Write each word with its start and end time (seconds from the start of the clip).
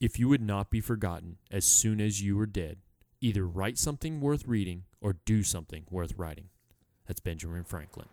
If 0.00 0.18
you 0.18 0.30
would 0.30 0.40
not 0.40 0.70
be 0.70 0.80
forgotten 0.80 1.36
as 1.50 1.66
soon 1.66 2.00
as 2.00 2.22
you 2.22 2.34
were 2.34 2.46
dead, 2.46 2.78
either 3.20 3.46
write 3.46 3.76
something 3.76 4.18
worth 4.18 4.46
reading 4.46 4.84
or 4.98 5.16
do 5.26 5.42
something 5.42 5.84
worth 5.90 6.14
writing. 6.16 6.48
That's 7.06 7.20
Benjamin 7.20 7.64
Franklin. 7.64 8.08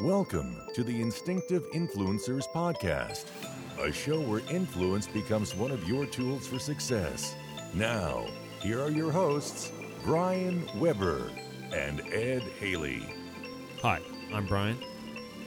Welcome 0.00 0.56
to 0.72 0.82
the 0.82 1.02
Instinctive 1.02 1.64
Influencers 1.74 2.44
Podcast, 2.54 3.26
a 3.78 3.92
show 3.92 4.18
where 4.18 4.40
influence 4.50 5.06
becomes 5.06 5.54
one 5.54 5.72
of 5.72 5.86
your 5.86 6.06
tools 6.06 6.46
for 6.46 6.58
success. 6.58 7.36
Now, 7.74 8.26
here 8.60 8.80
are 8.80 8.90
your 8.90 9.12
hosts, 9.12 9.70
Brian 10.02 10.66
Weber 10.78 11.30
and 11.74 12.00
Ed 12.10 12.40
Haley. 12.58 13.04
Hi, 13.82 14.00
I'm 14.32 14.46
Brian, 14.46 14.78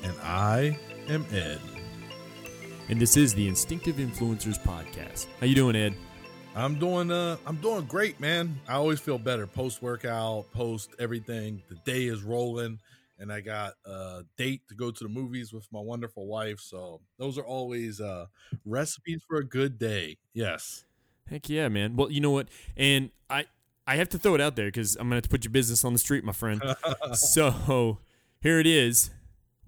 And 0.03 0.13
I 0.21 0.77
am 1.09 1.25
Ed. 1.31 1.59
and 2.87 3.01
this 3.01 3.17
is 3.17 3.33
the 3.33 3.47
Instinctive 3.47 3.95
Influencers 3.95 4.59
Podcast. 4.59 5.25
How 5.39 5.47
you 5.47 5.55
doing, 5.55 5.75
Ed? 5.75 5.95
I'm 6.55 6.77
doing 6.77 7.09
uh 7.11 7.37
I'm 7.47 7.55
doing 7.57 7.85
great, 7.85 8.19
man. 8.19 8.59
I 8.67 8.73
always 8.73 8.99
feel 8.99 9.17
better 9.17 9.47
post 9.47 9.81
workout, 9.81 10.51
post 10.51 10.91
everything. 10.99 11.63
The 11.69 11.75
day 11.85 12.05
is 12.05 12.21
rolling 12.21 12.79
and 13.17 13.33
I 13.33 13.41
got 13.41 13.73
a 13.85 14.23
date 14.37 14.61
to 14.69 14.75
go 14.75 14.91
to 14.91 15.03
the 15.03 15.09
movies 15.09 15.51
with 15.51 15.67
my 15.71 15.79
wonderful 15.79 16.27
wife. 16.27 16.59
So 16.59 17.01
those 17.17 17.37
are 17.37 17.45
always 17.45 17.99
uh 17.99 18.27
recipes 18.65 19.21
for 19.27 19.37
a 19.37 19.43
good 19.43 19.79
day. 19.79 20.17
Yes. 20.33 20.85
Heck 21.27 21.49
yeah, 21.49 21.69
man. 21.69 21.95
Well, 21.95 22.11
you 22.11 22.21
know 22.21 22.31
what? 22.31 22.49
And 22.77 23.09
I 23.29 23.45
I 23.87 23.95
have 23.95 24.09
to 24.09 24.19
throw 24.19 24.35
it 24.35 24.41
out 24.41 24.55
there 24.55 24.67
because 24.67 24.95
I'm 24.95 25.07
gonna 25.07 25.15
have 25.15 25.23
to 25.23 25.29
put 25.29 25.43
your 25.43 25.51
business 25.51 25.83
on 25.83 25.93
the 25.93 25.99
street, 25.99 26.23
my 26.23 26.33
friend. 26.33 26.61
so 27.13 27.97
here 28.41 28.59
it 28.59 28.67
is. 28.67 29.09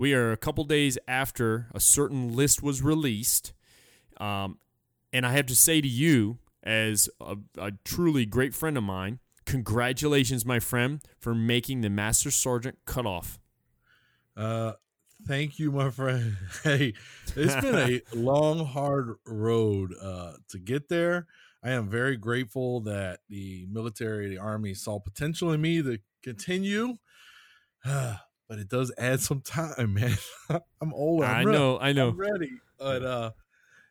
We 0.02 0.16
are 0.16 0.32
a 0.32 0.38
couple 0.38 0.64
days 0.64 0.98
after 1.08 1.68
a 1.76 1.80
certain 1.80 2.36
list 2.36 2.64
was 2.64 2.82
released, 2.82 3.54
um, 4.20 4.58
and 5.14 5.28
I 5.28 5.34
have 5.34 5.45
to 5.45 5.56
say 5.56 5.80
to 5.80 5.88
you, 5.88 6.39
as 6.64 7.08
a, 7.20 7.38
a 7.56 7.73
truly 7.86 8.25
great 8.25 8.56
friend 8.56 8.80
of 8.80 8.84
mine, 8.84 9.20
congratulations, 9.45 10.44
my 10.44 10.58
friend, 10.58 11.03
for 11.20 11.36
making 11.36 11.81
the 11.81 11.92
Master 11.92 12.31
Sergeant 12.31 12.80
cutoff. 12.86 13.38
Uh 14.36 14.72
thank 15.28 15.59
you, 15.59 15.72
my 15.72 15.92
friend. 15.92 16.36
Hey, 16.64 16.95
it's 17.36 17.62
been 17.64 17.75
a 17.75 18.02
long, 18.16 18.66
hard 18.66 19.18
road 19.28 19.94
uh 20.02 20.31
to 20.50 20.58
get 20.58 20.90
there. 20.90 21.28
I 21.64 21.73
am 21.73 21.90
very 21.90 22.18
grateful 22.18 22.80
that 22.86 23.20
the 23.30 23.68
military, 23.70 24.30
the 24.30 24.40
army 24.40 24.73
saw 24.73 25.00
potential 25.00 25.52
in 25.52 25.62
me 25.62 25.84
to 25.84 26.00
continue. 26.23 26.95
but 28.52 28.59
it 28.59 28.67
does 28.67 28.91
add 28.97 29.21
some 29.21 29.39
time, 29.39 29.94
man. 29.94 30.17
I'm 30.81 30.94
old. 30.94 31.23
I'm 31.23 31.30
I 31.30 31.44
ready. 31.45 31.57
know, 31.57 31.80
I 31.80 31.94
know. 31.94 32.09
I'm 32.09 32.17
ready. 32.17 32.52
But 32.77 33.02
uh 33.02 33.31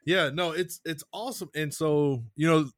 yeah, 0.04 0.28
no, 0.28 0.50
it's 0.52 0.82
it's 0.84 1.02
awesome. 1.14 1.48
And 1.54 1.72
so, 1.72 2.24
you 2.36 2.46
know, 2.46 2.70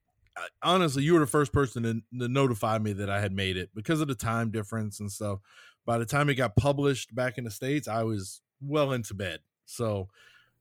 honestly, 0.62 1.02
you 1.02 1.14
were 1.14 1.20
the 1.20 1.26
first 1.26 1.52
person 1.52 1.82
to, 1.82 1.94
to 2.20 2.28
notify 2.28 2.78
me 2.78 2.92
that 2.92 3.10
I 3.10 3.18
had 3.20 3.32
made 3.32 3.56
it 3.56 3.70
because 3.74 4.00
of 4.00 4.06
the 4.06 4.14
time 4.14 4.52
difference 4.52 5.00
and 5.00 5.10
stuff. 5.10 5.40
By 5.84 5.98
the 5.98 6.06
time 6.06 6.28
it 6.28 6.36
got 6.36 6.54
published 6.54 7.12
back 7.16 7.36
in 7.36 7.42
the 7.42 7.50
states, 7.50 7.88
I 7.88 8.04
was 8.04 8.42
well 8.60 8.92
into 8.92 9.14
bed. 9.14 9.40
So, 9.64 10.08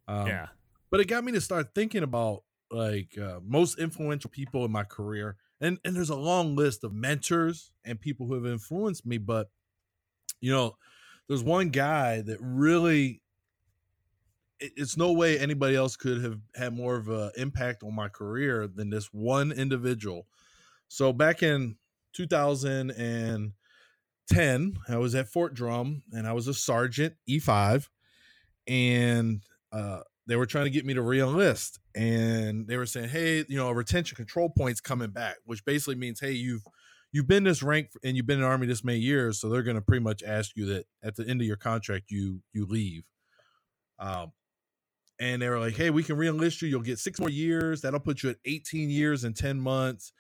um, 0.07 0.25
yeah, 0.25 0.47
but 0.89 1.01
it 1.01 1.07
got 1.07 1.23
me 1.23 1.33
to 1.33 1.41
start 1.41 1.75
thinking 1.75 2.01
about 2.01 2.41
like 2.71 3.15
uh, 3.15 3.41
most 3.45 3.77
influential 3.77 4.31
people 4.31 4.65
in 4.65 4.71
my 4.71 4.85
career, 4.85 5.35
and 5.59 5.77
and 5.85 5.95
there's 5.95 6.09
a 6.09 6.15
long 6.15 6.55
list 6.55 6.83
of 6.83 6.93
mentors 6.93 7.71
and 7.85 8.01
people 8.01 8.25
who 8.25 8.33
have 8.33 8.47
influenced 8.47 9.05
me. 9.05 9.19
But 9.19 9.51
you 10.39 10.51
know, 10.51 10.77
there's 11.31 11.43
one 11.43 11.69
guy 11.69 12.21
that 12.21 12.37
really. 12.41 13.21
it- 14.59 14.73
It's 14.75 14.97
no 14.97 15.13
way 15.13 15.39
anybody 15.39 15.75
else 15.75 15.95
could 15.95 16.21
have 16.21 16.39
had 16.55 16.73
more 16.73 16.95
of 16.97 17.07
an 17.07 17.31
impact 17.37 17.83
on 17.83 17.95
my 17.95 18.09
career 18.09 18.67
than 18.67 18.89
this 18.89 19.07
one 19.13 19.51
individual. 19.51 20.27
So 20.89 21.13
back 21.13 21.41
in 21.41 21.77
2010, 22.13 23.53
I 24.89 24.97
was 24.97 25.15
at 25.15 25.29
Fort 25.29 25.53
Drum 25.53 26.03
and 26.11 26.27
I 26.27 26.33
was 26.33 26.47
a 26.47 26.53
sergeant 26.53 27.15
E5, 27.29 27.89
and 28.67 29.41
uh, 29.71 30.01
they 30.27 30.35
were 30.35 30.45
trying 30.45 30.65
to 30.65 30.69
get 30.69 30.85
me 30.85 30.93
to 30.93 31.01
re-enlist 31.01 31.79
and 31.95 32.67
they 32.67 32.77
were 32.77 32.85
saying 32.85 33.09
hey 33.09 33.43
you 33.49 33.57
know 33.57 33.67
a 33.69 33.73
retention 33.73 34.15
control 34.15 34.49
points 34.49 34.79
coming 34.79 35.09
back 35.09 35.35
which 35.45 35.65
basically 35.65 35.95
means 35.95 36.19
hey 36.21 36.31
you've 36.31 36.63
you've 37.11 37.27
been 37.27 37.43
this 37.43 37.61
rank 37.61 37.89
and 38.03 38.15
you've 38.15 38.25
been 38.25 38.37
in 38.37 38.41
the 38.41 38.47
army 38.47 38.67
this 38.67 38.83
many 38.83 38.99
years 38.99 39.39
so 39.39 39.49
they're 39.49 39.63
going 39.63 39.75
to 39.75 39.81
pretty 39.81 40.03
much 40.03 40.23
ask 40.23 40.55
you 40.55 40.65
that 40.65 40.85
at 41.03 41.15
the 41.15 41.27
end 41.27 41.41
of 41.41 41.47
your 41.47 41.57
contract 41.57 42.09
you 42.09 42.41
you 42.53 42.65
leave. 42.65 43.03
Um 43.99 44.31
and 45.19 45.41
they 45.41 45.49
were 45.49 45.59
like 45.59 45.75
hey 45.75 45.89
we 45.89 46.03
can 46.03 46.17
re-enlist 46.17 46.61
you. 46.61 46.67
You'll 46.67 46.81
get 46.81 46.99
six 46.99 47.19
more 47.19 47.29
years. 47.29 47.81
That'll 47.81 47.99
put 47.99 48.23
you 48.23 48.29
at 48.29 48.37
18 48.45 48.89
years 48.89 49.23
and 49.23 49.35
10 49.35 49.59
months. 49.59 50.13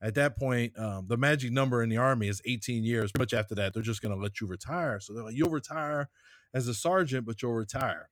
At 0.00 0.14
that 0.14 0.38
point 0.38 0.78
um, 0.78 1.06
the 1.08 1.16
magic 1.16 1.52
number 1.52 1.82
in 1.82 1.88
the 1.88 1.96
army 1.96 2.28
is 2.28 2.42
18 2.44 2.84
years. 2.84 3.10
Much 3.18 3.32
after 3.34 3.54
that 3.56 3.74
they're 3.74 3.82
just 3.82 4.02
going 4.02 4.14
to 4.14 4.22
let 4.22 4.40
you 4.40 4.46
retire. 4.46 5.00
So 5.00 5.12
they're 5.12 5.24
like 5.24 5.36
you'll 5.36 5.50
retire 5.50 6.08
as 6.54 6.68
a 6.68 6.74
sergeant 6.74 7.26
but 7.26 7.42
you'll 7.42 7.52
retire. 7.52 8.08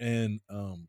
And 0.00 0.40
um, 0.48 0.88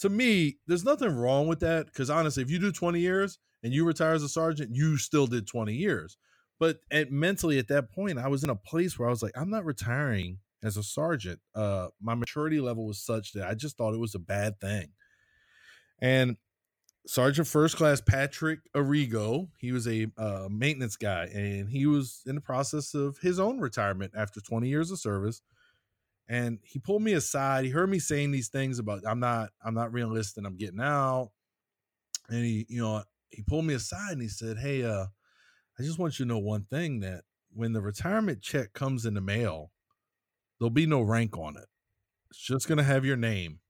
to 0.00 0.08
me, 0.08 0.58
there's 0.66 0.84
nothing 0.84 1.14
wrong 1.14 1.46
with 1.46 1.60
that 1.60 1.86
because 1.86 2.10
honestly, 2.10 2.42
if 2.42 2.50
you 2.50 2.58
do 2.58 2.72
20 2.72 3.00
years 3.00 3.38
and 3.62 3.72
you 3.72 3.84
retire 3.84 4.14
as 4.14 4.22
a 4.22 4.28
sergeant, 4.28 4.74
you 4.74 4.96
still 4.96 5.26
did 5.26 5.46
20 5.46 5.74
years. 5.74 6.16
But 6.58 6.78
at, 6.90 7.10
mentally, 7.10 7.58
at 7.58 7.68
that 7.68 7.90
point, 7.90 8.18
I 8.18 8.28
was 8.28 8.44
in 8.44 8.50
a 8.50 8.56
place 8.56 8.98
where 8.98 9.08
I 9.08 9.10
was 9.10 9.22
like, 9.22 9.32
I'm 9.36 9.50
not 9.50 9.64
retiring 9.64 10.38
as 10.62 10.76
a 10.76 10.82
sergeant. 10.82 11.40
Uh, 11.54 11.88
my 12.00 12.14
maturity 12.14 12.60
level 12.60 12.86
was 12.86 13.00
such 13.00 13.32
that 13.32 13.48
I 13.48 13.54
just 13.54 13.76
thought 13.76 13.94
it 13.94 14.00
was 14.00 14.14
a 14.14 14.20
bad 14.20 14.60
thing. 14.60 14.88
And 16.00 16.36
Sergeant 17.06 17.48
First 17.48 17.76
Class 17.76 18.00
Patrick 18.00 18.60
Arrigo, 18.76 19.48
he 19.58 19.72
was 19.72 19.88
a 19.88 20.06
uh, 20.16 20.48
maintenance 20.50 20.96
guy, 20.96 21.24
and 21.34 21.68
he 21.68 21.86
was 21.86 22.22
in 22.26 22.36
the 22.36 22.40
process 22.40 22.94
of 22.94 23.18
his 23.18 23.40
own 23.40 23.58
retirement 23.58 24.12
after 24.16 24.40
20 24.40 24.68
years 24.68 24.90
of 24.92 25.00
service 25.00 25.42
and 26.28 26.58
he 26.64 26.78
pulled 26.78 27.02
me 27.02 27.12
aside. 27.12 27.64
He 27.64 27.70
heard 27.70 27.90
me 27.90 27.98
saying 27.98 28.30
these 28.30 28.48
things 28.48 28.78
about 28.78 29.02
I'm 29.06 29.20
not 29.20 29.50
I'm 29.64 29.74
not 29.74 29.92
re-enlisting, 29.92 30.46
I'm 30.46 30.56
getting 30.56 30.80
out. 30.80 31.30
And 32.28 32.44
he, 32.44 32.64
you 32.68 32.80
know, 32.80 33.02
he 33.32 33.42
pulled 33.42 33.64
me 33.64 33.74
aside 33.74 34.12
and 34.12 34.22
he 34.22 34.28
said, 34.28 34.58
Hey, 34.58 34.84
uh, 34.84 35.06
I 35.78 35.82
just 35.82 35.98
want 35.98 36.18
you 36.18 36.24
to 36.24 36.28
know 36.28 36.38
one 36.38 36.66
thing 36.70 37.00
that 37.00 37.22
when 37.52 37.72
the 37.72 37.80
retirement 37.80 38.42
check 38.42 38.72
comes 38.72 39.04
in 39.04 39.14
the 39.14 39.20
mail, 39.20 39.72
there'll 40.58 40.70
be 40.70 40.86
no 40.86 41.00
rank 41.00 41.36
on 41.36 41.56
it. 41.56 41.66
It's 42.30 42.40
just 42.40 42.68
gonna 42.68 42.82
have 42.82 43.04
your 43.04 43.16
name. 43.16 43.60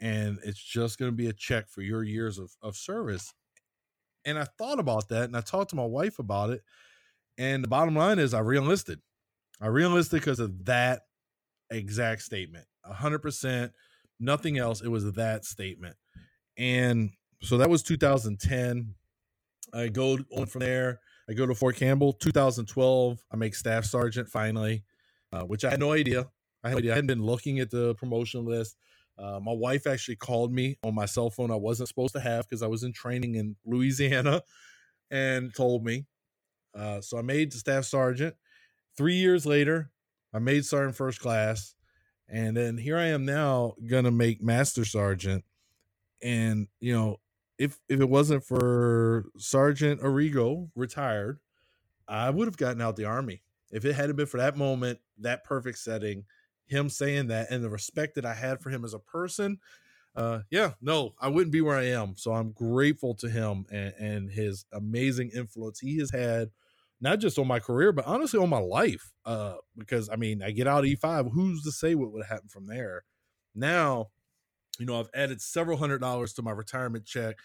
And 0.00 0.38
it's 0.44 0.62
just 0.62 0.98
gonna 0.98 1.12
be 1.12 1.28
a 1.28 1.32
check 1.32 1.68
for 1.68 1.82
your 1.82 2.02
years 2.02 2.38
of, 2.38 2.52
of 2.62 2.76
service. 2.76 3.32
And 4.24 4.38
I 4.38 4.46
thought 4.58 4.80
about 4.80 5.08
that 5.08 5.24
and 5.24 5.36
I 5.36 5.40
talked 5.40 5.70
to 5.70 5.76
my 5.76 5.84
wife 5.84 6.18
about 6.18 6.50
it. 6.50 6.62
And 7.38 7.62
the 7.62 7.68
bottom 7.68 7.96
line 7.96 8.18
is 8.18 8.34
I 8.34 8.40
re-enlisted. 8.40 9.00
I 9.60 9.68
re-enlisted 9.68 10.20
because 10.20 10.40
of 10.40 10.64
that 10.66 11.02
exact 11.70 12.22
statement. 12.22 12.66
A 12.84 12.92
hundred 12.92 13.20
percent, 13.20 13.72
nothing 14.20 14.58
else. 14.58 14.82
It 14.82 14.88
was 14.88 15.12
that 15.12 15.44
statement. 15.44 15.96
And 16.56 17.10
so 17.44 17.58
that 17.58 17.70
was 17.70 17.82
2010. 17.82 18.94
I 19.72 19.88
go 19.88 20.18
on 20.36 20.46
from 20.46 20.60
there. 20.60 21.00
I 21.28 21.32
go 21.32 21.46
to 21.46 21.54
Fort 21.54 21.76
Campbell. 21.76 22.12
2012, 22.12 23.24
I 23.30 23.36
make 23.36 23.54
staff 23.54 23.84
sergeant 23.84 24.28
finally, 24.28 24.84
uh, 25.32 25.42
which 25.42 25.64
I 25.64 25.70
had 25.70 25.80
no 25.80 25.92
idea. 25.92 26.26
I 26.62 26.68
had, 26.68 26.74
no 26.74 26.78
idea. 26.78 26.92
I 26.92 26.94
hadn't 26.96 27.08
been 27.08 27.22
looking 27.22 27.60
at 27.60 27.70
the 27.70 27.94
promotion 27.94 28.44
list. 28.44 28.76
Uh, 29.18 29.38
my 29.40 29.52
wife 29.52 29.86
actually 29.86 30.16
called 30.16 30.52
me 30.52 30.76
on 30.82 30.94
my 30.94 31.06
cell 31.06 31.30
phone. 31.30 31.50
I 31.50 31.56
wasn't 31.56 31.88
supposed 31.88 32.14
to 32.14 32.20
have 32.20 32.48
because 32.48 32.62
I 32.62 32.66
was 32.66 32.82
in 32.82 32.92
training 32.92 33.36
in 33.36 33.56
Louisiana, 33.64 34.42
and 35.10 35.54
told 35.54 35.84
me. 35.84 36.06
Uh, 36.74 37.00
so 37.00 37.18
I 37.18 37.22
made 37.22 37.52
staff 37.52 37.84
sergeant. 37.84 38.34
Three 38.96 39.14
years 39.14 39.46
later, 39.46 39.90
I 40.32 40.40
made 40.40 40.64
sergeant 40.64 40.96
first 40.96 41.20
class, 41.20 41.74
and 42.28 42.56
then 42.56 42.76
here 42.76 42.96
I 42.96 43.06
am 43.06 43.24
now 43.24 43.74
gonna 43.86 44.10
make 44.10 44.42
master 44.42 44.84
sergeant. 44.84 45.44
And 46.22 46.66
you 46.80 46.92
know, 46.92 47.20
if 47.58 47.78
if 47.88 48.00
it 48.00 48.08
wasn't 48.08 48.44
for 48.44 49.26
Sergeant 49.36 50.00
Arrigo 50.00 50.70
retired, 50.74 51.40
I 52.08 52.30
would 52.30 52.48
have 52.48 52.56
gotten 52.56 52.80
out 52.80 52.96
the 52.96 53.04
army. 53.04 53.42
If 53.70 53.84
it 53.84 53.94
hadn't 53.94 54.16
been 54.16 54.26
for 54.26 54.38
that 54.38 54.56
moment, 54.56 55.00
that 55.18 55.44
perfect 55.44 55.78
setting, 55.78 56.24
him 56.66 56.88
saying 56.88 57.28
that, 57.28 57.50
and 57.50 57.62
the 57.62 57.70
respect 57.70 58.14
that 58.16 58.26
I 58.26 58.34
had 58.34 58.60
for 58.60 58.70
him 58.70 58.84
as 58.84 58.94
a 58.94 58.98
person, 58.98 59.58
uh, 60.16 60.40
yeah, 60.50 60.72
no, 60.80 61.14
I 61.20 61.28
wouldn't 61.28 61.52
be 61.52 61.60
where 61.60 61.76
I 61.76 61.86
am. 61.88 62.14
So 62.16 62.32
I'm 62.32 62.52
grateful 62.52 63.14
to 63.16 63.28
him 63.28 63.66
and, 63.70 63.92
and 63.98 64.30
his 64.30 64.64
amazing 64.72 65.30
influence 65.34 65.80
he 65.80 65.98
has 65.98 66.10
had 66.10 66.50
not 67.00 67.18
just 67.18 67.38
on 67.38 67.48
my 67.48 67.58
career, 67.58 67.92
but 67.92 68.06
honestly 68.06 68.40
on 68.40 68.48
my 68.48 68.58
life. 68.58 69.12
Uh, 69.26 69.56
because 69.76 70.08
I 70.08 70.16
mean, 70.16 70.42
I 70.42 70.52
get 70.52 70.68
out 70.68 70.84
E5, 70.84 71.32
who's 71.32 71.62
to 71.64 71.72
say 71.72 71.94
what 71.94 72.12
would 72.12 72.26
happen 72.26 72.48
from 72.48 72.66
there? 72.66 73.04
Now, 73.54 74.10
you 74.78 74.86
know, 74.86 74.98
I've 74.98 75.10
added 75.14 75.40
several 75.40 75.78
hundred 75.78 76.00
dollars 76.00 76.32
to 76.34 76.42
my 76.42 76.52
retirement 76.52 77.04
check. 77.04 77.36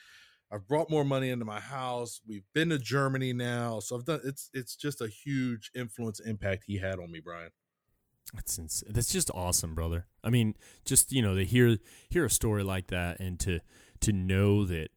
I've 0.52 0.68
brought 0.68 0.90
more 0.90 1.06
money 1.06 1.30
into 1.30 1.46
my 1.46 1.60
house. 1.60 2.22
We've 2.28 2.46
been 2.54 2.70
to 2.70 2.80
Germany 2.80 3.34
now, 3.34 3.80
so 3.80 3.96
I've 3.96 4.06
done. 4.06 4.22
It's 4.24 4.50
it's 4.54 4.76
just 4.76 5.02
a 5.02 5.08
huge 5.08 5.72
influence 5.76 6.20
impact 6.20 6.64
he 6.66 6.78
had 6.78 7.00
on 7.00 7.12
me, 7.12 7.20
Brian. 7.20 7.52
That's 8.34 8.58
ins- 8.58 8.84
that's 8.88 9.12
just 9.12 9.30
awesome, 9.34 9.76
brother. 9.76 10.08
I 10.24 10.30
mean, 10.30 10.56
just 10.86 11.12
you 11.12 11.22
know, 11.22 11.36
to 11.36 11.46
hear 11.46 11.78
hear 12.10 12.26
a 12.26 12.30
story 12.30 12.64
like 12.64 12.88
that, 12.88 13.20
and 13.20 13.40
to 13.42 13.60
to 14.02 14.12
know 14.12 14.66
that 14.66 14.90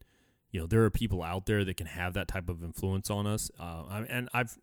you 0.51 0.61
know 0.61 0.67
there 0.67 0.85
are 0.85 0.91
people 0.91 1.23
out 1.23 1.47
there 1.47 1.65
that 1.65 1.77
can 1.77 1.87
have 1.87 2.15
that 2.15 2.29
type 2.29 2.49
of 2.49 2.63
influence 2.63 3.11
on 3.11 3.27
us. 3.27 3.51
Uh, 3.59 4.05
and 4.09 4.29
I've 4.33 4.59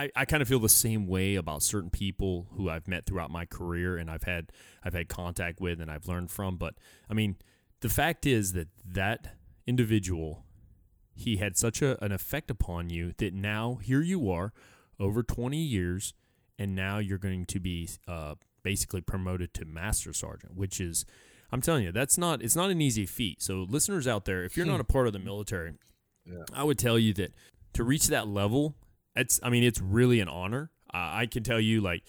I, 0.00 0.10
I 0.16 0.24
kind 0.24 0.40
of 0.42 0.48
feel 0.48 0.60
the 0.60 0.68
same 0.68 1.06
way 1.06 1.34
about 1.34 1.62
certain 1.62 1.90
people 1.90 2.46
who 2.56 2.70
I've 2.70 2.88
met 2.88 3.04
throughout 3.06 3.30
my 3.30 3.44
career, 3.44 3.96
and 3.98 4.10
I've 4.10 4.22
had 4.22 4.50
I've 4.82 4.94
had 4.94 5.08
contact 5.08 5.60
with, 5.60 5.80
and 5.80 5.90
I've 5.90 6.06
learned 6.08 6.30
from. 6.30 6.56
But 6.56 6.74
I 7.10 7.14
mean, 7.14 7.36
the 7.80 7.88
fact 7.88 8.24
is 8.26 8.52
that 8.54 8.68
that 8.84 9.36
individual 9.66 10.44
he 11.14 11.36
had 11.36 11.56
such 11.56 11.82
a, 11.82 12.02
an 12.02 12.12
effect 12.12 12.50
upon 12.50 12.88
you 12.88 13.12
that 13.18 13.34
now 13.34 13.78
here 13.82 14.00
you 14.00 14.30
are 14.30 14.52
over 14.98 15.22
20 15.22 15.56
years 15.58 16.14
and 16.58 16.74
now 16.74 16.98
you're 16.98 17.18
going 17.18 17.44
to 17.44 17.60
be 17.60 17.88
uh, 18.08 18.34
basically 18.62 19.00
promoted 19.02 19.52
to 19.52 19.64
master 19.66 20.12
sergeant 20.14 20.56
which 20.56 20.80
is 20.80 21.04
i'm 21.52 21.60
telling 21.60 21.84
you 21.84 21.92
that's 21.92 22.16
not 22.16 22.42
it's 22.42 22.56
not 22.56 22.70
an 22.70 22.80
easy 22.80 23.04
feat 23.06 23.40
so 23.42 23.66
listeners 23.68 24.08
out 24.08 24.24
there 24.24 24.42
if 24.44 24.56
you're 24.56 24.66
not 24.66 24.80
a 24.80 24.84
part 24.84 25.06
of 25.06 25.12
the 25.12 25.18
military 25.18 25.74
Yeah. 26.24 26.42
i 26.54 26.64
would 26.64 26.78
tell 26.78 26.98
you 26.98 27.12
that 27.14 27.32
to 27.74 27.84
reach 27.84 28.08
that 28.08 28.26
level 28.26 28.74
it's 29.16 29.40
i 29.42 29.50
mean 29.50 29.62
it's 29.62 29.80
really 29.80 30.20
an 30.20 30.28
honor. 30.28 30.70
Uh, 30.92 31.22
i 31.22 31.26
can 31.26 31.42
tell 31.42 31.60
you 31.60 31.80
like 31.80 32.02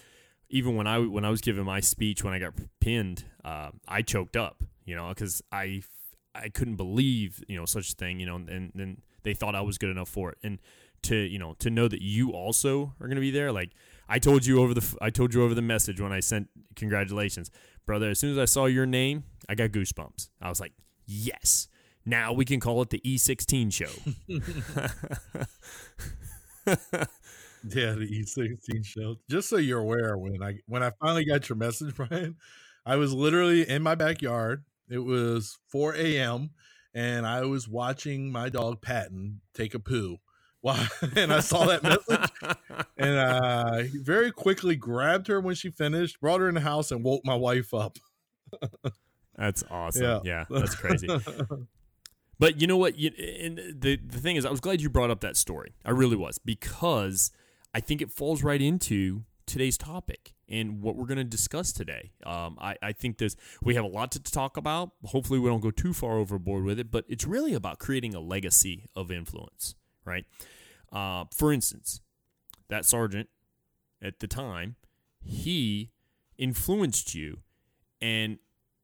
even 0.49 0.75
when 0.75 0.87
i 0.87 0.97
when 0.99 1.25
i 1.25 1.29
was 1.29 1.41
giving 1.41 1.63
my 1.63 1.79
speech 1.79 2.23
when 2.23 2.33
i 2.33 2.39
got 2.39 2.53
pinned 2.79 3.25
uh, 3.45 3.69
i 3.87 4.01
choked 4.01 4.35
up 4.35 4.63
you 4.85 4.95
know 4.95 5.09
because 5.09 5.41
i 5.51 5.81
I 6.33 6.49
couldn't 6.49 6.75
believe 6.75 7.43
you 7.47 7.57
know 7.57 7.65
such 7.65 7.91
a 7.91 7.95
thing 7.95 8.19
you 8.19 8.25
know 8.25 8.35
and 8.35 8.71
then 8.73 9.01
they 9.23 9.33
thought 9.33 9.55
I 9.55 9.61
was 9.61 9.77
good 9.77 9.89
enough 9.89 10.09
for 10.09 10.31
it. 10.31 10.37
And 10.43 10.59
to 11.03 11.15
you 11.15 11.39
know 11.39 11.55
to 11.59 11.69
know 11.69 11.87
that 11.87 12.01
you 12.01 12.31
also 12.31 12.93
are 12.99 13.07
going 13.07 13.15
to 13.15 13.21
be 13.21 13.31
there 13.31 13.51
like 13.51 13.71
I 14.07 14.19
told 14.19 14.45
you 14.45 14.61
over 14.61 14.73
the 14.73 14.97
I 15.01 15.09
told 15.09 15.33
you 15.33 15.43
over 15.43 15.53
the 15.53 15.61
message 15.61 15.99
when 15.99 16.11
I 16.11 16.19
sent 16.19 16.49
congratulations. 16.75 17.49
Brother 17.85 18.09
as 18.09 18.19
soon 18.19 18.31
as 18.31 18.37
I 18.37 18.45
saw 18.45 18.65
your 18.65 18.85
name 18.85 19.23
I 19.49 19.55
got 19.55 19.71
goosebumps. 19.71 20.29
I 20.41 20.49
was 20.49 20.59
like 20.59 20.73
yes. 21.05 21.67
Now 22.05 22.33
we 22.33 22.45
can 22.45 22.59
call 22.59 22.81
it 22.81 22.89
the 22.89 22.99
E16 22.99 23.71
show 23.73 23.89
Yeah, 27.63 27.91
the 27.91 28.07
E16 28.07 28.83
show. 28.85 29.17
Just 29.29 29.49
so 29.49 29.57
you're 29.57 29.79
aware, 29.79 30.17
when 30.17 30.41
I 30.41 30.59
when 30.65 30.81
I 30.81 30.91
finally 30.99 31.25
got 31.25 31.47
your 31.47 31.57
message, 31.57 31.95
Brian, 31.95 32.35
I 32.85 32.95
was 32.95 33.13
literally 33.13 33.67
in 33.67 33.83
my 33.83 33.95
backyard. 33.95 34.63
It 34.89 34.99
was 34.99 35.59
4 35.67 35.95
a.m. 35.95 36.49
and 36.93 37.25
I 37.25 37.45
was 37.45 37.69
watching 37.69 38.31
my 38.31 38.49
dog 38.49 38.81
Patton 38.81 39.41
take 39.53 39.73
a 39.73 39.79
poo. 39.79 40.17
Wow. 40.63 40.85
and 41.15 41.33
I 41.33 41.39
saw 41.39 41.65
that 41.65 41.81
message 41.81 42.29
and 42.95 43.17
uh, 43.17 43.63
I 43.77 43.89
very 43.95 44.31
quickly 44.31 44.75
grabbed 44.75 45.25
her 45.25 45.41
when 45.41 45.55
she 45.55 45.71
finished, 45.71 46.21
brought 46.21 46.39
her 46.39 46.47
in 46.47 46.53
the 46.53 46.61
house, 46.61 46.91
and 46.91 47.03
woke 47.03 47.25
my 47.25 47.33
wife 47.33 47.73
up. 47.73 47.97
That's 49.35 49.63
awesome. 49.71 50.03
Yeah. 50.03 50.19
Yeah, 50.23 50.45
that's 50.51 50.75
crazy. 50.75 51.07
But 52.41 52.59
you 52.59 52.65
know 52.65 52.75
what? 52.75 52.97
You, 52.97 53.11
and 53.39 53.57
the 53.57 53.97
the 53.97 54.17
thing 54.17 54.35
is, 54.35 54.47
I 54.47 54.49
was 54.49 54.59
glad 54.59 54.81
you 54.81 54.89
brought 54.89 55.11
up 55.11 55.21
that 55.21 55.37
story. 55.37 55.75
I 55.85 55.91
really 55.91 56.15
was 56.15 56.39
because 56.39 57.31
I 57.71 57.79
think 57.81 58.01
it 58.01 58.11
falls 58.11 58.41
right 58.41 58.59
into 58.59 59.25
today's 59.45 59.77
topic 59.77 60.33
and 60.49 60.81
what 60.81 60.95
we're 60.95 61.05
going 61.05 61.19
to 61.19 61.23
discuss 61.23 61.71
today. 61.71 62.13
Um, 62.25 62.57
I, 62.59 62.77
I 62.81 62.93
think 62.93 63.19
there's 63.19 63.37
we 63.61 63.75
have 63.75 63.85
a 63.85 63.87
lot 63.87 64.11
to 64.13 64.19
talk 64.19 64.57
about. 64.57 64.89
Hopefully, 65.05 65.37
we 65.37 65.49
don't 65.49 65.61
go 65.61 65.69
too 65.69 65.93
far 65.93 66.17
overboard 66.17 66.63
with 66.63 66.79
it. 66.79 66.89
But 66.89 67.05
it's 67.07 67.27
really 67.27 67.53
about 67.53 67.77
creating 67.77 68.15
a 68.15 68.19
legacy 68.19 68.87
of 68.95 69.11
influence, 69.11 69.75
right? 70.03 70.25
Uh, 70.91 71.25
for 71.31 71.53
instance, 71.53 72.01
that 72.69 72.85
sergeant 72.85 73.29
at 74.01 74.19
the 74.19 74.25
time, 74.25 74.77
he 75.19 75.91
influenced 76.39 77.13
you, 77.13 77.41
and 78.01 78.39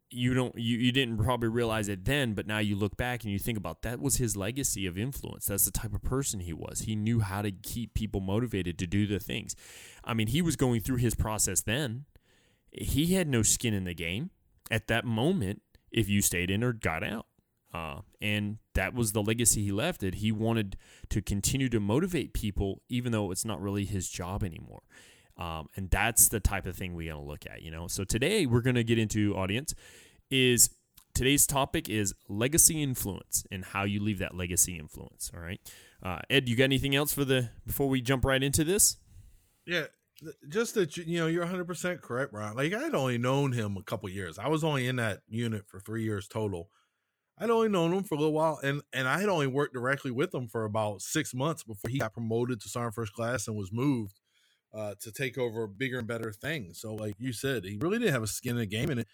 you 0.09 0.33
don't 0.33 0.57
you, 0.57 0.77
you 0.77 0.91
didn't 0.91 1.17
probably 1.17 1.49
realize 1.49 1.89
it 1.89 2.05
then 2.05 2.33
but 2.33 2.47
now 2.47 2.59
you 2.59 2.75
look 2.75 2.95
back 2.95 3.23
and 3.23 3.31
you 3.31 3.39
think 3.39 3.57
about 3.57 3.81
that 3.81 3.99
was 3.99 4.17
his 4.17 4.37
legacy 4.37 4.85
of 4.87 4.97
influence. 4.97 5.45
That's 5.45 5.65
the 5.65 5.71
type 5.71 5.93
of 5.93 6.03
person 6.03 6.39
he 6.39 6.53
was. 6.53 6.81
He 6.81 6.95
knew 6.95 7.19
how 7.19 7.41
to 7.41 7.51
keep 7.51 7.93
people 7.93 8.21
motivated 8.21 8.77
to 8.79 8.87
do 8.87 9.05
the 9.05 9.19
things. 9.19 9.55
I 10.03 10.13
mean 10.13 10.27
he 10.27 10.41
was 10.41 10.55
going 10.55 10.81
through 10.81 10.97
his 10.97 11.15
process 11.15 11.61
then. 11.61 12.05
He 12.71 13.13
had 13.15 13.27
no 13.27 13.43
skin 13.43 13.73
in 13.73 13.83
the 13.83 13.93
game 13.93 14.29
at 14.71 14.87
that 14.87 15.05
moment 15.05 15.61
if 15.91 16.09
you 16.09 16.21
stayed 16.21 16.51
in 16.51 16.63
or 16.63 16.73
got 16.73 17.03
out. 17.03 17.25
Uh, 17.73 18.01
and 18.21 18.57
that 18.75 18.93
was 18.93 19.11
the 19.11 19.21
legacy 19.21 19.63
he 19.63 19.71
left 19.71 19.99
that 19.99 20.15
he 20.15 20.31
wanted 20.31 20.77
to 21.09 21.21
continue 21.21 21.67
to 21.67 21.81
motivate 21.81 22.33
people 22.33 22.81
even 22.87 23.11
though 23.11 23.29
it's 23.29 23.43
not 23.43 23.61
really 23.61 23.83
his 23.83 24.09
job 24.09 24.41
anymore 24.41 24.83
um, 25.37 25.67
and 25.75 25.89
that's 25.89 26.29
the 26.29 26.39
type 26.39 26.65
of 26.65 26.75
thing 26.75 26.95
we're 26.95 27.11
going 27.11 27.23
to 27.23 27.29
look 27.29 27.45
at, 27.49 27.61
you 27.61 27.71
know. 27.71 27.87
So 27.87 28.03
today 28.03 28.45
we're 28.45 28.61
going 28.61 28.75
to 28.75 28.83
get 28.83 28.97
into 28.97 29.35
audience 29.35 29.73
is 30.29 30.69
today's 31.13 31.47
topic 31.47 31.89
is 31.89 32.13
legacy 32.27 32.81
influence 32.81 33.45
and 33.51 33.63
how 33.65 33.83
you 33.83 34.01
leave 34.01 34.19
that 34.19 34.35
legacy 34.35 34.77
influence. 34.77 35.31
All 35.33 35.41
right, 35.41 35.59
uh, 36.03 36.19
Ed, 36.29 36.49
you 36.49 36.55
got 36.55 36.65
anything 36.65 36.95
else 36.95 37.13
for 37.13 37.25
the 37.25 37.49
before 37.65 37.87
we 37.87 38.01
jump 38.01 38.25
right 38.25 38.41
into 38.41 38.63
this? 38.63 38.97
Yeah, 39.65 39.85
just 40.47 40.73
that 40.75 40.97
you, 40.97 41.19
know 41.19 41.27
you're 41.27 41.43
100 41.43 41.65
percent 41.65 42.01
correct, 42.01 42.31
Brian. 42.31 42.55
Like 42.55 42.73
I'd 42.73 42.95
only 42.95 43.17
known 43.17 43.51
him 43.51 43.77
a 43.77 43.83
couple 43.83 44.09
years. 44.09 44.39
I 44.39 44.47
was 44.47 44.63
only 44.63 44.87
in 44.87 44.95
that 44.95 45.21
unit 45.27 45.67
for 45.67 45.79
three 45.79 46.03
years 46.03 46.27
total. 46.27 46.69
I'd 47.39 47.51
only 47.51 47.69
known 47.69 47.93
him 47.93 48.03
for 48.03 48.15
a 48.15 48.17
little 48.17 48.33
while, 48.33 48.59
and 48.63 48.81
and 48.91 49.07
I 49.07 49.19
had 49.19 49.29
only 49.29 49.45
worked 49.45 49.75
directly 49.75 50.09
with 50.09 50.33
him 50.33 50.47
for 50.47 50.65
about 50.65 51.01
six 51.01 51.35
months 51.35 51.63
before 51.63 51.91
he 51.91 51.99
got 51.99 52.13
promoted 52.13 52.59
to 52.61 52.69
sergeant 52.69 52.95
first 52.95 53.13
class 53.13 53.47
and 53.47 53.55
was 53.55 53.71
moved 53.71 54.19
uh, 54.77 54.93
to 55.01 55.11
take 55.11 55.37
over 55.37 55.65
bigger 55.65 55.97
and 55.97 56.07
better 56.07 56.31
things. 56.31 56.79
So, 56.79 56.93
like 56.93 57.15
you 57.17 57.33
said, 57.33 57.65
he 57.65 57.77
really 57.81 57.97
didn't 57.97 58.13
have 58.13 58.23
a 58.23 58.27
skin 58.27 58.51
in 58.51 58.59
the 58.59 58.65
game, 58.67 58.89
and 58.89 58.99
it, 59.01 59.07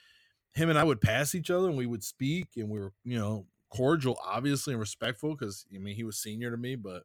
him 0.53 0.69
and 0.69 0.77
I 0.77 0.83
would 0.83 1.01
pass 1.01 1.33
each 1.33 1.49
other, 1.49 1.69
and 1.69 1.77
we 1.77 1.85
would 1.85 2.03
speak, 2.03 2.49
and 2.57 2.69
we 2.69 2.79
were 2.79 2.91
you 3.03 3.17
know 3.17 3.47
cordial, 3.69 4.17
obviously, 4.25 4.73
and 4.73 4.79
respectful 4.79 5.35
because 5.35 5.65
I 5.73 5.79
mean 5.79 5.95
he 5.95 6.03
was 6.03 6.21
senior 6.21 6.51
to 6.51 6.57
me, 6.57 6.75
but 6.75 7.03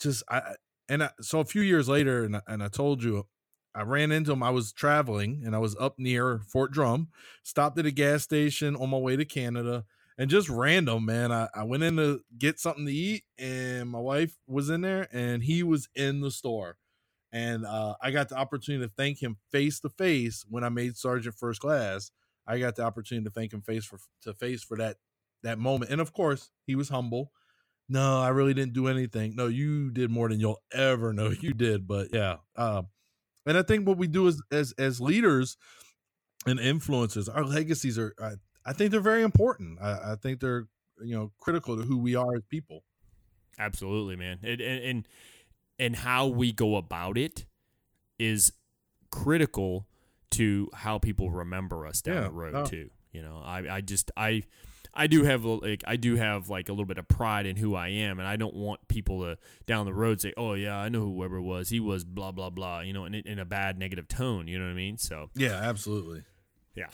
just 0.00 0.22
I 0.30 0.54
and 0.88 1.02
I, 1.02 1.10
so 1.20 1.40
a 1.40 1.44
few 1.44 1.62
years 1.62 1.88
later, 1.88 2.24
and 2.24 2.36
I, 2.36 2.42
and 2.46 2.62
I 2.62 2.68
told 2.68 3.02
you, 3.02 3.26
I 3.74 3.82
ran 3.82 4.12
into 4.12 4.32
him. 4.32 4.42
I 4.42 4.50
was 4.50 4.72
traveling 4.72 5.42
and 5.44 5.54
I 5.54 5.58
was 5.58 5.76
up 5.76 5.98
near 5.98 6.40
Fort 6.48 6.72
Drum, 6.72 7.08
stopped 7.42 7.78
at 7.78 7.86
a 7.86 7.90
gas 7.90 8.22
station 8.22 8.76
on 8.76 8.90
my 8.90 8.98
way 8.98 9.16
to 9.16 9.24
Canada, 9.24 9.84
and 10.16 10.30
just 10.30 10.48
random, 10.48 11.04
man. 11.04 11.32
I, 11.32 11.48
I 11.54 11.64
went 11.64 11.82
in 11.82 11.96
to 11.96 12.20
get 12.38 12.58
something 12.58 12.86
to 12.86 12.92
eat, 12.92 13.24
and 13.36 13.90
my 13.90 14.00
wife 14.00 14.36
was 14.46 14.70
in 14.70 14.80
there, 14.80 15.08
and 15.12 15.42
he 15.42 15.62
was 15.62 15.88
in 15.94 16.20
the 16.20 16.30
store. 16.30 16.76
And 17.32 17.66
uh, 17.66 17.94
I 18.00 18.10
got 18.10 18.28
the 18.30 18.36
opportunity 18.36 18.86
to 18.86 18.92
thank 18.96 19.22
him 19.22 19.36
face 19.50 19.80
to 19.80 19.90
face 19.90 20.44
when 20.48 20.64
I 20.64 20.70
made 20.70 20.96
Sergeant 20.96 21.34
First 21.34 21.60
Class. 21.60 22.10
I 22.46 22.58
got 22.58 22.76
the 22.76 22.82
opportunity 22.82 23.24
to 23.24 23.30
thank 23.30 23.52
him 23.52 23.60
face 23.60 23.84
for 23.84 23.98
to 24.22 24.32
face 24.32 24.62
for 24.62 24.76
that 24.78 24.96
that 25.42 25.58
moment. 25.58 25.90
And 25.90 26.00
of 26.00 26.12
course, 26.12 26.50
he 26.66 26.74
was 26.74 26.88
humble 26.88 27.32
no, 27.88 28.20
I 28.20 28.28
really 28.28 28.54
didn't 28.54 28.74
do 28.74 28.86
anything. 28.86 29.34
No, 29.34 29.46
you 29.46 29.90
did 29.90 30.10
more 30.10 30.28
than 30.28 30.40
you'll 30.40 30.62
ever 30.72 31.12
know 31.12 31.30
you 31.40 31.54
did. 31.54 31.88
But 31.88 32.08
yeah, 32.12 32.36
um, 32.56 32.88
and 33.46 33.56
I 33.56 33.62
think 33.62 33.86
what 33.86 33.98
we 33.98 34.06
do 34.06 34.28
as 34.28 34.40
as 34.52 34.72
as 34.78 35.00
leaders 35.00 35.56
and 36.46 36.58
influencers, 36.58 37.34
our 37.34 37.44
legacies 37.44 37.98
are. 37.98 38.14
I, 38.20 38.32
I 38.66 38.74
think 38.74 38.90
they're 38.90 39.00
very 39.00 39.22
important. 39.22 39.78
I, 39.80 40.12
I 40.12 40.16
think 40.16 40.40
they're 40.40 40.66
you 41.02 41.14
know 41.14 41.32
critical 41.38 41.76
to 41.76 41.82
who 41.82 41.98
we 41.98 42.14
are 42.14 42.34
as 42.36 42.42
people. 42.50 42.84
Absolutely, 43.58 44.16
man. 44.16 44.38
And, 44.42 44.60
and 44.60 44.84
and 44.84 45.08
and 45.78 45.96
how 45.96 46.26
we 46.26 46.52
go 46.52 46.76
about 46.76 47.16
it 47.18 47.46
is 48.18 48.52
critical 49.10 49.86
to 50.30 50.68
how 50.74 50.98
people 50.98 51.30
remember 51.30 51.86
us 51.86 52.02
down 52.02 52.14
Yeah, 52.16 52.22
the 52.24 52.30
road 52.30 52.66
too. 52.66 52.90
You 53.12 53.22
know, 53.22 53.40
I 53.44 53.76
I 53.76 53.80
just 53.80 54.10
I 54.16 54.42
I 54.94 55.06
do 55.06 55.24
have 55.24 55.44
like 55.44 55.82
I 55.86 55.96
do 55.96 56.16
have 56.16 56.48
like 56.48 56.68
a 56.68 56.72
little 56.72 56.84
bit 56.86 56.98
of 56.98 57.08
pride 57.08 57.46
in 57.46 57.56
who 57.56 57.74
I 57.74 57.88
am, 57.88 58.18
and 58.18 58.28
I 58.28 58.36
don't 58.36 58.54
want 58.54 58.86
people 58.88 59.20
to 59.22 59.38
down 59.66 59.86
the 59.86 59.94
road 59.94 60.20
say, 60.20 60.34
"Oh 60.36 60.54
yeah, 60.54 60.76
I 60.76 60.88
know 60.88 61.00
who 61.00 61.12
Weber 61.12 61.40
was. 61.40 61.68
He 61.70 61.80
was 61.80 62.04
blah 62.04 62.32
blah 62.32 62.50
blah," 62.50 62.80
you 62.80 62.92
know, 62.92 63.04
in 63.06 63.14
in 63.14 63.38
a 63.38 63.44
bad 63.44 63.78
negative 63.78 64.08
tone. 64.08 64.46
You 64.48 64.58
know 64.58 64.66
what 64.66 64.72
I 64.72 64.74
mean? 64.74 64.98
So 64.98 65.30
Yeah, 65.34 65.52
absolutely. 65.54 66.24
yeah. 66.74 66.88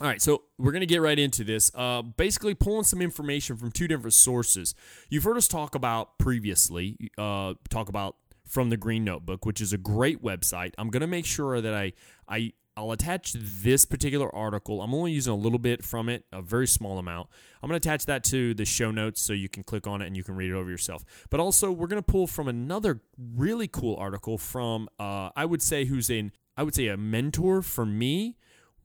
All 0.00 0.06
right, 0.06 0.22
so 0.22 0.42
we're 0.58 0.70
going 0.70 0.80
to 0.80 0.86
get 0.86 1.02
right 1.02 1.18
into 1.18 1.42
this. 1.42 1.72
Uh, 1.74 2.02
basically, 2.02 2.54
pulling 2.54 2.84
some 2.84 3.02
information 3.02 3.56
from 3.56 3.72
two 3.72 3.88
different 3.88 4.14
sources. 4.14 4.76
You've 5.10 5.24
heard 5.24 5.36
us 5.36 5.48
talk 5.48 5.74
about 5.74 6.18
previously, 6.18 7.10
uh, 7.18 7.54
talk 7.68 7.88
about 7.88 8.14
from 8.46 8.70
the 8.70 8.76
Green 8.76 9.02
Notebook, 9.02 9.44
which 9.44 9.60
is 9.60 9.72
a 9.72 9.78
great 9.78 10.22
website. 10.22 10.72
I'm 10.78 10.88
going 10.90 11.00
to 11.00 11.08
make 11.08 11.26
sure 11.26 11.60
that 11.60 11.74
I, 11.74 11.94
I, 12.28 12.52
I'll 12.76 12.92
attach 12.92 13.32
this 13.32 13.84
particular 13.84 14.32
article. 14.32 14.82
I'm 14.82 14.94
only 14.94 15.10
using 15.10 15.32
a 15.32 15.36
little 15.36 15.58
bit 15.58 15.84
from 15.84 16.08
it, 16.08 16.24
a 16.32 16.42
very 16.42 16.68
small 16.68 16.98
amount. 16.98 17.28
I'm 17.60 17.68
going 17.68 17.80
to 17.80 17.88
attach 17.88 18.06
that 18.06 18.22
to 18.24 18.54
the 18.54 18.64
show 18.64 18.92
notes 18.92 19.20
so 19.20 19.32
you 19.32 19.48
can 19.48 19.64
click 19.64 19.88
on 19.88 20.00
it 20.00 20.06
and 20.06 20.16
you 20.16 20.22
can 20.22 20.36
read 20.36 20.50
it 20.50 20.54
over 20.54 20.70
yourself. 20.70 21.04
But 21.28 21.40
also, 21.40 21.72
we're 21.72 21.88
going 21.88 22.00
to 22.00 22.06
pull 22.06 22.28
from 22.28 22.46
another 22.46 23.00
really 23.18 23.66
cool 23.66 23.96
article 23.96 24.38
from, 24.38 24.88
uh, 25.00 25.30
I 25.34 25.44
would 25.44 25.60
say, 25.60 25.86
who's 25.86 26.08
in, 26.08 26.30
I 26.56 26.62
would 26.62 26.76
say, 26.76 26.86
a 26.86 26.96
mentor 26.96 27.62
for 27.62 27.84
me 27.84 28.36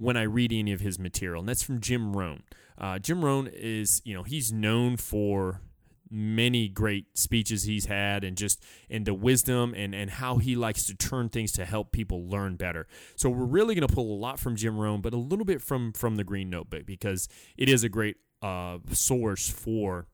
when 0.04 0.18
I 0.18 0.24
read 0.24 0.52
any 0.52 0.74
of 0.74 0.82
his 0.82 1.00
material, 1.00 1.40
and 1.40 1.50
that's 1.50 1.64
from 1.64 1.80
Jim 1.80 2.16
Rohn. 2.16 2.44
Uh, 2.78 3.00
Jim 3.00 3.24
Rohn 3.24 3.48
is, 3.48 4.02
you 4.04 4.14
know, 4.14 4.24
he's 4.24 4.52
known 4.52 4.98
for 4.98 5.62
many 6.12 6.68
great 6.68 7.18
speeches 7.18 7.64
he's 7.64 7.86
had 7.86 8.24
and 8.24 8.38
just 8.38 8.64
and 8.88 9.08
the 9.08 9.16
wisdom 9.16 9.74
and 9.76 9.96
and 9.96 10.12
how 10.12 10.38
he 10.38 10.56
likes 10.56 10.86
to 10.86 10.94
turn 10.94 11.28
things 11.28 11.52
to 11.54 11.66
help 11.66 11.92
people 11.92 12.28
learn 12.28 12.56
better. 12.56 12.86
So 13.16 13.30
we're 13.30 13.46
really 13.46 13.74
going 13.74 13.88
to 13.88 13.94
pull 13.94 14.14
a 14.14 14.20
lot 14.20 14.40
from 14.40 14.56
Jim 14.56 14.78
Rohn, 14.78 15.02
but 15.02 15.14
a 15.14 15.18
little 15.18 15.46
bit 15.46 15.62
from 15.62 15.94
from 15.94 16.18
the 16.18 16.24
Green 16.24 16.50
Notebook 16.50 16.86
because 16.86 17.30
it 17.58 17.70
is 17.70 17.84
a 17.84 17.90
great 17.90 18.18
uh, 18.42 18.80
source 18.92 19.50
for 19.50 20.08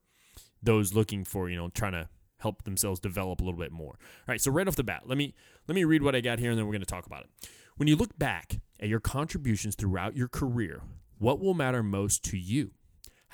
those 0.62 0.94
looking 0.94 1.24
for 1.24 1.50
you 1.50 1.56
know 1.56 1.68
trying 1.68 1.92
to 1.92 2.08
help 2.38 2.62
themselves 2.62 3.00
develop 3.00 3.40
a 3.40 3.44
little 3.44 3.60
bit 3.60 3.72
more. 3.72 3.98
All 3.98 4.28
right, 4.28 4.40
so 4.40 4.50
right 4.50 4.66
off 4.66 4.76
the 4.76 4.84
bat, 4.84 5.02
let 5.06 5.18
me 5.18 5.34
let 5.66 5.74
me 5.74 5.84
read 5.84 6.02
what 6.02 6.14
I 6.14 6.20
got 6.20 6.38
here 6.38 6.50
and 6.50 6.58
then 6.58 6.66
we're 6.66 6.72
going 6.72 6.80
to 6.80 6.86
talk 6.86 7.06
about 7.06 7.24
it. 7.24 7.50
When 7.76 7.88
you 7.88 7.96
look 7.96 8.16
back 8.18 8.60
at 8.80 8.88
your 8.88 9.00
contributions 9.00 9.76
throughout 9.76 10.16
your 10.16 10.28
career, 10.28 10.82
what 11.18 11.38
will 11.38 11.54
matter 11.54 11.82
most 11.82 12.24
to 12.24 12.38
you? 12.38 12.72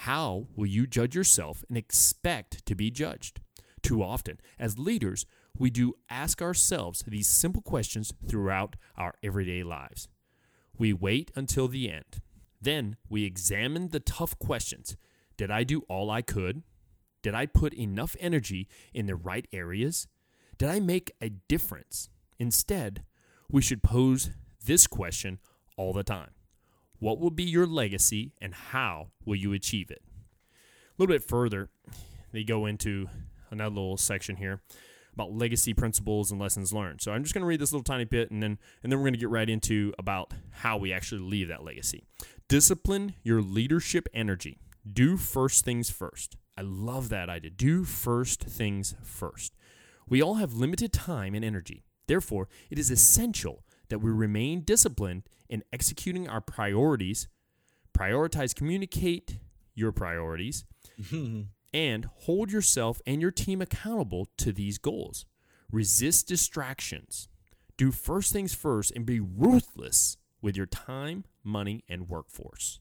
How 0.00 0.48
will 0.54 0.66
you 0.66 0.86
judge 0.86 1.14
yourself 1.14 1.64
and 1.68 1.78
expect 1.78 2.66
to 2.66 2.74
be 2.74 2.90
judged? 2.90 3.40
Too 3.82 4.02
often, 4.02 4.40
as 4.58 4.78
leaders, 4.78 5.24
we 5.56 5.70
do 5.70 5.94
ask 6.10 6.42
ourselves 6.42 7.02
these 7.06 7.28
simple 7.28 7.62
questions 7.62 8.12
throughout 8.28 8.76
our 8.96 9.14
everyday 9.22 9.62
lives. 9.62 10.08
We 10.76 10.92
wait 10.92 11.30
until 11.34 11.68
the 11.68 11.90
end. 11.90 12.20
Then 12.60 12.96
we 13.08 13.24
examine 13.24 13.88
the 13.88 14.00
tough 14.00 14.38
questions. 14.38 14.96
Did 15.36 15.50
I 15.50 15.64
do 15.64 15.82
all 15.88 16.10
I 16.10 16.20
could? 16.20 16.62
Did 17.22 17.34
I 17.34 17.46
put 17.46 17.72
enough 17.74 18.16
energy 18.20 18.68
in 18.92 19.06
the 19.06 19.16
right 19.16 19.46
areas? 19.52 20.08
Did 20.58 20.68
I 20.68 20.80
make 20.80 21.12
a 21.20 21.30
difference? 21.30 22.08
Instead, 22.38 23.04
we 23.50 23.62
should 23.62 23.82
pose 23.82 24.30
this 24.66 24.86
question 24.86 25.38
all 25.76 25.92
the 25.92 26.04
time 26.04 26.30
what 26.98 27.20
will 27.20 27.30
be 27.30 27.44
your 27.44 27.66
legacy 27.66 28.32
and 28.40 28.54
how 28.54 29.08
will 29.24 29.36
you 29.36 29.52
achieve 29.52 29.90
it? 29.90 30.02
A 30.08 30.94
little 30.96 31.14
bit 31.14 31.22
further, 31.22 31.68
they 32.32 32.42
go 32.42 32.66
into 32.66 33.08
another 33.50 33.74
little 33.74 33.96
section 33.96 34.36
here 34.36 34.62
about 35.12 35.32
legacy 35.32 35.72
principles 35.72 36.30
and 36.30 36.40
lessons 36.40 36.72
learned. 36.72 37.00
So 37.00 37.12
I'm 37.12 37.22
just 37.22 37.34
going 37.34 37.42
to 37.42 37.46
read 37.46 37.60
this 37.60 37.72
little 37.72 37.84
tiny 37.84 38.04
bit 38.04 38.30
and 38.30 38.42
then 38.42 38.58
and 38.82 38.90
then 38.90 38.98
we're 38.98 39.04
going 39.04 39.14
to 39.14 39.20
get 39.20 39.30
right 39.30 39.48
into 39.48 39.92
about 39.98 40.32
how 40.50 40.76
we 40.76 40.92
actually 40.92 41.22
leave 41.22 41.48
that 41.48 41.64
legacy. 41.64 42.04
Discipline 42.48 43.14
your 43.22 43.42
leadership 43.42 44.08
energy. 44.14 44.58
Do 44.90 45.16
first 45.16 45.64
things 45.64 45.90
first. 45.90 46.36
I 46.56 46.62
love 46.62 47.08
that 47.10 47.28
idea. 47.28 47.50
Do 47.50 47.84
first 47.84 48.42
things 48.42 48.94
first. 49.02 49.54
We 50.08 50.22
all 50.22 50.34
have 50.34 50.54
limited 50.54 50.92
time 50.92 51.34
and 51.34 51.44
energy. 51.44 51.84
Therefore, 52.06 52.48
it 52.70 52.78
is 52.78 52.90
essential 52.90 53.64
that 53.88 53.98
we 53.98 54.10
remain 54.10 54.60
disciplined 54.60 55.24
in 55.48 55.62
executing 55.72 56.28
our 56.28 56.40
priorities, 56.40 57.28
prioritize, 57.96 58.54
communicate 58.54 59.38
your 59.74 59.92
priorities, 59.92 60.64
mm-hmm. 61.00 61.42
and 61.72 62.04
hold 62.20 62.50
yourself 62.50 63.00
and 63.06 63.20
your 63.20 63.30
team 63.30 63.60
accountable 63.62 64.28
to 64.38 64.52
these 64.52 64.78
goals. 64.78 65.26
Resist 65.70 66.28
distractions. 66.28 67.28
Do 67.76 67.92
first 67.92 68.32
things 68.32 68.54
first 68.54 68.92
and 68.92 69.04
be 69.04 69.20
ruthless 69.20 70.16
with 70.40 70.56
your 70.56 70.66
time, 70.66 71.24
money, 71.44 71.84
and 71.88 72.08
workforce. 72.08 72.80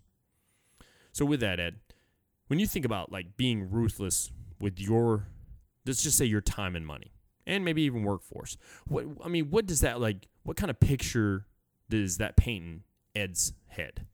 So, 1.12 1.26
with 1.26 1.40
that, 1.40 1.60
Ed, 1.60 1.78
when 2.48 2.60
you 2.60 2.68
think 2.68 2.86
about 2.86 3.12
like 3.12 3.38
being 3.38 3.70
ruthless 3.70 4.32
with 4.60 4.80
your, 4.80 5.28
let's 5.86 6.04
just 6.04 6.18
say 6.18 6.26
your 6.26 6.42
time 6.42 6.76
and 6.76 6.86
money, 6.86 7.14
and 7.48 7.66
maybe 7.66 7.82
even 7.84 8.04
workforce, 8.04 8.58
what 8.88 9.06
I 9.24 9.28
mean, 9.28 9.50
what 9.50 9.66
does 9.66 9.82
that 9.82 10.00
like? 10.00 10.28
What 10.46 10.58
kind 10.58 10.70
of 10.70 10.80
picture 10.80 11.48
does 11.90 12.18
that 12.18 12.38
paint 12.38 12.64
in 12.64 12.84
Ed's 13.16 13.54
head? 13.68 14.06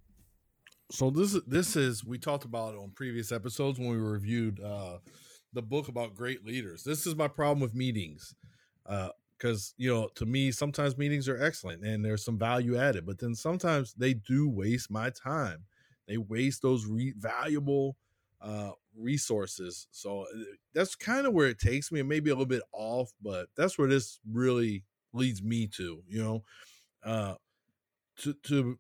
So 0.90 1.10
this 1.10 1.34
is 1.34 1.44
this 1.46 1.76
is 1.76 2.06
we 2.06 2.18
talked 2.18 2.46
about 2.46 2.74
it 2.74 2.78
on 2.78 2.92
previous 2.96 3.34
episodes 3.34 3.78
when 3.78 3.90
we 3.90 3.98
reviewed 3.98 4.62
uh, 4.62 5.00
the 5.52 5.62
book 5.62 5.90
about 5.90 6.16
great 6.16 6.46
leaders. 6.46 6.84
This 6.84 7.06
is 7.06 7.18
my 7.18 7.28
problem 7.28 7.60
with 7.60 7.76
meetings, 7.76 8.34
because 8.86 9.74
uh, 9.74 9.76
you 9.78 9.94
know 9.94 10.10
to 10.16 10.26
me 10.26 10.52
sometimes 10.52 10.98
meetings 10.98 11.28
are 11.28 11.42
excellent 11.42 11.84
and 11.84 12.04
there's 12.04 12.24
some 12.24 12.40
value 12.40 12.78
added, 12.78 13.06
but 13.06 13.20
then 13.20 13.36
sometimes 13.36 13.94
they 13.94 14.14
do 14.14 14.50
waste 14.50 14.90
my 14.90 15.10
time. 15.10 15.66
They 16.08 16.18
waste 16.18 16.62
those 16.62 16.86
re- 16.86 17.14
valuable 17.18 17.98
uh, 18.42 18.72
resources. 18.98 19.88
So 19.92 20.22
uh, 20.22 20.44
that's 20.74 20.96
kind 20.96 21.28
of 21.28 21.34
where 21.34 21.48
it 21.48 21.60
takes 21.60 21.92
me. 21.92 22.00
It 22.00 22.06
may 22.06 22.22
be 22.22 22.30
a 22.30 22.34
little 22.34 22.46
bit 22.46 22.64
off, 22.72 23.12
but 23.22 23.48
that's 23.58 23.78
where 23.78 23.90
this 23.90 24.20
really 24.30 24.86
leads 25.14 25.42
me 25.42 25.68
to. 25.68 26.04
You 26.08 26.24
know, 26.24 26.44
uh, 27.04 27.36
to 28.18 28.34
to 28.44 28.78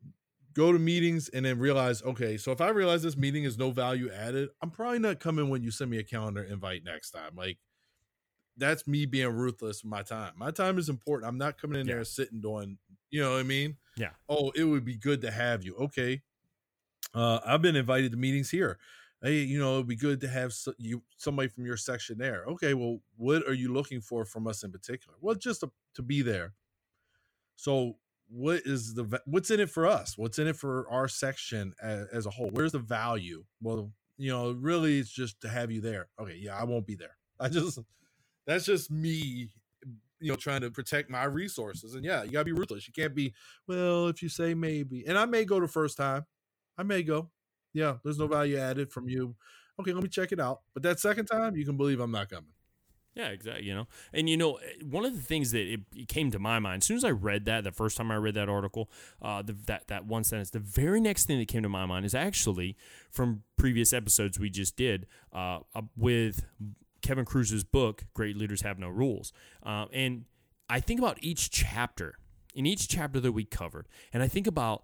go 0.53 0.71
to 0.71 0.79
meetings 0.79 1.29
and 1.29 1.45
then 1.45 1.59
realize, 1.59 2.03
okay, 2.03 2.37
so 2.37 2.51
if 2.51 2.61
I 2.61 2.69
realize 2.69 3.03
this 3.03 3.17
meeting 3.17 3.43
is 3.43 3.57
no 3.57 3.71
value 3.71 4.11
added, 4.11 4.49
I'm 4.61 4.69
probably 4.69 4.99
not 4.99 5.19
coming 5.19 5.49
when 5.49 5.63
you 5.63 5.71
send 5.71 5.89
me 5.89 5.97
a 5.97 6.03
calendar 6.03 6.43
invite 6.43 6.83
next 6.83 7.11
time. 7.11 7.31
Like 7.35 7.57
that's 8.57 8.85
me 8.85 9.05
being 9.05 9.29
ruthless 9.29 9.83
with 9.83 9.89
my 9.89 10.01
time. 10.03 10.33
My 10.35 10.51
time 10.51 10.77
is 10.77 10.89
important. 10.89 11.29
I'm 11.29 11.37
not 11.37 11.59
coming 11.59 11.79
in 11.79 11.87
yeah. 11.87 11.95
there 11.95 12.03
sitting 12.03 12.41
doing, 12.41 12.77
you 13.09 13.21
know 13.21 13.31
what 13.31 13.39
I 13.39 13.43
mean? 13.43 13.77
Yeah. 13.97 14.11
Oh, 14.27 14.51
it 14.55 14.65
would 14.65 14.85
be 14.85 14.97
good 14.97 15.21
to 15.21 15.31
have 15.31 15.63
you. 15.63 15.75
Okay. 15.75 16.21
Uh, 17.13 17.39
I've 17.45 17.61
been 17.61 17.75
invited 17.75 18.11
to 18.11 18.17
meetings 18.17 18.49
here. 18.49 18.77
Hey, 19.21 19.41
you 19.43 19.59
know, 19.59 19.75
it'd 19.75 19.87
be 19.87 19.95
good 19.95 20.19
to 20.21 20.27
have 20.27 20.51
so, 20.51 20.73
you 20.79 21.03
somebody 21.17 21.47
from 21.47 21.65
your 21.65 21.77
section 21.77 22.17
there. 22.17 22.43
Okay, 22.47 22.73
well, 22.73 22.99
what 23.17 23.47
are 23.47 23.53
you 23.53 23.71
looking 23.71 24.01
for 24.01 24.25
from 24.25 24.47
us 24.47 24.63
in 24.63 24.71
particular? 24.71 25.15
Well, 25.21 25.35
just 25.35 25.59
to, 25.59 25.71
to 25.95 26.01
be 26.01 26.23
there. 26.23 26.53
So 27.55 27.97
what 28.31 28.61
is 28.65 28.95
the 28.95 29.21
what's 29.25 29.51
in 29.51 29.59
it 29.59 29.69
for 29.69 29.85
us? 29.85 30.17
What's 30.17 30.39
in 30.39 30.47
it 30.47 30.55
for 30.55 30.89
our 30.89 31.07
section 31.07 31.73
as, 31.81 32.07
as, 32.11 32.25
a 32.25 32.29
whole? 32.29 32.49
Where's 32.51 32.71
the 32.71 32.79
value? 32.79 33.43
Well 33.61 33.91
you 34.17 34.31
know 34.31 34.51
really 34.51 34.99
it's 34.99 35.11
just 35.11 35.41
to 35.41 35.49
have 35.49 35.69
you 35.71 35.81
there. 35.81 36.07
Okay 36.19 36.39
yeah 36.41 36.57
i 36.57 36.63
won't 36.63 36.87
be 36.87 36.95
there. 36.95 37.17
I 37.39 37.49
just 37.49 37.79
that's 38.47 38.65
just 38.65 38.89
me 38.89 39.49
you 40.19 40.29
know 40.29 40.35
trying 40.35 40.61
to 40.61 40.71
protect 40.71 41.09
my 41.09 41.25
resources. 41.25 41.93
And 41.93 42.05
yeah 42.05 42.23
you 42.23 42.31
gotta 42.31 42.45
be 42.45 42.53
ruthless. 42.53 42.87
You 42.87 42.93
can't 42.93 43.13
be 43.13 43.33
well 43.67 44.07
if 44.07 44.23
you 44.23 44.29
say 44.29 44.53
maybe 44.53 45.03
and 45.05 45.17
i 45.17 45.25
may 45.25 45.45
go 45.45 45.59
the 45.59 45.67
first 45.67 45.97
time. 45.97 46.25
I 46.77 46.83
may 46.83 47.03
go 47.03 47.29
yeah 47.73 47.95
there's 48.03 48.17
no 48.17 48.27
value 48.27 48.57
added 48.57 48.91
from 48.91 49.07
you. 49.09 49.35
Okay 49.79 49.93
let 49.93 50.03
me 50.03 50.09
check 50.09 50.31
it 50.31 50.39
out 50.39 50.61
but 50.73 50.83
that 50.83 50.99
second 50.99 51.25
time 51.25 51.55
you 51.55 51.65
can 51.65 51.77
believe 51.77 51.99
i'm 51.99 52.11
not 52.11 52.29
coming. 52.29 52.51
Yeah, 53.15 53.27
exactly. 53.27 53.65
You 53.65 53.75
know, 53.75 53.87
and 54.13 54.29
you 54.29 54.37
know, 54.37 54.55
eh, 54.55 54.83
one 54.89 55.03
of 55.03 55.13
the 55.15 55.21
things 55.21 55.51
that 55.51 55.61
it, 55.61 55.81
it, 55.93 56.07
came 56.07 56.31
to 56.31 56.39
my 56.39 56.59
mind 56.59 56.81
as 56.81 56.85
soon 56.85 56.97
as 56.97 57.03
I 57.03 57.09
read 57.09 57.45
that, 57.45 57.65
the 57.65 57.71
first 57.71 57.97
time 57.97 58.09
I 58.09 58.15
read 58.15 58.35
that 58.35 58.47
article, 58.47 58.89
uh, 59.21 59.41
the, 59.41 59.53
that 59.65 59.87
that 59.87 60.05
one 60.05 60.23
sentence, 60.23 60.49
the 60.49 60.59
very 60.59 61.01
next 61.01 61.25
thing 61.25 61.37
that 61.39 61.49
came 61.49 61.61
to 61.63 61.69
my 61.69 61.85
mind 61.85 62.05
is 62.05 62.15
actually 62.15 62.77
from 63.11 63.43
previous 63.57 63.91
episodes 63.91 64.39
we 64.39 64.49
just 64.49 64.77
did 64.77 65.07
uh, 65.33 65.59
with 65.97 66.45
Kevin 67.01 67.25
Kruse's 67.25 67.65
book, 67.65 68.05
"Great 68.13 68.37
Leaders 68.37 68.61
Have 68.61 68.79
No 68.79 68.87
Rules," 68.87 69.33
uh, 69.63 69.87
and 69.91 70.23
I 70.69 70.79
think 70.79 70.99
about 71.01 71.17
each 71.21 71.51
chapter 71.51 72.15
in 72.55 72.65
each 72.65 72.87
chapter 72.87 73.19
that 73.19 73.33
we 73.33 73.43
covered, 73.43 73.89
and 74.13 74.23
I 74.23 74.29
think 74.29 74.47
about 74.47 74.83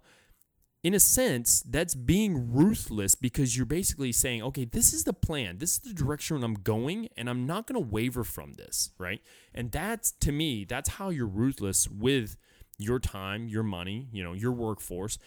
in 0.84 0.94
a 0.94 1.00
sense, 1.00 1.62
that's 1.62 1.94
being 1.94 2.52
ruthless 2.52 3.14
because 3.14 3.56
you're 3.56 3.66
basically 3.66 4.12
saying, 4.12 4.42
okay, 4.42 4.64
this 4.64 4.92
is 4.92 5.04
the 5.04 5.12
plan, 5.12 5.58
this 5.58 5.72
is 5.72 5.78
the 5.80 5.92
direction 5.92 6.42
I'm 6.44 6.54
going, 6.54 7.08
and 7.16 7.28
I'm 7.28 7.46
not 7.46 7.66
going 7.66 7.82
to 7.82 7.88
waver 7.88 8.22
from 8.22 8.52
this, 8.52 8.92
right? 8.96 9.20
And 9.52 9.72
that's 9.72 10.12
to 10.12 10.30
me, 10.30 10.64
that's 10.64 10.90
how 10.90 11.10
you're 11.10 11.26
ruthless 11.26 11.88
with 11.88 12.36
your 12.78 13.00
time, 13.00 13.48
your 13.48 13.64
money, 13.64 14.08
you 14.12 14.22
know, 14.22 14.34
your 14.34 14.52
workforce, 14.52 15.18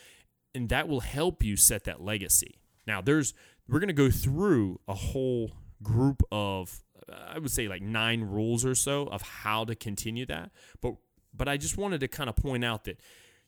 and 0.56 0.70
that 0.70 0.88
will 0.88 1.02
help 1.02 1.44
you 1.44 1.58
set 1.58 1.84
that 1.84 2.02
legacy. 2.02 2.62
Now, 2.88 3.02
there's 3.02 3.34
we're 3.68 3.80
going 3.80 3.88
to 3.88 3.94
go 3.94 4.10
through 4.10 4.80
a 4.88 4.94
whole 4.94 5.52
group 5.84 6.24
of 6.32 6.82
I 7.12 7.40
would 7.40 7.52
say 7.52 7.68
like 7.68 7.82
nine 7.82 8.22
rules 8.22 8.64
or 8.64 8.76
so 8.76 9.08
of 9.08 9.22
how 9.22 9.66
to 9.66 9.76
continue 9.76 10.26
that, 10.28 10.52
but 10.82 10.96
but 11.34 11.50
I 11.50 11.58
just 11.58 11.78
wanted 11.78 12.00
to 12.02 12.08
kind 12.08 12.30
of 12.30 12.38
point 12.38 12.64
out 12.64 12.86
that 12.86 13.02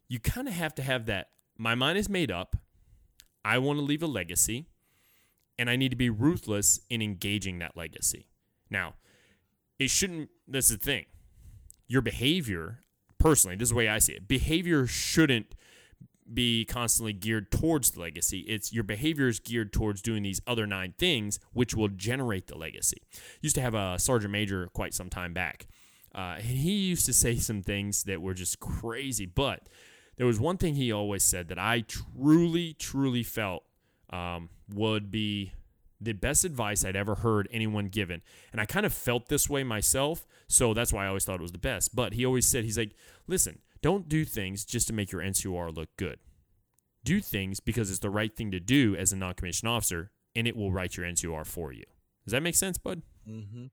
you 0.10 0.20
kind 0.20 0.50
of 0.50 0.54
have 0.54 0.76
to 0.76 0.84
have 0.84 1.06
that 1.06 1.30
my 1.58 1.76
mind 1.76 1.98
is 1.98 2.10
made 2.10 2.32
up. 2.32 2.56
I 3.46 3.58
want 3.58 3.80
to 3.80 3.84
leave 3.84 4.04
a 4.04 4.08
legacy, 4.08 4.68
and 5.60 5.70
I 5.70 5.76
need 5.76 5.90
to 5.90 5.96
be 5.98 6.10
ruthless 6.10 6.80
in 6.90 7.02
engaging 7.02 7.60
that 7.60 7.76
legacy. 7.76 8.28
Now, 8.70 8.96
it 9.80 9.90
shouldn't, 9.90 10.30
that's 10.48 10.70
the 10.70 10.78
thing. 10.78 11.06
Your 11.88 12.02
behavior, 12.02 12.84
personally, 13.18 13.56
this 13.56 13.68
is 13.68 13.72
the 13.72 13.76
way 13.76 13.90
I 13.90 14.00
see 14.00 14.14
it, 14.14 14.28
behavior 14.28 14.88
shouldn't 14.88 15.56
be 16.32 16.64
constantly 16.66 17.14
geared 17.14 17.52
towards 17.52 17.92
the 17.92 18.00
legacy. 18.00 18.40
It's 18.42 18.72
your 18.72 18.84
behavior 18.84 19.28
is 19.28 19.40
geared 19.40 19.74
towards 19.74 20.02
doing 20.02 20.24
these 20.24 20.42
other 20.48 20.66
nine 20.66 20.94
things, 20.98 21.40
which 21.52 21.76
will 21.76 21.90
generate 21.90 22.48
the 22.48 22.58
legacy. 22.58 23.02
Used 23.42 23.56
to 23.56 23.62
have 23.62 23.74
a 23.74 24.00
sergeant 24.00 24.32
major 24.32 24.70
quite 24.74 24.94
some 24.94 25.10
time 25.10 25.34
back. 25.34 25.68
Uh, 26.16 26.36
he 26.36 26.72
used 26.72 27.06
to 27.08 27.14
say 27.14 27.36
some 27.36 27.62
things 27.62 28.04
that 28.04 28.22
were 28.22 28.34
just 28.34 28.60
crazy, 28.60 29.26
but 29.26 29.68
there 30.18 30.28
was 30.28 30.40
one 30.40 30.58
thing 30.58 30.76
he 30.76 30.92
always 30.92 31.24
said 31.24 31.48
that 31.48 31.60
I 31.60 31.82
truly, 31.82 32.74
truly 32.74 33.24
felt 33.24 33.64
um, 34.10 34.50
would 34.74 35.10
be 35.10 35.54
the 36.00 36.14
best 36.14 36.44
advice 36.46 36.84
I'd 36.84 36.96
ever 36.96 37.16
heard 37.16 37.48
anyone 37.52 37.88
given. 37.88 38.22
And 38.52 38.62
I 38.62 38.66
kind 38.66 38.86
of 38.86 38.94
felt 38.94 39.28
this 39.28 39.50
way 39.50 39.64
myself. 39.64 40.28
So 40.48 40.74
that's 40.74 40.94
why 40.94 41.06
I 41.06 41.08
always 41.08 41.26
thought 41.26 41.40
it 41.40 41.42
was 41.42 41.52
the 41.52 41.58
best. 41.58 41.96
But 41.96 42.14
he 42.14 42.26
always 42.26 42.48
said, 42.48 42.64
he's 42.64 42.78
like, 42.78 42.92
listen, 43.28 43.60
don't 43.82 44.10
do 44.10 44.26
things 44.26 44.66
just 44.66 44.88
to 44.88 44.94
make 44.94 45.12
your 45.12 45.22
NCOR 45.22 45.76
look 45.76 45.90
good. 45.98 46.20
Do 47.04 47.20
things 47.20 47.60
because 47.60 47.90
it's 47.90 48.00
the 48.00 48.10
right 48.10 48.36
thing 48.36 48.52
to 48.52 48.60
do 48.60 48.96
as 48.96 49.12
a 49.12 49.18
non 49.18 49.34
commissioned 49.34 49.70
officer, 49.70 50.12
and 50.36 50.48
it 50.48 50.56
will 50.56 50.72
write 50.72 50.96
your 50.96 51.06
NCOR 51.06 51.46
for 51.46 51.74
you. 51.74 51.84
Does 52.26 52.32
that 52.32 52.44
make 52.44 52.56
sense, 52.56 52.78
bud? 52.78 53.02
Mm-hmm. 53.30 53.66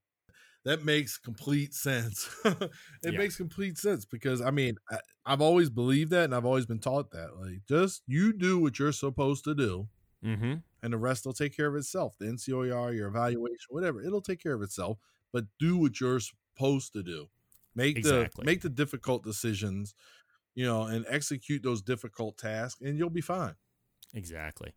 That 0.65 0.85
makes 0.85 1.17
complete 1.19 1.75
sense. 1.75 2.29
it 2.45 2.71
Yeah. 3.03 3.19
makes 3.19 3.37
complete 3.37 3.79
sense 3.79 4.05
because 4.05 4.41
I 4.43 4.51
mean 4.51 4.77
I, 4.91 4.99
I've 5.25 5.41
always 5.41 5.71
believed 5.71 6.11
that, 6.11 6.25
and 6.25 6.35
I've 6.35 6.45
always 6.45 6.67
been 6.67 6.81
taught 6.81 7.11
that. 7.13 7.37
Like, 7.37 7.65
just 7.67 8.03
you 8.07 8.33
do 8.33 8.59
what 8.59 8.79
you're 8.79 8.93
supposed 8.93 9.45
to 9.45 9.55
do, 9.55 9.89
Mm-hmm. 10.25 10.55
and 10.83 10.93
the 10.93 10.99
rest 10.99 11.25
will 11.25 11.33
take 11.33 11.57
care 11.57 11.67
of 11.67 11.77
itself. 11.77 12.17
The 12.19 12.27
NCOER, 12.27 12.95
your 12.95 13.09
evaluation, 13.09 13.67
whatever, 13.71 14.03
it'll 14.03 14.21
take 14.21 14.43
care 14.43 14.55
of 14.55 14.63
itself. 14.63 14.99
But 15.33 15.45
do 15.59 15.77
what 15.79 16.01
you're 16.01 16.21
supposed 16.21 16.93
to 16.95 17.03
do. 17.03 17.31
Make 17.75 17.97
Exactly. 17.97 18.43
the 18.43 18.47
make 18.47 18.61
the 18.63 18.69
difficult 18.69 19.23
decisions, 19.25 19.95
you 20.55 20.67
know, 20.67 20.83
and 20.85 21.07
execute 21.09 21.63
those 21.63 21.83
difficult 21.83 22.39
tasks, 22.39 22.81
and 22.83 22.99
you'll 22.99 23.11
be 23.11 23.21
fine. 23.23 23.55
Exactly. 24.15 24.73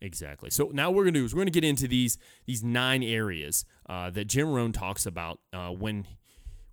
Exactly. 0.00 0.50
So 0.50 0.70
now 0.72 0.90
we're 0.90 1.04
gonna 1.04 1.18
do 1.18 1.24
is 1.24 1.34
we're 1.34 1.40
gonna 1.40 1.50
get 1.50 1.64
into 1.64 1.88
these 1.88 2.18
these 2.44 2.62
nine 2.62 3.02
areas 3.02 3.64
uh, 3.88 4.10
that 4.10 4.26
Jim 4.26 4.52
Rohn 4.52 4.72
talks 4.72 5.06
about 5.06 5.40
uh, 5.52 5.70
when 5.70 6.06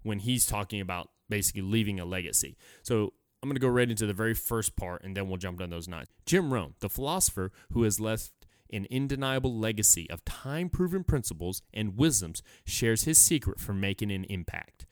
when 0.04 0.20
he's 0.20 0.46
talking 0.46 0.82
about 0.82 1.10
basically 1.30 1.62
leaving 1.62 2.00
a 2.00 2.06
legacy. 2.06 2.58
So 2.82 3.14
I'm 3.42 3.50
gonna 3.50 3.60
go 3.60 3.70
right 3.70 3.90
into 3.90 4.06
the 4.06 4.14
very 4.14 4.34
first 4.34 4.76
part, 4.76 5.04
and 5.04 5.16
then 5.16 5.30
we'll 5.30 5.38
jump 5.38 5.62
on 5.62 5.70
those 5.70 5.88
nine. 5.88 6.06
Jim 6.26 6.54
Rohn, 6.54 6.74
the 6.80 6.90
philosopher 6.90 7.52
who 7.72 7.84
has 7.84 8.00
left 8.00 8.32
an 8.72 8.88
undeniable 8.92 9.56
legacy 9.56 10.10
of 10.10 10.26
time-proven 10.26 11.04
principles 11.04 11.62
and 11.74 11.96
wisdoms, 11.96 12.42
shares 12.66 13.04
his 13.04 13.18
secret 13.18 13.60
for 13.60 13.72
making 13.72 14.12
an 14.12 14.24
impact. 14.26 14.86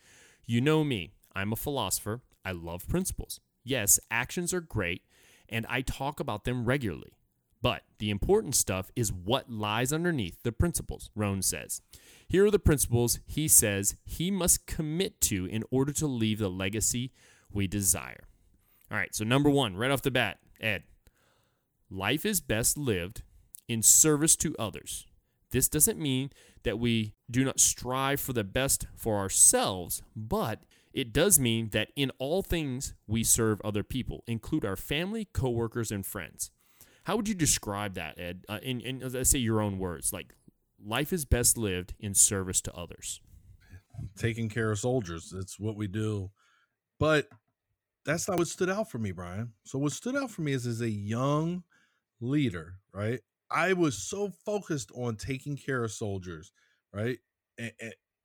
You 0.46 0.62
know 0.62 0.84
me. 0.84 1.14
I'm 1.34 1.52
a 1.52 1.56
philosopher. 1.56 2.22
I 2.46 2.52
love 2.52 2.88
principles. 2.88 3.40
Yes, 3.64 4.00
actions 4.10 4.54
are 4.54 4.62
great, 4.62 5.04
and 5.50 5.66
I 5.68 5.82
talk 5.82 6.20
about 6.20 6.44
them 6.44 6.66
regularly. 6.66 7.14
But 7.62 7.84
the 8.00 8.10
important 8.10 8.56
stuff 8.56 8.92
is 8.96 9.14
what 9.14 9.52
lies 9.52 9.94
underneath 9.94 10.42
the 10.44 10.52
principles, 10.52 11.12
Rohn 11.16 11.42
says. 11.42 11.82
Here 12.28 12.46
are 12.46 12.52
the 12.52 12.60
principles 12.60 13.20
he 13.26 13.48
says 13.48 13.96
he 14.04 14.32
must 14.32 14.66
commit 14.66 15.22
to 15.22 15.46
in 15.46 15.64
order 15.70 15.94
to 15.94 16.08
leave 16.08 16.40
the 16.40 16.50
legacy 16.50 17.12
we 17.52 17.68
desire. 17.68 18.28
All 18.90 18.98
right, 18.98 19.14
so 19.14 19.24
number 19.24 19.50
one, 19.50 19.76
right 19.76 19.92
off 19.92 20.02
the 20.02 20.12
bat, 20.12 20.40
Ed, 20.60 20.84
life 21.90 22.26
is 22.26 22.42
best 22.42 22.78
lived 22.78 23.24
in 23.68 23.82
service 23.82 24.36
to 24.38 24.56
others. 24.58 25.06
This 25.52 25.68
doesn't 25.68 26.00
mean 26.00 26.32
that 26.64 26.80
we 26.80 27.14
do 27.30 27.44
not 27.44 27.60
strive 27.60 28.20
for 28.20 28.34
the 28.34 28.44
best 28.44 28.88
for 28.96 29.18
ourselves, 29.18 30.02
but 30.16 30.64
it 30.94 31.14
does 31.14 31.40
mean 31.40 31.70
that 31.70 31.90
in 31.96 32.12
all 32.18 32.42
things 32.42 32.94
we 33.08 33.24
serve 33.24 33.62
other 33.64 33.84
people, 33.84 34.24
include 34.28 34.66
our 34.66 34.76
family, 34.76 35.28
coworkers, 35.34 35.92
and 35.92 36.06
friends. 36.06 36.52
How 37.04 37.16
would 37.16 37.28
you 37.28 37.36
describe 37.36 37.96
that, 37.96 38.20
Ed? 38.20 38.46
Uh, 38.50 38.60
in, 38.64 38.82
in 38.82 39.00
let's 39.00 39.30
say 39.32 39.40
your 39.40 39.62
own 39.62 39.80
words, 39.80 40.14
like 40.14 40.36
life 40.84 41.14
is 41.14 41.26
best 41.26 41.58
lived 41.58 41.94
in 42.00 42.14
service 42.14 42.62
to 42.62 42.74
others. 42.76 43.22
taking 44.18 44.50
care 44.50 44.72
of 44.72 44.80
soldiers. 44.80 45.34
It's 45.38 45.60
what 45.60 45.76
we 45.76 45.88
do. 45.88 46.32
But 47.00 47.28
that's 48.06 48.28
not 48.28 48.38
what 48.40 48.48
stood 48.48 48.70
out 48.70 48.90
for 48.92 49.00
me, 49.00 49.12
Brian. 49.12 49.54
So 49.64 49.80
what 49.80 49.92
stood 49.92 50.16
out 50.16 50.32
for 50.32 50.42
me 50.42 50.54
is 50.54 50.68
as 50.68 50.82
a 50.82 50.90
young 50.90 51.64
leader, 52.22 52.76
right? 52.94 53.22
I 53.52 53.74
was 53.74 53.98
so 53.98 54.32
focused 54.46 54.92
on 54.96 55.16
taking 55.18 55.58
care 55.58 55.84
of 55.84 55.92
soldiers, 55.92 56.52
right? 56.94 57.20
And, 57.58 57.74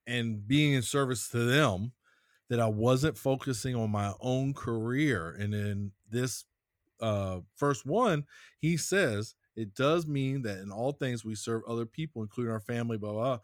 and 0.07 0.49
being 0.49 0.75
in 0.75 0.83
service 0.83 1.29
to 1.31 1.39
them 1.39 1.93
that 2.49 2.61
I 2.61 2.67
wasn't 2.69 3.19
focusing 3.19 3.75
on 3.75 3.91
my 3.91 4.13
own 4.21 4.55
career. 4.55 5.31
And 5.39 5.55
in 5.55 5.93
this 6.11 6.45
uh 7.01 7.41
first 7.55 7.87
one, 7.87 8.25
he 8.59 8.77
says 8.77 9.35
it 9.57 9.75
does 9.75 10.07
mean 10.07 10.43
that 10.43 10.59
in 10.59 10.71
all 10.71 10.93
things 10.93 11.25
we 11.25 11.35
serve 11.35 11.63
other 11.67 11.87
people, 11.87 12.23
including 12.23 12.53
our 12.53 12.61
family, 12.61 12.99
blah 12.99 13.13
blah. 13.13 13.39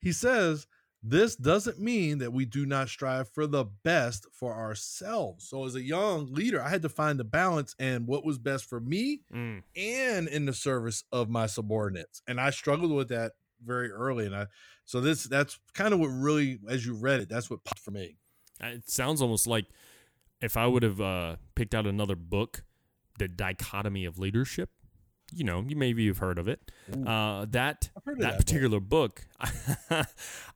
He 0.00 0.12
says 0.12 0.66
this 1.04 1.34
doesn't 1.34 1.80
mean 1.80 2.18
that 2.18 2.32
we 2.32 2.44
do 2.44 2.64
not 2.64 2.88
strive 2.88 3.28
for 3.28 3.48
the 3.48 3.64
best 3.64 4.26
for 4.32 4.54
ourselves. 4.54 5.48
So, 5.48 5.64
as 5.64 5.74
a 5.74 5.82
young 5.82 6.32
leader, 6.32 6.62
I 6.62 6.68
had 6.68 6.82
to 6.82 6.88
find 6.88 7.18
the 7.18 7.24
balance 7.24 7.74
and 7.80 8.06
what 8.06 8.24
was 8.24 8.38
best 8.38 8.68
for 8.68 8.78
me 8.78 9.22
Mm, 9.34 9.62
and 9.74 10.28
in 10.28 10.46
the 10.46 10.52
service 10.52 11.02
of 11.10 11.28
my 11.28 11.46
subordinates. 11.46 12.22
And 12.28 12.40
I 12.40 12.50
struggled 12.50 12.92
with 12.92 13.08
that 13.08 13.32
very 13.64 13.90
early. 13.90 14.26
And 14.26 14.36
I, 14.36 14.46
so 14.84 15.00
this, 15.00 15.24
that's 15.24 15.58
kind 15.74 15.92
of 15.92 15.98
what 15.98 16.08
really, 16.08 16.60
as 16.68 16.86
you 16.86 16.94
read 16.94 17.20
it, 17.20 17.28
that's 17.28 17.50
what 17.50 17.64
popped 17.64 17.80
for 17.80 17.90
me. 17.90 18.16
It 18.60 18.88
sounds 18.88 19.20
almost 19.20 19.48
like 19.48 19.66
if 20.40 20.56
I 20.56 20.66
would 20.66 20.84
have 20.84 21.00
uh, 21.00 21.36
picked 21.56 21.74
out 21.74 21.86
another 21.86 22.14
book, 22.14 22.62
The 23.22 23.28
Dichotomy 23.28 24.04
of 24.04 24.18
Leadership. 24.18 24.70
You 25.34 25.44
know, 25.44 25.64
you 25.66 25.76
maybe 25.76 26.02
you've 26.02 26.18
heard 26.18 26.38
of 26.38 26.46
it. 26.48 26.70
Uh, 26.92 27.46
that 27.50 27.88
I've 27.96 28.04
heard 28.04 28.18
of 28.18 28.20
that, 28.20 28.26
that 28.26 28.36
book. 28.36 28.46
particular 28.46 28.80
book, 28.80 29.24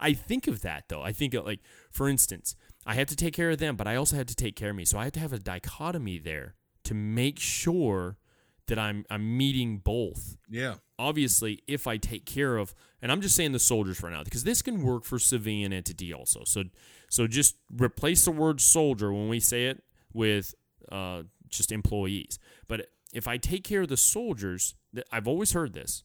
I 0.00 0.12
think 0.12 0.48
of 0.48 0.60
that 0.62 0.84
though. 0.88 1.00
I 1.00 1.12
think 1.12 1.32
of, 1.32 1.46
like, 1.46 1.60
for 1.90 2.08
instance, 2.08 2.56
I 2.84 2.94
had 2.94 3.08
to 3.08 3.16
take 3.16 3.32
care 3.32 3.50
of 3.50 3.58
them, 3.58 3.76
but 3.76 3.86
I 3.86 3.96
also 3.96 4.16
had 4.16 4.28
to 4.28 4.34
take 4.34 4.54
care 4.54 4.70
of 4.70 4.76
me. 4.76 4.84
So 4.84 4.98
I 4.98 5.04
had 5.04 5.14
to 5.14 5.20
have 5.20 5.32
a 5.32 5.38
dichotomy 5.38 6.18
there 6.18 6.56
to 6.84 6.94
make 6.94 7.38
sure 7.38 8.18
that 8.66 8.78
I'm 8.78 9.06
I'm 9.08 9.38
meeting 9.38 9.78
both. 9.78 10.36
Yeah. 10.50 10.74
Obviously, 10.98 11.62
if 11.66 11.86
I 11.86 11.96
take 11.96 12.26
care 12.26 12.56
of, 12.56 12.74
and 13.00 13.10
I'm 13.12 13.20
just 13.20 13.36
saying 13.36 13.52
the 13.52 13.58
soldiers 13.58 13.98
for 13.98 14.10
now, 14.10 14.24
because 14.24 14.44
this 14.44 14.60
can 14.60 14.82
work 14.82 15.04
for 15.04 15.18
civilian 15.18 15.72
entity 15.72 16.12
also. 16.12 16.42
So 16.44 16.64
so 17.08 17.26
just 17.26 17.56
replace 17.70 18.24
the 18.24 18.30
word 18.32 18.60
soldier 18.60 19.12
when 19.12 19.28
we 19.28 19.40
say 19.40 19.66
it 19.66 19.82
with 20.12 20.54
uh, 20.90 21.22
just 21.48 21.72
employees. 21.72 22.38
But 22.68 22.88
if 23.12 23.26
I 23.28 23.36
take 23.36 23.64
care 23.64 23.82
of 23.82 23.88
the 23.88 23.96
soldiers, 23.96 24.74
I've 25.12 25.28
always 25.28 25.52
heard 25.52 25.72
this, 25.72 26.04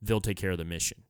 they'll 0.00 0.20
take 0.20 0.36
care 0.36 0.52
of 0.52 0.58
the 0.58 0.64
mission. 0.64 1.02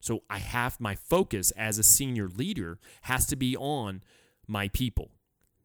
So 0.00 0.22
I 0.30 0.38
have 0.38 0.80
my 0.80 0.94
focus 0.94 1.50
as 1.52 1.78
a 1.78 1.82
senior 1.82 2.28
leader 2.28 2.78
has 3.02 3.26
to 3.26 3.36
be 3.36 3.56
on 3.56 4.02
my 4.46 4.68
people, 4.68 5.10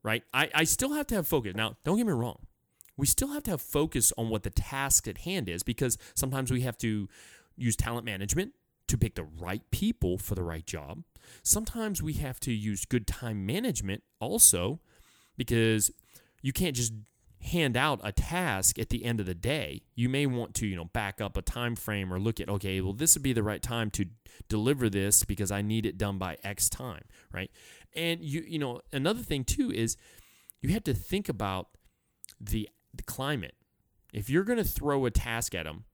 right? 0.02 0.23
I, 0.34 0.49
I 0.54 0.63
still 0.63 0.93
have 0.93 1.08
to 1.08 1.15
have 1.15 1.28
focus. 1.28 1.54
Now, 1.56 1.78
don't 1.84 1.97
get 1.97 2.08
me 2.08 2.13
wrong. 2.13 2.39
We 2.97 3.06
still 3.08 3.30
have 3.30 3.43
to 3.43 3.52
have 3.52 3.62
focus 3.62 4.12
on 4.17 4.30
what 4.30 4.43
the 4.43 4.49
task 4.49 5.08
at 5.08 5.19
hand 5.19 5.49
is 5.49 5.63
because 5.63 5.97
sometimes 6.15 6.52
we 6.52 6.62
have 6.62 6.78
to 6.80 7.08
use 7.56 7.76
talent 7.76 8.06
management 8.06 8.54
to 8.88 8.97
pick 8.97 9.15
the 9.15 9.23
right 9.23 9.62
people 9.71 10.17
for 10.17 10.36
the 10.36 10.43
right 10.43 10.65
job. 10.65 11.04
Sometimes 11.41 12.04
we 12.04 12.13
have 12.13 12.39
to 12.41 12.52
use 12.52 12.86
good 12.86 13.08
time 13.08 13.45
management 13.45 14.04
also 14.19 14.80
because 15.38 15.89
you 16.41 16.54
can't 16.54 16.76
just 16.76 16.93
hand 17.43 17.75
out 17.75 17.99
a 18.03 18.12
task 18.12 18.79
at 18.79 18.89
the 18.89 19.03
end 19.03 19.19
of 19.19 19.25
the 19.25 19.34
day 19.34 19.82
you 19.95 20.08
may 20.08 20.25
want 20.25 20.53
to 20.53 20.65
you 20.65 20.75
know 20.75 20.86
back 20.86 21.19
up 21.19 21.36
a 21.36 21.41
time 21.41 21.75
frame 21.75 22.13
or 22.13 22.19
look 22.19 22.39
at 22.39 22.49
okay 22.49 22.79
well 22.79 22.93
this 22.93 23.15
would 23.15 23.23
be 23.23 23.34
the 23.34 23.43
right 23.43 23.62
time 23.62 23.91
to 23.91 24.06
deliver 24.47 24.89
this 24.89 25.23
because 25.23 25.51
i 25.51 25.62
need 25.62 25.86
it 25.86 25.97
done 25.97 26.17
by 26.17 26.38
x 26.43 26.69
time 26.69 27.03
right? 27.34 27.51
And 27.95 28.23
you 28.23 28.43
you 28.47 28.60
know 28.60 28.82
another 28.91 29.21
thing 29.21 29.43
too 29.43 29.71
is 29.71 29.97
you 30.62 30.69
have 30.69 30.84
to 30.86 30.93
think 30.93 31.27
about 31.27 31.69
the 32.39 32.69
the 32.93 33.03
climate. 33.03 33.56
If 34.13 34.29
you're 34.29 34.43
going 34.43 34.60
to 34.60 34.63
throw 34.63 35.06
a 35.06 35.12
task 35.12 35.56
at 35.56 35.65
them 35.65 35.86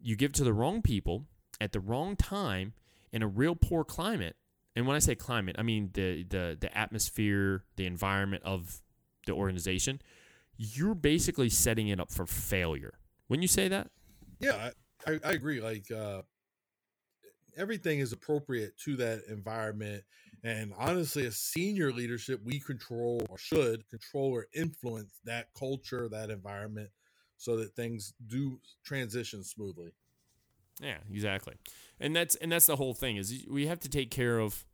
you 0.00 0.16
give 0.16 0.30
it 0.30 0.34
to 0.34 0.44
the 0.44 0.52
wrong 0.52 0.80
people 0.80 1.26
at 1.60 1.72
the 1.72 1.80
wrong 1.80 2.16
time 2.16 2.72
in 3.12 3.22
a 3.22 3.28
real 3.28 3.54
poor 3.54 3.84
climate. 3.84 4.36
And 4.74 4.86
when 4.86 4.96
i 4.96 5.00
say 5.00 5.14
climate 5.14 5.56
i 5.58 5.62
mean 5.62 5.90
the 5.92 6.22
the 6.24 6.56
the 6.58 6.76
atmosphere 6.76 7.64
the 7.76 7.86
environment 7.86 8.42
of 8.44 8.82
the 9.26 9.32
organization 9.32 10.00
you're 10.62 10.94
basically 10.94 11.48
setting 11.48 11.88
it 11.88 11.98
up 11.98 12.12
for 12.12 12.26
failure 12.26 12.98
when 13.28 13.40
you 13.40 13.48
say 13.48 13.66
that 13.66 13.90
Yeah, 14.40 14.70
I, 15.06 15.10
I, 15.10 15.20
I 15.24 15.32
agree. 15.32 15.60
Like 15.60 15.90
uh, 15.90 16.20
everything 17.56 18.00
is 18.00 18.12
appropriate 18.12 18.76
to 18.84 18.96
that 18.96 19.22
environment, 19.28 20.04
and 20.44 20.74
honestly, 20.78 21.26
as 21.26 21.36
senior 21.38 21.92
leadership, 21.92 22.40
we 22.44 22.60
control 22.60 23.22
or 23.30 23.38
should 23.38 23.88
control 23.88 24.32
or 24.32 24.48
influence 24.54 25.18
that 25.24 25.48
culture, 25.58 26.08
that 26.10 26.28
environment, 26.28 26.90
so 27.38 27.56
that 27.56 27.74
things 27.74 28.12
do 28.26 28.60
transition 28.84 29.42
smoothly. 29.42 29.92
Yeah, 30.82 30.98
exactly. 31.10 31.54
And 31.98 32.14
that's 32.14 32.34
and 32.36 32.52
that's 32.52 32.66
the 32.66 32.76
whole 32.76 32.94
thing 32.94 33.16
is 33.16 33.46
we 33.50 33.66
have 33.66 33.80
to 33.80 33.88
take 33.88 34.10
care 34.10 34.38
of 34.38 34.66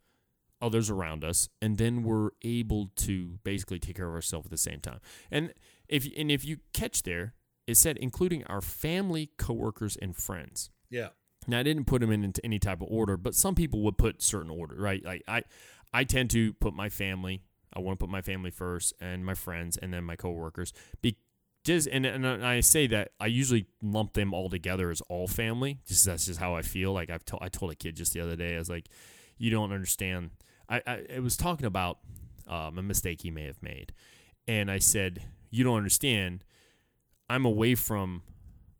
others 0.60 0.88
around 0.88 1.22
us 1.22 1.48
and 1.60 1.76
then 1.76 2.02
we're 2.02 2.30
able 2.42 2.90
to 2.96 3.38
basically 3.44 3.78
take 3.78 3.96
care 3.96 4.08
of 4.08 4.14
ourselves 4.14 4.46
at 4.46 4.50
the 4.50 4.56
same 4.56 4.80
time. 4.80 5.00
And 5.30 5.52
if 5.88 6.06
and 6.16 6.30
if 6.30 6.44
you 6.44 6.58
catch 6.72 7.02
there, 7.02 7.34
it 7.66 7.76
said 7.76 7.96
including 7.98 8.44
our 8.44 8.60
family, 8.60 9.30
coworkers 9.38 9.96
and 9.96 10.16
friends. 10.16 10.70
Yeah, 10.90 11.08
Now 11.46 11.60
I 11.60 11.62
didn't 11.62 11.86
put 11.86 12.00
them 12.00 12.10
in 12.12 12.24
into 12.24 12.44
any 12.44 12.58
type 12.58 12.80
of 12.80 12.88
order, 12.90 13.16
but 13.16 13.34
some 13.34 13.54
people 13.54 13.82
would 13.82 13.98
put 13.98 14.22
certain 14.22 14.50
order, 14.50 14.76
right? 14.76 15.04
Like 15.04 15.22
I 15.28 15.42
I 15.92 16.04
tend 16.04 16.30
to 16.30 16.52
put 16.54 16.74
my 16.74 16.88
family, 16.88 17.42
I 17.74 17.80
want 17.80 17.98
to 17.98 18.04
put 18.04 18.10
my 18.10 18.22
family 18.22 18.50
first 18.50 18.92
and 19.00 19.24
my 19.24 19.34
friends 19.34 19.76
and 19.76 19.92
then 19.92 20.04
my 20.04 20.16
coworkers. 20.16 20.72
Be, 21.02 21.16
just 21.64 21.88
and, 21.88 22.06
and 22.06 22.26
I 22.44 22.60
say 22.60 22.86
that 22.88 23.10
I 23.18 23.26
usually 23.26 23.66
lump 23.82 24.12
them 24.12 24.32
all 24.32 24.48
together 24.48 24.90
as 24.90 25.00
all 25.02 25.26
family. 25.26 25.80
Just 25.86 26.04
that's 26.06 26.26
just 26.26 26.38
how 26.38 26.54
I 26.54 26.62
feel. 26.62 26.92
Like 26.92 27.10
I've 27.10 27.24
told 27.24 27.42
I 27.42 27.48
told 27.48 27.72
a 27.72 27.74
kid 27.74 27.96
just 27.96 28.12
the 28.12 28.20
other 28.20 28.36
day, 28.36 28.54
I 28.54 28.58
was 28.58 28.70
like, 28.70 28.88
you 29.38 29.50
don't 29.50 29.72
understand. 29.72 30.30
I 30.68 30.82
I 30.86 30.94
it 31.08 31.22
was 31.22 31.36
talking 31.36 31.66
about 31.66 31.98
um, 32.46 32.78
a 32.78 32.82
mistake 32.82 33.22
he 33.22 33.32
may 33.32 33.44
have 33.46 33.60
made, 33.62 33.92
and 34.46 34.70
I 34.70 34.78
said, 34.78 35.24
you 35.56 35.64
don't 35.64 35.76
understand. 35.76 36.44
I'm 37.28 37.44
away 37.44 37.74
from 37.74 38.22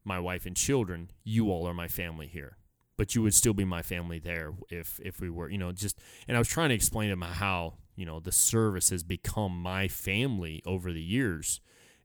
my 0.05 0.19
wife 0.21 0.47
and 0.47 0.57
children. 0.57 1.11
You 1.25 1.51
all 1.51 1.67
are 1.67 1.75
my 1.75 1.89
family 1.89 2.29
here. 2.29 2.59
but 2.99 3.15
you 3.15 3.23
would 3.23 3.35
still 3.35 3.53
be 3.53 3.65
my 3.65 3.83
family 3.83 4.19
there 4.19 4.55
if 4.71 4.99
if 5.05 5.21
we 5.21 5.29
were, 5.31 5.51
you 5.51 5.59
know, 5.59 5.73
just. 5.73 5.99
And 6.27 6.37
I 6.37 6.41
was 6.41 6.49
trying 6.49 6.71
to 6.71 6.75
explain 6.75 7.09
to 7.09 7.13
him 7.13 7.23
how 7.23 7.75
you 7.95 8.07
know 8.07 8.21
the 8.21 8.33
service 8.33 8.91
has 8.91 9.03
become 9.03 9.53
my 9.61 9.89
family 9.89 10.63
over 10.65 10.93
the 10.93 11.03
years. 11.03 11.61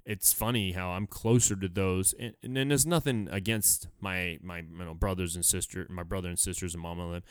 It's 0.06 0.34
funny 0.34 0.72
how 0.72 0.90
I'm 0.92 1.08
closer 1.08 1.56
to 1.56 1.70
those, 1.70 2.14
and, 2.20 2.34
and 2.44 2.58
then 2.58 2.70
there's 2.70 2.86
nothing 2.86 3.30
against 3.32 3.88
my 4.02 4.38
my 4.42 4.60
you 4.60 4.86
know 4.86 4.94
brothers 4.94 5.36
and 5.36 5.46
sisters, 5.46 5.88
my 5.90 6.04
brother 6.04 6.28
and 6.30 6.40
sisters 6.40 6.74
and 6.74 6.84
mom 6.84 7.00
and 7.00 7.14
them 7.14 7.24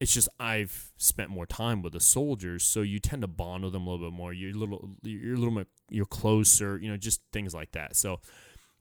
it's 0.00 0.14
just 0.14 0.28
I've 0.40 0.92
spent 0.96 1.28
more 1.28 1.44
time 1.44 1.82
with 1.82 1.92
the 1.92 2.00
soldiers, 2.00 2.64
so 2.64 2.80
you 2.80 2.98
tend 2.98 3.20
to 3.20 3.28
bond 3.28 3.64
with 3.64 3.74
them 3.74 3.86
a 3.86 3.90
little 3.90 4.10
bit 4.10 4.16
more. 4.16 4.32
You're 4.32 4.56
a 4.56 4.58
little, 4.58 4.96
you're 5.02 5.34
a 5.34 5.38
little 5.38 5.54
bit, 5.54 5.68
you're 5.90 6.06
closer, 6.06 6.78
you 6.78 6.90
know, 6.90 6.96
just 6.96 7.20
things 7.34 7.54
like 7.54 7.72
that. 7.72 7.96
So, 7.96 8.20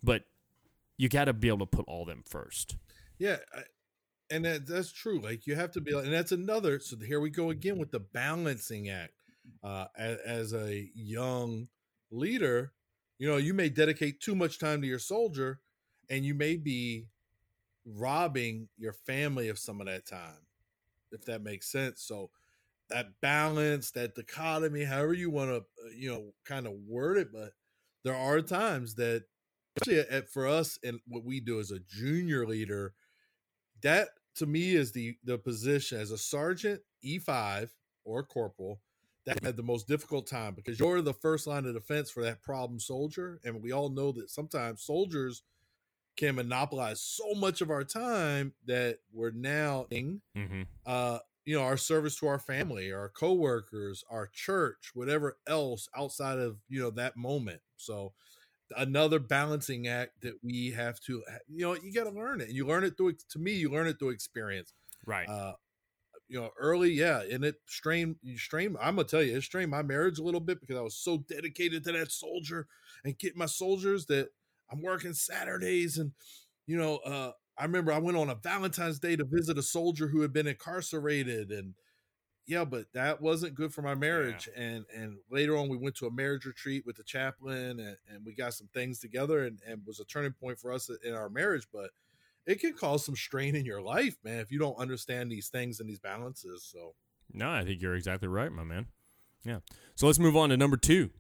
but 0.02 0.24
you 0.98 1.10
got 1.10 1.26
to 1.26 1.34
be 1.34 1.50
able 1.50 1.60
to 1.60 1.66
put 1.66 1.86
all 1.90 2.06
them 2.06 2.24
first. 2.26 2.78
Yeah, 3.18 3.38
I, 3.54 3.64
and 4.32 4.46
that, 4.46 4.66
that's 4.66 4.94
true. 4.94 5.20
Like 5.20 5.46
you 5.46 5.56
have 5.56 5.72
to 5.72 5.82
be, 5.82 5.94
and 5.94 6.14
that's 6.14 6.32
another. 6.32 6.80
So 6.80 6.96
here 6.98 7.20
we 7.20 7.30
go 7.30 7.50
again 7.50 7.78
with 7.78 7.92
the 7.92 8.00
balancing 8.00 8.90
act. 8.90 9.14
Uh, 9.62 9.86
as, 9.98 10.18
as 10.20 10.54
a 10.54 10.90
young 10.94 11.68
leader, 12.12 12.72
you 13.18 13.28
know, 13.28 13.38
you 13.38 13.54
may 13.54 13.68
dedicate 13.68 14.22
too 14.22 14.36
much 14.36 14.58
time 14.58 14.82
to 14.82 14.88
your 14.88 15.00
soldier, 15.00 15.60
and 16.10 16.24
you 16.24 16.34
may 16.34 16.56
be 16.56 17.08
robbing 17.86 18.70
your 18.78 18.94
family 18.94 19.50
of 19.50 19.60
some 19.60 19.82
of 19.82 19.88
that 19.88 20.06
time 20.06 20.46
if 21.12 21.26
that 21.26 21.44
makes 21.44 21.72
sense. 21.72 22.02
So 22.02 22.30
that 22.90 23.22
balance, 23.22 23.92
that 23.92 24.16
dichotomy, 24.16 24.84
however 24.84 25.14
you 25.14 25.30
want 25.30 25.50
to, 25.50 25.58
uh, 25.58 25.90
you 25.96 26.12
know, 26.12 26.34
kind 26.46 26.66
of 26.66 26.74
word 26.88 27.18
it, 27.18 27.32
but 27.32 27.52
there 28.04 28.16
are 28.16 28.42
times 28.42 28.96
that, 28.96 29.26
especially 29.78 30.00
at, 30.10 30.30
for 30.30 30.48
us 30.48 30.80
and 30.84 31.00
what 31.08 31.24
we 31.24 31.40
do 31.40 31.60
as 31.60 31.72
a 31.72 31.80
junior 31.80 32.46
leader, 32.46 32.94
that 33.82 34.10
to 34.36 34.46
me 34.46 34.76
is 34.76 34.92
the 34.92 35.18
the 35.24 35.38
position 35.38 36.00
as 36.00 36.12
a 36.12 36.18
sergeant 36.18 36.82
E5 37.04 37.70
or 38.04 38.24
corporal 38.24 38.80
that 39.26 39.44
had 39.44 39.58
the 39.58 39.64
most 39.64 39.88
difficult 39.88 40.28
time 40.28 40.54
because 40.56 40.80
you're 40.80 41.02
the 41.02 41.14
first 41.14 41.46
line 41.46 41.66
of 41.66 41.74
defense 41.74 42.10
for 42.10 42.24
that 42.24 42.42
problem 42.42 42.80
soldier, 42.80 43.40
and 43.44 43.62
we 43.62 43.72
all 43.72 43.90
know 43.90 44.12
that 44.12 44.30
sometimes 44.30 44.82
soldiers 44.82 45.44
can 46.20 46.36
monopolize 46.36 47.00
so 47.00 47.34
much 47.34 47.62
of 47.62 47.70
our 47.70 47.84
time 47.84 48.54
that 48.66 48.98
we're 49.14 49.32
now 49.32 49.86
mm-hmm. 49.90 50.64
uh 50.86 51.18
you 51.46 51.56
know 51.56 51.64
our 51.64 51.78
service 51.78 52.18
to 52.18 52.28
our 52.28 52.38
family 52.38 52.92
our 52.92 53.08
coworkers 53.08 54.04
our 54.12 54.28
church 54.28 54.92
whatever 54.94 55.38
else 55.48 55.88
outside 55.98 56.38
of 56.38 56.58
you 56.68 56.82
know 56.82 56.90
that 56.90 57.16
moment. 57.16 57.62
So 57.78 58.12
another 58.76 59.18
balancing 59.18 59.88
act 59.88 60.22
that 60.22 60.34
we 60.44 60.72
have 60.72 61.00
to 61.00 61.24
you 61.48 61.66
know 61.66 61.76
you 61.82 61.94
got 61.94 62.04
to 62.04 62.12
learn 62.12 62.42
it 62.42 62.50
and 62.50 62.56
you 62.56 62.68
learn 62.68 62.84
it 62.84 62.98
through 62.98 63.14
to 63.30 63.40
me 63.40 63.54
you 63.54 63.70
learn 63.70 63.88
it 63.88 63.98
through 63.98 64.10
experience. 64.10 64.74
Right. 65.06 65.28
Uh 65.30 65.54
you 66.28 66.40
know 66.40 66.52
early 66.60 66.92
yeah 66.92 67.24
and 67.32 67.44
it 67.44 67.56
strained 67.66 68.16
you 68.22 68.38
strained 68.38 68.78
i'm 68.80 68.96
gonna 68.98 69.08
tell 69.08 69.24
you 69.24 69.36
it 69.36 69.42
strained 69.42 69.72
my 69.72 69.82
marriage 69.82 70.20
a 70.20 70.24
little 70.24 70.40
bit 70.40 70.62
because 70.62 70.78
i 70.78 70.82
was 70.82 70.96
so 70.96 71.18
dedicated 71.28 71.84
to 71.84 71.92
that 71.92 72.12
soldier 72.12 72.68
and 73.04 73.18
get 73.18 73.36
my 73.36 73.48
soldiers 73.48 74.06
that 74.06 74.30
I'm 74.72 74.82
working 74.82 75.14
Saturdays 75.14 75.98
and 75.98 76.12
you 76.66 76.78
know, 76.78 76.98
uh, 76.98 77.32
I 77.58 77.64
remember 77.64 77.92
I 77.92 77.98
went 77.98 78.18
on 78.18 78.30
a 78.30 78.36
Valentine's 78.36 79.00
Day 79.00 79.16
to 79.16 79.26
visit 79.26 79.58
a 79.58 79.64
soldier 79.64 80.08
who 80.08 80.22
had 80.22 80.32
been 80.32 80.48
incarcerated 80.48 81.52
and 81.52 81.74
yeah, 82.46 82.66
but 82.66 82.86
that 82.94 83.22
wasn't 83.22 83.54
good 83.54 83.72
for 83.72 83.84
my 83.84 83.94
marriage. 83.94 84.50
Yeah. 84.56 84.64
And 84.64 84.86
and 84.96 85.18
later 85.30 85.56
on 85.56 85.70
we 85.70 85.78
went 85.78 85.96
to 85.98 86.08
a 86.08 86.12
marriage 86.12 86.46
retreat 86.46 86.84
with 86.86 86.96
the 86.96 87.04
chaplain 87.04 87.80
and, 87.80 87.98
and 88.10 88.26
we 88.26 88.34
got 88.34 88.54
some 88.54 88.70
things 88.74 89.00
together 89.00 89.46
and, 89.46 89.60
and 89.68 89.86
was 89.86 90.00
a 90.00 90.06
turning 90.06 90.34
point 90.34 90.58
for 90.58 90.72
us 90.72 90.90
in 91.04 91.14
our 91.14 91.30
marriage. 91.30 91.68
But 91.72 91.92
it 92.46 92.60
can 92.60 92.74
cause 92.74 93.06
some 93.06 93.16
strain 93.16 93.56
in 93.56 93.66
your 93.66 93.82
life, 93.82 94.18
man, 94.24 94.40
if 94.40 94.52
you 94.52 94.58
don't 94.58 94.78
understand 94.80 95.32
these 95.32 95.50
things 95.50 95.80
and 95.80 95.88
these 95.88 96.00
balances. 96.00 96.68
So 96.72 96.96
No, 97.32 97.52
I 97.52 97.64
think 97.64 97.82
you're 97.82 97.96
exactly 97.96 98.28
right, 98.28 98.52
my 98.52 98.64
man. 98.64 98.88
Yeah. 99.44 99.60
So 99.96 100.08
let's 100.08 100.20
move 100.20 100.36
on 100.36 100.50
to 100.50 100.58
number 100.58 100.78
two. 100.78 101.12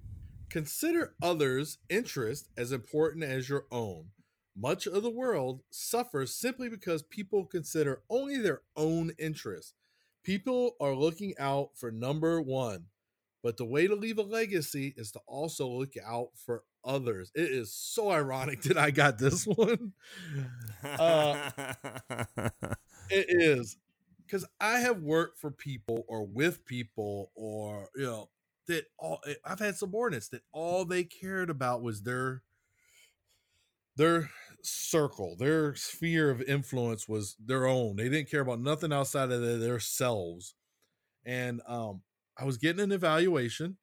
Consider 0.49 1.13
others' 1.21 1.77
interest 1.89 2.49
as 2.57 2.71
important 2.71 3.23
as 3.23 3.49
your 3.49 3.65
own. 3.71 4.07
Much 4.55 4.87
of 4.87 5.03
the 5.03 5.09
world 5.09 5.61
suffers 5.69 6.33
simply 6.35 6.69
because 6.69 7.03
people 7.03 7.45
consider 7.45 8.01
only 8.09 8.37
their 8.37 8.61
own 8.75 9.11
interests. 9.19 9.73
People 10.23 10.75
are 10.81 10.95
looking 10.95 11.33
out 11.39 11.69
for 11.77 11.91
number 11.91 12.41
one, 12.41 12.85
but 13.43 13.57
the 13.57 13.65
way 13.65 13.87
to 13.87 13.95
leave 13.95 14.17
a 14.17 14.23
legacy 14.23 14.93
is 14.97 15.11
to 15.11 15.19
also 15.27 15.67
look 15.67 15.93
out 16.05 16.29
for 16.35 16.63
others. 16.83 17.31
It 17.35 17.51
is 17.51 17.71
so 17.71 18.11
ironic 18.11 18.61
that 18.63 18.77
I 18.77 18.91
got 18.91 19.19
this 19.19 19.45
one. 19.45 19.93
Uh, 20.83 21.51
it 23.09 23.25
is 23.29 23.77
because 24.25 24.45
I 24.59 24.79
have 24.79 25.01
worked 25.01 25.39
for 25.39 25.51
people 25.51 26.05
or 26.07 26.25
with 26.25 26.65
people 26.65 27.31
or, 27.35 27.89
you 27.95 28.05
know, 28.05 28.29
that 28.69 28.85
all 28.97 29.19
eh, 29.27 29.35
I've 29.45 29.59
had 29.59 29.75
subordinates 29.75 30.29
that 30.29 30.43
all 30.51 30.85
they 30.85 31.03
cared 31.03 31.49
about 31.49 31.81
was 31.81 32.03
their 32.03 32.43
their 33.95 34.29
circle, 34.61 35.35
their 35.37 35.75
sphere 35.75 36.29
of 36.29 36.41
influence 36.41 37.07
was 37.07 37.35
their 37.43 37.67
own. 37.67 37.97
They 37.97 38.07
didn't 38.07 38.31
care 38.31 38.41
about 38.41 38.61
nothing 38.61 38.93
outside 38.93 39.31
of 39.31 39.41
their, 39.41 39.57
their 39.57 39.79
selves. 39.79 40.55
And 41.25 41.61
um, 41.67 42.01
I 42.37 42.45
was 42.45 42.57
getting 42.57 42.81
an 42.81 42.91
evaluation, 42.91 43.77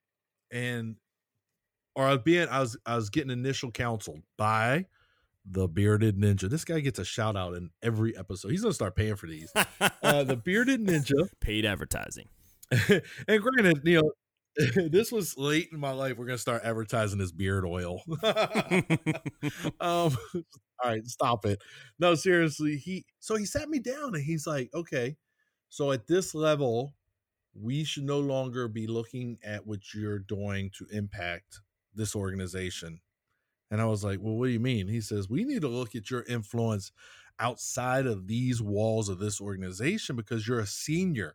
and 0.51 0.96
or 1.94 2.05
I 2.05 2.12
was 2.12 2.22
being 2.25 2.49
I 2.49 2.61
was 2.61 2.79
I 2.87 2.96
was 2.96 3.11
getting 3.11 3.31
initial 3.31 3.70
counsel 3.70 4.20
by 4.38 4.87
the 5.44 5.68
bearded 5.68 6.16
ninja. 6.16 6.49
This 6.49 6.64
guy 6.64 6.81
gets 6.81 6.99
a 6.99 7.05
shout 7.05 7.37
out 7.37 7.55
in 7.55 7.70
every 7.83 8.16
episode. 8.16 8.51
He's 8.51 8.62
gonna 8.62 8.75
start 8.75 8.96
paying 8.96 9.16
for 9.16 9.27
these. 9.27 9.53
uh, 10.03 10.25
the 10.25 10.37
bearded 10.37 10.85
ninja, 10.85 11.29
paid 11.40 11.64
advertising. 11.64 12.29
and 12.88 13.42
granted, 13.42 13.81
you 13.85 14.01
know, 14.01 14.12
this 14.90 15.12
was 15.12 15.37
late 15.37 15.69
in 15.73 15.81
my 15.81 15.90
life. 15.90 16.16
We're 16.16 16.27
gonna 16.27 16.38
start 16.38 16.62
advertising 16.64 17.19
this 17.19 17.33
beard 17.33 17.64
oil. 17.64 18.01
um, 18.23 18.33
all 19.81 20.16
right, 20.85 21.07
stop 21.07 21.45
it. 21.45 21.61
No, 21.99 22.14
seriously. 22.14 22.77
He 22.77 23.05
so 23.21 23.37
he 23.37 23.45
sat 23.45 23.69
me 23.69 23.79
down 23.79 24.14
and 24.14 24.25
he's 24.25 24.47
like, 24.47 24.71
okay, 24.75 25.16
so 25.69 25.92
at 25.92 26.07
this 26.07 26.35
level, 26.35 26.95
we 27.55 27.85
should 27.85 28.05
no 28.05 28.21
longer 28.21 28.69
be 28.69 28.87
looking 28.87 29.38
at 29.45 29.66
what 29.66 29.95
you're 29.95 30.21
doing 30.21 30.71
to 30.79 30.87
impact 30.92 31.61
this 31.95 32.16
organization. 32.16 33.01
And 33.71 33.81
I 33.81 33.87
was 33.87 34.05
like, 34.05 34.21
well, 34.21 34.35
what 34.37 34.47
do 34.47 34.53
you 34.53 34.61
mean? 34.61 34.88
He 34.88 35.01
says, 35.01 35.29
we 35.29 35.45
need 35.45 35.62
to 35.62 35.69
look 35.69 35.95
at 35.95 36.11
your 36.11 36.23
influence 36.25 36.92
outside 37.38 38.07
of 38.07 38.27
these 38.27 38.62
walls 38.62 39.09
of 39.09 39.19
this 39.19 39.40
organization 39.40 40.16
because 40.16 40.47
you're 40.47 40.61
a 40.61 40.66
senior 40.66 41.35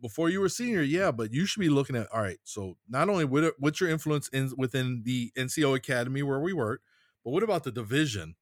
before 0.00 0.28
you 0.28 0.40
were 0.40 0.48
senior, 0.48 0.82
yeah, 0.82 1.10
but 1.10 1.32
you 1.32 1.46
should 1.46 1.60
be 1.60 1.68
looking 1.68 1.96
at 1.96 2.08
all 2.12 2.22
right. 2.22 2.38
So 2.44 2.76
not 2.88 3.08
only 3.08 3.24
what, 3.24 3.54
what's 3.58 3.80
your 3.80 3.90
influence 3.90 4.28
in 4.28 4.52
within 4.56 5.02
the 5.04 5.32
NCO 5.36 5.76
Academy 5.76 6.22
where 6.22 6.40
we 6.40 6.52
work, 6.52 6.82
but 7.24 7.30
what 7.30 7.42
about 7.42 7.64
the 7.64 7.72
division? 7.72 8.34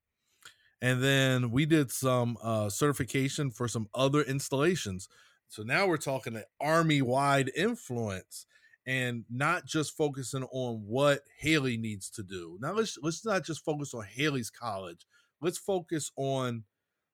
And 0.80 1.02
then 1.02 1.50
we 1.50 1.66
did 1.66 1.90
some 1.90 2.36
uh, 2.42 2.68
certification 2.68 3.50
for 3.50 3.68
some 3.68 3.88
other 3.94 4.22
installations. 4.22 5.08
So 5.48 5.62
now 5.62 5.86
we're 5.86 5.96
talking 5.96 6.36
an 6.36 6.44
army 6.60 7.00
wide 7.00 7.50
influence 7.56 8.46
and 8.86 9.24
not 9.30 9.64
just 9.64 9.96
focusing 9.96 10.44
on 10.44 10.82
what 10.86 11.20
Haley 11.38 11.76
needs 11.76 12.10
to 12.10 12.22
do. 12.22 12.58
Now 12.60 12.72
let's 12.72 12.98
let's 13.02 13.24
not 13.24 13.44
just 13.44 13.64
focus 13.64 13.94
on 13.94 14.04
Haley's 14.04 14.50
college. 14.50 15.06
Let's 15.40 15.58
focus 15.58 16.10
on 16.16 16.64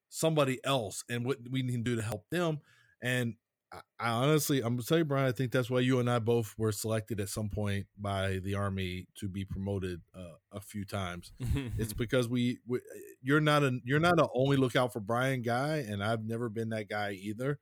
somebody 0.08 0.58
else 0.64 1.04
and 1.08 1.24
what 1.24 1.38
we 1.48 1.62
need 1.62 1.84
to 1.84 1.90
do 1.90 1.96
to 1.96 2.02
help 2.02 2.24
them. 2.30 2.60
And 3.00 3.34
I, 3.72 4.10
honestly, 4.10 4.58
I'm 4.58 4.74
gonna 4.74 4.82
tell 4.82 4.98
you, 4.98 5.04
Brian. 5.04 5.28
I 5.28 5.32
think 5.32 5.52
that's 5.52 5.70
why 5.70 5.80
you 5.80 6.00
and 6.00 6.10
I 6.10 6.18
both 6.18 6.54
were 6.58 6.72
selected 6.72 7.20
at 7.20 7.28
some 7.28 7.48
point 7.48 7.86
by 7.96 8.40
the 8.42 8.54
army 8.54 9.06
to 9.18 9.28
be 9.28 9.44
promoted 9.44 10.00
uh, 10.14 10.34
a 10.52 10.60
few 10.60 10.84
times. 10.84 11.32
it's 11.78 11.92
because 11.94 12.28
we, 12.28 12.58
we, 12.66 12.80
you're 13.22 13.40
not 13.40 13.62
a, 13.62 13.78
you're 13.84 14.00
not 14.00 14.18
a 14.18 14.28
only 14.34 14.56
lookout 14.56 14.92
for 14.92 15.00
Brian 15.00 15.42
guy, 15.42 15.84
and 15.88 16.02
I've 16.02 16.24
never 16.24 16.48
been 16.48 16.70
that 16.70 16.88
guy 16.88 17.12
either. 17.12 17.58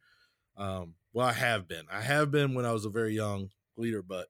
Um, 0.56 0.94
well, 1.12 1.26
I 1.26 1.32
have 1.32 1.68
been. 1.68 1.84
I 1.90 2.00
have 2.00 2.30
been 2.30 2.54
when 2.54 2.64
I 2.64 2.72
was 2.72 2.84
a 2.84 2.90
very 2.90 3.14
young 3.14 3.50
leader, 3.76 4.02
but 4.02 4.28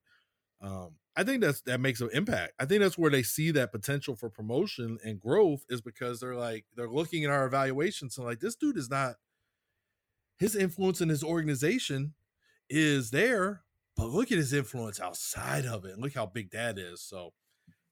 um, 0.61 0.97
I 1.17 1.25
think 1.25 1.43
that's 1.43 1.61
that 1.63 1.81
makes 1.81 2.01
an 2.01 2.11
impact. 2.13 2.53
I 2.59 2.65
think 2.65 2.81
that's 2.81 2.99
where 2.99 3.11
they 3.11 3.23
see 3.23 3.51
that 3.53 3.73
potential 3.73 4.15
for 4.15 4.31
promotion 4.31 4.99
and 5.05 5.21
growth 5.21 5.65
is 5.69 5.81
because 5.81 6.21
they're 6.21 6.37
like 6.37 6.65
they're 6.77 6.89
looking 6.89 7.25
at 7.25 7.31
our 7.31 7.47
evaluations 7.47 8.17
and 8.17 8.27
like 8.27 8.41
this 8.41 8.57
dude 8.57 8.77
is 8.77 8.91
not 8.91 9.17
his 10.39 10.55
influence 10.57 11.01
in 11.01 11.09
his 11.09 11.25
organization 11.25 12.15
is 12.71 13.11
there, 13.11 13.63
but 13.97 14.07
look 14.07 14.31
at 14.31 14.39
his 14.39 14.53
influence 14.53 15.01
outside 15.01 15.67
of 15.67 15.85
it 15.85 15.93
and 15.93 16.03
look 16.03 16.15
how 16.15 16.27
big 16.27 16.51
that 16.53 16.79
is. 16.79 17.03
So, 17.03 17.33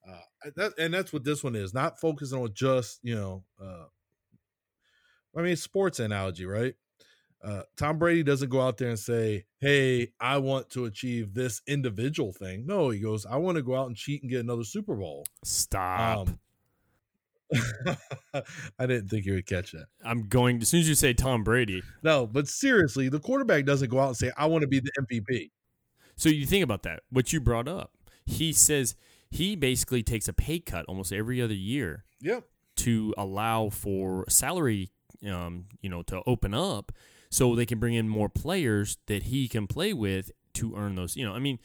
uh, 0.09 0.51
that, 0.55 0.73
and 0.79 0.95
that's 0.95 1.13
what 1.13 1.25
this 1.25 1.43
one 1.43 1.57
is 1.57 1.75
not 1.75 2.01
focusing 2.01 2.41
on 2.41 2.51
just, 2.55 3.01
you 3.03 3.15
know, 3.15 3.45
uh, 3.61 3.87
I 5.37 5.43
mean, 5.43 5.57
sports 5.57 6.01
analogy, 6.01 6.47
right? 6.47 6.75
Uh, 7.45 7.63
Tom 7.77 7.99
Brady 7.99 8.23
doesn't 8.23 8.49
go 8.49 8.61
out 8.61 8.79
there 8.79 8.89
and 8.89 8.99
say, 8.99 9.45
Hey, 9.61 10.13
I 10.19 10.39
want 10.39 10.71
to 10.71 10.87
achieve 10.87 11.35
this 11.35 11.61
individual 11.67 12.33
thing. 12.33 12.67
No, 12.67 12.91
he 12.91 13.01
goes, 13.01 13.27
I 13.27 13.37
want 13.37 13.57
to 13.57 13.63
go 13.63 13.77
out 13.77 13.89
and 13.89 13.97
cheat 13.97 14.23
and 14.23 14.31
get 14.31 14.41
another 14.41 14.65
Super 14.65 14.95
Bowl. 14.95 15.27
Stop. 15.45 16.29
Um, 16.29 16.39
I 18.79 18.87
didn't 18.87 19.09
think 19.09 19.25
you 19.27 19.35
would 19.35 19.47
catch 19.47 19.73
that. 19.73 19.87
I'm 20.05 20.29
going 20.29 20.61
as 20.61 20.69
soon 20.69 20.81
as 20.81 20.89
you 20.89 20.95
say 20.95 21.13
Tom 21.15 21.45
Brady. 21.45 21.83
No, 22.03 22.27
but 22.27 22.49
seriously, 22.49 23.09
the 23.09 23.21
quarterback 23.21 23.65
doesn't 23.65 23.89
go 23.91 24.01
out 24.01 24.09
and 24.09 24.17
say, 24.17 24.33
I 24.37 24.47
want 24.47 24.63
to 24.63 24.69
be 24.69 24.81
the 24.81 24.91
MVP. 25.01 25.51
So 26.17 26.29
you 26.29 26.47
think 26.47 26.65
about 26.65 26.83
that, 26.85 27.03
what 27.11 27.33
you 27.33 27.41
brought 27.41 27.69
up. 27.69 27.93
He 28.25 28.53
says 28.53 28.97
he 29.31 29.55
basically 29.57 30.03
takes 30.03 30.29
a 30.29 30.33
pay 30.33 30.59
cut 30.59 30.85
almost 30.87 31.13
every 31.13 31.41
other 31.41 31.55
year 31.55 32.05
Yep. 32.21 32.45
to 32.77 33.15
allow 33.17 33.69
for 33.69 34.25
salary, 34.29 34.91
um, 35.31 35.67
you 35.81 35.89
know, 35.91 36.03
to 36.05 36.23
open 36.27 36.55
up 36.55 36.91
so 37.31 37.55
they 37.55 37.67
can 37.67 37.79
bring 37.79 37.95
in 37.95 38.09
more 38.09 38.29
players 38.29 38.99
that 39.07 39.25
he 39.25 39.47
can 39.49 39.67
play 39.67 39.93
with 39.93 40.31
to 40.55 40.75
earn 40.75 40.95
those. 40.95 41.17
You 41.17 41.27
know, 41.27 41.35
I 41.35 41.39
mean, 41.39 41.59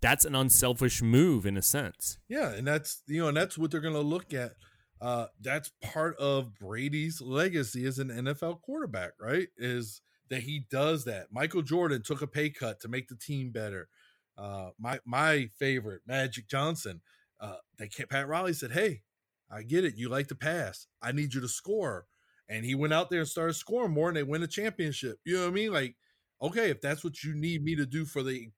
that's 0.00 0.24
an 0.24 0.34
unselfish 0.34 1.02
move 1.02 1.44
in 1.44 1.56
a 1.56 1.62
sense. 1.62 2.18
Yeah, 2.28 2.50
and 2.52 2.66
that's 2.66 3.02
you 3.06 3.20
know, 3.20 3.28
and 3.28 3.36
that's 3.36 3.58
what 3.58 3.70
they're 3.70 3.80
gonna 3.80 4.00
look 4.00 4.32
at. 4.32 4.54
Uh 5.00 5.26
that's 5.40 5.70
part 5.82 6.16
of 6.18 6.54
Brady's 6.58 7.20
legacy 7.20 7.86
as 7.86 7.98
an 7.98 8.10
NFL 8.10 8.62
quarterback, 8.62 9.12
right? 9.20 9.48
Is 9.56 10.00
that 10.30 10.42
he 10.42 10.66
does 10.70 11.04
that. 11.04 11.28
Michael 11.32 11.62
Jordan 11.62 12.02
took 12.02 12.20
a 12.22 12.26
pay 12.26 12.50
cut 12.50 12.80
to 12.80 12.88
make 12.88 13.08
the 13.08 13.16
team 13.16 13.50
better. 13.50 13.88
Uh 14.36 14.70
my 14.78 15.00
my 15.04 15.48
favorite, 15.58 16.02
Magic 16.06 16.48
Johnson. 16.48 17.00
Uh 17.40 17.56
they 17.78 17.88
Pat 17.88 18.28
Riley 18.28 18.52
said, 18.52 18.72
Hey, 18.72 19.02
I 19.50 19.62
get 19.62 19.84
it. 19.84 19.96
You 19.96 20.08
like 20.08 20.28
to 20.28 20.34
pass. 20.34 20.86
I 21.02 21.12
need 21.12 21.34
you 21.34 21.40
to 21.40 21.48
score. 21.48 22.06
And 22.48 22.64
he 22.64 22.74
went 22.74 22.92
out 22.94 23.10
there 23.10 23.20
and 23.20 23.28
started 23.28 23.54
scoring 23.54 23.92
more 23.92 24.08
and 24.08 24.16
they 24.16 24.22
win 24.22 24.42
a 24.42 24.46
championship. 24.46 25.18
You 25.24 25.36
know 25.36 25.42
what 25.42 25.50
I 25.50 25.52
mean? 25.54 25.72
Like, 25.72 25.96
okay, 26.40 26.70
if 26.70 26.80
that's 26.80 27.04
what 27.04 27.22
you 27.22 27.34
need 27.34 27.62
me 27.62 27.76
to 27.76 27.86
do 27.86 28.04
for 28.04 28.22
the 28.22 28.48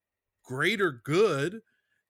greater 0.45 1.01
good, 1.05 1.61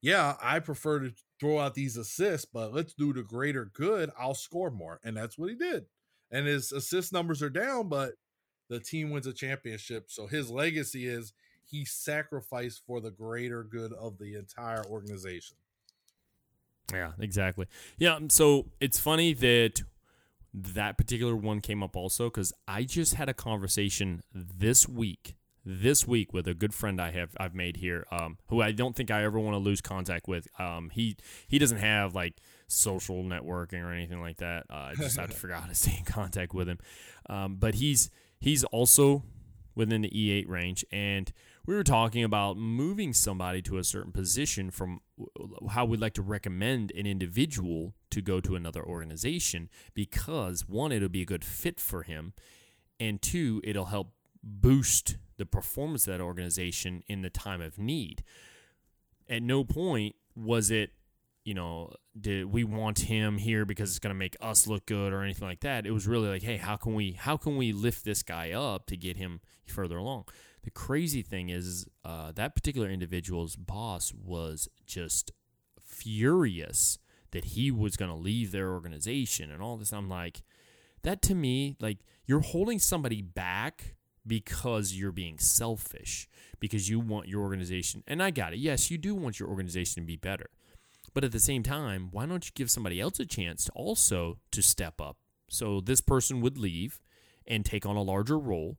yeah, 0.02 0.36
I 0.42 0.58
prefer 0.60 1.00
to 1.00 1.12
throw 1.40 1.58
out 1.58 1.74
these 1.74 1.96
assists, 1.96 2.44
but 2.44 2.72
let's 2.72 2.92
do 2.92 3.12
the 3.12 3.22
greater 3.22 3.70
good. 3.72 4.10
I'll 4.18 4.34
score 4.34 4.70
more. 4.70 5.00
And 5.02 5.16
that's 5.16 5.38
what 5.38 5.48
he 5.48 5.56
did. 5.56 5.86
And 6.30 6.46
his 6.46 6.70
assist 6.70 7.12
numbers 7.12 7.42
are 7.42 7.50
down, 7.50 7.88
but 7.88 8.12
the 8.68 8.78
team 8.78 9.10
wins 9.10 9.26
a 9.26 9.32
championship. 9.32 10.10
So 10.10 10.26
his 10.26 10.50
legacy 10.50 11.08
is 11.08 11.32
he 11.64 11.84
sacrificed 11.84 12.82
for 12.86 13.00
the 13.00 13.10
greater 13.10 13.64
good 13.64 13.92
of 13.92 14.18
the 14.18 14.36
entire 14.36 14.84
organization. 14.86 15.56
Yeah, 16.92 17.12
exactly. 17.18 17.66
Yeah, 17.98 18.14
um, 18.14 18.30
so 18.30 18.66
it's 18.80 18.98
funny 18.98 19.32
that 19.34 19.82
that 20.52 20.98
particular 20.98 21.36
one 21.36 21.60
came 21.60 21.82
up 21.82 21.96
also 21.96 22.24
because 22.24 22.52
I 22.66 22.82
just 22.82 23.14
had 23.14 23.28
a 23.28 23.34
conversation 23.34 24.22
this 24.34 24.88
week, 24.88 25.36
this 25.70 26.06
week 26.06 26.32
with 26.32 26.48
a 26.48 26.54
good 26.54 26.74
friend 26.74 27.00
I 27.00 27.12
have 27.12 27.30
I've 27.38 27.54
made 27.54 27.76
here, 27.76 28.06
um, 28.10 28.38
who 28.48 28.60
I 28.60 28.72
don't 28.72 28.96
think 28.96 29.10
I 29.10 29.22
ever 29.24 29.38
want 29.38 29.54
to 29.54 29.58
lose 29.58 29.80
contact 29.80 30.26
with. 30.26 30.48
Um, 30.58 30.90
he 30.90 31.16
he 31.48 31.58
doesn't 31.58 31.78
have 31.78 32.14
like 32.14 32.40
social 32.66 33.22
networking 33.22 33.84
or 33.84 33.92
anything 33.92 34.20
like 34.20 34.38
that. 34.38 34.66
Uh, 34.70 34.90
I 34.90 34.94
just 34.96 35.18
have 35.18 35.30
to 35.30 35.36
figure 35.36 35.54
out 35.54 35.62
how 35.62 35.68
to 35.68 35.74
stay 35.74 35.96
in 35.98 36.04
contact 36.04 36.54
with 36.54 36.68
him. 36.68 36.78
Um, 37.28 37.56
but 37.56 37.74
he's 37.74 38.10
he's 38.40 38.64
also 38.64 39.22
within 39.76 40.02
the 40.02 40.10
E8 40.10 40.48
range, 40.48 40.84
and 40.90 41.32
we 41.64 41.74
were 41.74 41.84
talking 41.84 42.24
about 42.24 42.56
moving 42.56 43.12
somebody 43.12 43.62
to 43.62 43.78
a 43.78 43.84
certain 43.84 44.10
position 44.10 44.70
from 44.70 45.00
how 45.70 45.84
we'd 45.84 46.00
like 46.00 46.14
to 46.14 46.22
recommend 46.22 46.90
an 46.96 47.06
individual 47.06 47.94
to 48.10 48.20
go 48.20 48.40
to 48.40 48.56
another 48.56 48.82
organization 48.82 49.68
because 49.94 50.68
one, 50.68 50.90
it'll 50.90 51.08
be 51.08 51.22
a 51.22 51.26
good 51.26 51.44
fit 51.44 51.78
for 51.78 52.02
him, 52.02 52.32
and 52.98 53.22
two, 53.22 53.60
it'll 53.62 53.86
help 53.86 54.12
boost 54.42 55.16
the 55.40 55.46
performance 55.46 56.06
of 56.06 56.12
that 56.12 56.22
organization 56.22 57.02
in 57.08 57.22
the 57.22 57.30
time 57.30 57.60
of 57.60 57.78
need. 57.78 58.22
At 59.28 59.42
no 59.42 59.64
point 59.64 60.14
was 60.36 60.70
it, 60.70 60.90
you 61.44 61.54
know, 61.54 61.94
did 62.20 62.52
we 62.52 62.62
want 62.62 63.00
him 63.00 63.38
here 63.38 63.64
because 63.64 63.88
it's 63.88 63.98
going 63.98 64.14
to 64.14 64.18
make 64.18 64.36
us 64.40 64.66
look 64.66 64.84
good 64.84 65.14
or 65.14 65.22
anything 65.22 65.48
like 65.48 65.60
that. 65.60 65.86
It 65.86 65.92
was 65.92 66.06
really 66.06 66.28
like, 66.28 66.42
hey, 66.42 66.58
how 66.58 66.76
can 66.76 66.94
we 66.94 67.12
how 67.12 67.38
can 67.38 67.56
we 67.56 67.72
lift 67.72 68.04
this 68.04 68.22
guy 68.22 68.52
up 68.52 68.86
to 68.86 68.96
get 68.96 69.16
him 69.16 69.40
further 69.66 69.96
along? 69.96 70.24
The 70.62 70.70
crazy 70.70 71.22
thing 71.22 71.48
is, 71.48 71.86
uh, 72.04 72.32
that 72.32 72.54
particular 72.54 72.90
individual's 72.90 73.56
boss 73.56 74.12
was 74.12 74.68
just 74.86 75.32
furious 75.82 76.98
that 77.30 77.46
he 77.46 77.70
was 77.70 77.96
going 77.96 78.10
to 78.10 78.16
leave 78.16 78.52
their 78.52 78.70
organization 78.70 79.50
and 79.50 79.62
all 79.62 79.78
this. 79.78 79.92
I'm 79.92 80.10
like, 80.10 80.42
that 81.02 81.22
to 81.22 81.34
me, 81.34 81.76
like, 81.80 81.98
you're 82.26 82.40
holding 82.40 82.78
somebody 82.78 83.22
back 83.22 83.94
because 84.26 84.94
you're 84.94 85.12
being 85.12 85.38
selfish, 85.38 86.28
because 86.58 86.88
you 86.88 87.00
want 87.00 87.28
your 87.28 87.42
organization. 87.42 88.02
And 88.06 88.22
I 88.22 88.30
got 88.30 88.52
it. 88.52 88.58
Yes, 88.58 88.90
you 88.90 88.98
do 88.98 89.14
want 89.14 89.40
your 89.40 89.48
organization 89.48 90.02
to 90.02 90.06
be 90.06 90.16
better. 90.16 90.50
But 91.12 91.24
at 91.24 91.32
the 91.32 91.40
same 91.40 91.62
time, 91.62 92.08
why 92.12 92.26
don't 92.26 92.44
you 92.44 92.52
give 92.54 92.70
somebody 92.70 93.00
else 93.00 93.18
a 93.18 93.26
chance 93.26 93.64
to 93.64 93.72
also 93.72 94.38
to 94.52 94.62
step 94.62 95.00
up? 95.00 95.16
So 95.48 95.80
this 95.80 96.00
person 96.00 96.40
would 96.40 96.56
leave 96.56 97.00
and 97.46 97.64
take 97.64 97.84
on 97.84 97.96
a 97.96 98.02
larger 98.02 98.38
role 98.38 98.76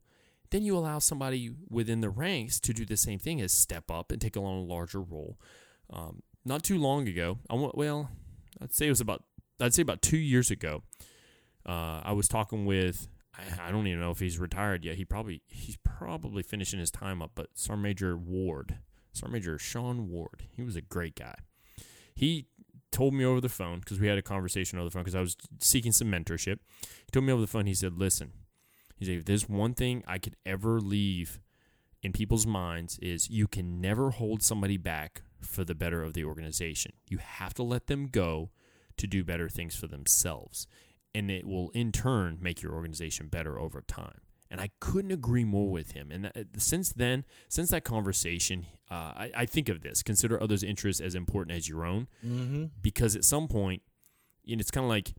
then 0.52 0.64
you 0.64 0.78
allow 0.78 1.00
somebody 1.00 1.50
within 1.70 2.02
the 2.02 2.10
ranks 2.10 2.60
to 2.60 2.74
do 2.74 2.86
the 2.86 2.98
same 2.98 3.20
thing 3.20 3.42
as 3.42 3.52
step 3.52 3.90
up 3.90 4.12
and 4.12 4.22
take 4.22 4.38
on 4.38 4.44
a 4.44 4.62
larger 4.62 5.02
role. 5.02 5.40
Um, 5.92 6.22
not 6.46 6.64
too 6.64 6.78
long 6.78 7.08
ago, 7.08 7.40
I 7.50 7.56
want, 7.56 7.78
well, 7.78 8.12
I'd 8.62 8.74
say 8.74 8.88
it 8.88 8.90
was 8.90 9.02
about 9.02 9.24
I'd 9.60 9.74
say 9.74 9.82
about 9.82 10.02
two 10.02 10.18
years 10.18 10.52
ago. 10.52 10.84
Uh, 11.66 12.02
I 12.04 12.14
was 12.14 12.28
talking 12.28 12.66
with 12.66 13.08
I, 13.38 13.67
I, 13.67 13.72
don't 13.72 13.88
even 13.88 14.00
know 14.00 14.12
if 14.12 14.20
he's 14.20 14.39
retired 14.39 14.84
yet. 14.84 14.96
He 14.96 15.06
probably 15.06 15.41
he's 15.48 15.78
probably 15.84 16.44
finishing 16.44 16.80
his 16.80 16.91
time 16.91 17.22
up, 17.22 17.32
but 17.36 17.48
Sergeant 17.54 17.84
Major 17.84 18.17
Ward, 18.17 18.80
Sergeant 19.13 19.34
Major 19.34 19.58
Sean 19.58 20.10
Ward, 20.10 20.44
he 20.56 20.63
was 20.63 20.76
a 20.76 20.82
great 20.82 21.15
guy. 21.15 21.36
He 22.13 22.48
told 22.91 23.13
me 23.13 23.24
over 23.24 23.39
the 23.39 23.50
phone 23.50 23.80
because 23.80 24.00
we 24.00 24.08
had 24.08 24.17
a 24.17 24.22
conversation 24.22 24.78
over 24.78 24.86
the 24.86 24.91
phone 24.91 25.04
because 25.04 25.15
I 25.15 25.22
was 25.22 25.38
seeking 25.60 25.94
some 25.94 26.12
mentorship. 26.12 26.60
He 26.82 27.12
told 27.12 27.26
me 27.26 27.32
over 27.32 27.41
the 27.41 27.48
phone. 27.48 27.65
He 27.65 27.74
said, 27.74 27.98
"Listen, 27.98 28.34
He's 29.02 29.10
like, 29.10 29.17
if 29.17 29.26
there's 29.26 29.50
one 29.50 29.74
thing 29.74 30.04
I 30.06 30.20
could 30.20 30.36
ever 30.46 30.80
leave 30.80 31.39
in 32.04 32.13
people's 32.13 32.46
minds 32.46 33.00
is 33.00 33.32
you 33.32 33.48
can 33.48 33.82
never 33.82 34.12
hold 34.12 34.44
somebody 34.44 34.78
back 34.78 35.24
for 35.41 35.63
the 35.63 35.74
better 35.74 36.04
of 36.04 36.13
the 36.13 36.24
organization. 36.24 36.94
You 37.08 37.17
have 37.17 37.56
to 37.56 37.63
let 37.63 37.88
them 37.88 38.06
go 38.06 38.52
to 38.98 39.08
do 39.08 39.24
better 39.24 39.50
things 39.50 39.76
for 39.76 39.88
themselves. 39.88 40.67
And 41.13 41.30
it 41.30 41.45
will 41.45 41.69
in 41.71 41.91
turn 41.91 42.38
make 42.41 42.62
your 42.62 42.74
organization 42.74 43.28
better 43.28 43.60
over 43.60 43.82
time. 43.82 44.21
And 44.50 44.60
I 44.60 44.69
couldn't 44.80 45.12
agree 45.12 45.45
more 45.45 45.69
with 45.69 45.91
him. 45.91 46.12
And 46.12 46.26
that, 46.26 46.47
since 46.58 46.91
then, 46.91 47.26
since 47.47 47.69
that 47.69 47.84
conversation, 47.86 48.65
uh, 48.89 49.13
I, 49.15 49.32
I, 49.36 49.45
think 49.45 49.69
of 49.69 49.82
this 49.82 50.04
consider 50.04 50.41
others' 50.41 50.62
interests 50.62 51.02
as 51.02 51.15
important 51.15 51.56
as 51.56 51.69
your 51.69 51.86
own. 51.86 52.08
Mm-hmm. 52.26 52.65
Because 52.82 53.15
at 53.15 53.24
some 53.24 53.47
point, 53.47 53.82
you 54.43 54.58
know, 54.58 54.60
it's 54.60 54.71
kind 54.71 54.84
of 54.84 54.89
like 54.89 55.13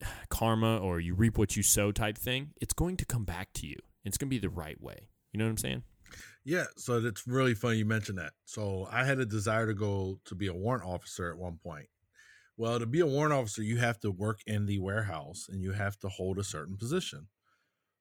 karma 0.28 0.78
or 0.78 1.00
you 1.00 1.14
reap 1.14 1.38
what 1.38 1.56
you 1.56 1.62
sow 1.62 1.92
type 1.92 2.18
thing, 2.18 2.50
it's 2.60 2.74
going 2.74 2.96
to 2.98 3.06
come 3.06 3.24
back 3.24 3.52
to 3.54 3.66
you. 3.66 3.76
It's 4.04 4.18
going 4.18 4.28
to 4.28 4.34
be 4.34 4.38
the 4.38 4.50
right 4.50 4.80
way. 4.80 5.08
You 5.32 5.38
know 5.38 5.44
what 5.44 5.50
I'm 5.50 5.58
saying? 5.58 5.82
Yeah, 6.44 6.64
so 6.76 6.98
it's 6.98 7.26
really 7.26 7.54
funny 7.54 7.78
you 7.78 7.84
mentioned 7.84 8.18
that. 8.18 8.32
So 8.46 8.88
I 8.90 9.04
had 9.04 9.18
a 9.18 9.26
desire 9.26 9.66
to 9.66 9.74
go 9.74 10.18
to 10.24 10.34
be 10.34 10.46
a 10.46 10.54
warrant 10.54 10.84
officer 10.84 11.30
at 11.30 11.36
one 11.36 11.58
point. 11.62 11.88
Well, 12.58 12.80
to 12.80 12.86
be 12.86 13.00
a 13.00 13.06
warrant 13.06 13.34
officer, 13.34 13.62
you 13.62 13.78
have 13.78 14.00
to 14.00 14.10
work 14.10 14.40
in 14.46 14.66
the 14.66 14.80
warehouse 14.80 15.48
and 15.48 15.62
you 15.62 15.72
have 15.72 15.98
to 16.00 16.08
hold 16.08 16.38
a 16.38 16.44
certain 16.44 16.76
position. 16.76 17.28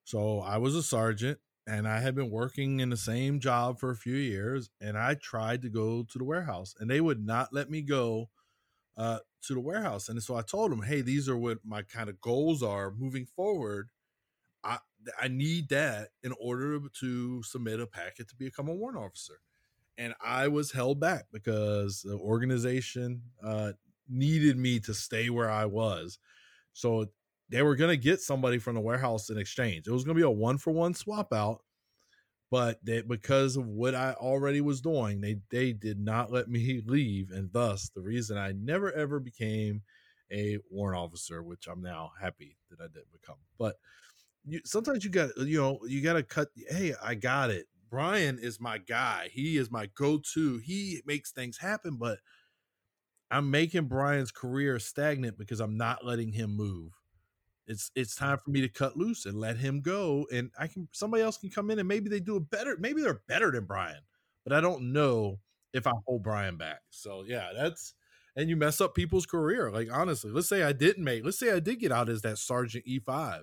So 0.05 0.39
I 0.41 0.57
was 0.57 0.75
a 0.75 0.83
sergeant 0.83 1.39
and 1.67 1.87
I 1.87 1.99
had 1.99 2.15
been 2.15 2.31
working 2.31 2.79
in 2.79 2.89
the 2.89 2.97
same 2.97 3.39
job 3.39 3.79
for 3.79 3.91
a 3.91 3.97
few 3.97 4.15
years 4.15 4.69
and 4.81 4.97
I 4.97 5.15
tried 5.15 5.61
to 5.63 5.69
go 5.69 6.03
to 6.03 6.17
the 6.19 6.25
warehouse 6.25 6.75
and 6.79 6.89
they 6.89 7.01
would 7.01 7.25
not 7.25 7.53
let 7.53 7.69
me 7.69 7.81
go 7.83 8.29
uh, 8.97 9.19
to 9.43 9.53
the 9.55 9.61
warehouse. 9.61 10.09
And 10.09 10.21
so 10.23 10.35
I 10.35 10.43
told 10.43 10.71
them, 10.71 10.83
hey, 10.83 11.01
these 11.01 11.29
are 11.29 11.37
what 11.37 11.59
my 11.65 11.83
kind 11.83 12.09
of 12.09 12.21
goals 12.21 12.63
are 12.63 12.91
moving 12.91 13.25
forward. 13.25 13.89
I 14.63 14.79
I 15.21 15.27
need 15.29 15.69
that 15.69 16.09
in 16.23 16.33
order 16.39 16.79
to 17.01 17.43
submit 17.43 17.79
a 17.79 17.87
packet 17.87 18.27
to 18.29 18.35
become 18.35 18.67
a 18.67 18.73
warrant 18.73 18.99
officer. 18.99 19.39
And 19.97 20.13
I 20.23 20.47
was 20.47 20.71
held 20.71 20.99
back 20.99 21.25
because 21.31 22.01
the 22.03 22.17
organization 22.17 23.23
uh, 23.43 23.73
needed 24.09 24.57
me 24.57 24.79
to 24.81 24.93
stay 24.93 25.29
where 25.29 25.49
I 25.49 25.65
was. 25.65 26.19
So 26.73 27.07
they 27.49 27.61
were 27.61 27.75
going 27.75 27.91
to 27.91 27.97
get 27.97 28.21
somebody 28.21 28.57
from 28.57 28.75
the 28.75 28.81
warehouse 28.81 29.29
in 29.29 29.37
exchange. 29.37 29.87
It 29.87 29.91
was 29.91 30.03
going 30.03 30.15
to 30.15 30.19
be 30.19 30.25
a 30.25 30.29
one 30.29 30.57
for 30.57 30.71
one 30.71 30.93
swap 30.93 31.33
out 31.33 31.61
but 32.49 32.83
they, 32.83 33.01
because 33.01 33.57
of 33.57 33.67
what 33.67 33.93
I 33.93 34.13
already 34.13 34.61
was 34.61 34.81
doing, 34.81 35.19
they 35.21 35.37
they 35.49 35.73
did 35.73 35.99
not 35.99 36.31
let 36.31 36.49
me 36.49 36.81
leave, 36.85 37.31
and 37.31 37.51
thus 37.51 37.89
the 37.89 38.01
reason 38.01 38.37
I 38.37 38.53
never 38.53 38.91
ever 38.91 39.19
became 39.19 39.81
a 40.31 40.57
warrant 40.69 41.01
officer, 41.01 41.43
which 41.43 41.67
I'm 41.67 41.81
now 41.81 42.11
happy 42.19 42.57
that 42.69 42.81
I 42.81 42.87
didn't 42.87 43.11
become. 43.11 43.37
But 43.57 43.75
you, 44.45 44.61
sometimes 44.65 45.03
you 45.03 45.09
got 45.09 45.37
you 45.37 45.59
know 45.59 45.79
you 45.87 46.01
got 46.01 46.13
to 46.13 46.23
cut. 46.23 46.49
Hey, 46.69 46.93
I 47.03 47.15
got 47.15 47.49
it. 47.49 47.65
Brian 47.89 48.37
is 48.39 48.59
my 48.59 48.77
guy. 48.77 49.29
He 49.31 49.57
is 49.57 49.71
my 49.71 49.87
go-to. 49.95 50.57
He 50.57 51.01
makes 51.05 51.31
things 51.31 51.57
happen, 51.57 51.95
but 51.95 52.19
I'm 53.29 53.51
making 53.51 53.85
Brian's 53.85 54.31
career 54.31 54.79
stagnant 54.79 55.37
because 55.37 55.59
I'm 55.59 55.77
not 55.77 56.05
letting 56.05 56.31
him 56.31 56.55
move 56.55 56.93
it's 57.67 57.91
it's 57.95 58.15
time 58.15 58.37
for 58.37 58.49
me 58.49 58.61
to 58.61 58.69
cut 58.69 58.95
loose 58.95 59.25
and 59.25 59.37
let 59.37 59.57
him 59.57 59.81
go 59.81 60.25
and 60.31 60.49
i 60.57 60.67
can 60.67 60.87
somebody 60.93 61.21
else 61.21 61.37
can 61.37 61.49
come 61.49 61.69
in 61.69 61.79
and 61.79 61.87
maybe 61.87 62.09
they 62.09 62.21
do 62.21 62.37
a 62.37 62.39
better 62.39 62.77
maybe 62.79 63.01
they're 63.01 63.19
better 63.27 63.51
than 63.51 63.65
brian 63.65 63.99
but 64.45 64.53
i 64.53 64.61
don't 64.61 64.81
know 64.81 65.37
if 65.73 65.85
i 65.85 65.91
hold 66.05 66.23
brian 66.23 66.55
back 66.55 66.79
so 66.89 67.25
yeah 67.27 67.49
that's 67.53 67.93
and 68.37 68.49
you 68.49 68.55
mess 68.55 68.79
up 68.79 68.93
people's 68.95 69.25
career. 69.25 69.71
Like 69.71 69.89
honestly, 69.91 70.31
let's 70.31 70.47
say 70.47 70.63
I 70.63 70.71
didn't 70.71 71.03
make, 71.03 71.25
let's 71.25 71.39
say 71.39 71.51
I 71.51 71.59
did 71.59 71.79
get 71.79 71.91
out 71.91 72.07
as 72.07 72.21
that 72.21 72.37
sergeant 72.37 72.85
E5. 72.85 73.41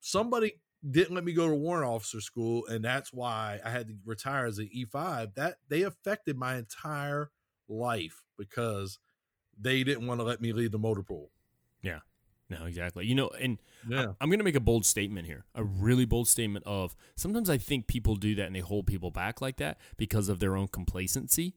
Somebody 0.00 0.52
didn't 0.88 1.14
let 1.14 1.24
me 1.24 1.32
go 1.32 1.48
to 1.48 1.54
warrant 1.54 1.90
officer 1.90 2.20
school, 2.20 2.66
and 2.66 2.84
that's 2.84 3.12
why 3.12 3.58
I 3.64 3.70
had 3.70 3.88
to 3.88 3.94
retire 4.04 4.46
as 4.46 4.58
an 4.58 4.70
E5. 4.74 5.34
That 5.34 5.56
they 5.68 5.82
affected 5.82 6.38
my 6.38 6.56
entire 6.56 7.32
life 7.68 8.23
because 8.38 8.98
they 9.58 9.84
didn't 9.84 10.06
want 10.06 10.20
to 10.20 10.24
let 10.24 10.40
me 10.40 10.52
lead 10.52 10.72
the 10.72 10.78
motor 10.78 11.02
pool. 11.02 11.30
Yeah. 11.82 12.00
No, 12.50 12.66
exactly. 12.66 13.06
You 13.06 13.14
know, 13.14 13.28
and 13.40 13.60
Yeah. 13.88 14.12
I, 14.20 14.24
am 14.24 14.28
going 14.28 14.38
to 14.38 14.44
make 14.44 14.54
a 14.54 14.60
bold 14.60 14.84
statement 14.84 15.26
here, 15.26 15.44
a 15.54 15.64
really 15.64 16.04
bold 16.04 16.28
statement 16.28 16.64
of 16.66 16.94
sometimes 17.16 17.48
I 17.48 17.58
think 17.58 17.86
people 17.86 18.16
do 18.16 18.34
that 18.34 18.46
and 18.46 18.54
they 18.54 18.60
hold 18.60 18.86
people 18.86 19.10
back 19.10 19.40
like 19.40 19.56
that 19.56 19.78
because 19.96 20.28
of 20.28 20.40
their 20.40 20.56
own 20.56 20.68
complacency 20.68 21.54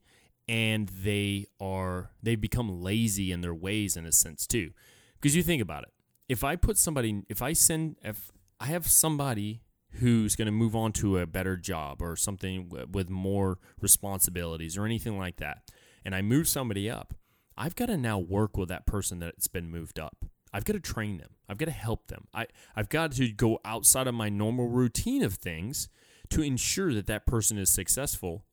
and 0.48 0.88
they 0.90 1.48
are 1.60 2.12
they 2.24 2.36
become 2.36 2.82
lazy 2.82 3.32
in 3.32 3.42
their 3.42 3.54
ways 3.54 3.98
in 3.98 4.06
a 4.06 4.12
sense 4.12 4.48
too. 4.48 4.72
Because 5.16 5.36
you 5.36 5.44
think 5.44 5.62
about 5.62 5.84
it. 5.84 5.90
If 6.30 6.44
I 6.44 6.56
put 6.56 6.78
somebody 6.78 7.24
if 7.28 7.42
I 7.42 7.54
send 7.54 7.98
if 8.02 8.32
I 8.60 8.68
have 8.68 8.88
somebody 8.88 9.62
who's 9.92 10.36
going 10.36 10.46
to 10.46 10.52
move 10.52 10.76
on 10.76 10.92
to 10.94 11.18
a 11.18 11.26
better 11.26 11.58
job 11.58 12.02
or 12.02 12.16
something 12.16 12.70
with 12.92 13.10
more 13.10 13.58
responsibilities 13.82 14.78
or 14.78 14.86
anything 14.86 15.18
like 15.18 15.38
that 15.38 15.64
and 16.08 16.16
I 16.16 16.22
move 16.22 16.48
somebody 16.48 16.90
up, 16.90 17.14
I've 17.58 17.76
got 17.76 17.88
to 17.88 17.98
now 17.98 18.18
work 18.18 18.56
with 18.56 18.70
that 18.70 18.86
person 18.86 19.20
that's 19.20 19.48
been 19.48 19.70
moved 19.70 20.00
up. 20.00 20.24
I've 20.54 20.64
got 20.64 20.72
to 20.72 20.80
train 20.80 21.18
them. 21.18 21.32
I've 21.50 21.58
got 21.58 21.66
to 21.66 21.72
help 21.72 22.08
them. 22.08 22.30
I, 22.34 22.48
I've 22.78 22.88
got 22.88 23.12
to 23.14 23.28
go 23.28 23.60
outside 23.66 24.08
of 24.08 24.16
my 24.16 24.30
normal 24.30 24.70
routine 24.70 25.22
of 25.22 25.34
things 25.34 25.90
to 26.30 26.42
ensure 26.42 26.94
that 26.94 27.08
that 27.08 27.26
person 27.26 27.58
is 27.58 27.70
successful, 27.70 28.46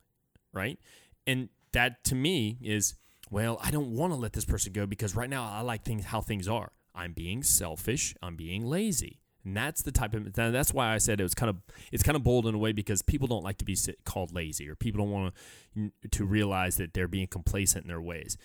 right? 0.52 0.80
And 1.28 1.48
that 1.70 2.02
to 2.06 2.16
me 2.16 2.58
is, 2.60 2.94
well, 3.30 3.60
I 3.62 3.70
don't 3.70 3.94
want 3.94 4.12
to 4.12 4.18
let 4.18 4.32
this 4.32 4.44
person 4.44 4.72
go 4.72 4.84
because 4.84 5.14
right 5.14 5.30
now 5.30 5.48
I 5.48 5.60
like 5.60 5.84
things 5.84 6.06
how 6.06 6.22
things 6.22 6.48
are. 6.48 6.72
I'm 6.92 7.12
being 7.12 7.44
selfish. 7.44 8.16
I'm 8.20 8.34
being 8.34 8.66
lazy. 8.66 9.20
And 9.44 9.56
that's 9.56 9.82
the 9.82 9.92
type 9.92 10.14
of 10.14 10.32
that's 10.32 10.72
why 10.72 10.94
I 10.94 10.98
said 10.98 11.20
it 11.20 11.22
was 11.22 11.34
kind 11.34 11.50
of 11.50 11.56
it's 11.92 12.02
kind 12.02 12.16
of 12.16 12.22
bold 12.22 12.46
in 12.46 12.54
a 12.54 12.58
way 12.58 12.72
because 12.72 13.02
people 13.02 13.28
don't 13.28 13.44
like 13.44 13.58
to 13.58 13.64
be 13.64 13.76
called 14.04 14.34
lazy 14.34 14.68
or 14.68 14.74
people 14.74 15.04
don't 15.04 15.10
want 15.10 15.34
to 15.76 15.90
to 16.10 16.24
realize 16.24 16.76
that 16.76 16.94
they're 16.94 17.08
being 17.08 17.26
complacent 17.26 17.84
in 17.84 17.88
their 17.88 18.00
ways. 18.00 18.36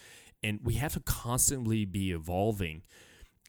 And 0.43 0.59
we 0.63 0.75
have 0.75 0.93
to 0.93 0.99
constantly 1.01 1.85
be 1.85 2.11
evolving 2.11 2.83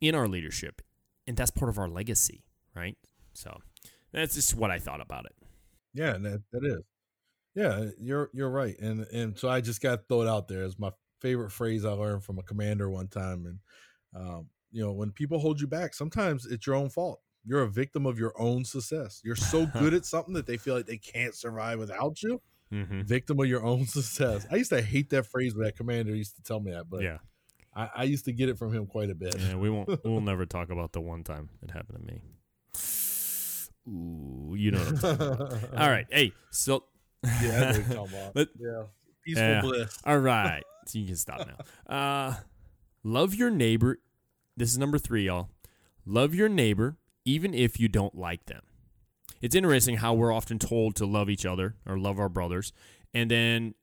in 0.01 0.15
our 0.15 0.29
leadership. 0.29 0.83
And 1.27 1.37
that's 1.37 1.51
part 1.51 1.69
of 1.69 1.79
our 1.79 1.89
legacy, 1.89 2.45
right? 2.75 2.97
So 3.33 3.61
that's 4.13 4.35
just 4.35 4.57
what 4.57 4.71
I 4.71 4.79
thought 4.79 5.01
about 5.01 5.27
it. 5.27 5.35
Yeah, 5.95 6.13
that, 6.13 6.43
that 6.53 6.65
is. 6.65 6.83
Yeah, 7.55 7.91
you're 7.99 8.31
you're 8.33 8.51
right. 8.51 8.79
And 8.79 9.01
and 9.13 9.37
so 9.39 9.49
I 9.49 9.61
just 9.61 9.81
got 9.81 9.97
to 9.97 10.03
throw 10.09 10.23
it 10.23 10.29
out 10.29 10.47
there 10.47 10.63
as 10.63 10.79
my 10.79 10.93
favorite 11.21 11.51
phrase 11.51 11.85
I 11.85 11.91
learned 11.91 12.25
from 12.25 12.39
a 12.39 12.43
commander 12.43 12.89
one 12.89 13.09
time. 13.09 13.47
And 13.47 13.59
um, 14.15 14.49
you 14.71 14.85
know, 14.85 14.93
when 14.93 15.11
people 15.11 15.41
hold 15.41 15.61
you 15.61 15.67
back, 15.67 15.95
sometimes 15.95 16.47
it's 16.47 16.67
your 16.67 16.77
own 16.77 16.91
fault. 16.91 17.21
You're 17.45 17.63
a 17.63 17.69
victim 17.69 18.07
of 18.07 18.19
your 18.19 18.33
own 18.41 18.65
success. 18.65 19.21
You're 19.25 19.37
so 19.37 19.67
good 19.79 19.95
at 19.95 20.05
something 20.05 20.35
that 20.35 20.47
they 20.47 20.57
feel 20.57 20.75
like 20.77 20.87
they 20.87 20.99
can't 20.99 21.35
survive 21.35 21.79
without 21.79 22.23
you. 22.23 22.41
Mm-hmm. 22.73 23.03
Victim 23.03 23.41
of 23.41 23.47
your 23.47 23.65
own 23.65 23.87
success. 23.87 24.47
I 24.51 24.57
used 24.57 24.71
to 24.71 24.83
hate 24.83 25.11
that 25.11 25.27
phrase 25.27 25.55
when 25.55 25.65
that 25.65 25.77
commander 25.77 26.15
used 26.15 26.37
to 26.37 26.43
tell 26.43 26.61
me 26.61 26.73
that, 26.73 26.89
but 26.89 27.03
Yeah. 27.03 27.19
I, 27.75 27.89
I 27.97 28.03
used 28.05 28.25
to 28.25 28.33
get 28.33 28.49
it 28.49 28.59
from 28.59 28.73
him 28.73 28.87
quite 28.87 29.11
a 29.11 29.15
bit. 29.15 29.37
Yeah, 29.39 29.55
we 29.55 29.71
won't 29.71 29.89
we'll 30.05 30.21
never 30.21 30.45
talk 30.45 30.71
about 30.71 30.93
the 30.93 31.01
one 31.01 31.23
time 31.23 31.49
it 31.63 31.71
happened 31.71 31.99
to 32.07 32.13
me. 32.13 32.21
Ooh, 33.89 34.55
you 34.57 34.71
know 34.73 34.79
what 34.79 34.89
I'm 34.89 34.99
talking 34.99 35.27
about. 35.27 35.81
All 35.81 35.91
right. 35.91 36.07
Hey, 36.11 36.33
so 36.51 36.85
Yeah, 37.25 37.31
I 37.33 37.41
know 37.43 37.67
what 37.67 37.77
you're 37.77 37.97
talking 37.97 38.17
about. 38.19 38.37
Let- 38.37 38.49
yeah. 38.59 38.83
Peaceful 39.25 39.61
bliss. 39.63 39.99
All 40.05 40.19
right. 40.19 40.63
So 40.87 40.99
you 40.99 41.07
can 41.07 41.17
stop 41.17 41.47
now. 41.47 41.95
Uh, 41.95 42.35
love 43.05 43.35
your 43.35 43.51
neighbor. 43.51 43.99
This 44.57 44.71
is 44.73 44.79
number 44.79 44.99
three, 44.99 45.27
y'all. 45.27 45.51
Love 46.07 46.35
your 46.35 46.49
neighbor 46.49 46.97
even 47.25 47.55
if 47.55 47.79
you 47.79 47.89
don't 47.89 48.17
like 48.17 48.47
them. 48.47 48.63
It's 49.41 49.55
interesting 49.55 49.99
how 49.99 50.15
we're 50.15 50.33
often 50.33 50.59
told 50.59 50.97
to 50.97 51.07
love 51.07 51.31
each 51.31 51.47
other 51.47 51.77
or 51.87 51.99
love 51.99 52.19
our 52.19 52.29
brothers, 52.29 52.73
and 53.15 53.31
then, 53.31 53.75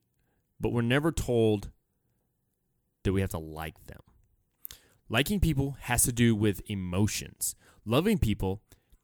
but 0.60 0.72
we're 0.72 0.82
never 0.82 1.12
told 1.12 1.72
that 3.04 3.14
we 3.14 3.22
have 3.22 3.32
to 3.32 3.40
like 3.40 3.88
them. 3.88 4.02
Liking 5.10 5.40
people 5.40 5.78
has 5.82 6.04
to 6.04 6.12
do 6.12 6.36
with 6.36 6.62
emotions. 6.70 7.56
Loving 7.86 8.18
people 8.18 8.62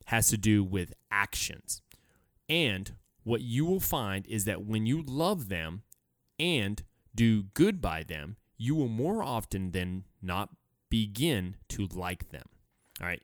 has 0.07 0.27
to 0.27 0.37
do 0.37 0.63
with 0.63 0.93
actions. 1.09 1.81
And 2.49 2.93
what 3.23 3.41
you 3.41 3.65
will 3.65 3.79
find 3.79 4.27
is 4.27 4.45
that 4.45 4.65
when 4.65 4.85
you 4.85 5.01
love 5.01 5.47
them 5.47 5.83
and 6.37 6.83
do 7.15 7.43
good 7.43 7.81
by 7.81 8.03
them, 8.03 8.35
you 8.57 8.75
will 8.75 8.89
more 8.89 9.23
often 9.23 9.71
than 9.71 10.03
not 10.21 10.49
begin 10.89 11.55
to 11.69 11.87
like 11.87 12.29
them. 12.29 12.45
All 13.01 13.07
right. 13.07 13.23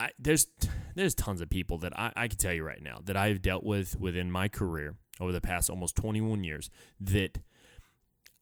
I, 0.00 0.10
there's 0.18 0.46
there's 0.94 1.14
tons 1.14 1.40
of 1.40 1.50
people 1.50 1.78
that 1.78 1.98
I, 1.98 2.12
I 2.16 2.28
can 2.28 2.38
tell 2.38 2.52
you 2.52 2.64
right 2.64 2.82
now 2.82 3.00
that 3.04 3.16
I've 3.16 3.42
dealt 3.42 3.64
with 3.64 3.98
within 3.98 4.30
my 4.30 4.48
career 4.48 4.96
over 5.20 5.32
the 5.32 5.40
past 5.40 5.70
almost 5.70 5.96
21 5.96 6.44
years 6.44 6.70
that 7.00 7.38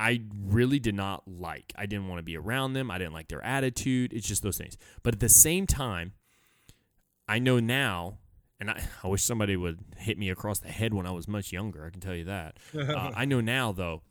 I 0.01 0.23
really 0.45 0.79
did 0.79 0.95
not 0.95 1.23
like. 1.27 1.73
I 1.77 1.87
didn't 1.87 2.09
want 2.09 2.19
to 2.19 2.25
be 2.25 2.37
around 2.37 2.73
them. 2.73 2.91
I 2.91 2.99
didn't 2.99 3.13
like 3.13 3.29
their 3.29 3.45
attitude. 3.45 4.13
It's 4.13 4.27
just 4.27 4.43
those 4.43 4.59
things. 4.59 4.77
But 5.03 5.15
at 5.15 5.21
the 5.21 5.29
same 5.29 5.67
time, 5.67 6.15
I 7.29 7.39
know 7.39 7.61
now, 7.61 8.19
and 8.59 8.71
I, 8.71 8.83
I 9.05 9.09
wish 9.09 9.23
somebody 9.23 9.57
would 9.57 9.79
hit 9.97 10.19
me 10.19 10.29
across 10.31 10.59
the 10.59 10.71
head 10.71 10.93
when 10.93 11.07
I 11.07 11.13
was 11.13 11.29
much 11.29 11.53
younger. 11.53 11.87
I 11.87 11.91
can 11.91 12.01
tell 12.01 12.15
you 12.15 12.25
that. 12.25 12.57
Uh, 12.75 13.13
I 13.15 13.25
know 13.27 13.41
now, 13.41 13.71
though, 13.71 14.03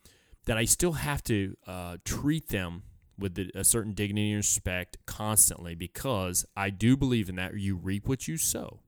that 0.45 0.57
I 0.57 0.65
still 0.65 0.93
have 0.93 1.23
to 1.25 1.55
uh, 1.67 1.97
treat 2.05 2.49
them 2.49 2.83
with 3.21 3.35
the, 3.35 3.51
a 3.55 3.63
certain 3.63 3.93
dignity 3.93 4.31
and 4.31 4.37
respect 4.37 4.97
constantly 5.05 5.75
because 5.75 6.45
I 6.55 6.69
do 6.69 6.97
believe 6.97 7.29
in 7.29 7.35
that. 7.37 7.55
You 7.55 7.75
reap 7.75 8.07
what 8.07 8.27
you 8.27 8.37
sow. 8.37 8.81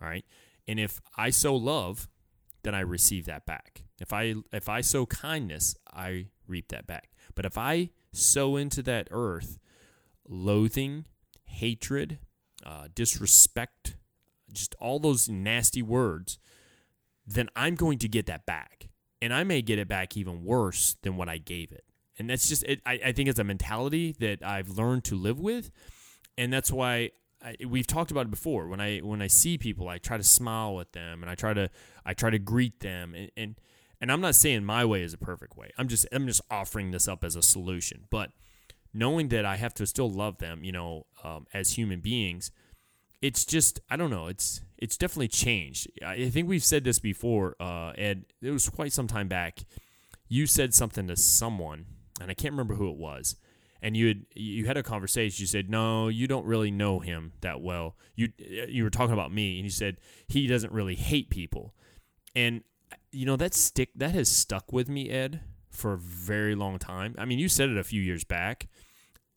All 0.00 0.08
right. 0.08 0.24
And 0.68 0.78
if 0.78 1.00
I 1.16 1.30
sow 1.30 1.54
love, 1.54 2.08
then 2.62 2.74
I 2.74 2.80
receive 2.80 3.26
that 3.26 3.46
back. 3.46 3.82
If 4.00 4.12
I 4.12 4.34
if 4.52 4.68
I 4.68 4.80
sow 4.80 5.06
kindness, 5.06 5.74
I 5.92 6.26
reap 6.46 6.68
that 6.68 6.86
back. 6.86 7.10
But 7.34 7.44
if 7.44 7.58
I 7.58 7.90
sow 8.12 8.56
into 8.56 8.82
that 8.82 9.08
earth 9.10 9.58
loathing, 10.28 11.06
hatred, 11.44 12.18
uh, 12.64 12.88
disrespect, 12.94 13.96
just 14.52 14.74
all 14.78 14.98
those 14.98 15.28
nasty 15.28 15.82
words, 15.82 16.38
then 17.26 17.48
I'm 17.56 17.74
going 17.74 17.98
to 17.98 18.08
get 18.08 18.26
that 18.26 18.46
back. 18.46 18.88
And 19.20 19.32
I 19.32 19.44
may 19.44 19.62
get 19.62 19.78
it 19.78 19.88
back 19.88 20.16
even 20.16 20.44
worse 20.44 20.96
than 21.02 21.16
what 21.16 21.28
I 21.28 21.38
gave 21.38 21.70
it. 21.70 21.84
And 22.18 22.28
that's 22.28 22.48
just, 22.48 22.62
it, 22.64 22.80
I, 22.84 23.00
I 23.06 23.12
think 23.12 23.28
it's 23.28 23.38
a 23.38 23.44
mentality 23.44 24.14
that 24.20 24.42
I've 24.44 24.70
learned 24.70 25.04
to 25.04 25.14
live 25.14 25.40
with. 25.40 25.70
And 26.36 26.52
that's 26.52 26.70
why 26.70 27.10
I, 27.44 27.56
we've 27.66 27.86
talked 27.86 28.10
about 28.10 28.26
it 28.26 28.30
before. 28.30 28.68
When 28.68 28.80
I 28.80 28.98
when 28.98 29.20
I 29.20 29.26
see 29.26 29.58
people, 29.58 29.88
I 29.88 29.98
try 29.98 30.16
to 30.16 30.22
smile 30.22 30.80
at 30.80 30.92
them 30.92 31.22
and 31.22 31.30
I 31.30 31.34
try 31.34 31.52
to 31.54 31.70
I 32.04 32.14
try 32.14 32.30
to 32.30 32.38
greet 32.38 32.80
them. 32.80 33.14
And, 33.14 33.30
and 33.36 33.60
and 34.00 34.12
I'm 34.12 34.20
not 34.20 34.34
saying 34.34 34.64
my 34.64 34.84
way 34.84 35.02
is 35.02 35.14
a 35.14 35.18
perfect 35.18 35.56
way. 35.56 35.70
I'm 35.76 35.88
just 35.88 36.06
I'm 36.12 36.26
just 36.26 36.40
offering 36.50 36.90
this 36.90 37.08
up 37.08 37.24
as 37.24 37.36
a 37.36 37.42
solution. 37.42 38.04
But 38.10 38.32
knowing 38.94 39.28
that 39.28 39.44
I 39.44 39.56
have 39.56 39.74
to 39.74 39.86
still 39.86 40.10
love 40.10 40.38
them, 40.38 40.64
you 40.64 40.72
know, 40.72 41.06
um, 41.24 41.46
as 41.52 41.72
human 41.72 42.00
beings, 42.00 42.50
it's 43.20 43.44
just 43.44 43.80
I 43.90 43.96
don't 43.96 44.10
know. 44.10 44.28
It's 44.28 44.60
it's 44.78 44.96
definitely 44.96 45.28
changed. 45.28 45.88
I 46.04 46.28
think 46.28 46.48
we've 46.48 46.64
said 46.64 46.84
this 46.84 46.98
before, 46.98 47.56
uh, 47.60 47.92
Ed. 47.96 48.24
It 48.40 48.50
was 48.50 48.68
quite 48.68 48.92
some 48.92 49.06
time 49.06 49.28
back. 49.28 49.60
You 50.28 50.46
said 50.46 50.74
something 50.74 51.08
to 51.08 51.16
someone, 51.16 51.86
and 52.22 52.30
I 52.30 52.34
can't 52.34 52.52
remember 52.52 52.74
who 52.74 52.90
it 52.90 52.96
was. 52.96 53.36
And 53.80 53.96
you 53.96 54.08
had 54.08 54.26
you 54.34 54.66
had 54.66 54.76
a 54.76 54.82
conversation. 54.82 55.42
You 55.42 55.46
said, 55.46 55.68
"No, 55.68 56.08
you 56.08 56.28
don't 56.28 56.46
really 56.46 56.70
know 56.70 57.00
him 57.00 57.32
that 57.40 57.60
well." 57.60 57.96
You 58.14 58.28
you 58.38 58.84
were 58.84 58.90
talking 58.90 59.12
about 59.12 59.32
me, 59.32 59.56
and 59.56 59.64
you 59.64 59.70
said 59.70 59.96
he 60.28 60.46
doesn't 60.46 60.72
really 60.72 60.94
hate 60.94 61.30
people. 61.30 61.74
And 62.36 62.62
you 63.10 63.26
know 63.26 63.36
that 63.36 63.54
stick 63.54 63.90
that 63.96 64.12
has 64.12 64.28
stuck 64.28 64.72
with 64.72 64.88
me, 64.88 65.10
Ed, 65.10 65.40
for 65.68 65.94
a 65.94 65.98
very 65.98 66.54
long 66.54 66.78
time. 66.78 67.16
I 67.18 67.24
mean, 67.24 67.40
you 67.40 67.48
said 67.48 67.70
it 67.70 67.76
a 67.76 67.84
few 67.84 68.00
years 68.00 68.22
back, 68.22 68.68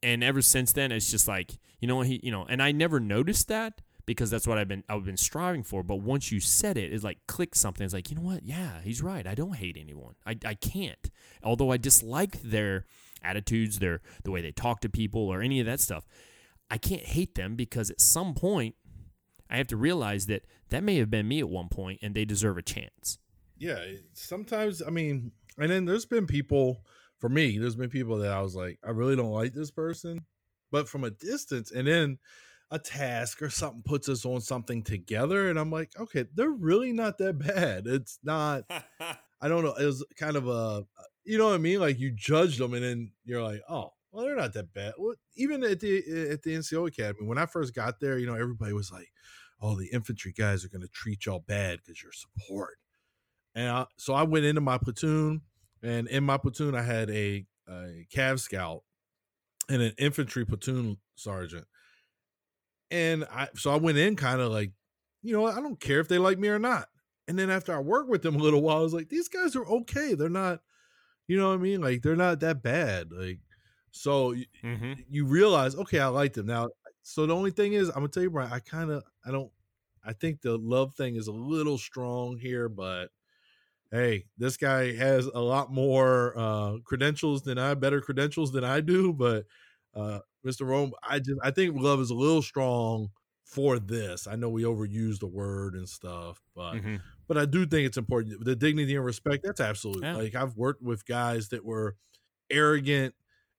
and 0.04 0.24
ever 0.24 0.43
since 0.43 0.71
then, 0.74 0.91
it's 0.91 1.10
just 1.10 1.28
like 1.28 1.58
you 1.80 1.88
know 1.88 2.02
he 2.02 2.19
you 2.21 2.32
know, 2.32 2.45
and 2.48 2.62
I 2.62 2.71
never 2.71 3.00
noticed 3.00 3.48
that 3.48 3.82
because 4.06 4.30
that's 4.30 4.48
what 4.48 4.58
I've 4.58 4.68
been 4.68 4.84
I've 4.89 5.06
been 5.06 5.18
striving 5.18 5.63
for. 5.63 5.84
But 5.84 5.98
once 5.98 6.32
you 6.32 6.39
said 6.39 6.78
it, 6.78 6.94
it's 6.94 7.04
like 7.04 7.20
click 7.28 7.56
something. 7.56 7.84
It's 7.84 7.94
like 7.94 8.10
you 8.10 8.15
know 8.18 8.24
what? 8.24 8.44
Yeah, 8.44 8.82
he's 8.84 9.02
right. 9.02 9.26
I 9.26 9.36
don't 9.36 9.56
hate 9.56 9.78
anyone. 9.80 10.15
I 10.26 10.38
I 10.46 10.54
can't. 10.56 11.10
Although 11.44 11.72
I 11.72 11.78
dislike 11.78 12.41
their 12.41 12.86
attitudes, 13.24 13.80
their 13.80 14.01
the 14.24 14.32
way 14.32 14.41
they 14.41 14.51
talk 14.51 14.82
to 14.82 14.89
people, 14.89 15.22
or 15.28 15.41
any 15.41 15.60
of 15.60 15.66
that 15.66 15.80
stuff, 15.80 16.06
I 16.70 16.78
can't 16.78 17.03
hate 17.03 17.36
them 17.36 17.56
because 17.56 17.89
at 17.89 18.01
some 18.01 18.34
point 18.34 18.76
I 19.49 19.58
have 19.58 19.68
to 19.68 19.78
realize 19.78 20.26
that 20.28 20.43
that 20.70 20.84
may 20.84 20.97
have 20.97 21.10
been 21.12 21.28
me 21.28 21.39
at 21.39 21.49
one 21.49 21.70
point, 21.70 21.99
and 22.01 22.16
they 22.16 22.26
deserve 22.26 22.58
a 22.58 22.62
chance. 22.64 23.20
yeah 23.58 23.80
sometimes 24.14 24.82
i 24.86 24.89
mean 24.89 25.32
and 25.58 25.70
then 25.72 25.86
there's 25.86 26.06
been 26.06 26.28
people 26.28 26.82
for 27.20 27.30
me 27.30 27.58
there's 27.58 27.78
been 27.78 27.89
people 27.89 28.18
that 28.18 28.32
i 28.34 28.41
was 28.41 28.53
like 28.53 28.78
i 28.84 28.89
really 28.89 29.16
don't 29.16 29.32
like 29.32 29.53
this 29.53 29.72
person 29.72 30.26
but 30.72 30.89
from 30.89 31.06
a 31.06 31.10
distance 31.12 31.72
and 31.72 31.88
then 31.88 32.18
a 32.76 32.80
task 32.80 33.41
or 33.41 33.49
something 33.49 33.82
puts 33.84 34.09
us 34.09 34.26
on 34.26 34.41
something 34.41 34.84
together 34.84 35.49
and 35.49 35.57
i'm 35.57 35.71
like 35.71 35.89
okay 35.99 36.26
they're 36.36 36.49
really 36.49 36.91
not 36.91 37.17
that 37.17 37.38
bad 37.55 37.88
it's 37.88 38.19
not 38.23 38.63
i 39.41 39.47
don't 39.47 39.63
know 39.63 39.73
it 39.73 39.86
was 39.86 40.05
kind 40.17 40.36
of 40.36 40.47
a 40.47 40.51
uh, 40.51 40.82
you 41.26 41.39
know 41.39 41.45
what 41.45 41.55
I 41.55 41.57
mean? 41.57 41.80
Like 41.80 41.99
you 41.99 42.11
judge 42.11 42.57
them, 42.57 42.73
and 42.73 42.84
then 42.84 43.11
you're 43.26 43.43
like, 43.43 43.61
oh, 43.67 43.91
well, 44.11 44.26
they're 44.26 44.36
not 44.36 44.53
that 44.53 44.73
bad. 44.73 44.93
Well, 44.97 45.15
even 45.36 45.63
at 45.63 45.80
the 45.80 46.03
eh, 46.07 46.34
at 46.34 46.43
the 46.43 46.55
NCO 46.55 46.88
Academy, 46.88 47.28
when 47.28 47.38
I 47.38 47.47
first 47.47 47.73
got 47.73 47.99
there, 47.99 48.17
you 48.17 48.28
know, 48.28 48.36
everybody 48.36 48.71
was 48.73 48.91
like, 48.91 49.09
oh, 49.59 49.76
the 49.76 49.89
infantry 49.91 50.32
guys 50.32 50.63
are 50.63 50.69
going 50.69 50.84
to 50.84 50.88
treat 50.88 51.26
y'all 51.26 51.43
bad 51.45 51.80
because 51.80 52.01
you're 52.01 52.11
support. 52.13 52.78
And 53.55 53.69
I, 53.69 53.86
so 53.97 54.13
I 54.13 54.23
went 54.23 54.45
into 54.45 54.61
my 54.61 54.78
platoon, 54.78 55.41
and 55.82 56.07
in 56.07 56.23
my 56.23 56.38
platoon, 56.38 56.76
I 56.76 56.84
had 56.84 57.09
a, 57.09 57.45
a 57.67 58.05
Cav 58.13 58.39
scout 58.39 58.84
and 59.67 59.82
an 59.82 59.93
infantry 59.97 60.45
platoon 60.45 60.97
sergeant. 61.15 61.65
And 62.92 63.26
I, 63.32 63.48
so 63.56 63.72
I 63.72 63.78
went 63.78 63.98
in 63.98 64.16
kind 64.16 64.42
of 64.42 64.52
like, 64.52 64.72
you 65.22 65.34
know, 65.34 65.46
I 65.46 65.60
don't 65.60 65.80
care 65.80 66.00
if 66.00 66.08
they 66.08 66.18
like 66.18 66.38
me 66.38 66.50
or 66.50 66.60
not. 66.60 66.88
And 67.28 67.38
then 67.40 67.50
after 67.50 67.76
I 67.76 67.80
worked 67.80 68.10
with 68.10 68.22
them 68.22 68.36
a 68.36 68.40
little 68.40 68.62
while, 68.62 68.78
I 68.78 68.82
was 68.82 68.94
like, 68.94 69.10
these 69.10 69.28
guys 69.28 69.56
are 69.56 69.66
okay. 69.66 70.14
They're 70.14 70.30
not, 70.30 70.60
you 71.28 71.40
know 71.40 71.50
what 71.50 71.56
I 71.56 71.62
mean? 71.62 71.82
Like 71.82 72.04
they're 72.04 72.16
not 72.16 72.40
that 72.42 72.62
bad. 72.62 73.12
Like, 73.12 73.40
so 73.92 74.36
mm-hmm. 74.64 74.94
you 75.10 75.26
realize, 75.26 75.76
okay, 75.76 76.00
I 76.00 76.08
like 76.08 76.34
them 76.34 76.46
now. 76.46 76.70
So 77.02 77.26
the 77.26 77.36
only 77.36 77.52
thing 77.52 77.74
is, 77.74 77.90
I'm 77.90 77.96
gonna 77.96 78.10
tell 78.10 78.24
you, 78.24 78.30
Brian, 78.30 78.52
I 78.52 78.60
kind 78.60 78.92
of, 78.92 79.04
I 79.26 79.32
don't, 79.32 79.52
I 80.04 80.14
think 80.14 80.42
the 80.42 80.58
love 80.58 80.94
thing 80.96 81.16
is 81.16 81.28
a 81.28 81.32
little 81.32 81.80
strong 81.80 82.38
here, 82.38 82.70
but 82.70 83.10
hey, 83.92 84.26
this 84.38 84.58
guy 84.58 84.94
has 84.94 85.26
a 85.26 85.40
lot 85.40 85.72
more 85.72 86.38
uh, 86.38 86.78
credentials 86.84 87.42
than 87.44 87.58
I, 87.58 87.74
better 87.74 88.02
credentials 88.02 88.52
than 88.52 88.64
I 88.64 88.82
do. 88.82 89.14
But 89.14 89.46
uh, 89.96 90.20
Mr. 90.46 90.66
Rome, 90.68 90.93
I 91.04 91.20
just, 91.20 91.39
I 91.43 91.52
think 91.52 91.80
love 91.80 92.00
is 92.00 92.12
a 92.12 92.16
little 92.16 92.41
strong 92.41 93.10
for 93.46 93.80
this. 93.80 94.28
I 94.28 94.36
know 94.36 94.50
we 94.50 94.64
overuse 94.64 95.20
the 95.20 95.28
word 95.28 95.76
and 95.76 95.88
stuff, 95.88 96.41
but 96.56 96.74
mm-hmm. 96.74 96.98
but 97.28 97.38
I 97.38 97.46
do 97.46 97.66
think 97.66 97.88
it's 97.88 97.98
important. 97.98 98.43
The 98.43 98.56
dignity 98.56 98.96
and 98.96 99.06
respect, 99.06 99.43
that's 99.43 99.60
absolute. 99.60 100.04
Yeah. 100.04 100.16
Like 100.16 100.36
I've 100.36 100.58
worked 100.58 100.82
with 100.82 101.06
guys 101.06 101.50
that 101.50 101.64
were 101.64 101.96
arrogant 102.50 103.16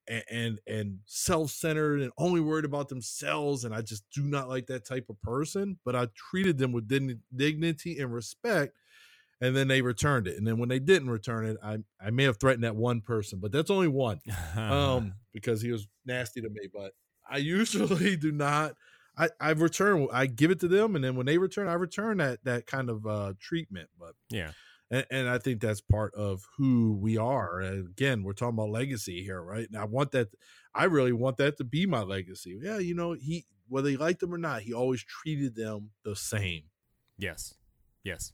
and 0.07 0.23
and, 0.29 0.59
and 0.67 0.99
self-centered 1.05 2.01
and 2.01 2.11
only 2.17 2.41
worried 2.41 2.65
about 2.65 2.89
themselves 2.89 3.65
and 3.65 3.73
I 3.73 3.81
just 3.81 4.03
do 4.13 4.23
not 4.23 4.49
like 4.49 4.67
that 4.67 4.85
type 4.85 5.07
of 5.09 5.21
person, 5.21 5.79
but 5.83 5.95
I 5.95 6.07
treated 6.15 6.57
them 6.57 6.71
with 6.71 6.87
dignity 7.35 7.99
and 7.99 8.13
respect 8.13 8.77
and 9.41 9.55
then 9.55 9.67
they 9.67 9.81
returned 9.81 10.27
it. 10.27 10.37
And 10.37 10.47
then 10.47 10.57
when 10.57 10.69
they 10.69 10.79
didn't 10.79 11.09
return 11.09 11.45
it, 11.45 11.57
I 11.63 11.79
I 11.99 12.09
may 12.11 12.23
have 12.23 12.37
threatened 12.37 12.63
that 12.63 12.75
one 12.75 13.01
person, 13.01 13.39
but 13.39 13.51
that's 13.51 13.69
only 13.69 13.87
one. 13.87 14.19
um 14.55 15.13
because 15.33 15.61
he 15.61 15.71
was 15.71 15.87
nasty 16.05 16.41
to 16.41 16.49
me, 16.49 16.67
but 16.73 16.93
I 17.29 17.37
usually 17.37 18.15
do 18.17 18.31
not 18.31 18.73
I, 19.17 19.29
I 19.39 19.51
return 19.51 20.07
I 20.13 20.27
give 20.27 20.51
it 20.51 20.59
to 20.61 20.67
them 20.67 20.95
and 20.95 21.03
then 21.03 21.15
when 21.15 21.25
they 21.25 21.37
return 21.37 21.67
I 21.67 21.73
return 21.73 22.17
that 22.17 22.43
that 22.43 22.67
kind 22.67 22.89
of 22.89 23.05
uh 23.05 23.33
treatment 23.39 23.89
but 23.99 24.13
yeah 24.29 24.51
and, 24.89 25.05
and 25.09 25.29
I 25.29 25.37
think 25.39 25.59
that's 25.59 25.81
part 25.81 26.13
of 26.13 26.43
who 26.57 26.97
we 27.01 27.17
are 27.17 27.59
and 27.59 27.87
again 27.87 28.23
we're 28.23 28.33
talking 28.33 28.55
about 28.55 28.69
legacy 28.69 29.23
here 29.23 29.41
right 29.41 29.67
and 29.67 29.77
I 29.77 29.85
want 29.85 30.11
that 30.11 30.29
I 30.73 30.85
really 30.85 31.13
want 31.13 31.37
that 31.37 31.57
to 31.57 31.63
be 31.63 31.85
my 31.85 32.03
legacy 32.03 32.59
yeah 32.61 32.77
you 32.77 32.93
know 32.93 33.13
he 33.13 33.45
whether 33.67 33.89
he 33.89 33.97
liked 33.97 34.19
them 34.19 34.33
or 34.33 34.37
not 34.37 34.61
he 34.61 34.73
always 34.73 35.03
treated 35.03 35.55
them 35.55 35.89
the 36.05 36.15
same 36.15 36.63
yes 37.17 37.55
yes 38.03 38.33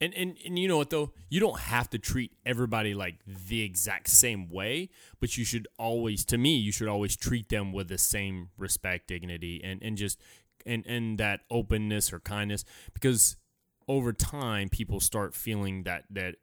and, 0.00 0.12
and 0.14 0.36
and 0.44 0.58
you 0.58 0.68
know 0.68 0.76
what 0.76 0.90
though? 0.90 1.12
You 1.28 1.40
don't 1.40 1.60
have 1.60 1.88
to 1.90 1.98
treat 1.98 2.32
everybody 2.44 2.94
like 2.94 3.20
the 3.26 3.62
exact 3.62 4.08
same 4.08 4.48
way, 4.48 4.90
but 5.20 5.36
you 5.36 5.44
should 5.44 5.68
always 5.78 6.24
to 6.26 6.38
me, 6.38 6.56
you 6.56 6.72
should 6.72 6.88
always 6.88 7.16
treat 7.16 7.48
them 7.48 7.72
with 7.72 7.88
the 7.88 7.98
same 7.98 8.50
respect, 8.58 9.08
dignity, 9.08 9.60
and, 9.62 9.82
and 9.82 9.96
just 9.96 10.20
and, 10.66 10.86
and 10.86 11.18
that 11.18 11.40
openness 11.50 12.12
or 12.12 12.20
kindness. 12.20 12.64
Because 12.94 13.36
over 13.88 14.12
time 14.12 14.68
people 14.68 15.00
start 15.00 15.34
feeling 15.34 15.84
that 15.84 16.04
that 16.10 16.36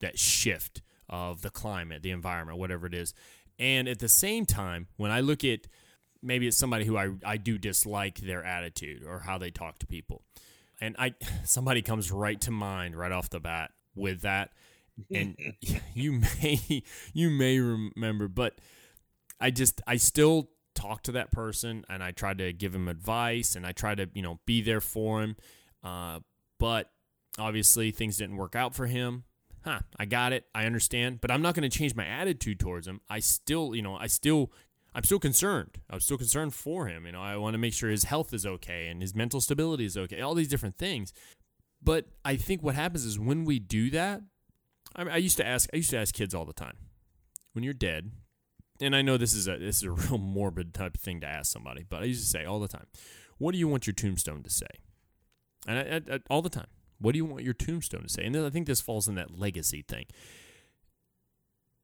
that 0.00 0.18
shift 0.18 0.82
of 1.08 1.42
the 1.42 1.50
climate, 1.50 2.02
the 2.02 2.10
environment, 2.10 2.58
whatever 2.58 2.86
it 2.86 2.94
is. 2.94 3.14
And 3.58 3.88
at 3.88 3.98
the 3.98 4.08
same 4.08 4.46
time, 4.46 4.86
when 4.96 5.10
I 5.10 5.20
look 5.20 5.42
at 5.44 5.66
maybe 6.22 6.46
it's 6.46 6.56
somebody 6.56 6.84
who 6.84 6.96
I, 6.96 7.10
I 7.24 7.36
do 7.36 7.58
dislike 7.58 8.18
their 8.18 8.44
attitude 8.44 9.04
or 9.04 9.20
how 9.20 9.38
they 9.38 9.50
talk 9.50 9.78
to 9.78 9.86
people 9.86 10.22
and 10.80 10.96
I 10.98 11.14
somebody 11.44 11.82
comes 11.82 12.10
right 12.10 12.40
to 12.42 12.50
mind 12.50 12.96
right 12.96 13.12
off 13.12 13.30
the 13.30 13.40
bat 13.40 13.72
with 13.94 14.22
that, 14.22 14.50
and 15.12 15.36
you 15.94 16.12
may 16.12 16.82
you 17.12 17.30
may 17.30 17.58
remember, 17.58 18.28
but 18.28 18.58
I 19.40 19.50
just 19.50 19.80
I 19.86 19.96
still 19.96 20.50
talk 20.74 21.02
to 21.02 21.12
that 21.12 21.32
person 21.32 21.84
and 21.88 22.04
I 22.04 22.12
try 22.12 22.34
to 22.34 22.52
give 22.52 22.72
him 22.72 22.86
advice 22.86 23.56
and 23.56 23.66
I 23.66 23.72
try 23.72 23.94
to 23.94 24.08
you 24.14 24.22
know 24.22 24.40
be 24.46 24.62
there 24.62 24.80
for 24.80 25.22
him, 25.22 25.36
uh, 25.82 26.20
but 26.58 26.90
obviously 27.38 27.90
things 27.90 28.16
didn't 28.16 28.36
work 28.36 28.54
out 28.56 28.74
for 28.74 28.86
him. 28.86 29.24
Huh, 29.64 29.80
I 29.98 30.04
got 30.04 30.32
it. 30.32 30.44
I 30.54 30.66
understand, 30.66 31.20
but 31.20 31.30
I'm 31.30 31.42
not 31.42 31.54
going 31.54 31.68
to 31.68 31.78
change 31.78 31.94
my 31.94 32.06
attitude 32.06 32.60
towards 32.60 32.86
him. 32.86 33.00
I 33.10 33.18
still, 33.18 33.74
you 33.74 33.82
know, 33.82 33.96
I 33.96 34.06
still 34.06 34.52
I'm 34.98 35.04
still 35.04 35.20
concerned. 35.20 35.78
I'm 35.88 36.00
still 36.00 36.18
concerned 36.18 36.54
for 36.54 36.88
him. 36.88 37.06
You 37.06 37.12
know, 37.12 37.22
I 37.22 37.36
want 37.36 37.54
to 37.54 37.58
make 37.58 37.72
sure 37.72 37.88
his 37.88 38.02
health 38.02 38.34
is 38.34 38.44
okay 38.44 38.88
and 38.88 39.00
his 39.00 39.14
mental 39.14 39.40
stability 39.40 39.84
is 39.84 39.96
okay. 39.96 40.20
All 40.20 40.34
these 40.34 40.48
different 40.48 40.76
things. 40.76 41.12
But 41.80 42.06
I 42.24 42.34
think 42.34 42.64
what 42.64 42.74
happens 42.74 43.04
is 43.04 43.16
when 43.16 43.44
we 43.44 43.60
do 43.60 43.90
that, 43.90 44.22
I, 44.96 45.02
I 45.04 45.16
used 45.18 45.36
to 45.36 45.46
ask. 45.46 45.70
I 45.72 45.76
used 45.76 45.90
to 45.90 45.98
ask 45.98 46.12
kids 46.12 46.34
all 46.34 46.44
the 46.44 46.52
time, 46.52 46.78
when 47.52 47.62
you're 47.62 47.74
dead, 47.74 48.10
and 48.80 48.96
I 48.96 49.02
know 49.02 49.16
this 49.16 49.34
is 49.34 49.46
a 49.46 49.56
this 49.56 49.76
is 49.76 49.82
a 49.84 49.90
real 49.92 50.18
morbid 50.18 50.74
type 50.74 50.96
of 50.96 51.00
thing 51.00 51.20
to 51.20 51.28
ask 51.28 51.52
somebody, 51.52 51.84
but 51.88 52.02
I 52.02 52.06
used 52.06 52.24
to 52.24 52.28
say 52.28 52.44
all 52.44 52.58
the 52.58 52.66
time, 52.66 52.86
"What 53.36 53.52
do 53.52 53.58
you 53.58 53.68
want 53.68 53.86
your 53.86 53.94
tombstone 53.94 54.42
to 54.42 54.50
say?" 54.50 54.66
And 55.68 55.78
I, 55.78 56.14
I, 56.16 56.18
all 56.28 56.42
the 56.42 56.50
time, 56.50 56.66
"What 56.98 57.12
do 57.12 57.18
you 57.18 57.24
want 57.24 57.44
your 57.44 57.54
tombstone 57.54 58.02
to 58.02 58.08
say?" 58.08 58.24
And 58.24 58.34
then 58.34 58.44
I 58.44 58.50
think 58.50 58.66
this 58.66 58.80
falls 58.80 59.06
in 59.06 59.14
that 59.14 59.38
legacy 59.38 59.84
thing. 59.86 60.06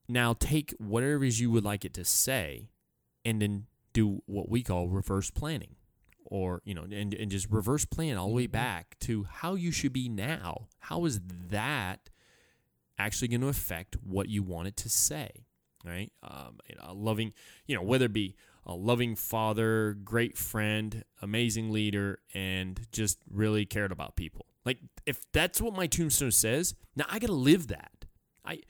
Now 0.08 0.32
take 0.32 0.74
whatever 0.78 1.22
it 1.22 1.28
is 1.28 1.40
you 1.40 1.52
would 1.52 1.64
like 1.64 1.84
it 1.84 1.94
to 1.94 2.04
say 2.04 2.70
and 3.24 3.40
then 3.40 3.66
do 3.92 4.22
what 4.26 4.48
we 4.48 4.62
call 4.62 4.88
reverse 4.88 5.30
planning 5.30 5.76
or 6.26 6.60
you 6.64 6.74
know 6.74 6.82
and, 6.82 7.14
and 7.14 7.30
just 7.30 7.48
reverse 7.50 7.84
plan 7.84 8.16
all 8.16 8.28
the 8.28 8.34
way 8.34 8.44
mm-hmm. 8.44 8.52
back 8.52 8.96
to 9.00 9.24
how 9.24 9.54
you 9.54 9.70
should 9.70 9.92
be 9.92 10.08
now. 10.08 10.68
How 10.78 11.04
is 11.04 11.20
that 11.50 12.10
actually 12.98 13.28
going 13.28 13.40
to 13.40 13.48
affect 13.48 13.96
what 14.02 14.28
you 14.28 14.42
want 14.42 14.68
it 14.68 14.76
to 14.78 14.88
say 14.88 15.46
right? 15.84 16.10
Um, 16.22 16.58
you 16.68 16.76
know, 16.76 16.94
loving 16.94 17.32
you 17.66 17.76
know 17.76 17.82
whether 17.82 18.06
it 18.06 18.12
be 18.12 18.36
a 18.66 18.74
loving 18.74 19.14
father 19.14 19.94
great 20.02 20.38
friend 20.38 21.04
amazing 21.20 21.70
leader 21.70 22.20
and 22.32 22.80
just 22.90 23.18
really 23.30 23.66
cared 23.66 23.92
about 23.92 24.16
people. 24.16 24.46
Like 24.64 24.78
if 25.04 25.20
that's 25.32 25.60
what 25.60 25.74
my 25.74 25.86
tombstone 25.86 26.30
says 26.30 26.74
now 26.96 27.04
i 27.10 27.18
gotta 27.18 27.32
live 27.32 27.68
that. 27.68 28.06
I 28.44 28.60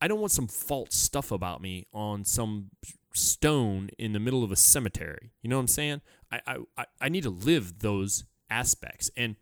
i 0.00 0.08
don't 0.08 0.20
want 0.20 0.32
some 0.32 0.46
false 0.46 0.94
stuff 0.94 1.32
about 1.32 1.60
me 1.60 1.86
on 1.92 2.24
some 2.24 2.70
stone 3.12 3.90
in 3.98 4.12
the 4.12 4.20
middle 4.20 4.44
of 4.44 4.52
a 4.52 4.56
cemetery. 4.56 5.32
You 5.42 5.50
know 5.50 5.56
what 5.56 5.62
I'm 5.62 5.68
saying? 5.68 6.00
I, 6.30 6.58
I, 6.76 6.86
I 7.00 7.08
need 7.08 7.22
to 7.24 7.30
live 7.30 7.80
those 7.80 8.24
aspects. 8.50 9.10
And 9.16 9.36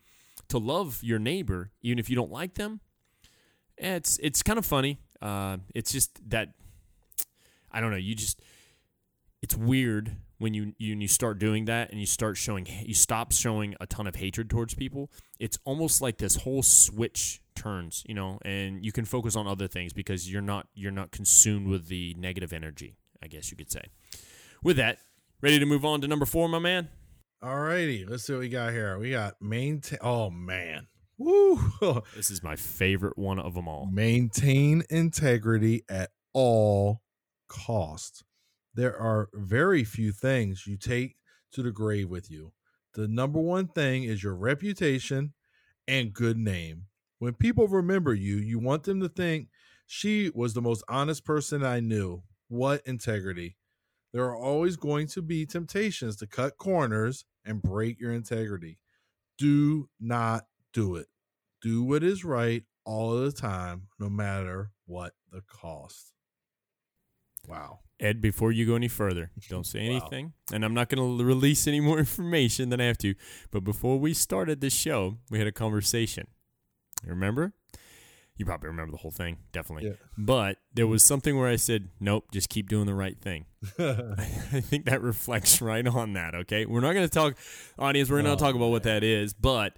to 0.49 0.59
love 0.59 1.01
your 1.03 1.19
neighbor, 1.19 1.71
even 1.83 1.99
if 1.99 2.11
you 2.11 2.17
don't 2.17 2.31
like 2.31 2.55
them, 2.55 2.81
it's 3.77 4.19
it's 4.19 4.43
kind 4.43 4.59
of 4.59 4.67
funny. 4.67 4.99
Uh, 5.23 5.59
it's 5.75 5.93
just 5.93 6.21
that 6.31 6.51
I 7.71 7.81
don't 7.81 7.91
know. 7.91 7.97
You 7.97 8.15
just 8.15 8.43
it's 9.43 9.57
weird 9.57 10.17
when 10.39 10.55
you, 10.55 10.75
you 10.79 10.97
you 10.97 11.09
start 11.09 11.39
doing 11.39 11.67
that 11.67 11.91
and 11.91 12.01
you 12.01 12.07
start 12.07 12.37
showing 12.37 12.67
you 12.85 12.95
stop 12.95 13.33
showing 13.33 13.75
a 13.81 13.87
ton 13.87 14.07
of 14.07 14.17
hatred 14.17 14.51
towards 14.51 14.75
people. 14.75 15.11
It's 15.39 15.59
almost 15.65 16.01
like 16.01 16.19
this 16.19 16.37
whole 16.37 16.63
switch 16.63 17.41
turns, 17.55 18.03
you 18.07 18.15
know, 18.15 18.39
and 18.43 18.85
you 18.85 18.93
can 18.93 19.05
focus 19.05 19.37
on 19.37 19.47
other 19.47 19.69
things 19.69 19.93
because 19.93 20.31
you're 20.31 20.43
not 20.43 20.67
you're 20.75 20.93
not 20.93 21.11
consumed 21.11 21.69
with 21.69 21.89
the 21.89 22.15
negative 22.19 22.53
energy. 22.53 22.97
I 23.23 23.27
guess 23.27 23.51
you 23.51 23.57
could 23.57 23.71
say. 23.71 23.83
With 24.63 24.77
that, 24.77 24.99
ready 25.41 25.59
to 25.59 25.67
move 25.67 25.85
on 25.85 26.01
to 26.01 26.09
number 26.09 26.27
four, 26.27 26.49
my 26.49 26.59
man? 26.59 26.89
All 27.43 27.59
righty. 27.59 28.05
Let's 28.05 28.25
see 28.25 28.33
what 28.33 28.41
we 28.41 28.49
got 28.49 28.73
here. 28.73 28.99
We 28.99 29.13
got 29.13 29.41
maintain. 29.41 29.99
Oh, 30.03 30.31
man. 30.31 30.89
Woo. 31.19 31.59
this 32.17 32.31
is 32.31 32.43
my 32.43 32.57
favorite 32.57 33.19
one 33.19 33.39
of 33.39 33.55
them 33.55 33.69
all. 33.69 33.87
Maintain 33.91 34.83
integrity 34.91 35.85
at 35.89 36.11
all 36.33 37.03
costs. 37.49 38.23
There 38.75 38.97
are 38.97 39.29
very 39.35 39.85
few 39.85 40.13
things 40.13 40.67
you 40.67 40.77
take 40.77 41.17
to 41.53 41.63
the 41.63 41.73
grave 41.73 42.09
with 42.09 42.31
you. 42.31 42.53
The 42.95 43.09
number 43.09 43.41
one 43.41 43.69
thing 43.69 44.05
is 44.05 44.23
your 44.23 44.35
reputation 44.35 45.35
and 45.87 46.13
good 46.13 46.39
name. 46.39 46.87
When 47.19 47.35
people 47.35 47.69
remember 47.69 48.15
you, 48.15 48.37
you 48.37 48.59
want 48.59 48.85
them 48.85 49.01
to 49.01 49.09
think 49.09 49.49
she 49.87 50.31
was 50.35 50.55
the 50.55 50.63
most 50.63 50.85
honest 50.89 51.25
person 51.25 51.65
I 51.65 51.81
knew. 51.81 52.23
What 52.51 52.83
integrity? 52.85 53.57
There 54.13 54.25
are 54.25 54.37
always 54.37 54.77
going 54.77 55.07
to 55.09 55.23
be 55.23 55.47
temptations 55.47 56.17
to 56.17 56.27
cut 56.27 56.59
corners 56.59 57.25
and 57.45 57.63
break 57.63 58.01
your 58.01 58.13
integrity. 58.13 58.79
Do 59.39 59.89
not 60.01 60.47
do 60.73 60.97
it. 60.97 61.07
Do 61.63 61.85
what 61.85 62.03
is 62.03 62.25
right 62.25 62.65
all 62.85 63.15
the 63.15 63.31
time, 63.31 63.87
no 64.01 64.09
matter 64.11 64.73
what 64.87 65.13
the 65.31 65.43
cost. 65.43 66.13
Wow. 67.47 67.79
Ed, 68.01 68.21
before 68.21 68.51
you 68.51 68.67
go 68.67 68.75
any 68.75 68.89
further, 68.89 69.31
don't 69.49 69.65
say 69.65 69.79
anything. 69.87 70.27
Wow. 70.27 70.57
And 70.57 70.65
I'm 70.65 70.75
not 70.75 70.89
going 70.89 71.19
to 71.19 71.25
release 71.25 71.69
any 71.69 71.79
more 71.79 71.99
information 72.01 72.71
than 72.71 72.81
I 72.81 72.87
have 72.87 72.99
to. 72.99 73.15
But 73.53 73.63
before 73.63 74.01
we 74.01 74.13
started 74.13 74.61
this 74.61 74.75
show, 74.75 75.19
we 75.31 75.39
had 75.39 75.47
a 75.47 75.53
conversation. 75.53 76.27
You 77.05 77.11
remember? 77.11 77.53
You 78.41 78.47
probably 78.47 78.69
remember 78.69 78.93
the 78.93 78.97
whole 78.97 79.11
thing, 79.11 79.37
definitely. 79.53 79.89
Yeah. 79.91 79.97
But 80.17 80.57
there 80.73 80.87
was 80.87 81.05
something 81.05 81.39
where 81.39 81.47
I 81.47 81.57
said, 81.57 81.91
"Nope, 82.01 82.25
just 82.33 82.49
keep 82.49 82.71
doing 82.71 82.87
the 82.87 82.95
right 82.95 83.21
thing." 83.21 83.45
I 83.79 84.63
think 84.63 84.87
that 84.87 85.03
reflects 85.03 85.61
right 85.61 85.87
on 85.87 86.15
that. 86.15 86.35
Okay, 86.35 86.65
we're 86.65 86.81
not 86.81 86.95
going 86.95 87.07
to 87.07 87.13
talk, 87.13 87.37
audience. 87.79 88.09
We're 88.09 88.23
not 88.23 88.41
Oh, 88.41 88.47
talk 88.47 88.55
about 88.55 88.71
what 88.71 88.85
that 88.85 89.05
is, 89.05 89.35
but 89.35 89.77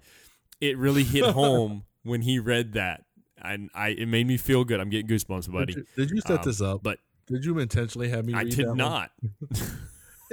it 0.61 0.77
really 0.77 1.03
hit 1.03 1.25
home 1.33 1.83
when 2.03 2.21
he 2.21 2.39
read 2.39 2.71
that, 2.73 3.03
and 3.41 3.69
I 3.75 3.89
it 3.89 4.07
made 4.07 4.27
me 4.27 4.37
feel 4.37 4.63
good. 4.63 4.79
I'm 4.79 4.89
getting 4.89 5.07
goosebumps, 5.07 5.51
buddy. 5.51 5.73
Did 5.73 5.85
you, 5.97 6.05
did 6.05 6.11
you 6.11 6.21
set 6.21 6.39
Um, 6.39 6.45
this 6.45 6.61
up? 6.61 6.83
But 6.83 6.99
Did 7.27 7.43
you 7.43 7.59
intentionally 7.59 8.07
have 8.11 8.23
me? 8.23 8.33
I 8.33 8.45
did 8.45 8.65
that 8.77 9.11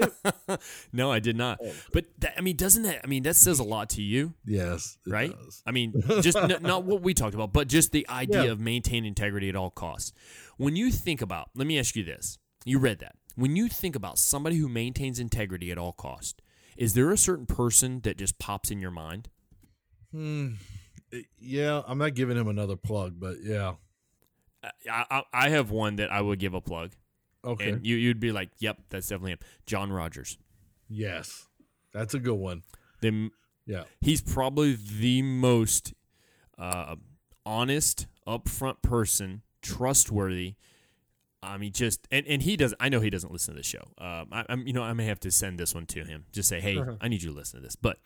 no, 0.93 1.11
I 1.13 1.19
did 1.19 1.37
not. 1.37 1.59
Oh. 1.63 1.73
But 1.93 2.07
that, 2.19 2.35
I 2.37 2.41
mean, 2.41 2.57
doesn't 2.57 2.83
that? 2.85 3.01
I 3.05 3.07
mean, 3.07 3.23
that 3.25 3.37
says 3.37 3.59
a 3.59 3.65
lot 3.65 3.91
to 3.91 4.03
you, 4.03 4.35
Yes, 4.45 4.99
right? 5.07 5.33
does. 5.33 5.63
I 5.67 5.71
mean, 5.71 6.03
just 6.21 6.37
n- 6.37 6.57
not 6.63 6.85
what 6.85 7.03
we 7.03 7.15
talked 7.15 7.35
about, 7.35 7.53
but 7.53 7.69
just 7.69 7.93
the 7.93 8.09
idea 8.09 8.45
Yeah. 8.45 8.51
of 8.53 8.61
maintaining 8.61 9.07
integrity 9.07 9.49
at 9.49 9.57
all 9.57 9.71
costs. 9.71 10.13
When 10.57 10.77
you 10.77 10.91
think 10.91 11.21
about, 11.23 11.51
let 11.55 11.67
me 11.67 11.79
ask 11.79 11.97
you 11.97 12.05
this: 12.05 12.39
you 12.65 12.79
read 12.79 12.99
that. 13.01 13.17
When 13.37 13.57
you 13.57 13.69
think 13.69 13.95
about 13.97 14.19
somebody 14.19 14.57
who 14.57 14.69
maintains 14.69 15.19
integrity 15.19 15.71
at 15.71 15.79
all 15.79 15.93
cost, 15.93 16.43
is 16.77 16.95
there 16.95 17.11
a 17.11 17.17
certain 17.17 17.47
person 17.47 18.01
that 18.03 18.17
just 18.19 18.39
pops 18.39 18.71
in 18.71 18.81
your 18.81 18.91
mind? 18.91 19.29
Hmm. 20.13 20.55
Eh, 21.13 21.23
Yeah, 21.39 21.83
I'm 21.87 21.99
not 21.99 22.15
giving 22.15 22.37
him 22.37 22.49
another 22.49 22.77
plug, 22.77 23.19
but 23.19 23.37
yeah. 23.43 23.75
I, 24.91 25.05
I, 25.11 25.23
I 25.33 25.49
have 25.51 25.71
one 25.71 25.97
that 25.97 26.13
I 26.13 26.21
would 26.21 26.39
give 26.39 26.53
a 26.55 26.61
plug, 26.61 26.91
Okay. 27.45 27.71
and 27.71 27.87
you 27.87 27.97
you'd 27.97 28.21
be 28.21 28.33
like, 28.33 28.51
"Yep, 28.59 28.79
that's 28.91 29.09
definitely 29.09 29.33
him." 29.33 29.39
John 29.67 29.93
Rogers. 29.93 30.39
yes, 30.89 31.47
that's 31.93 32.15
a 32.15 32.19
good 32.19 32.35
one. 32.39 32.63
The 33.01 33.31
Yeah. 33.67 33.85
he's 34.01 34.21
probably 34.21 34.75
the 34.77 35.23
most 35.23 35.95
uh, 36.59 36.97
honest, 37.47 38.07
upfront 38.27 38.83
person, 38.83 39.43
trustworthy. 39.63 40.57
I 41.43 41.57
mean, 41.57 41.73
just 41.73 42.07
and, 42.11 42.27
and 42.27 42.43
he 42.43 42.57
does. 42.57 42.75
I 42.79 42.91
know 42.91 43.01
he 43.01 43.09
doesn't 43.09 43.33
listen 43.33 43.55
to 43.55 43.61
the 43.61 43.65
show. 43.67 43.83
Um, 43.97 44.29
I, 44.31 44.45
I'm 44.51 44.67
you 44.67 44.75
know 44.75 44.83
I 44.83 44.93
may 44.93 45.07
have 45.07 45.21
to 45.21 45.31
send 45.31 45.59
this 45.59 45.75
one 45.75 45.87
to 45.87 46.05
him. 46.05 46.27
Just 46.33 46.49
say, 46.51 46.61
hey, 46.61 46.79
I 47.01 47.09
need 47.09 47.23
you 47.23 47.31
to 47.31 47.35
listen 47.37 47.61
to 47.61 47.65
this. 47.65 47.77
But 47.77 47.99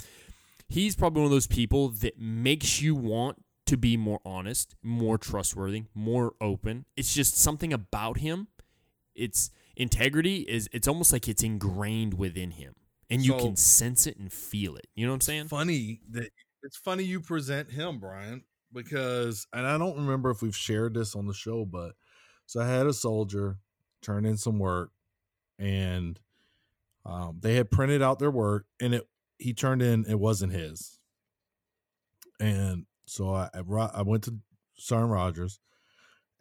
he's 0.68 0.95
probably 0.95 1.22
one 1.22 1.26
of 1.26 1.32
those 1.32 1.49
people 1.49 1.89
that 1.89 2.18
makes 2.20 2.80
you 2.80 2.95
want 2.95 3.43
to 3.66 3.76
be 3.76 3.97
more 3.97 4.20
honest, 4.24 4.76
more 4.82 5.18
trustworthy, 5.18 5.85
more 5.95 6.35
open. 6.41 6.85
It's 6.97 7.12
just 7.12 7.37
something 7.37 7.72
about 7.72 8.18
him. 8.18 8.47
It's 9.14 9.50
integrity 9.76 10.40
is. 10.40 10.68
It's 10.72 10.88
almost 10.88 11.12
like 11.12 11.28
it's 11.28 11.42
ingrained 11.42 12.14
within 12.14 12.52
him, 12.52 12.74
and 13.10 13.24
you 13.24 13.32
So- 13.32 13.38
can 13.46 13.56
sense 13.56 14.06
it 14.06 14.16
and 14.18 14.32
feel 14.32 14.76
it. 14.76 14.86
You 14.94 15.06
know 15.06 15.12
what 15.12 15.16
I'm 15.16 15.20
saying? 15.22 15.48
Funny 15.48 16.00
that 16.10 16.30
it's 16.62 16.76
funny 16.76 17.04
you 17.04 17.20
present 17.20 17.70
him, 17.70 17.98
Brian, 17.98 18.44
because 18.72 19.46
and 19.52 19.66
I 19.66 19.78
don't 19.78 19.96
remember 19.96 20.30
if 20.30 20.42
we've 20.42 20.56
shared 20.56 20.94
this 20.94 21.14
on 21.14 21.26
the 21.26 21.34
show, 21.34 21.64
but 21.64 21.94
so 22.46 22.60
I 22.60 22.66
had 22.68 22.86
a 22.86 22.92
soldier 22.92 23.58
turn 24.02 24.24
in 24.26 24.36
some 24.36 24.58
work, 24.58 24.90
and 25.58 26.20
um, 27.06 27.38
they 27.40 27.54
had 27.54 27.70
printed 27.70 28.02
out 28.02 28.18
their 28.18 28.30
work, 28.30 28.66
and 28.80 28.94
it 28.94 29.08
he 29.38 29.52
turned 29.52 29.82
in 29.82 30.04
it 30.06 30.18
wasn't 30.18 30.52
his, 30.52 30.98
and 32.40 32.86
so 33.06 33.28
i 33.34 33.48
i, 33.54 33.60
I 33.94 34.02
went 34.02 34.24
to 34.24 34.38
Sergeant 34.76 35.10
Rogers 35.12 35.60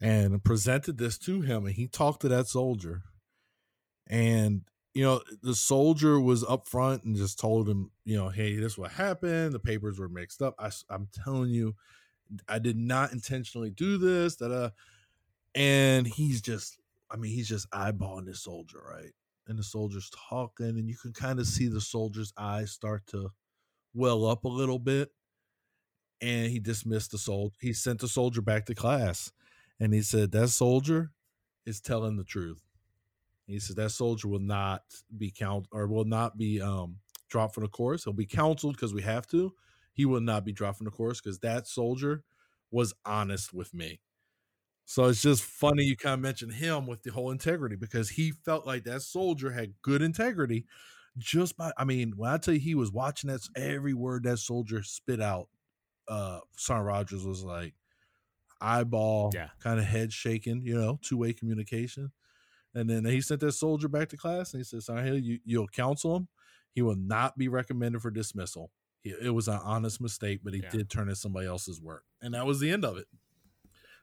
and 0.03 0.43
presented 0.43 0.97
this 0.97 1.17
to 1.19 1.41
him, 1.41 1.65
and 1.65 1.73
he 1.73 1.87
talked 1.87 2.21
to 2.21 2.27
that 2.27 2.47
soldier, 2.47 3.03
and 4.05 4.61
you 4.93 5.03
know 5.03 5.21
the 5.41 5.55
soldier 5.55 6.19
was 6.19 6.43
up 6.43 6.67
front 6.67 7.03
and 7.03 7.15
just 7.15 7.39
told 7.39 7.69
him, 7.69 7.89
you 8.03 8.17
know, 8.17 8.29
hey, 8.29 8.55
this 8.57 8.73
is 8.73 8.77
what 8.77 8.91
happened. 8.91 9.53
The 9.53 9.59
papers 9.59 9.97
were 9.97 10.09
mixed 10.09 10.41
up. 10.41 10.55
I, 10.59 10.71
am 10.93 11.07
telling 11.23 11.49
you, 11.49 11.75
I 12.47 12.59
did 12.59 12.77
not 12.77 13.13
intentionally 13.13 13.69
do 13.69 13.97
this. 13.97 14.41
Uh, 14.41 14.71
and 15.55 16.05
he's 16.05 16.41
just, 16.41 16.79
I 17.09 17.15
mean, 17.15 17.31
he's 17.31 17.47
just 17.47 17.69
eyeballing 17.71 18.25
this 18.25 18.43
soldier, 18.43 18.81
right? 18.85 19.13
And 19.47 19.57
the 19.57 19.63
soldier's 19.63 20.11
talking, 20.29 20.67
and 20.67 20.89
you 20.89 20.95
can 20.95 21.13
kind 21.13 21.39
of 21.39 21.47
see 21.47 21.67
the 21.67 21.81
soldier's 21.81 22.33
eyes 22.37 22.71
start 22.71 23.07
to 23.07 23.29
well 23.93 24.25
up 24.25 24.43
a 24.43 24.49
little 24.49 24.79
bit. 24.79 25.11
And 26.21 26.49
he 26.49 26.59
dismissed 26.59 27.11
the 27.11 27.17
soldier. 27.17 27.55
He 27.59 27.73
sent 27.73 27.99
the 27.99 28.07
soldier 28.07 28.41
back 28.41 28.65
to 28.67 28.75
class, 28.75 29.31
and 29.83 29.93
he 29.93 30.01
said 30.01 30.31
that 30.31 30.49
soldier 30.49 31.11
is 31.65 31.81
telling 31.81 32.17
the 32.17 32.23
truth. 32.25 32.61
He 33.47 33.59
said 33.59 33.77
that 33.77 33.91
soldier 33.91 34.27
will 34.29 34.39
not 34.39 34.83
be 35.17 35.31
count 35.31 35.67
or 35.71 35.87
will 35.87 36.05
not 36.05 36.37
be 36.37 36.61
um 36.61 36.97
dropped 37.29 37.55
from 37.55 37.63
the 37.63 37.69
course. 37.69 38.03
He'll 38.05 38.13
be 38.13 38.25
counseled 38.25 38.75
because 38.75 38.93
we 38.93 39.03
have 39.03 39.27
to. 39.27 39.53
He 39.93 40.05
will 40.05 40.21
not 40.21 40.45
be 40.45 40.53
dropped 40.53 40.79
from 40.79 40.85
the 40.85 40.91
course 40.91 41.21
because 41.21 41.39
that 41.39 41.67
soldier 41.67 42.23
was 42.71 42.93
honest 43.05 43.53
with 43.53 43.73
me. 43.73 44.01
So 44.85 45.05
it's 45.05 45.21
just 45.21 45.43
funny 45.43 45.83
you 45.85 45.95
kind 45.97 46.15
of 46.15 46.19
mentioned 46.19 46.53
him 46.53 46.87
with 46.87 47.03
the 47.03 47.11
whole 47.11 47.31
integrity 47.31 47.75
because 47.75 48.09
he 48.09 48.31
felt 48.31 48.67
like 48.67 48.83
that 48.85 49.01
soldier 49.01 49.51
had 49.51 49.81
good 49.81 50.01
integrity 50.01 50.65
just 51.17 51.57
by 51.57 51.71
I 51.77 51.85
mean, 51.85 52.13
when 52.17 52.31
I 52.31 52.37
tell 52.37 52.53
you 52.55 52.59
he 52.59 52.75
was 52.75 52.91
watching 52.91 53.29
that 53.29 53.47
every 53.55 53.93
word 53.93 54.23
that 54.23 54.39
soldier 54.39 54.83
spit 54.83 55.21
out, 55.21 55.49
uh 56.07 56.41
Sergeant 56.57 56.87
Rogers 56.87 57.25
was 57.25 57.43
like 57.43 57.75
eyeball, 58.63 59.31
Yeah. 59.33 59.49
kind 59.59 59.79
of 59.79 59.85
head 59.85 60.13
shaking, 60.13 60.61
you 60.61 60.75
know, 60.75 60.99
two-way 61.01 61.33
communication. 61.33 62.11
And 62.73 62.89
then 62.89 63.05
he 63.05 63.21
sent 63.21 63.41
that 63.41 63.51
soldier 63.51 63.87
back 63.87 64.09
to 64.09 64.17
class 64.17 64.53
and 64.53 64.59
he 64.59 64.63
said, 64.63 64.81
Sergeant 64.81 65.07
Hill, 65.07 65.17
you, 65.19 65.39
you'll 65.45 65.67
counsel 65.67 66.15
him. 66.15 66.27
He 66.71 66.81
will 66.81 66.95
not 66.95 67.37
be 67.37 67.47
recommended 67.47 68.01
for 68.01 68.09
dismissal. 68.09 68.71
He, 69.01 69.11
it 69.11 69.29
was 69.33 69.47
an 69.47 69.59
honest 69.63 70.01
mistake, 70.01 70.39
but 70.43 70.53
he 70.53 70.61
Yeah. 70.61 70.69
did 70.69 70.89
turn 70.89 71.09
in 71.09 71.15
somebody 71.15 71.45
else's 71.45 71.79
work. 71.81 72.03
And 72.21 72.33
that 72.33 72.45
was 72.45 72.59
the 72.59 72.71
end 72.71 72.83
of 72.85 72.97
it. 72.97 73.07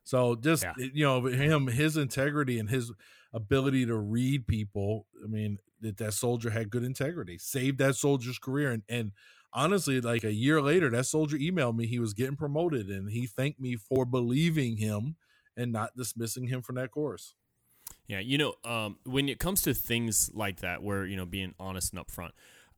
So 0.05 0.35
just 0.37 0.63
Yeah. 0.63 0.75
you 0.79 1.05
know 1.05 1.25
him, 1.27 1.67
his 1.67 1.97
integrity 1.97 2.59
and 2.59 2.71
his 2.71 2.93
ability 3.33 3.87
to 3.87 3.97
read 3.97 4.47
people. 4.47 5.07
I 5.23 5.27
mean, 5.27 5.59
that 5.81 5.97
that 5.99 6.13
soldier 6.15 6.51
had 6.51 6.71
good 6.71 6.85
integrity, 6.85 7.39
saved 7.39 7.79
that 7.79 7.97
soldier's 7.97 8.39
career, 8.39 8.71
and 8.71 8.83
and 8.89 9.13
honestly, 9.53 10.01
like 10.01 10.25
a 10.25 10.33
year 10.33 10.61
later, 10.61 10.91
that 10.91 11.07
soldier 11.07 11.37
emailed 11.37 11.77
me 11.77 11.87
he 11.87 11.99
was 11.99 12.15
getting 12.15 12.37
promoted, 12.37 12.89
and 12.89 13.11
he 13.11 13.27
thanked 13.27 13.61
me 13.61 13.77
for 13.77 14.05
believing 14.05 14.77
him 14.77 15.17
and 15.57 15.73
not 15.73 15.97
dismissing 15.97 16.49
him 16.49 16.63
from 16.63 16.77
that 16.77 16.91
course. 16.91 17.35
Yeah, 18.07 18.21
you 18.21 18.39
know, 18.39 18.55
um, 18.65 18.99
when 19.05 19.29
it 19.29 19.39
comes 19.39 19.63
to 19.63 19.75
things 19.75 20.31
like 20.35 20.61
that, 20.61 20.83
where 20.83 21.07
you 21.07 21.17
know 21.17 21.27
being 21.27 21.55
honest 21.59 21.93
and 21.93 22.05
upfront, 22.05 22.31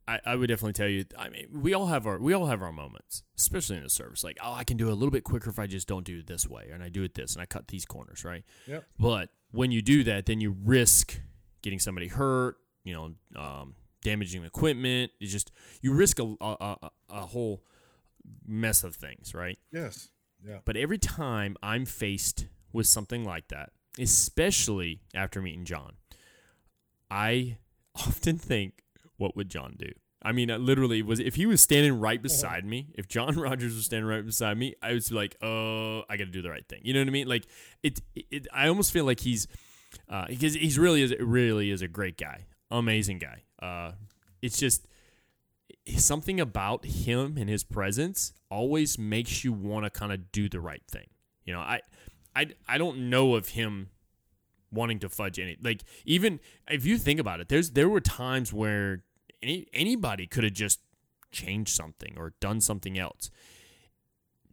I, 0.07 0.21
I 0.27 0.37
would 0.37 0.49
definitely 0.49 0.73
tell 0.75 0.89
you. 0.89 1.05
I 1.19 1.29
mean, 1.29 1.49
we 1.53 1.75
all 1.75 1.87
have 1.87 2.07
our 2.07 2.19
we 2.19 2.33
all 2.33 2.47
have 2.47 2.63
our 2.63 2.73
moments, 2.73 3.23
especially 3.39 3.77
in 3.77 3.83
the 3.83 3.91
service. 3.91 4.25
Like, 4.25 4.39
oh, 4.43 4.53
I 4.53 4.65
can 4.65 4.77
do 4.77 4.89
it 4.89 4.93
a 4.93 4.95
little 4.95 5.11
bit 5.11 5.25
quicker 5.25 5.51
if 5.51 5.59
I 5.59 5.67
just 5.67 5.89
don't 5.89 6.05
do 6.05 6.19
it 6.19 6.27
this 6.27 6.49
way, 6.49 6.69
and 6.73 6.83
I 6.83 6.89
do 6.89 7.03
it 7.03 7.15
this, 7.15 7.35
and 7.35 7.43
I 7.43 7.47
cut 7.47 7.69
these 7.69 7.85
corners, 7.85 8.25
right? 8.25 8.45
Yep. 8.67 8.85
But 8.99 9.31
when 9.53 9.71
you 9.71 9.81
do 9.81 10.05
that, 10.05 10.27
then 10.27 10.41
you 10.41 10.57
risk 10.65 11.21
getting 11.63 11.79
somebody 11.79 12.09
hurt. 12.09 12.57
You 12.85 12.95
know, 12.95 13.41
um, 13.41 13.75
damaging 14.03 14.45
equipment. 14.45 15.13
You 15.19 15.29
just 15.29 15.51
you 15.81 15.93
risk 15.93 16.19
a, 16.19 16.35
a, 16.41 16.57
a, 16.61 16.91
a 17.11 17.21
whole 17.27 17.65
mess 18.47 18.85
of 18.85 18.95
things, 18.95 19.35
right? 19.35 19.59
Yes. 19.73 20.11
Yeah. 20.47 20.59
But 20.65 20.77
every 20.77 20.99
time 20.99 21.57
I'm 21.63 21.87
faced 21.87 22.47
with 22.73 22.87
something 22.87 23.25
like 23.25 23.49
that, 23.49 23.71
especially 23.99 25.03
after 25.15 25.41
meeting 25.41 25.65
John, 25.65 25.95
I 27.11 27.59
often 27.95 28.39
think, 28.39 28.83
what 29.17 29.37
would 29.37 29.49
John 29.49 29.77
do? 29.79 29.91
I 30.25 30.31
mean, 30.33 30.51
I 30.53 30.57
literally 30.57 31.03
was 31.03 31.19
if 31.19 31.35
he 31.35 31.47
was 31.47 31.61
standing 31.61 31.99
right 31.99 32.23
beside 32.23 32.65
me, 32.65 32.93
if 32.95 33.09
John 33.09 33.35
Rogers 33.39 33.75
was 33.75 33.87
standing 33.87 34.07
right 34.09 34.25
beside 34.25 34.57
me, 34.57 34.75
I 34.81 34.93
was 34.93 35.11
like, 35.11 35.37
"Oh, 35.43 36.05
I 36.09 36.17
got 36.17 36.27
to 36.27 36.31
do 36.31 36.43
the 36.43 36.51
right 36.51 36.67
thing." 36.69 36.81
You 36.85 36.95
know 36.95 37.01
what 37.01 37.09
I 37.09 37.11
mean? 37.11 37.27
Like 37.27 37.47
it, 37.83 38.01
it 38.15 38.47
I 38.53 38.69
almost 38.69 38.93
feel 38.93 39.05
like 39.05 39.19
he's 39.21 39.49
uh 40.09 40.27
because 40.29 40.55
he's 40.55 40.79
really 40.79 41.03
is 41.03 41.13
really 41.19 41.71
is 41.71 41.83
a 41.83 41.89
great 41.89 42.17
guy, 42.17 42.47
amazing 42.71 43.19
guy. 43.19 43.43
Uh 43.63 43.93
it's 44.43 44.59
just 44.59 44.87
something 45.97 46.41
about 46.41 46.85
him 46.85 47.37
and 47.39 47.49
his 47.49 47.65
presence 47.65 48.33
always 48.51 48.99
makes 48.99 49.45
you 49.45 49.53
want 49.53 49.85
to 49.85 49.91
kind 49.91 50.13
of 50.13 50.31
do 50.33 50.49
the 50.49 50.61
right 50.61 50.83
thing. 50.91 51.07
You 51.45 51.53
know, 51.55 51.61
I, 51.61 51.81
I, 52.37 52.49
I 52.69 52.79
don't 52.79 53.09
know 53.11 53.35
of 53.35 53.49
him 53.51 53.91
wanting 54.73 54.99
to 55.01 55.09
fudge 55.09 55.39
any. 55.39 55.57
Like 55.63 55.83
even 56.05 56.41
if 56.69 56.85
you 56.85 56.99
think 56.99 57.21
about 57.21 57.41
it, 57.41 57.49
there's 57.49 57.71
there 57.71 57.89
were 57.89 58.01
times 58.01 58.53
where 58.53 59.05
any 59.43 59.67
anybody 59.73 60.27
could 60.27 60.45
have 60.45 60.53
just 60.53 60.81
changed 61.31 61.75
something 61.75 62.15
or 62.17 62.35
done 62.41 62.61
something 62.61 62.99
else, 62.99 63.31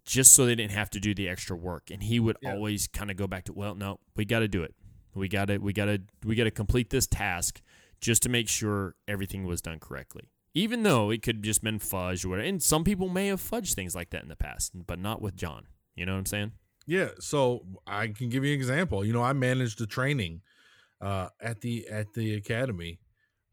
just 0.05 0.34
so 0.34 0.45
they 0.45 0.55
didn't 0.55 0.72
have 0.72 0.89
to 0.91 0.99
do 0.99 1.14
the 1.14 1.28
extra 1.28 1.55
work. 1.55 1.89
And 1.91 2.03
he 2.03 2.20
would 2.20 2.38
Yeah. 2.41 2.53
always 2.53 2.88
kind 2.88 3.12
of 3.12 3.18
go 3.18 3.28
back 3.28 3.45
to, 3.45 3.53
well, 3.53 3.76
no, 3.76 3.99
we 4.16 4.26
got 4.26 4.39
to 4.39 4.47
do 4.47 4.64
it. 4.64 4.74
We 5.14 5.28
got 5.28 5.45
to 5.45 5.57
we 5.57 5.74
got 5.74 5.86
to 5.86 6.01
we 6.24 6.36
got 6.36 6.45
to 6.45 6.51
complete 6.51 6.89
this 6.89 7.07
task 7.07 7.62
just 7.99 8.23
to 8.23 8.29
make 8.29 8.47
sure 8.47 8.95
everything 9.07 9.45
was 9.45 9.61
done 9.61 9.79
correctly. 9.79 10.29
Even 10.53 10.83
though 10.83 11.09
it 11.11 11.21
could 11.21 11.43
just 11.43 11.63
been 11.63 11.79
fudged 11.79 12.25
or 12.25 12.29
whatever. 12.29 12.47
And 12.47 12.61
some 12.61 12.83
people 12.83 13.07
may 13.07 13.27
have 13.27 13.41
fudged 13.41 13.73
things 13.73 13.95
like 13.95 14.09
that 14.09 14.23
in 14.23 14.29
the 14.29 14.35
past, 14.35 14.71
but 14.87 14.99
not 14.99 15.21
with 15.21 15.35
John. 15.35 15.67
You 15.95 16.05
know 16.05 16.13
what 16.13 16.19
I'm 16.19 16.25
saying? 16.25 16.51
Yeah, 16.87 17.09
so 17.19 17.65
I 17.85 18.07
can 18.07 18.29
give 18.29 18.43
you 18.43 18.53
an 18.53 18.59
example. 18.59 19.05
You 19.05 19.13
know, 19.13 19.21
I 19.21 19.33
managed 19.33 19.77
the 19.77 19.85
training 19.85 20.41
uh, 21.01 21.29
at 21.39 21.61
the 21.61 21.87
at 21.87 22.13
the 22.13 22.33
academy. 22.35 22.99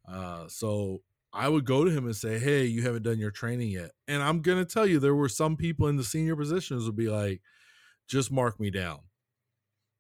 Uh, 0.08 0.48
so 0.48 1.02
I 1.34 1.48
would 1.48 1.66
go 1.66 1.84
to 1.84 1.90
him 1.90 2.06
and 2.06 2.16
say, 2.16 2.38
"Hey, 2.38 2.64
you 2.64 2.82
haven't 2.82 3.02
done 3.02 3.18
your 3.18 3.30
training 3.30 3.70
yet." 3.70 3.90
And 4.08 4.22
I'm 4.22 4.40
gonna 4.40 4.64
tell 4.64 4.86
you, 4.86 4.98
there 4.98 5.14
were 5.14 5.28
some 5.28 5.56
people 5.56 5.88
in 5.88 5.96
the 5.96 6.04
senior 6.04 6.34
positions 6.34 6.86
would 6.86 6.96
be 6.96 7.08
like, 7.08 7.42
just 8.08 8.32
mark 8.32 8.58
me 8.58 8.70
down. 8.70 9.00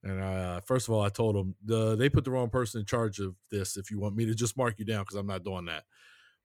And 0.02 0.22
uh, 0.22 0.60
first 0.60 0.88
of 0.88 0.94
all, 0.94 1.02
I 1.02 1.08
told 1.08 1.36
him 1.36 1.54
the, 1.64 1.96
they 1.96 2.08
put 2.08 2.24
the 2.24 2.30
wrong 2.30 2.50
person 2.50 2.80
in 2.80 2.86
charge 2.86 3.18
of 3.18 3.34
this. 3.50 3.76
If 3.76 3.90
you 3.90 3.98
want 3.98 4.16
me 4.16 4.26
to 4.26 4.34
just 4.34 4.56
mark 4.56 4.78
you 4.78 4.84
down, 4.84 5.02
because 5.02 5.16
I'm 5.16 5.26
not 5.26 5.44
doing 5.44 5.66
that. 5.66 5.84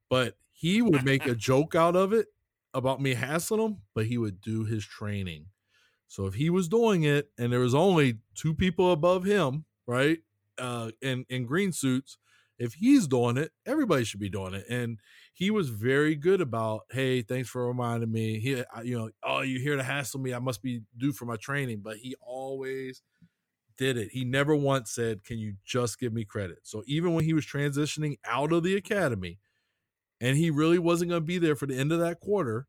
But 0.10 0.36
he 0.52 0.82
would 0.82 1.04
make 1.04 1.26
a 1.26 1.36
joke 1.50 1.76
out 1.76 1.96
of 1.96 2.14
it 2.14 2.28
about 2.74 3.02
me 3.02 3.14
hassling 3.14 3.62
him, 3.62 3.78
but 3.94 4.06
he 4.06 4.18
would 4.18 4.42
do 4.42 4.66
his 4.66 4.86
training. 4.86 5.48
So 6.08 6.26
if 6.26 6.34
he 6.34 6.50
was 6.50 6.68
doing 6.68 7.04
it 7.04 7.32
and 7.38 7.54
there 7.54 7.60
was 7.60 7.76
only 7.76 8.20
two 8.36 8.54
people 8.54 8.92
above 8.92 9.24
him, 9.24 9.66
right, 9.88 10.20
uh, 10.58 10.92
in 11.02 11.26
in 11.30 11.46
green 11.46 11.72
suits, 11.72 12.18
if 12.62 12.76
he's 12.76 13.08
doing 13.08 13.38
it, 13.38 13.52
everybody 13.66 14.04
should 14.04 14.20
be 14.20 14.30
doing 14.30 14.54
it. 14.54 14.66
And 14.70 15.00
he 15.34 15.50
was 15.50 15.70
very 15.70 16.16
good 16.16 16.42
about, 16.42 16.82
hey, 16.92 17.24
thanks 17.24 17.50
for 17.50 17.68
reminding 17.68 18.12
me. 18.12 18.40
He, 18.40 18.50
you 18.84 19.00
know, 19.00 19.10
oh, 19.24 19.42
you're 19.42 19.62
here 19.62 19.78
to 19.78 19.84
hassle 19.84 20.20
me. 20.20 20.34
I 20.34 20.40
must 20.40 20.62
be 20.62 20.82
due 20.96 21.12
for 21.12 21.26
my 21.26 21.38
training. 21.38 21.80
But 21.82 21.98
he 21.98 22.16
always 22.22 23.02
did 23.82 23.98
it. 23.98 24.10
He 24.12 24.24
never 24.24 24.56
once 24.56 24.92
said, 24.92 25.24
"Can 25.24 25.40
you 25.40 25.56
just 25.66 26.00
give 26.00 26.14
me 26.14 26.24
credit?" 26.24 26.60
So 26.62 26.84
even 26.86 27.16
when 27.16 27.26
he 27.26 27.34
was 27.34 27.46
transitioning 27.46 28.20
out 28.24 28.54
of 28.54 28.62
the 28.62 28.76
academy, 28.76 29.40
and 30.22 30.38
he 30.38 30.52
really 30.52 30.78
wasn't 30.78 31.10
going 31.10 31.24
to 31.24 31.26
be 31.26 31.40
there 31.40 31.56
for 31.56 31.66
the 31.66 31.76
end 31.76 31.92
of 31.92 32.00
that 32.00 32.20
quarter, 32.20 32.68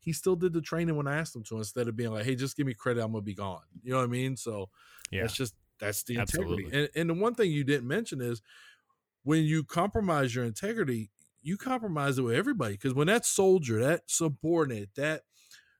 he 0.00 0.12
still 0.14 0.36
did 0.36 0.54
the 0.54 0.62
training 0.62 0.96
when 0.96 1.06
I 1.06 1.18
asked 1.18 1.36
him 1.36 1.42
to 1.44 1.58
instead 1.58 1.86
of 1.86 1.96
being 1.96 2.12
like, 2.12 2.24
"Hey, 2.24 2.34
just 2.34 2.56
give 2.56 2.66
me 2.66 2.72
credit. 2.72 3.02
I'm 3.02 3.12
going 3.12 3.22
to 3.22 3.26
be 3.26 3.34
gone." 3.34 3.60
You 3.82 3.92
know 3.92 3.98
what 3.98 4.04
I 4.04 4.08
mean? 4.08 4.38
So 4.38 4.70
yeah, 5.10 5.20
that's 5.20 5.34
just 5.34 5.54
that's 5.78 6.02
the 6.04 6.16
integrity. 6.16 6.68
And, 6.72 6.88
and 6.96 7.10
the 7.10 7.14
one 7.14 7.34
thing 7.34 7.50
you 7.50 7.62
didn't 7.62 7.86
mention 7.86 8.22
is 8.22 8.40
when 9.22 9.44
you 9.44 9.64
compromise 9.64 10.34
your 10.34 10.46
integrity, 10.46 11.10
you 11.42 11.58
compromise 11.58 12.16
it 12.16 12.22
with 12.22 12.36
everybody. 12.36 12.72
Because 12.72 12.94
when 12.94 13.08
that 13.08 13.26
soldier, 13.26 13.80
that 13.80 14.04
subordinate, 14.06 14.94
that 14.96 15.24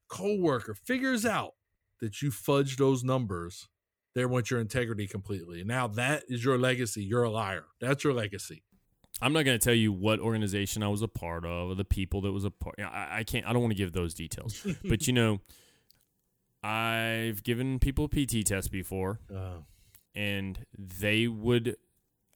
co-worker 0.09 0.75
figures 0.75 1.25
out 1.25 1.55
that 2.01 2.21
you 2.21 2.31
fudge 2.31 2.77
those 2.77 3.03
numbers, 3.03 3.69
they 4.15 4.25
want 4.25 4.51
your 4.51 4.61
integrity 4.61 5.07
completely. 5.07 5.65
Now 5.65 5.87
that 5.89 6.25
is 6.29 6.45
your 6.45 6.59
legacy. 6.59 7.03
You're 7.03 7.25
a 7.25 7.31
liar. 7.31 7.65
That's 7.81 8.05
your 8.05 8.15
legacy. 8.15 8.63
I'm 9.23 9.33
not 9.33 9.45
going 9.45 9.59
to 9.59 9.65
tell 9.65 9.75
you 9.75 9.93
what 9.93 10.19
organization 10.19 10.83
I 10.83 10.89
was 10.89 11.03
a 11.03 11.09
part 11.09 11.45
of 11.45 11.71
or 11.71 11.75
the 11.75 11.85
people 11.85 12.21
that 12.23 12.33
was 12.33 12.45
a 12.45 12.51
part. 12.51 12.77
I, 12.81 13.19
I 13.19 13.25
can't. 13.25 13.47
I 13.47 13.53
don't 13.53 13.63
want 13.63 13.73
to 13.73 13.79
give 13.79 13.93
those 13.93 14.13
details. 14.15 14.67
but 14.85 15.07
you 15.07 15.13
know, 15.13 15.41
I've 16.63 17.43
given 17.43 17.79
people 17.79 18.09
PT 18.09 18.45
tests 18.45 18.69
before, 18.69 19.21
uh. 19.35 19.59
and 20.15 20.65
they 20.77 21.29
would 21.29 21.77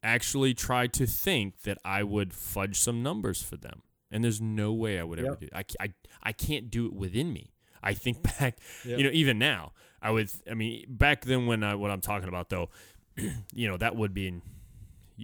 actually 0.02 0.54
try 0.54 0.86
to 0.86 1.06
think 1.06 1.62
that 1.62 1.78
I 1.84 2.02
would 2.02 2.32
fudge 2.32 2.78
some 2.78 3.02
numbers 3.02 3.42
for 3.42 3.56
them. 3.56 3.82
And 4.10 4.24
there's 4.24 4.40
no 4.40 4.72
way 4.72 4.98
I 4.98 5.02
would 5.02 5.18
ever 5.18 5.36
do 5.36 5.46
it. 5.46 5.52
I, 5.54 5.64
I, 5.84 5.92
I 6.22 6.32
can't 6.32 6.70
do 6.70 6.86
it 6.86 6.94
within 6.94 7.32
me. 7.32 7.52
I 7.82 7.94
think 7.94 8.22
back, 8.38 8.58
yep. 8.84 8.98
you 8.98 9.04
know, 9.04 9.10
even 9.12 9.38
now, 9.38 9.72
I 10.00 10.10
would, 10.10 10.30
I 10.50 10.54
mean, 10.54 10.84
back 10.88 11.24
then 11.24 11.46
when 11.46 11.62
I, 11.62 11.74
what 11.74 11.90
I'm 11.90 12.00
talking 12.00 12.28
about 12.28 12.48
though, 12.48 12.70
you 13.52 13.68
know, 13.68 13.76
that 13.76 13.96
would 13.96 14.14
be 14.14 14.28
in, 14.28 14.42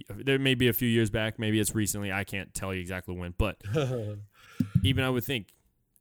there 0.09 0.39
may 0.39 0.55
be 0.55 0.67
a 0.67 0.73
few 0.73 0.89
years 0.89 1.09
back, 1.09 1.39
maybe 1.39 1.59
it's 1.59 1.73
recently. 1.73 2.11
I 2.11 2.23
can't 2.23 2.53
tell 2.53 2.73
you 2.73 2.81
exactly 2.81 3.15
when, 3.15 3.33
but 3.37 3.61
even 4.83 5.03
I 5.03 5.09
would 5.09 5.23
think, 5.23 5.53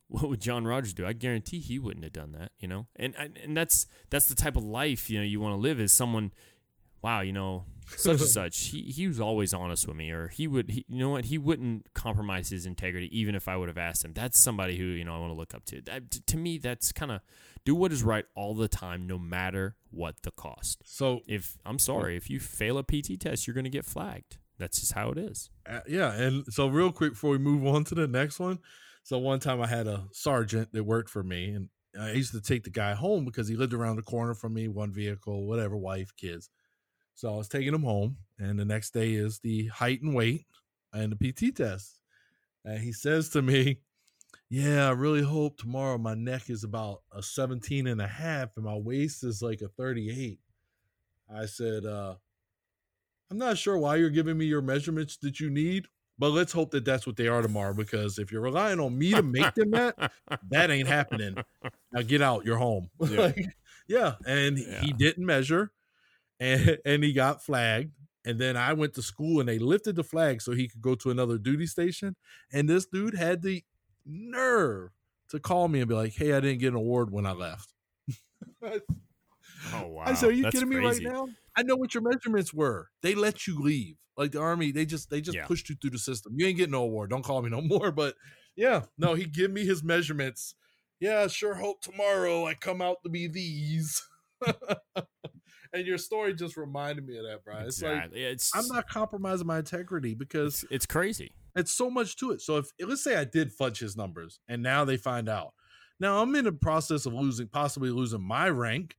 what 0.09 0.29
would 0.29 0.41
John 0.41 0.66
Rogers 0.66 0.93
do? 0.93 1.07
I 1.07 1.12
guarantee 1.12 1.61
he 1.61 1.79
wouldn't 1.79 2.05
have 2.05 2.12
done 2.12 2.33
that, 2.33 2.53
you 2.59 2.68
know? 2.68 2.87
And, 2.97 3.14
and 3.16 3.57
that's, 3.57 3.87
that's 4.11 4.27
the 4.27 4.35
type 4.35 4.57
of 4.57 4.64
life, 4.64 5.09
you 5.09 5.18
know, 5.18 5.25
you 5.25 5.41
want 5.41 5.55
to 5.55 5.61
live 5.61 5.81
is 5.81 5.93
someone, 5.93 6.33
wow, 7.03 7.20
you 7.20 7.33
know, 7.33 7.64
such 7.97 8.20
and 8.20 8.29
such. 8.29 8.66
He 8.68 8.83
he 8.83 9.07
was 9.07 9.20
always 9.20 9.53
honest 9.53 9.87
with 9.87 9.97
me, 9.97 10.11
or 10.11 10.29
he 10.29 10.47
would. 10.47 10.70
He, 10.70 10.85
you 10.89 10.99
know 10.99 11.11
what? 11.11 11.27
He 11.27 11.39
wouldn't 11.39 11.93
compromise 11.95 12.49
his 12.49 12.66
integrity, 12.66 13.09
even 13.16 13.35
if 13.35 13.49
I 13.49 13.57
would 13.57 13.68
have 13.68 13.79
asked 13.79 14.05
him. 14.05 14.12
That's 14.12 14.39
somebody 14.39 14.77
who 14.77 14.85
you 14.85 15.05
know 15.05 15.14
I 15.14 15.18
want 15.18 15.33
to 15.33 15.37
look 15.37 15.55
up 15.55 15.64
to. 15.66 15.81
That, 15.83 16.11
to 16.11 16.37
me, 16.37 16.59
that's 16.59 16.93
kind 16.93 17.12
of 17.12 17.20
do 17.65 17.75
what 17.75 17.93
is 17.93 18.03
right 18.03 18.25
all 18.35 18.55
the 18.55 18.69
time, 18.69 19.07
no 19.07 19.19
matter 19.19 19.77
what 19.91 20.17
the 20.23 20.31
cost. 20.31 20.83
So 20.85 21.21
if 21.27 21.57
I'm 21.65 21.79
sorry, 21.79 22.17
if 22.17 22.29
you 22.29 22.41
fail 22.41 22.79
a 22.79 22.83
PT 22.83 23.19
test, 23.19 23.47
you're 23.47 23.55
going 23.55 23.65
to 23.65 23.71
get 23.71 23.85
flagged. 23.85 24.39
That's 24.59 24.81
just 24.81 24.93
how 24.93 25.11
it 25.11 25.19
is. 25.19 25.51
Uh, 25.69 25.81
yeah, 25.89 26.12
and 26.12 26.45
so 26.53 26.69
real 26.69 26.93
quick 26.93 27.12
before 27.12 27.31
we 27.31 27.39
move 27.39 27.67
on 27.67 27.85
to 27.85 27.95
the 27.95 28.07
next 28.07 28.39
one. 28.39 28.59
So 29.03 29.19
one 29.19 29.41
time 29.41 29.61
I 29.61 29.67
had 29.67 29.87
a 29.87 30.05
sergeant 30.12 30.73
that 30.73 30.85
worked 30.85 31.11
for 31.11 31.23
me, 31.23 31.51
and 31.51 31.69
I 31.99 32.12
used 32.12 32.33
to 32.33 32.41
take 32.41 32.65
the 32.65 32.71
guy 32.71 32.95
home 32.95 33.25
because 33.25 33.49
he 33.49 33.57
lived 33.57 33.75
around 33.75 33.97
the 33.97 34.03
corner 34.03 34.35
from 34.35 34.55
me, 34.55 34.69
one 34.69 34.93
vehicle, 34.93 35.47
whatever, 35.47 35.77
wife, 35.77 36.11
kids. 36.17 36.51
So 37.15 37.33
I 37.33 37.37
was 37.37 37.49
taking 37.49 37.75
him 37.75 37.83
home, 37.83 38.17
and 38.39 38.59
the 38.59 38.65
next 38.65 38.93
day 38.93 39.12
is 39.12 39.41
the 39.41 39.67
height 39.69 40.03
and 40.03 40.15
weight 40.15 40.47
and 40.93 41.12
the 41.12 41.33
PT 41.33 41.55
test. 41.57 42.01
And 42.65 42.79
he 42.79 42.93
says 42.93 43.29
to 43.31 43.43
me, 43.43 43.81
Yeah, 44.55 44.87
I 44.87 44.93
really 44.93 45.21
hope 45.21 45.57
tomorrow 45.57 45.99
my 45.99 46.15
neck 46.15 46.49
is 46.49 46.63
about 46.63 47.03
a 47.11 47.25
17 47.25 47.89
and 47.89 48.01
a 48.01 48.07
half 48.07 48.51
and 48.55 48.65
my 48.65 48.77
waist 48.77 49.25
is 49.25 49.43
like 49.43 49.63
a 49.63 49.67
38. 49.67 50.39
I 51.29 51.47
said, 51.47 51.85
uh, 51.85 52.15
I'm 53.33 53.39
not 53.39 53.59
sure 53.59 53.77
why 53.77 53.97
you're 53.97 54.11
giving 54.11 54.39
me 54.39 54.45
your 54.45 54.63
measurements 54.63 55.17
that 55.23 55.41
you 55.41 55.51
need, 55.51 55.89
but 56.21 56.29
let's 56.29 56.53
hope 56.53 56.71
that 56.71 56.85
that's 56.85 57.05
what 57.05 57.17
they 57.17 57.27
are 57.27 57.43
tomorrow 57.43 57.75
because 57.75 58.21
if 58.21 58.31
you're 58.31 58.43
relying 58.43 58.79
on 58.79 58.97
me 58.97 59.11
to 59.11 59.25
make 59.25 59.55
them 59.55 59.73
that, 59.73 60.13
that 60.51 60.71
ain't 60.71 60.87
happening. 60.87 61.35
Now 61.91 62.03
get 62.03 62.23
out, 62.23 62.45
you're 62.45 62.59
home. 62.59 62.91
Yeah, 63.11 63.21
like, 63.21 63.57
yeah. 63.89 64.15
and 64.25 64.57
yeah. 64.57 64.83
he 64.83 64.93
didn't 64.93 65.27
measure 65.27 65.73
and 66.39 66.79
and 66.85 67.03
he 67.03 67.13
got 67.13 67.43
flagged. 67.43 67.91
And 68.25 68.39
then 68.39 68.57
I 68.57 68.73
went 68.73 68.95
to 68.95 69.03
school 69.03 69.41
and 69.41 69.49
they 69.49 69.59
lifted 69.59 69.97
the 69.97 70.05
flag 70.05 70.43
so 70.43 70.53
he 70.53 70.69
could 70.69 70.81
go 70.81 70.95
to 70.95 71.11
another 71.11 71.39
duty 71.39 71.67
station. 71.67 72.15
And 72.53 72.69
this 72.69 72.87
dude 72.87 73.17
had 73.17 73.43
the 73.43 73.65
nerve 74.07 74.91
to 75.31 75.41
call 75.41 75.69
me 75.69 75.81
and 75.81 75.89
be 75.89 75.95
like, 75.95 76.15
"Hey, 76.15 76.33
I 76.33 76.41
didn't 76.41 76.61
get 76.61 76.69
an 76.69 76.77
award 76.77 77.11
when 77.11 77.27
I 77.27 77.33
left." 77.33 77.73
oh 78.63 78.81
wow! 79.73 80.05
I 80.05 80.15
said, 80.15 80.31
"Are 80.31 80.33
you 80.33 80.43
That's 80.43 80.55
kidding 80.55 80.71
crazy. 80.71 81.05
me 81.05 81.11
right 81.11 81.15
now? 81.15 81.29
I 81.57 81.63
know 81.63 81.77
what 81.77 81.95
your 81.95 82.03
measurements 82.03 82.53
were. 82.53 82.89
They 83.03 83.15
let 83.15 83.47
you 83.47 83.61
leave, 83.61 83.97
like 84.17 84.33
the 84.33 84.41
army. 84.41 84.73
They 84.73 84.87
just 84.87 85.11
they 85.11 85.21
just 85.21 85.37
yeah. 85.37 85.47
pushed 85.47 85.69
you 85.69 85.77
through 85.77 85.91
the 85.91 85.99
system. 85.99 86.35
You 86.37 86.47
ain't 86.47 86.57
getting 86.57 86.73
no 86.73 86.83
award. 86.83 87.11
Don't 87.11 87.25
call 87.25 87.43
me 87.43 87.51
no 87.51 87.61
more." 87.63 87.93
But 87.93 88.15
yeah, 88.57 88.83
no, 88.99 89.15
he 89.15 89.25
give 89.25 89.51
me 89.51 89.65
his 89.65 89.83
measurements. 89.83 90.55
Yeah, 91.01 91.21
I 91.21 91.27
sure 91.27 91.55
hope 91.55 91.81
tomorrow 91.83 92.47
I 92.47 92.55
come 92.55 92.81
out 92.81 92.99
to 93.05 93.11
be 93.11 93.27
these. 93.27 94.03
and 95.75 95.87
your 95.87 95.99
story 95.99 96.35
just 96.35 96.57
reminded 96.57 97.07
me 97.07 97.19
of 97.19 97.25
that, 97.25 97.45
Brian. 97.45 97.67
It's 97.67 97.79
exactly. 97.79 98.25
like 98.25 98.33
it's, 98.35 98.55
I'm 98.55 98.69
not 98.69 98.89
compromising 98.89 99.47
my 99.47 99.59
integrity 99.59 100.15
because 100.15 100.63
it's, 100.63 100.73
it's 100.73 100.87
crazy. 100.87 101.33
It's 101.57 101.73
so 101.73 101.91
much 101.91 102.17
to 102.17 102.33
it. 102.33 102.41
So 102.41 102.57
if 102.57 102.71
let's 102.81 103.05
say 103.05 103.17
I 103.17 103.25
did 103.25 103.53
fudge 103.53 103.79
his 103.79 103.97
numbers 103.97 104.41
and 104.49 104.63
now 104.63 104.85
they 104.85 104.97
find 104.97 105.29
out. 105.29 105.55
Now 106.01 106.21
I'm 106.21 106.35
in 106.35 106.45
the 106.45 106.53
process 106.53 107.07
of 107.07 107.15
losing, 107.15 107.49
possibly 107.49 107.91
losing 107.91 108.23
my 108.23 108.49
rank, 108.49 108.97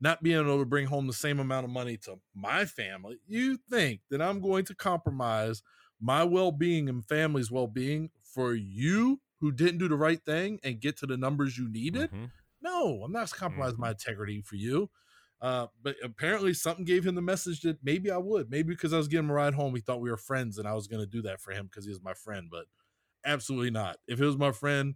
not 0.00 0.22
being 0.22 0.40
able 0.40 0.58
to 0.58 0.64
bring 0.64 0.86
home 0.86 1.06
the 1.06 1.12
same 1.12 1.38
amount 1.38 1.64
of 1.64 1.70
money 1.70 1.96
to 1.98 2.18
my 2.34 2.64
family. 2.64 3.20
You 3.26 3.58
think 3.70 4.00
that 4.10 4.20
I'm 4.20 4.40
going 4.40 4.64
to 4.64 4.74
compromise 4.74 5.62
my 6.00 6.24
well-being 6.24 6.88
and 6.88 7.04
family's 7.04 7.52
well-being 7.52 8.10
for 8.22 8.54
you 8.54 9.20
who 9.38 9.52
didn't 9.52 9.78
do 9.78 9.88
the 9.88 9.96
right 9.96 10.20
thing 10.24 10.58
and 10.64 10.80
get 10.80 10.96
to 10.98 11.06
the 11.06 11.16
numbers 11.16 11.56
you 11.56 11.68
needed? 11.68 12.10
Mm-hmm. 12.10 12.24
No, 12.62 13.02
I'm 13.04 13.12
not 13.12 13.30
compromising 13.30 13.74
mm-hmm. 13.74 13.82
my 13.82 13.90
integrity 13.90 14.42
for 14.42 14.56
you. 14.56 14.90
Uh, 15.42 15.66
but 15.82 15.96
apparently 16.04 16.54
something 16.54 16.84
gave 16.84 17.04
him 17.04 17.16
the 17.16 17.20
message 17.20 17.62
that 17.62 17.76
maybe 17.82 18.12
I 18.12 18.16
would. 18.16 18.48
Maybe 18.48 18.72
because 18.72 18.92
I 18.92 18.96
was 18.96 19.08
getting 19.08 19.24
him 19.24 19.30
a 19.30 19.34
ride 19.34 19.54
home, 19.54 19.74
he 19.74 19.80
thought 19.80 20.00
we 20.00 20.08
were 20.08 20.16
friends 20.16 20.56
and 20.56 20.68
I 20.68 20.74
was 20.74 20.86
going 20.86 21.02
to 21.02 21.06
do 21.06 21.20
that 21.22 21.40
for 21.40 21.50
him 21.50 21.66
because 21.66 21.84
he 21.84 21.90
was 21.90 22.00
my 22.00 22.14
friend. 22.14 22.46
But 22.48 22.66
absolutely 23.26 23.72
not. 23.72 23.96
If 24.06 24.20
it 24.20 24.24
was 24.24 24.38
my 24.38 24.52
friend, 24.52 24.94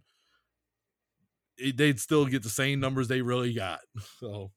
it, 1.57 1.75
they'd 1.75 1.99
still 1.99 2.25
get 2.25 2.43
the 2.43 2.49
same 2.49 2.79
numbers 2.79 3.09
they 3.09 3.21
really 3.21 3.53
got. 3.53 3.81
So, 4.19 4.51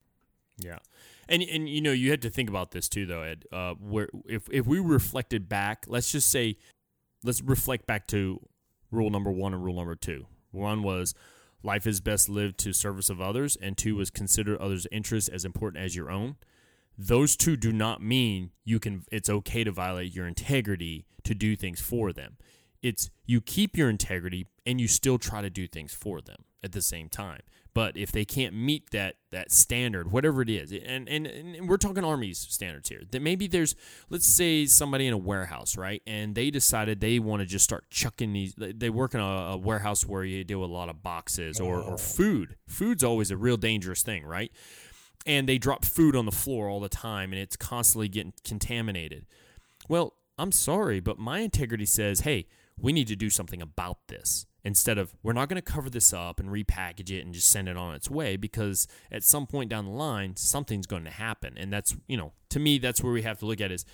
yeah. 0.58 0.78
And, 1.28 1.42
and 1.42 1.68
you 1.68 1.80
know 1.80 1.92
you 1.92 2.10
had 2.10 2.22
to 2.22 2.30
think 2.30 2.48
about 2.48 2.70
this 2.70 2.88
too 2.88 3.06
though 3.06 3.22
Ed 3.22 3.44
uh, 3.52 3.74
where 3.74 4.08
if 4.26 4.48
if 4.50 4.66
we 4.66 4.80
reflected 4.80 5.48
back 5.48 5.84
let's 5.86 6.10
just 6.10 6.28
say 6.28 6.56
let's 7.22 7.40
reflect 7.40 7.86
back 7.86 8.08
to 8.08 8.40
rule 8.90 9.10
number 9.10 9.30
one 9.30 9.54
and 9.54 9.64
rule 9.64 9.76
number 9.76 9.94
two 9.94 10.26
one 10.50 10.82
was 10.82 11.14
life 11.62 11.86
is 11.86 12.00
best 12.00 12.28
lived 12.28 12.58
to 12.58 12.72
service 12.72 13.10
of 13.10 13.20
others, 13.20 13.56
and 13.60 13.76
two 13.76 14.00
is 14.00 14.10
consider 14.10 14.60
others' 14.60 14.86
interests 14.90 15.28
as 15.28 15.44
important 15.44 15.84
as 15.84 15.96
your 15.96 16.10
own. 16.10 16.36
Those 16.96 17.36
two 17.36 17.56
do 17.56 17.72
not 17.72 18.02
mean 18.02 18.50
you 18.64 18.78
can. 18.78 19.04
It's 19.10 19.30
okay 19.30 19.64
to 19.64 19.72
violate 19.72 20.14
your 20.14 20.26
integrity 20.26 21.06
to 21.24 21.34
do 21.34 21.56
things 21.56 21.80
for 21.80 22.12
them. 22.12 22.36
It's 22.82 23.10
you 23.26 23.40
keep 23.40 23.76
your 23.76 23.88
integrity 23.88 24.46
and 24.66 24.80
you 24.80 24.88
still 24.88 25.18
try 25.18 25.40
to 25.42 25.50
do 25.50 25.66
things 25.66 25.92
for 25.92 26.20
them 26.20 26.44
at 26.62 26.72
the 26.72 26.82
same 26.82 27.08
time. 27.08 27.40
But 27.72 27.96
if 27.96 28.10
they 28.10 28.24
can't 28.24 28.54
meet 28.54 28.90
that 28.90 29.16
that 29.30 29.52
standard, 29.52 30.10
whatever 30.10 30.42
it 30.42 30.50
is, 30.50 30.72
and, 30.72 31.08
and, 31.08 31.26
and 31.26 31.68
we're 31.68 31.76
talking 31.76 32.04
armies 32.04 32.38
standards 32.38 32.88
here, 32.88 33.02
that 33.12 33.22
maybe 33.22 33.46
there's 33.46 33.76
let's 34.08 34.26
say 34.26 34.66
somebody 34.66 35.06
in 35.06 35.12
a 35.12 35.18
warehouse, 35.18 35.76
right, 35.76 36.02
and 36.06 36.34
they 36.34 36.50
decided 36.50 37.00
they 37.00 37.18
want 37.18 37.40
to 37.40 37.46
just 37.46 37.64
start 37.64 37.88
chucking 37.90 38.32
these. 38.32 38.54
They 38.56 38.90
work 38.90 39.14
in 39.14 39.20
a, 39.20 39.52
a 39.52 39.56
warehouse 39.56 40.04
where 40.04 40.24
you 40.24 40.42
deal 40.42 40.60
with 40.60 40.70
a 40.70 40.72
lot 40.72 40.88
of 40.88 41.02
boxes 41.02 41.60
or, 41.60 41.80
or 41.80 41.96
food. 41.96 42.56
Food's 42.66 43.04
always 43.04 43.30
a 43.30 43.36
real 43.36 43.56
dangerous 43.56 44.02
thing, 44.02 44.24
right? 44.24 44.50
And 45.26 45.48
they 45.48 45.58
drop 45.58 45.84
food 45.84 46.16
on 46.16 46.24
the 46.24 46.32
floor 46.32 46.68
all 46.68 46.80
the 46.80 46.88
time, 46.88 47.32
and 47.32 47.40
it's 47.40 47.56
constantly 47.56 48.08
getting 48.08 48.32
contaminated. 48.42 49.26
Well, 49.88 50.14
I'm 50.38 50.52
sorry, 50.52 51.00
but 51.00 51.18
my 51.18 51.40
integrity 51.40 51.84
says, 51.84 52.20
hey, 52.20 52.46
we 52.78 52.92
need 52.92 53.08
to 53.08 53.16
do 53.16 53.28
something 53.28 53.60
about 53.60 53.98
this. 54.08 54.46
Instead 54.64 54.98
of 54.98 55.14
we're 55.22 55.32
not 55.32 55.48
going 55.48 55.60
to 55.60 55.72
cover 55.72 55.88
this 55.90 56.12
up 56.12 56.38
and 56.38 56.50
repackage 56.50 57.10
it 57.10 57.24
and 57.24 57.32
just 57.32 57.50
send 57.50 57.68
it 57.68 57.76
on 57.76 57.94
its 57.94 58.10
way 58.10 58.36
because 58.36 58.86
at 59.10 59.24
some 59.24 59.46
point 59.46 59.70
down 59.70 59.84
the 59.84 59.90
line 59.90 60.36
something's 60.36 60.86
going 60.86 61.04
to 61.04 61.10
happen. 61.10 61.54
And 61.56 61.72
that's 61.72 61.96
you 62.06 62.16
know 62.16 62.32
to 62.50 62.58
me 62.58 62.78
that's 62.78 63.02
where 63.02 63.12
we 63.12 63.22
have 63.22 63.38
to 63.40 63.46
look 63.46 63.60
at 63.60 63.72
is 63.72 63.84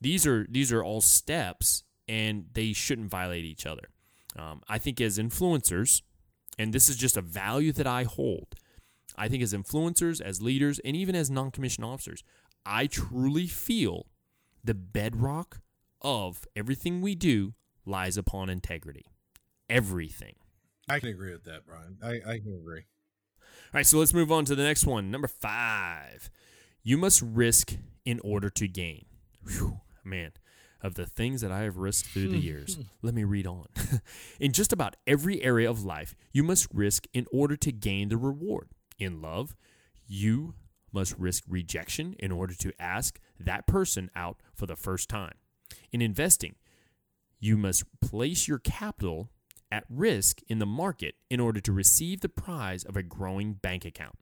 these 0.00 0.26
are 0.26 0.46
these 0.50 0.72
are 0.72 0.82
all 0.82 1.00
steps 1.00 1.84
and 2.06 2.46
they 2.54 2.72
shouldn't 2.72 3.10
violate 3.10 3.44
each 3.44 3.66
other. 3.66 3.90
Um, 4.36 4.62
i 4.68 4.78
think 4.78 5.00
as 5.00 5.18
influencers 5.18 6.02
and 6.58 6.72
this 6.72 6.88
is 6.88 6.96
just 6.96 7.16
a 7.16 7.22
value 7.22 7.72
that 7.72 7.86
i 7.86 8.04
hold 8.04 8.54
i 9.16 9.26
think 9.26 9.42
as 9.42 9.54
influencers 9.54 10.20
as 10.20 10.42
leaders 10.42 10.78
and 10.84 10.94
even 10.94 11.14
as 11.16 11.30
non-commissioned 11.30 11.84
officers 11.84 12.22
i 12.66 12.86
truly 12.86 13.46
feel 13.46 14.06
the 14.62 14.74
bedrock 14.74 15.60
of 16.02 16.46
everything 16.54 17.00
we 17.00 17.14
do 17.14 17.54
lies 17.86 18.16
upon 18.16 18.50
integrity 18.50 19.06
everything. 19.68 20.34
I 20.88 21.00
can 21.00 21.10
agree 21.10 21.32
with 21.32 21.44
that, 21.44 21.66
Brian. 21.66 21.98
I, 22.02 22.30
I 22.30 22.38
can 22.38 22.54
agree. 22.54 22.84
All 23.40 23.74
right, 23.74 23.86
so 23.86 23.98
let's 23.98 24.14
move 24.14 24.32
on 24.32 24.44
to 24.46 24.54
the 24.54 24.62
next 24.62 24.86
one. 24.86 25.10
Number 25.10 25.28
five. 25.28 26.30
You 26.82 26.96
must 26.96 27.20
risk 27.22 27.76
in 28.04 28.20
order 28.20 28.48
to 28.50 28.66
gain. 28.66 29.04
Whew, 29.46 29.80
man, 30.04 30.32
of 30.80 30.94
the 30.94 31.04
things 31.04 31.42
that 31.42 31.52
I 31.52 31.60
have 31.62 31.76
risked 31.76 32.08
through 32.08 32.28
the 32.28 32.38
years, 32.38 32.78
let 33.02 33.14
me 33.14 33.24
read 33.24 33.46
on. 33.46 33.66
in 34.40 34.52
just 34.52 34.72
about 34.72 34.96
every 35.06 35.42
area 35.42 35.68
of 35.68 35.84
life, 35.84 36.14
you 36.32 36.42
must 36.42 36.68
risk 36.72 37.06
in 37.12 37.26
order 37.30 37.56
to 37.56 37.72
gain 37.72 38.08
the 38.08 38.16
reward. 38.16 38.68
In 38.98 39.20
love, 39.20 39.54
you 40.06 40.54
must 40.92 41.18
risk 41.18 41.44
rejection 41.46 42.14
in 42.18 42.32
order 42.32 42.54
to 42.54 42.72
ask 42.78 43.20
that 43.38 43.66
person 43.66 44.10
out 44.16 44.40
for 44.54 44.66
the 44.66 44.76
first 44.76 45.08
time. 45.08 45.34
In 45.92 46.00
investing, 46.00 46.54
you 47.38 47.56
must 47.56 47.84
place 48.00 48.48
your 48.48 48.58
capital 48.58 49.30
at 49.70 49.84
risk 49.88 50.40
in 50.48 50.58
the 50.58 50.66
market 50.66 51.16
in 51.30 51.40
order 51.40 51.60
to 51.60 51.72
receive 51.72 52.20
the 52.20 52.28
prize 52.28 52.84
of 52.84 52.96
a 52.96 53.02
growing 53.02 53.54
bank 53.54 53.84
account. 53.84 54.16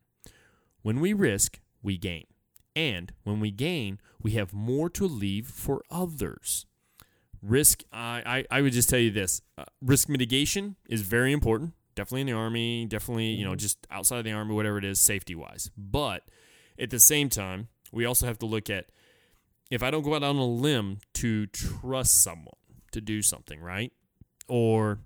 When 0.83 1.01
we 1.01 1.13
risk, 1.13 1.61
we 1.83 1.99
gain. 1.99 2.27
And 2.75 3.13
when 3.25 3.41
we 3.41 3.51
gain, 3.51 4.01
we 4.21 4.33
have 4.33 4.53
more 4.53 4.91
to 4.91 5.07
leave 5.07 5.47
for 5.47 5.83
others. 5.91 6.67
Risk, 7.43 7.85
I, 7.93 8.45
I, 8.51 8.59
I 8.59 8.63
would 8.63 8.73
just 8.73 8.91
tell 8.91 8.99
you 8.99 9.11
this 9.11 9.41
uh, 9.57 9.65
risk 9.81 10.09
mitigation 10.09 10.77
is 10.89 11.03
very 11.03 11.33
important. 11.33 11.73
Definitely 11.95 12.23
in 12.23 12.27
the 12.27 12.33
Army, 12.35 12.85
definitely, 12.85 13.29
you 13.29 13.45
know, 13.45 13.53
mm-hmm. 13.53 13.59
just 13.59 13.87
outside 13.91 14.19
of 14.19 14.25
the 14.25 14.33
Army, 14.33 14.55
whatever 14.55 14.79
it 14.79 14.85
is, 14.85 15.01
safety 15.01 15.35
wise. 15.35 15.71
But 15.77 16.25
at 16.79 16.91
the 16.91 17.01
same 17.01 17.31
time, 17.31 17.69
we 17.93 18.05
also 18.05 18.27
have 18.27 18.39
to 18.41 18.47
look 18.47 18.69
at 18.69 18.87
if 19.71 19.83
I 19.83 19.91
don't 19.91 20.03
go 20.03 20.15
out 20.15 20.23
on 20.23 20.37
a 20.37 20.47
limb 20.47 20.99
to 21.15 21.47
trust 21.47 22.23
someone 22.23 22.55
to 22.93 23.01
do 23.01 23.23
something, 23.23 23.61
right? 23.61 23.93
Or 24.49 25.01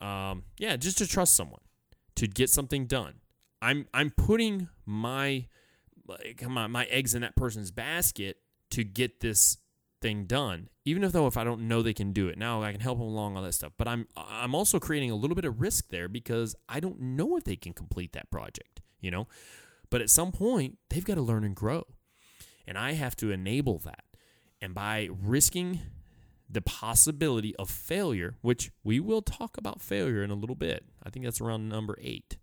um, 0.00 0.44
yeah, 0.58 0.76
just 0.76 0.98
to 0.98 1.06
trust 1.06 1.34
someone 1.34 1.60
to 2.16 2.26
get 2.26 2.50
something 2.50 2.86
done. 2.86 3.14
I'm 3.62 3.86
I'm 3.92 4.10
putting 4.10 4.68
my 4.86 5.46
like 6.06 6.38
come 6.38 6.56
on 6.58 6.70
my 6.70 6.84
eggs 6.86 7.14
in 7.14 7.22
that 7.22 7.36
person's 7.36 7.70
basket 7.70 8.38
to 8.70 8.84
get 8.84 9.20
this 9.20 9.58
thing 10.00 10.24
done. 10.24 10.68
Even 10.84 11.04
if 11.04 11.12
though 11.12 11.26
if 11.26 11.36
I 11.36 11.44
don't 11.44 11.68
know 11.68 11.82
they 11.82 11.92
can 11.92 12.12
do 12.12 12.28
it, 12.28 12.38
now 12.38 12.62
I 12.62 12.72
can 12.72 12.80
help 12.80 12.98
them 12.98 13.06
along 13.06 13.36
all 13.36 13.42
that 13.42 13.54
stuff. 13.54 13.72
But 13.76 13.88
I'm 13.88 14.06
I'm 14.16 14.54
also 14.54 14.78
creating 14.78 15.10
a 15.10 15.14
little 15.14 15.34
bit 15.34 15.44
of 15.44 15.60
risk 15.60 15.88
there 15.90 16.08
because 16.08 16.56
I 16.68 16.80
don't 16.80 17.00
know 17.00 17.36
if 17.36 17.44
they 17.44 17.56
can 17.56 17.72
complete 17.72 18.12
that 18.12 18.30
project. 18.30 18.80
You 19.00 19.10
know, 19.10 19.28
but 19.90 20.00
at 20.00 20.10
some 20.10 20.32
point 20.32 20.78
they've 20.88 21.04
got 21.04 21.14
to 21.14 21.22
learn 21.22 21.44
and 21.44 21.56
grow, 21.56 21.86
and 22.66 22.78
I 22.78 22.92
have 22.92 23.16
to 23.16 23.30
enable 23.30 23.78
that. 23.80 24.04
And 24.62 24.74
by 24.74 25.08
risking 25.10 25.80
the 26.50 26.60
possibility 26.60 27.54
of 27.56 27.70
failure, 27.70 28.36
which 28.40 28.70
we 28.82 28.98
will 28.98 29.22
talk 29.22 29.56
about 29.56 29.80
failure 29.80 30.22
in 30.22 30.30
a 30.30 30.34
little 30.34 30.56
bit. 30.56 30.84
I 31.02 31.10
think 31.10 31.24
that's 31.24 31.40
around 31.40 31.68
number 31.68 31.96
eight. 32.00 32.38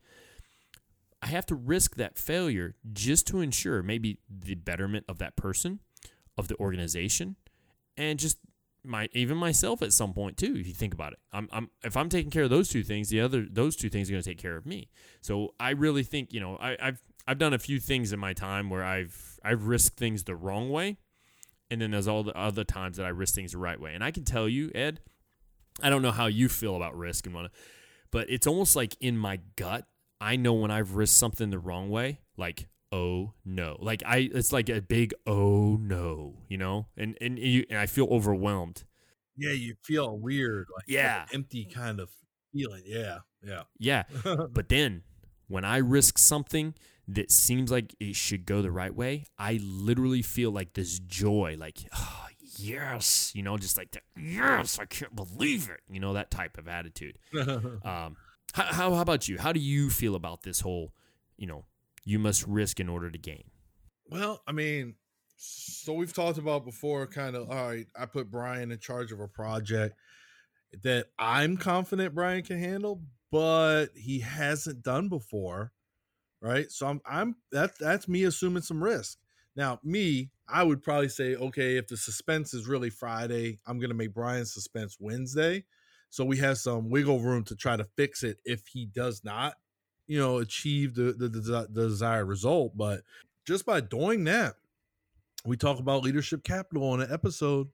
I 1.21 1.27
have 1.27 1.45
to 1.47 1.55
risk 1.55 1.95
that 1.95 2.17
failure 2.17 2.75
just 2.93 3.27
to 3.27 3.41
ensure 3.41 3.83
maybe 3.83 4.19
the 4.29 4.55
betterment 4.55 5.05
of 5.09 5.17
that 5.17 5.35
person, 5.35 5.79
of 6.37 6.47
the 6.47 6.55
organization, 6.57 7.35
and 7.97 8.19
just 8.19 8.37
my 8.83 9.09
even 9.13 9.35
myself 9.35 9.81
at 9.81 9.91
some 9.91 10.13
point 10.13 10.37
too. 10.37 10.55
If 10.55 10.67
you 10.67 10.73
think 10.73 10.93
about 10.93 11.13
it, 11.13 11.19
I'm, 11.33 11.49
I'm 11.51 11.69
if 11.83 11.97
I'm 11.97 12.07
taking 12.07 12.31
care 12.31 12.43
of 12.43 12.49
those 12.49 12.69
two 12.69 12.83
things, 12.83 13.09
the 13.09 13.19
other 13.19 13.45
those 13.49 13.75
two 13.75 13.89
things 13.89 14.09
are 14.09 14.13
going 14.13 14.23
to 14.23 14.29
take 14.29 14.37
care 14.37 14.55
of 14.55 14.65
me. 14.65 14.89
So 15.21 15.53
I 15.59 15.71
really 15.71 16.03
think 16.03 16.31
you 16.31 16.39
know 16.39 16.55
I, 16.57 16.77
I've 16.79 17.01
I've 17.27 17.39
done 17.39 17.53
a 17.53 17.59
few 17.59 17.79
things 17.79 18.13
in 18.13 18.19
my 18.19 18.33
time 18.33 18.69
where 18.69 18.83
I've 18.83 19.39
I've 19.43 19.67
risked 19.67 19.97
things 19.97 20.23
the 20.23 20.35
wrong 20.35 20.69
way 20.69 20.97
and 21.70 21.82
then 21.82 21.91
there's 21.91 22.07
all 22.07 22.24
the 22.24 22.38
other 22.38 22.63
times 22.63 22.97
that 22.97 23.05
I 23.05 23.09
risk 23.09 23.36
things 23.36 23.51
the 23.51 23.57
right 23.57 23.80
way. 23.80 23.93
And 23.93 24.03
I 24.03 24.11
can 24.11 24.24
tell 24.24 24.47
you, 24.47 24.72
Ed, 24.74 24.99
I 25.82 25.89
don't 25.89 26.01
know 26.01 26.11
how 26.11 26.28
you 26.28 26.49
feel 26.49 26.76
about 26.76 26.97
risk 26.97 27.26
and 27.26 27.36
what, 27.36 27.51
but 28.11 28.30
it's 28.30 28.47
almost 28.47 28.76
like 28.76 28.95
in 28.99 29.18
my 29.18 29.39
gut, 29.55 29.86
I 30.20 30.36
know 30.36 30.53
when 30.53 30.72
I've 30.72 30.95
risked 30.95 31.18
something 31.18 31.49
the 31.49 31.59
wrong 31.59 31.89
way, 31.89 32.20
like 32.38 32.68
oh 32.91 33.34
no, 33.45 33.78
like 33.80 34.01
I, 34.05 34.30
it's 34.34 34.51
like 34.51 34.70
a 34.70 34.82
big 34.82 35.13
oh 35.26 35.78
no, 35.80 36.36
you 36.47 36.57
know, 36.57 36.88
and 36.95 37.18
and 37.22 37.38
you 37.38 37.65
and 37.70 37.78
I 37.78 37.86
feel 37.86 38.07
overwhelmed. 38.09 38.84
Yeah, 39.36 39.51
you 39.51 39.76
feel 39.84 40.18
weird, 40.18 40.68
like 40.76 40.86
yeah, 40.88 41.26
empty 41.32 41.65
kind 41.65 41.99
of 41.99 42.09
feeling. 42.53 42.84
Yeah, 42.86 43.20
yeah, 43.43 43.63
yeah. 43.78 44.03
but 44.51 44.70
then 44.70 45.03
when 45.47 45.63
I 45.63 45.78
risk 45.78 46.18
something 46.18 46.74
that 47.07 47.31
seems 47.31 47.71
like 47.71 47.95
it 47.99 48.15
should 48.15 48.45
go 48.45 48.61
the 48.61 48.71
right 48.71 48.93
way, 48.93 49.25
I 49.37 49.59
literally 49.63 50.21
feel 50.21 50.51
like 50.51 50.73
this 50.73 50.99
joy, 50.99 51.55
like, 51.57 51.79
oh, 51.95 52.27
yes, 52.57 53.31
you 53.33 53.43
know, 53.43 53.57
just 53.57 53.77
like, 53.77 53.91
that, 53.91 54.03
yes, 54.17 54.77
I 54.77 54.85
can't 54.85 55.15
believe 55.15 55.69
it, 55.69 55.79
you 55.89 55.99
know, 55.99 56.13
that 56.13 56.31
type 56.31 56.57
of 56.57 56.67
attitude. 56.67 57.17
um, 57.45 58.17
how, 58.53 58.63
how, 58.63 58.93
how 58.93 59.01
about 59.01 59.27
you? 59.27 59.37
How 59.37 59.53
do 59.53 59.59
you 59.59 59.89
feel 59.89 60.15
about 60.15 60.43
this 60.43 60.59
whole, 60.59 60.93
you 61.37 61.47
know, 61.47 61.65
you 62.03 62.19
must 62.19 62.45
risk 62.45 62.79
in 62.79 62.89
order 62.89 63.09
to 63.09 63.17
gain? 63.17 63.45
Well, 64.09 64.41
I 64.45 64.51
mean, 64.51 64.95
so 65.37 65.93
we've 65.93 66.13
talked 66.13 66.37
about 66.37 66.65
before, 66.65 67.07
kind 67.07 67.35
of, 67.35 67.49
all 67.49 67.69
right, 67.69 67.87
I 67.97 68.05
put 68.05 68.29
Brian 68.29 68.71
in 68.71 68.79
charge 68.79 69.13
of 69.13 69.21
a 69.21 69.27
project 69.27 69.95
that 70.83 71.07
I'm 71.17 71.55
confident 71.55 72.15
Brian 72.15 72.43
can 72.43 72.59
handle, 72.59 73.01
but 73.31 73.87
he 73.95 74.19
hasn't 74.19 74.83
done 74.83 75.07
before 75.07 75.71
right? 76.41 76.71
So 76.71 76.88
I'm 76.88 77.01
I'm 77.05 77.35
that's 77.51 77.77
that's 77.77 78.07
me 78.07 78.23
assuming 78.23 78.63
some 78.63 78.83
risk. 78.83 79.17
Now, 79.55 79.79
me, 79.83 80.29
I 80.47 80.63
would 80.63 80.83
probably 80.83 81.09
say, 81.09 81.35
okay, 81.35 81.77
if 81.77 81.88
the 81.88 81.97
suspense 81.97 82.53
is 82.53 82.67
really 82.67 82.89
Friday, 82.89 83.59
I'm 83.65 83.79
gonna 83.79 83.93
make 83.93 84.13
Brian's 84.13 84.53
suspense 84.53 84.97
Wednesday. 84.99 85.65
So 86.09 86.23
we 86.23 86.38
have 86.38 86.57
some 86.57 86.89
wiggle 86.89 87.19
room 87.19 87.43
to 87.45 87.55
try 87.55 87.75
to 87.75 87.88
fix 87.95 88.23
it 88.23 88.38
if 88.45 88.67
he 88.67 88.85
does 88.85 89.23
not, 89.23 89.55
you 90.07 90.19
know, 90.19 90.38
achieve 90.38 90.95
the 90.95 91.13
the, 91.13 91.27
the, 91.27 91.67
the 91.69 91.88
desired 91.88 92.25
result. 92.25 92.77
But 92.77 93.01
just 93.45 93.65
by 93.65 93.81
doing 93.81 94.23
that, 94.25 94.55
we 95.45 95.57
talk 95.57 95.79
about 95.79 96.03
leadership 96.03 96.43
capital 96.43 96.89
on 96.89 97.01
an 97.01 97.11
episode. 97.11 97.67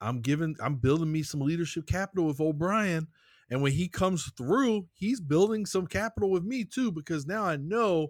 I'm 0.00 0.20
giving, 0.20 0.54
I'm 0.62 0.76
building 0.76 1.10
me 1.10 1.24
some 1.24 1.40
leadership 1.40 1.86
capital 1.86 2.26
with 2.26 2.40
O'Brien 2.40 3.08
and 3.50 3.62
when 3.62 3.72
he 3.72 3.88
comes 3.88 4.30
through, 4.36 4.86
he's 4.94 5.20
building 5.20 5.66
some 5.66 5.86
capital 5.86 6.30
with 6.30 6.44
me 6.44 6.64
too, 6.64 6.92
because 6.92 7.26
now 7.26 7.44
I 7.44 7.56
know 7.56 8.08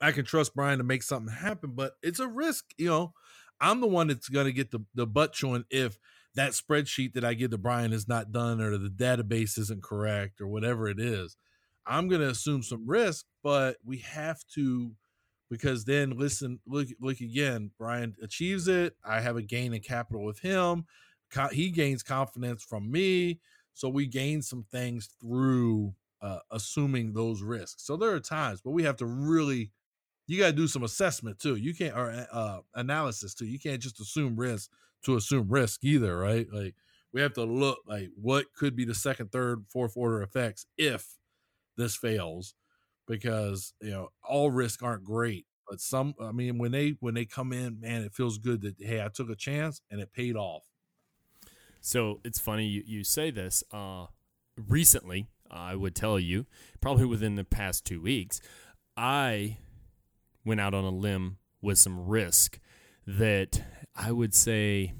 I 0.00 0.12
can 0.12 0.24
trust 0.24 0.54
Brian 0.54 0.78
to 0.78 0.84
make 0.84 1.02
something 1.02 1.34
happen. 1.34 1.72
But 1.74 1.92
it's 2.02 2.20
a 2.20 2.28
risk, 2.28 2.64
you 2.78 2.88
know. 2.88 3.12
I'm 3.60 3.80
the 3.80 3.86
one 3.86 4.08
that's 4.08 4.28
gonna 4.28 4.52
get 4.52 4.70
the, 4.70 4.80
the 4.94 5.06
butt 5.06 5.32
chewing 5.32 5.64
if 5.70 5.98
that 6.34 6.52
spreadsheet 6.52 7.14
that 7.14 7.24
I 7.24 7.32
give 7.32 7.50
to 7.52 7.58
Brian 7.58 7.92
is 7.94 8.06
not 8.06 8.32
done 8.32 8.60
or 8.60 8.76
the 8.76 8.90
database 8.90 9.58
isn't 9.58 9.82
correct 9.82 10.40
or 10.40 10.46
whatever 10.46 10.88
it 10.88 11.00
is. 11.00 11.36
I'm 11.86 12.08
gonna 12.08 12.28
assume 12.28 12.62
some 12.62 12.86
risk, 12.86 13.24
but 13.42 13.78
we 13.84 13.98
have 13.98 14.40
to 14.54 14.92
because 15.48 15.84
then 15.84 16.10
listen, 16.18 16.60
look, 16.66 16.88
look 17.00 17.20
again. 17.20 17.70
Brian 17.78 18.14
achieves 18.22 18.68
it. 18.68 18.94
I 19.04 19.20
have 19.20 19.36
a 19.36 19.42
gain 19.42 19.72
in 19.72 19.80
capital 19.80 20.24
with 20.24 20.40
him. 20.40 20.84
He 21.52 21.70
gains 21.70 22.02
confidence 22.02 22.62
from 22.62 22.90
me. 22.90 23.40
So 23.76 23.90
we 23.90 24.06
gain 24.06 24.42
some 24.42 24.64
things 24.72 25.08
through 25.20 25.94
uh, 26.22 26.40
assuming 26.50 27.14
those 27.14 27.42
risks. 27.42 27.84
So 27.86 27.96
there 27.98 28.12
are 28.12 28.20
times, 28.20 28.62
but 28.62 28.72
we 28.72 28.84
have 28.84 28.96
to 28.98 29.06
really, 29.06 29.72
you 30.26 30.38
got 30.38 30.48
to 30.48 30.52
do 30.54 30.68
some 30.68 30.84
assessment 30.84 31.38
too. 31.38 31.56
You 31.56 31.74
can't, 31.74 31.96
or 31.96 32.26
uh, 32.32 32.60
analysis 32.74 33.34
too. 33.34 33.46
You 33.46 33.58
can't 33.60 33.82
just 33.82 34.00
assume 34.00 34.36
risk 34.36 34.70
to 35.04 35.16
assume 35.16 35.48
risk 35.48 35.84
either, 35.84 36.18
right? 36.18 36.46
Like 36.52 36.74
we 37.12 37.20
have 37.20 37.34
to 37.34 37.44
look 37.44 37.80
like 37.86 38.10
what 38.16 38.52
could 38.54 38.76
be 38.76 38.84
the 38.86 38.94
second, 38.94 39.32
third, 39.32 39.66
fourth 39.70 39.96
order 39.96 40.22
effects 40.22 40.66
if 40.78 41.18
this 41.76 41.96
fails, 41.96 42.54
because 43.06 43.74
you 43.80 43.90
know 43.90 44.10
all 44.24 44.50
risks 44.50 44.82
aren't 44.82 45.04
great, 45.04 45.46
but 45.68 45.80
some. 45.80 46.14
I 46.20 46.32
mean, 46.32 46.58
when 46.58 46.72
they 46.72 46.96
when 47.00 47.14
they 47.14 47.26
come 47.26 47.52
in, 47.52 47.80
man, 47.80 48.02
it 48.02 48.14
feels 48.14 48.38
good 48.38 48.62
that 48.62 48.76
hey, 48.78 49.04
I 49.04 49.08
took 49.08 49.30
a 49.30 49.36
chance 49.36 49.80
and 49.90 50.00
it 50.00 50.12
paid 50.12 50.36
off. 50.36 50.64
So 51.86 52.18
it's 52.24 52.40
funny 52.40 52.66
you, 52.66 52.82
you 52.84 53.04
say 53.04 53.30
this. 53.30 53.62
Uh, 53.72 54.06
recently, 54.56 55.28
I 55.48 55.76
would 55.76 55.94
tell 55.94 56.18
you, 56.18 56.46
probably 56.80 57.04
within 57.04 57.36
the 57.36 57.44
past 57.44 57.84
two 57.84 58.02
weeks, 58.02 58.40
I 58.96 59.58
went 60.44 60.60
out 60.60 60.74
on 60.74 60.82
a 60.82 60.90
limb 60.90 61.38
with 61.62 61.78
some 61.78 62.08
risk 62.08 62.58
that 63.06 63.62
I 63.94 64.10
would 64.10 64.34
say, 64.34 64.94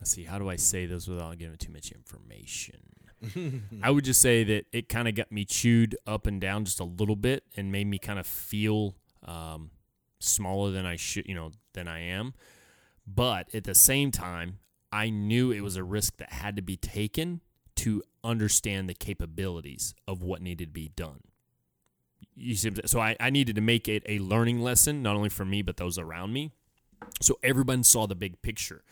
let's 0.00 0.10
see, 0.10 0.24
how 0.24 0.40
do 0.40 0.50
I 0.50 0.56
say 0.56 0.84
this 0.84 1.06
without 1.06 1.38
giving 1.38 1.58
too 1.58 1.70
much 1.70 1.92
information? 1.92 3.62
I 3.80 3.90
would 3.90 4.04
just 4.04 4.20
say 4.20 4.42
that 4.42 4.66
it 4.72 4.88
kind 4.88 5.06
of 5.06 5.14
got 5.14 5.30
me 5.30 5.44
chewed 5.44 5.96
up 6.08 6.26
and 6.26 6.40
down 6.40 6.64
just 6.64 6.80
a 6.80 6.84
little 6.84 7.14
bit 7.14 7.44
and 7.56 7.70
made 7.70 7.86
me 7.86 8.00
kind 8.00 8.18
of 8.18 8.26
feel 8.26 8.96
um, 9.24 9.70
smaller 10.18 10.72
than 10.72 10.86
I 10.86 10.96
should, 10.96 11.28
you 11.28 11.36
know, 11.36 11.52
than 11.74 11.86
I 11.86 12.00
am. 12.00 12.34
But 13.06 13.54
at 13.54 13.62
the 13.62 13.76
same 13.76 14.10
time, 14.10 14.58
I 14.96 15.10
knew 15.10 15.52
it 15.52 15.60
was 15.60 15.76
a 15.76 15.84
risk 15.84 16.16
that 16.16 16.32
had 16.32 16.56
to 16.56 16.62
be 16.62 16.78
taken 16.78 17.42
to 17.76 18.02
understand 18.24 18.88
the 18.88 18.94
capabilities 18.94 19.94
of 20.08 20.22
what 20.22 20.40
needed 20.40 20.68
to 20.68 20.72
be 20.72 20.88
done. 20.88 21.20
You 22.34 22.54
see, 22.54 22.72
so 22.86 22.98
I, 22.98 23.14
I 23.20 23.28
needed 23.28 23.56
to 23.56 23.60
make 23.60 23.88
it 23.88 24.02
a 24.08 24.20
learning 24.20 24.62
lesson, 24.62 25.02
not 25.02 25.14
only 25.14 25.28
for 25.28 25.44
me, 25.44 25.60
but 25.60 25.76
those 25.76 25.98
around 25.98 26.32
me. 26.32 26.50
So 27.20 27.38
everyone 27.42 27.82
saw 27.82 28.06
the 28.06 28.14
big 28.14 28.40
picture. 28.40 28.84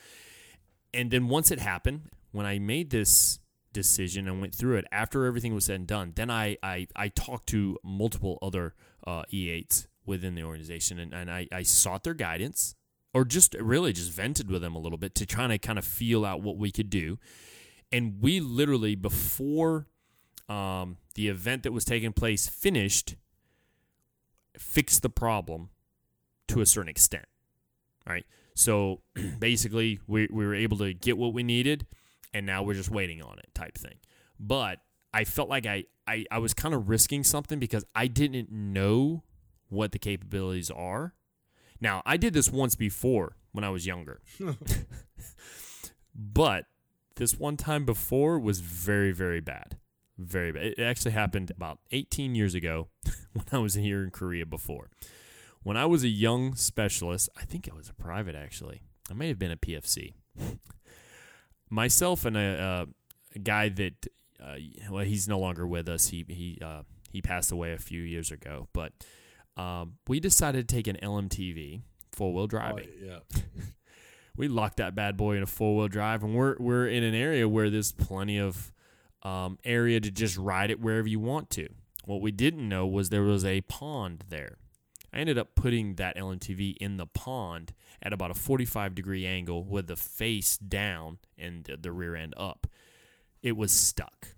And 0.93 1.11
then 1.11 1.29
once 1.29 1.51
it 1.51 1.59
happened, 1.59 2.11
when 2.33 2.45
I 2.45 2.59
made 2.59 2.91
this 2.91 3.39
decision 3.73 4.29
and 4.29 4.43
went 4.43 4.55
through 4.55 4.77
it 4.77 4.85
after 4.93 5.25
everything 5.25 5.55
was 5.55 5.65
said 5.65 5.77
and 5.77 5.87
done, 5.87 6.13
then 6.15 6.31
I, 6.31 6.59
I, 6.63 6.87
I 6.95 7.09
talked 7.09 7.47
to 7.49 7.79
multiple 7.83 8.39
other 8.43 8.75
uh, 9.07 9.23
E8s 9.33 9.87
within 10.05 10.35
the 10.35 10.43
organization 10.43 10.99
and, 10.99 11.15
and 11.15 11.31
I, 11.31 11.49
I 11.51 11.63
sought 11.63 12.05
their 12.05 12.13
guidance 12.13 12.75
or 13.15 13.25
just 13.25 13.55
really 13.55 13.93
just 13.93 14.11
vented 14.11 14.51
with 14.51 14.61
them 14.61 14.75
a 14.75 14.79
little 14.79 14.99
bit 14.99 15.15
to 15.15 15.25
try 15.25 15.47
to 15.47 15.57
kind 15.57 15.79
of 15.79 15.85
feel 15.85 16.25
out 16.25 16.43
what 16.43 16.59
we 16.59 16.73
could 16.73 16.91
do. 16.91 17.19
And 17.93 18.21
we 18.21 18.41
literally, 18.41 18.97
before 18.97 19.87
um, 20.49 20.97
the 21.15 21.29
event 21.29 21.63
that 21.63 21.73
was 21.73 21.85
taking 21.85 22.13
place 22.13 22.49
finished, 22.49 23.15
fixed 24.59 25.03
the 25.03 25.11
problem 25.11 25.71
to 26.49 26.61
a 26.61 26.67
certain 26.67 26.89
extent. 26.89 27.27
Right. 28.07 28.27
So 28.55 29.03
basically, 29.39 30.01
we, 30.09 30.29
we 30.31 30.45
were 30.45 30.55
able 30.55 30.77
to 30.79 30.93
get 30.93 31.17
what 31.17 31.33
we 31.33 31.45
needed, 31.45 31.87
and 32.33 32.45
now 32.45 32.65
we're 32.65 32.75
just 32.75 32.91
waiting 32.91 33.23
on 33.23 33.39
it, 33.39 33.47
type 33.55 33.79
thing. 33.79 33.95
But 34.41 34.81
I 35.13 35.23
felt 35.23 35.49
like 35.49 35.67
I, 35.67 35.85
I, 36.09 36.25
I 36.33 36.39
was 36.39 36.53
kind 36.53 36.75
of 36.75 36.89
risking 36.89 37.23
something 37.23 37.61
because 37.61 37.85
I 37.95 38.09
didn't 38.09 38.51
know 38.51 39.23
what 39.69 39.93
the 39.93 40.01
capabilities 40.01 40.71
are. 40.71 41.15
Now, 41.85 42.01
I 42.07 42.17
did 42.17 42.33
this 42.33 42.51
once 42.51 42.75
before 42.75 43.37
when 43.53 43.63
I 43.63 43.69
was 43.69 43.87
younger. 43.87 44.23
but 46.15 46.65
this 47.17 47.39
one 47.39 47.59
time 47.59 47.85
before 47.85 48.39
was 48.39 48.61
very, 48.61 49.13
very 49.13 49.43
bad. 49.43 49.77
Very 50.17 50.51
bad. 50.51 50.65
It 50.65 50.81
actually 50.81 51.11
happened 51.11 51.51
about 51.51 51.81
18 51.93 52.35
years 52.35 52.55
ago 52.55 52.89
when 53.35 53.45
I 53.53 53.59
was 53.59 53.75
here 53.75 54.03
in 54.03 54.11
Korea 54.13 54.47
before. 54.47 54.89
When 55.63 55.77
I 55.77 55.85
was 55.85 56.05
a 56.05 56.09
young 56.09 56.55
specialist, 56.55 57.29
I 57.37 57.45
think 57.45 57.69
I 57.71 57.77
was 57.77 57.91
a 57.91 57.95
private 57.95 58.35
actually. 58.35 58.81
I 59.11 59.13
may 59.13 59.29
have 59.29 59.39
been 59.39 59.53
a 59.53 59.57
PFC. 59.59 60.15
Myself 61.69 62.25
and 62.25 62.39
a, 62.39 62.41
uh, 62.41 62.87
a 63.35 63.39
guy 63.41 63.69
that, 63.69 64.07
uh, 64.43 64.55
well, 64.91 65.05
he's 65.05 65.29
no 65.29 65.39
longer 65.39 65.67
with 65.67 65.91
us. 65.91 66.07
He 66.07 66.25
he 66.29 66.59
uh, 66.65 66.85
he 67.13 67.21
passed 67.21 67.53
away 67.53 67.73
a 67.73 67.79
few 67.79 68.01
years 68.01 68.31
ago, 68.31 68.69
but 68.73 68.93
um, 69.57 69.95
we 70.09 70.21
decided 70.21 70.69
to 70.69 70.75
take 70.75 70.87
an 70.87 70.99
LMTV 71.03 71.83
four 72.13 72.33
wheel 72.33 72.47
driving. 72.47 72.89
Oh, 72.89 73.05
yeah. 73.05 73.41
we 74.37 74.49
locked 74.49 74.79
that 74.79 74.95
bad 74.95 75.17
boy 75.17 75.37
in 75.37 75.43
a 75.43 75.47
four 75.47 75.77
wheel 75.77 75.89
drive, 75.89 76.23
and 76.23 76.35
we're 76.35 76.57
we're 76.59 76.89
in 76.89 77.03
an 77.03 77.15
area 77.15 77.49
where 77.49 77.71
there's 77.71 77.93
plenty 77.93 78.39
of 78.39 78.73
um, 79.23 79.59
area 79.65 80.01
to 80.01 80.11
just 80.11 80.37
ride 80.37 80.71
it 80.71 80.81
wherever 80.81 81.09
you 81.09 81.21
want 81.21 81.51
to. 81.51 81.69
What 82.05 82.21
we 82.21 82.33
didn't 82.33 82.69
know 82.69 82.87
was 82.87 83.09
there 83.09 83.23
was 83.23 83.45
a 83.45 83.63
pond 83.63 84.25
there. 84.29 84.59
I 85.13 85.19
ended 85.19 85.39
up 85.39 85.55
putting 85.55 85.95
that 85.95 86.17
LMTV 86.17 86.77
in 86.79 86.97
the 86.97 87.07
pond 87.07 87.73
at 88.03 88.13
about 88.13 88.33
a 88.33 88.35
45 88.35 88.95
degree 88.95 89.25
angle 89.25 89.65
with 89.65 89.87
the 89.87 89.97
face 89.97 90.59
down 90.59 91.19
and 91.39 91.65
the 91.65 91.93
rear 91.93 92.17
end 92.17 92.35
up. 92.37 92.67
It 93.41 93.57
was 93.57 93.71
stuck, 93.71 94.35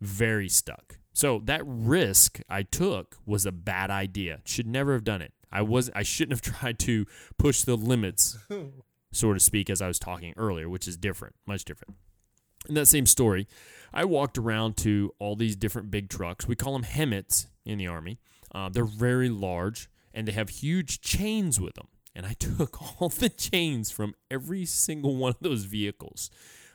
very 0.00 0.48
stuck. 0.48 0.98
So 1.18 1.42
that 1.46 1.62
risk 1.64 2.38
I 2.48 2.62
took 2.62 3.16
was 3.26 3.44
a 3.44 3.50
bad 3.50 3.90
idea. 3.90 4.38
Should 4.44 4.68
never 4.68 4.92
have 4.92 5.02
done 5.02 5.20
it. 5.20 5.32
I 5.50 5.62
was 5.62 5.90
I 5.92 6.04
shouldn't 6.04 6.30
have 6.30 6.54
tried 6.60 6.78
to 6.80 7.06
push 7.36 7.62
the 7.62 7.74
limits, 7.74 8.38
so 9.12 9.32
to 9.32 9.40
speak, 9.40 9.68
as 9.68 9.82
I 9.82 9.88
was 9.88 9.98
talking 9.98 10.32
earlier, 10.36 10.68
which 10.68 10.86
is 10.86 10.96
different, 10.96 11.34
much 11.44 11.64
different. 11.64 11.96
In 12.68 12.76
that 12.76 12.86
same 12.86 13.04
story, 13.04 13.48
I 13.92 14.04
walked 14.04 14.38
around 14.38 14.76
to 14.76 15.12
all 15.18 15.34
these 15.34 15.56
different 15.56 15.90
big 15.90 16.08
trucks. 16.08 16.46
We 16.46 16.54
call 16.54 16.74
them 16.74 16.84
HEMTTs 16.84 17.48
in 17.64 17.78
the 17.78 17.88
army. 17.88 18.20
Uh, 18.54 18.68
they're 18.68 18.84
very 18.84 19.28
large 19.28 19.90
and 20.14 20.28
they 20.28 20.32
have 20.32 20.50
huge 20.50 21.00
chains 21.00 21.60
with 21.60 21.74
them. 21.74 21.88
And 22.14 22.26
I 22.26 22.34
took 22.38 23.00
all 23.02 23.08
the 23.08 23.28
chains 23.28 23.90
from 23.90 24.14
every 24.30 24.64
single 24.64 25.16
one 25.16 25.30
of 25.30 25.40
those 25.40 25.64
vehicles. 25.64 26.30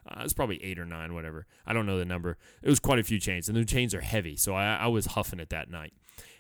Uh, 0.08 0.22
it's 0.24 0.34
probably 0.34 0.64
eight 0.64 0.80
or 0.80 0.86
nine, 0.86 1.14
whatever. 1.14 1.46
I 1.66 1.74
don't 1.74 1.86
know 1.86 1.98
the 1.98 2.06
number. 2.06 2.38
It 2.62 2.70
was 2.70 2.80
quite 2.80 3.00
a 3.00 3.04
few 3.04 3.20
chains, 3.20 3.48
and 3.48 3.58
the 3.58 3.66
chains 3.66 3.94
are 3.94 4.02
heavy, 4.02 4.36
so 4.36 4.54
I, 4.54 4.76
I 4.76 4.88
was 4.88 5.08
huffing 5.08 5.40
it 5.40 5.50
that 5.50 5.70
night. 5.70 5.94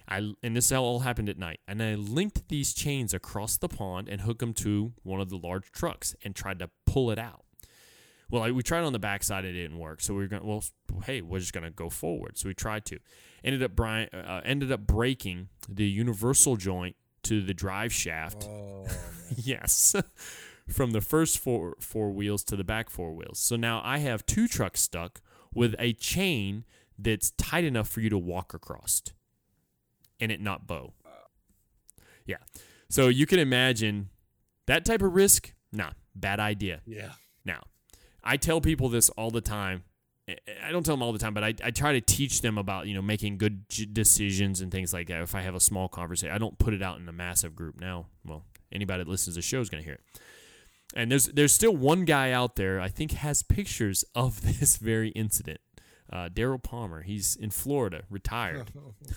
I 0.07 0.33
and 0.43 0.55
this 0.55 0.71
all 0.71 0.99
happened 0.99 1.29
at 1.29 1.37
night, 1.37 1.59
and 1.67 1.81
I 1.81 1.95
linked 1.95 2.49
these 2.49 2.73
chains 2.73 3.13
across 3.13 3.57
the 3.57 3.69
pond 3.69 4.09
and 4.09 4.21
hooked 4.21 4.39
them 4.39 4.53
to 4.55 4.93
one 5.03 5.21
of 5.21 5.29
the 5.29 5.37
large 5.37 5.71
trucks 5.71 6.15
and 6.23 6.35
tried 6.35 6.59
to 6.59 6.69
pull 6.85 7.09
it 7.09 7.19
out. 7.19 7.43
Well, 8.29 8.43
I, 8.43 8.51
we 8.51 8.63
tried 8.63 8.83
on 8.83 8.93
the 8.93 8.99
backside, 8.99 9.45
it 9.45 9.53
didn't 9.53 9.77
work. 9.77 10.01
So 10.01 10.13
we 10.13 10.21
were 10.21 10.27
going. 10.27 10.45
Well, 10.45 10.63
hey, 11.05 11.21
we're 11.21 11.39
just 11.39 11.53
going 11.53 11.65
to 11.65 11.69
go 11.69 11.89
forward. 11.89 12.37
So 12.37 12.47
we 12.47 12.53
tried 12.53 12.85
to. 12.85 12.99
Ended 13.43 13.63
up 13.63 13.75
Brian 13.75 14.09
uh, 14.13 14.41
ended 14.43 14.71
up 14.71 14.87
breaking 14.87 15.49
the 15.69 15.85
universal 15.85 16.55
joint 16.55 16.95
to 17.23 17.41
the 17.41 17.53
drive 17.53 17.93
shaft. 17.93 18.47
Oh, 18.49 18.87
yes. 19.35 19.95
From 20.69 20.91
the 20.91 21.01
first 21.01 21.39
four 21.39 21.75
four 21.79 22.11
wheels 22.11 22.43
to 22.45 22.55
the 22.55 22.63
back 22.63 22.89
four 22.89 23.13
wheels. 23.13 23.39
So 23.39 23.55
now 23.55 23.81
I 23.83 23.97
have 23.97 24.25
two 24.25 24.47
trucks 24.47 24.81
stuck 24.81 25.21
with 25.53 25.75
a 25.77 25.93
chain 25.93 26.63
that's 26.97 27.31
tight 27.31 27.63
enough 27.65 27.89
for 27.89 27.99
you 28.01 28.09
to 28.09 28.17
walk 28.17 28.53
across 28.53 29.01
and 30.19 30.31
it 30.31 30.39
not 30.39 30.65
bow. 30.65 30.93
Yeah. 32.25 32.37
So 32.89 33.07
you 33.09 33.25
can 33.25 33.39
imagine 33.39 34.09
that 34.67 34.85
type 34.85 35.01
of 35.01 35.13
risk. 35.13 35.53
Nah, 35.71 35.91
bad 36.15 36.39
idea. 36.39 36.81
yeah. 36.85 37.11
Now, 37.43 37.63
I 38.23 38.37
tell 38.37 38.61
people 38.61 38.87
this 38.89 39.09
all 39.09 39.31
the 39.31 39.41
time. 39.41 39.83
I- 40.29 40.71
don't 40.71 40.85
tell 40.85 40.95
them 40.95 41.03
all 41.03 41.11
the 41.11 41.19
time, 41.19 41.33
but 41.33 41.43
I, 41.43 41.53
I 41.61 41.71
try 41.71 41.91
to 41.91 41.99
teach 42.01 42.41
them 42.41 42.57
about 42.57 42.87
you 42.87 42.93
know 42.93 43.01
making 43.01 43.37
good 43.37 43.67
j- 43.69 43.85
decisions 43.85 44.61
and 44.61 44.71
things 44.71 44.93
like 44.93 45.07
that. 45.07 45.19
If 45.21 45.35
I 45.35 45.41
have 45.41 45.55
a 45.55 45.59
small 45.59 45.89
conversation, 45.89 46.33
I 46.33 46.37
don't 46.37 46.57
put 46.57 46.73
it 46.73 46.81
out 46.81 46.99
in 46.99 47.09
a 47.09 47.11
massive 47.11 47.53
group. 47.55 47.79
Now, 47.81 48.05
well, 48.25 48.45
anybody 48.71 49.03
that 49.03 49.09
listens 49.09 49.35
to 49.35 49.39
the 49.39 49.41
show 49.41 49.59
is 49.59 49.69
going 49.69 49.83
to 49.83 49.85
hear 49.85 49.95
it. 49.95 50.01
And 50.93 51.11
there's 51.11 51.25
there's 51.27 51.53
still 51.53 51.75
one 51.75 52.05
guy 52.05 52.31
out 52.31 52.55
there 52.55 52.79
I 52.79 52.89
think 52.89 53.11
has 53.13 53.43
pictures 53.43 54.05
of 54.15 54.41
this 54.59 54.77
very 54.77 55.09
incident. 55.09 55.59
Uh, 56.11 56.29
Daryl 56.29 56.61
Palmer. 56.61 57.01
He's 57.01 57.35
in 57.35 57.49
Florida, 57.49 58.03
retired. 58.09 58.71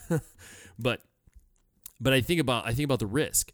but 0.79 1.03
but 2.01 2.13
I 2.13 2.21
think 2.21 2.41
about 2.41 2.67
I 2.67 2.73
think 2.73 2.85
about 2.85 3.01
the 3.01 3.07
risk. 3.07 3.53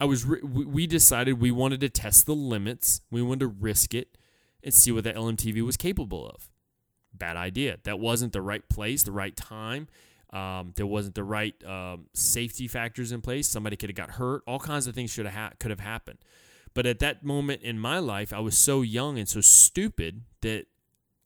I 0.00 0.04
was 0.04 0.26
we 0.26 0.64
we 0.64 0.86
decided 0.86 1.40
we 1.40 1.50
wanted 1.50 1.80
to 1.80 1.88
test 1.88 2.26
the 2.26 2.34
limits. 2.34 3.00
We 3.10 3.22
wanted 3.22 3.40
to 3.40 3.46
risk 3.46 3.94
it 3.94 4.18
and 4.62 4.74
see 4.74 4.90
what 4.92 5.04
the 5.04 5.12
LMTV 5.12 5.62
was 5.62 5.76
capable 5.76 6.26
of. 6.28 6.50
Bad 7.12 7.36
idea. 7.36 7.78
That 7.84 8.00
wasn't 8.00 8.32
the 8.32 8.42
right 8.42 8.68
place, 8.68 9.04
the 9.04 9.12
right 9.12 9.36
time. 9.36 9.88
Um, 10.30 10.72
there 10.74 10.86
wasn't 10.86 11.14
the 11.14 11.22
right 11.22 11.54
um, 11.64 12.06
safety 12.12 12.66
factors 12.66 13.12
in 13.12 13.20
place. 13.20 13.46
Somebody 13.46 13.76
could 13.76 13.88
have 13.88 13.96
got 13.96 14.10
hurt. 14.12 14.42
All 14.48 14.58
kinds 14.58 14.88
of 14.88 14.94
things 14.94 15.12
should 15.12 15.26
have 15.26 15.34
ha- 15.34 15.52
could 15.60 15.70
have 15.70 15.78
happened. 15.78 16.18
But 16.74 16.86
at 16.86 16.98
that 16.98 17.24
moment 17.24 17.62
in 17.62 17.78
my 17.78 17.98
life, 17.98 18.32
I 18.32 18.40
was 18.40 18.58
so 18.58 18.82
young 18.82 19.18
and 19.18 19.28
so 19.28 19.40
stupid 19.40 20.22
that 20.42 20.66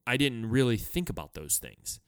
I 0.06 0.16
didn't 0.16 0.50
really 0.50 0.76
think 0.76 1.08
about 1.08 1.34
those 1.34 1.58
things. 1.58 2.00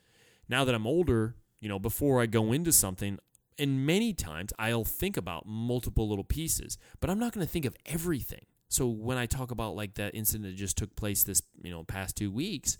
Now 0.48 0.64
that 0.64 0.74
I'm 0.74 0.86
older, 0.86 1.36
you 1.60 1.68
know, 1.68 1.78
before 1.78 2.20
I 2.20 2.26
go 2.26 2.52
into 2.52 2.72
something, 2.72 3.18
and 3.58 3.86
many 3.86 4.12
times 4.12 4.52
I'll 4.58 4.84
think 4.84 5.16
about 5.16 5.46
multiple 5.46 6.08
little 6.08 6.24
pieces, 6.24 6.78
but 7.00 7.10
I'm 7.10 7.18
not 7.18 7.32
going 7.32 7.44
to 7.44 7.50
think 7.50 7.64
of 7.64 7.76
everything. 7.86 8.46
So 8.68 8.86
when 8.86 9.18
I 9.18 9.26
talk 9.26 9.50
about 9.50 9.74
like 9.74 9.94
that 9.94 10.14
incident 10.14 10.44
that 10.44 10.56
just 10.56 10.78
took 10.78 10.94
place 10.96 11.24
this, 11.24 11.42
you 11.62 11.70
know, 11.70 11.84
past 11.84 12.16
2 12.16 12.30
weeks, 12.30 12.78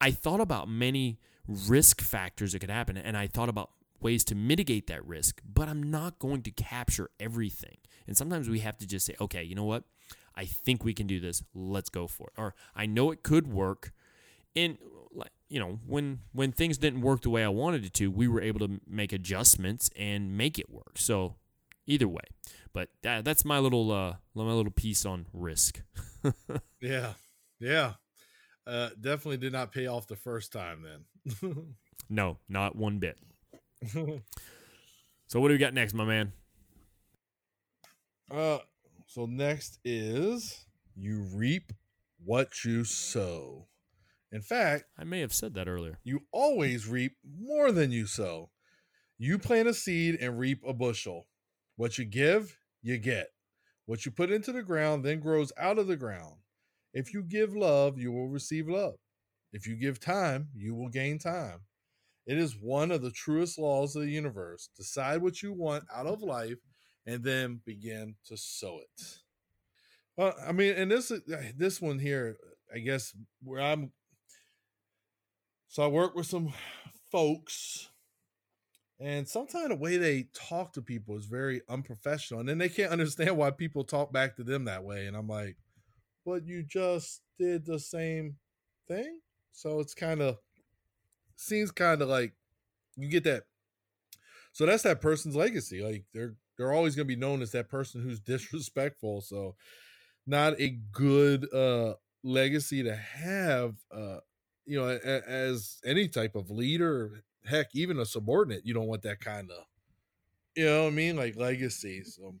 I 0.00 0.10
thought 0.10 0.40
about 0.40 0.68
many 0.68 1.18
risk 1.46 2.00
factors 2.00 2.52
that 2.52 2.58
could 2.58 2.70
happen 2.70 2.96
and 2.96 3.16
I 3.16 3.26
thought 3.26 3.48
about 3.48 3.70
ways 4.00 4.24
to 4.24 4.34
mitigate 4.34 4.88
that 4.88 5.06
risk, 5.06 5.40
but 5.44 5.68
I'm 5.68 5.82
not 5.82 6.18
going 6.18 6.42
to 6.42 6.50
capture 6.50 7.10
everything. 7.20 7.76
And 8.06 8.16
sometimes 8.16 8.48
we 8.48 8.60
have 8.60 8.78
to 8.78 8.86
just 8.86 9.06
say, 9.06 9.14
okay, 9.20 9.42
you 9.42 9.54
know 9.54 9.64
what? 9.64 9.84
I 10.34 10.44
think 10.46 10.84
we 10.84 10.94
can 10.94 11.06
do 11.06 11.20
this. 11.20 11.42
Let's 11.54 11.90
go 11.90 12.06
for 12.06 12.28
it. 12.28 12.40
Or 12.40 12.54
I 12.74 12.86
know 12.86 13.10
it 13.10 13.22
could 13.22 13.52
work. 13.52 13.92
And 14.56 14.78
you 15.48 15.60
know, 15.60 15.78
when 15.86 16.20
when 16.32 16.50
things 16.50 16.78
didn't 16.78 17.02
work 17.02 17.20
the 17.20 17.30
way 17.30 17.44
I 17.44 17.48
wanted 17.48 17.84
it 17.84 17.92
to, 17.94 18.10
we 18.10 18.26
were 18.26 18.40
able 18.40 18.60
to 18.60 18.80
make 18.88 19.12
adjustments 19.12 19.90
and 19.96 20.36
make 20.36 20.58
it 20.58 20.70
work. 20.70 20.96
So 20.96 21.34
either 21.86 22.08
way, 22.08 22.24
but 22.72 22.88
that, 23.02 23.24
that's 23.24 23.44
my 23.44 23.58
little 23.58 23.92
uh 23.92 24.14
my 24.34 24.44
little 24.44 24.72
piece 24.72 25.04
on 25.04 25.26
risk. 25.32 25.82
Yeah. 26.80 27.12
Yeah. 27.60 27.94
Uh, 28.66 28.90
definitely 29.00 29.36
did 29.36 29.52
not 29.52 29.72
pay 29.72 29.86
off 29.86 30.06
the 30.08 30.16
first 30.16 30.52
time 30.52 30.82
then. 30.82 31.66
No, 32.10 32.38
not 32.48 32.76
one 32.76 32.98
bit. 32.98 33.18
So 35.28 35.40
what 35.40 35.48
do 35.48 35.54
we 35.54 35.58
got 35.58 35.72
next, 35.72 35.94
my 35.94 36.04
man? 36.04 36.32
Uh, 38.32 38.58
so 39.06 39.26
next 39.26 39.78
is 39.84 40.64
you 40.96 41.26
reap 41.34 41.72
what 42.24 42.64
you 42.64 42.84
sow. 42.84 43.68
In 44.30 44.40
fact, 44.40 44.84
I 44.98 45.04
may 45.04 45.20
have 45.20 45.34
said 45.34 45.54
that 45.54 45.68
earlier. 45.68 45.98
you 46.02 46.20
always 46.32 46.88
reap 46.88 47.12
more 47.38 47.70
than 47.70 47.92
you 47.92 48.06
sow. 48.06 48.50
You 49.18 49.38
plant 49.38 49.68
a 49.68 49.74
seed 49.74 50.16
and 50.20 50.38
reap 50.38 50.62
a 50.66 50.72
bushel. 50.72 51.26
What 51.76 51.98
you 51.98 52.04
give, 52.06 52.56
you 52.82 52.96
get. 52.98 53.28
What 53.84 54.06
you 54.06 54.12
put 54.12 54.30
into 54.30 54.52
the 54.52 54.62
ground 54.62 55.04
then 55.04 55.20
grows 55.20 55.52
out 55.58 55.78
of 55.78 55.86
the 55.86 55.96
ground. 55.96 56.36
If 56.94 57.12
you 57.12 57.22
give 57.22 57.54
love, 57.54 57.98
you 57.98 58.12
will 58.12 58.28
receive 58.28 58.68
love. 58.68 58.94
If 59.52 59.66
you 59.66 59.76
give 59.76 60.00
time, 60.00 60.48
you 60.54 60.74
will 60.74 60.88
gain 60.88 61.18
time. 61.18 61.60
It 62.26 62.38
is 62.38 62.56
one 62.56 62.90
of 62.90 63.02
the 63.02 63.10
truest 63.10 63.58
laws 63.58 63.96
of 63.96 64.02
the 64.02 64.10
universe. 64.10 64.70
Decide 64.76 65.20
what 65.20 65.42
you 65.42 65.52
want 65.52 65.84
out 65.94 66.06
of 66.06 66.22
life 66.22 66.58
and 67.06 67.22
then 67.24 67.60
begin 67.64 68.16
to 68.26 68.36
sow 68.36 68.80
it. 68.80 69.18
Well, 70.16 70.34
I 70.46 70.52
mean, 70.52 70.74
and 70.74 70.90
this 70.90 71.10
uh, 71.10 71.18
this 71.56 71.80
one 71.80 71.98
here, 71.98 72.36
I 72.74 72.78
guess 72.78 73.14
where 73.42 73.62
I'm 73.62 73.92
so 75.68 75.82
I 75.82 75.86
work 75.86 76.14
with 76.14 76.26
some 76.26 76.52
folks 77.10 77.88
and 79.00 79.26
sometimes 79.26 79.68
the 79.68 79.74
way 79.74 79.96
they 79.96 80.28
talk 80.32 80.74
to 80.74 80.82
people 80.82 81.16
is 81.16 81.26
very 81.26 81.60
unprofessional 81.68 82.40
and 82.40 82.48
then 82.48 82.58
they 82.58 82.68
can't 82.68 82.92
understand 82.92 83.36
why 83.36 83.50
people 83.50 83.82
talk 83.82 84.12
back 84.12 84.36
to 84.36 84.44
them 84.44 84.66
that 84.66 84.84
way 84.84 85.06
and 85.06 85.16
I'm 85.16 85.28
like, 85.28 85.56
"But 86.24 86.46
you 86.46 86.62
just 86.62 87.22
did 87.38 87.66
the 87.66 87.80
same 87.80 88.36
thing?" 88.86 89.20
So 89.50 89.80
it's 89.80 89.94
kind 89.94 90.20
of 90.20 90.38
seems 91.36 91.70
kind 91.70 92.00
of 92.00 92.08
like 92.08 92.34
you 92.96 93.08
get 93.08 93.24
that. 93.24 93.44
So 94.52 94.66
that's 94.66 94.84
that 94.84 95.00
person's 95.00 95.34
legacy. 95.34 95.82
Like 95.82 96.04
they're 96.12 96.36
they're 96.56 96.72
always 96.72 96.94
going 96.94 97.06
to 97.06 97.14
be 97.14 97.20
known 97.20 97.42
as 97.42 97.52
that 97.52 97.68
person 97.68 98.02
who's 98.02 98.20
disrespectful. 98.20 99.20
So 99.20 99.56
not 100.26 100.60
a 100.60 100.70
good 100.92 101.52
uh 101.52 101.94
legacy 102.22 102.82
to 102.82 102.94
have 102.94 103.74
uh 103.92 104.18
you 104.64 104.78
know 104.78 104.88
a, 104.88 105.28
as 105.28 105.78
any 105.84 106.06
type 106.06 106.36
of 106.36 106.50
leader 106.50 107.24
heck 107.44 107.66
even 107.74 107.98
a 107.98 108.06
subordinate 108.06 108.64
you 108.64 108.72
don't 108.72 108.86
want 108.86 109.02
that 109.02 109.18
kind 109.18 109.50
of 109.50 109.64
you 110.54 110.64
know 110.64 110.84
what 110.84 110.88
i 110.88 110.90
mean 110.90 111.16
like 111.16 111.34
legacy 111.34 112.04
so 112.04 112.36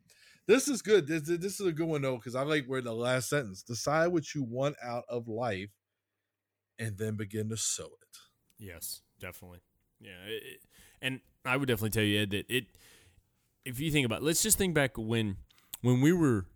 this 0.46 0.68
is 0.68 0.80
good 0.82 1.08
this, 1.08 1.22
this 1.22 1.58
is 1.58 1.66
a 1.66 1.72
good 1.72 1.88
one 1.88 2.02
though 2.02 2.14
because 2.14 2.36
i 2.36 2.42
like 2.42 2.64
where 2.66 2.80
the 2.80 2.94
last 2.94 3.28
sentence 3.28 3.64
decide 3.64 4.06
what 4.06 4.32
you 4.32 4.44
want 4.44 4.76
out 4.80 5.02
of 5.08 5.26
life 5.26 5.70
and 6.78 6.96
then 6.96 7.16
begin 7.16 7.48
to 7.48 7.56
sow 7.56 7.86
it 7.86 8.18
Yes, 8.62 9.02
definitely. 9.18 9.58
Yeah, 10.00 10.10
it, 10.26 10.60
and 11.00 11.20
I 11.44 11.56
would 11.56 11.66
definitely 11.66 11.90
tell 11.90 12.04
you 12.04 12.20
Ed 12.20 12.30
that 12.30 12.48
it. 12.48 12.66
If 13.64 13.80
you 13.80 13.90
think 13.90 14.06
about, 14.06 14.22
it, 14.22 14.24
let's 14.24 14.42
just 14.42 14.58
think 14.58 14.74
back 14.74 14.96
when 14.96 15.36
when 15.82 16.00
we 16.00 16.12
were 16.12 16.46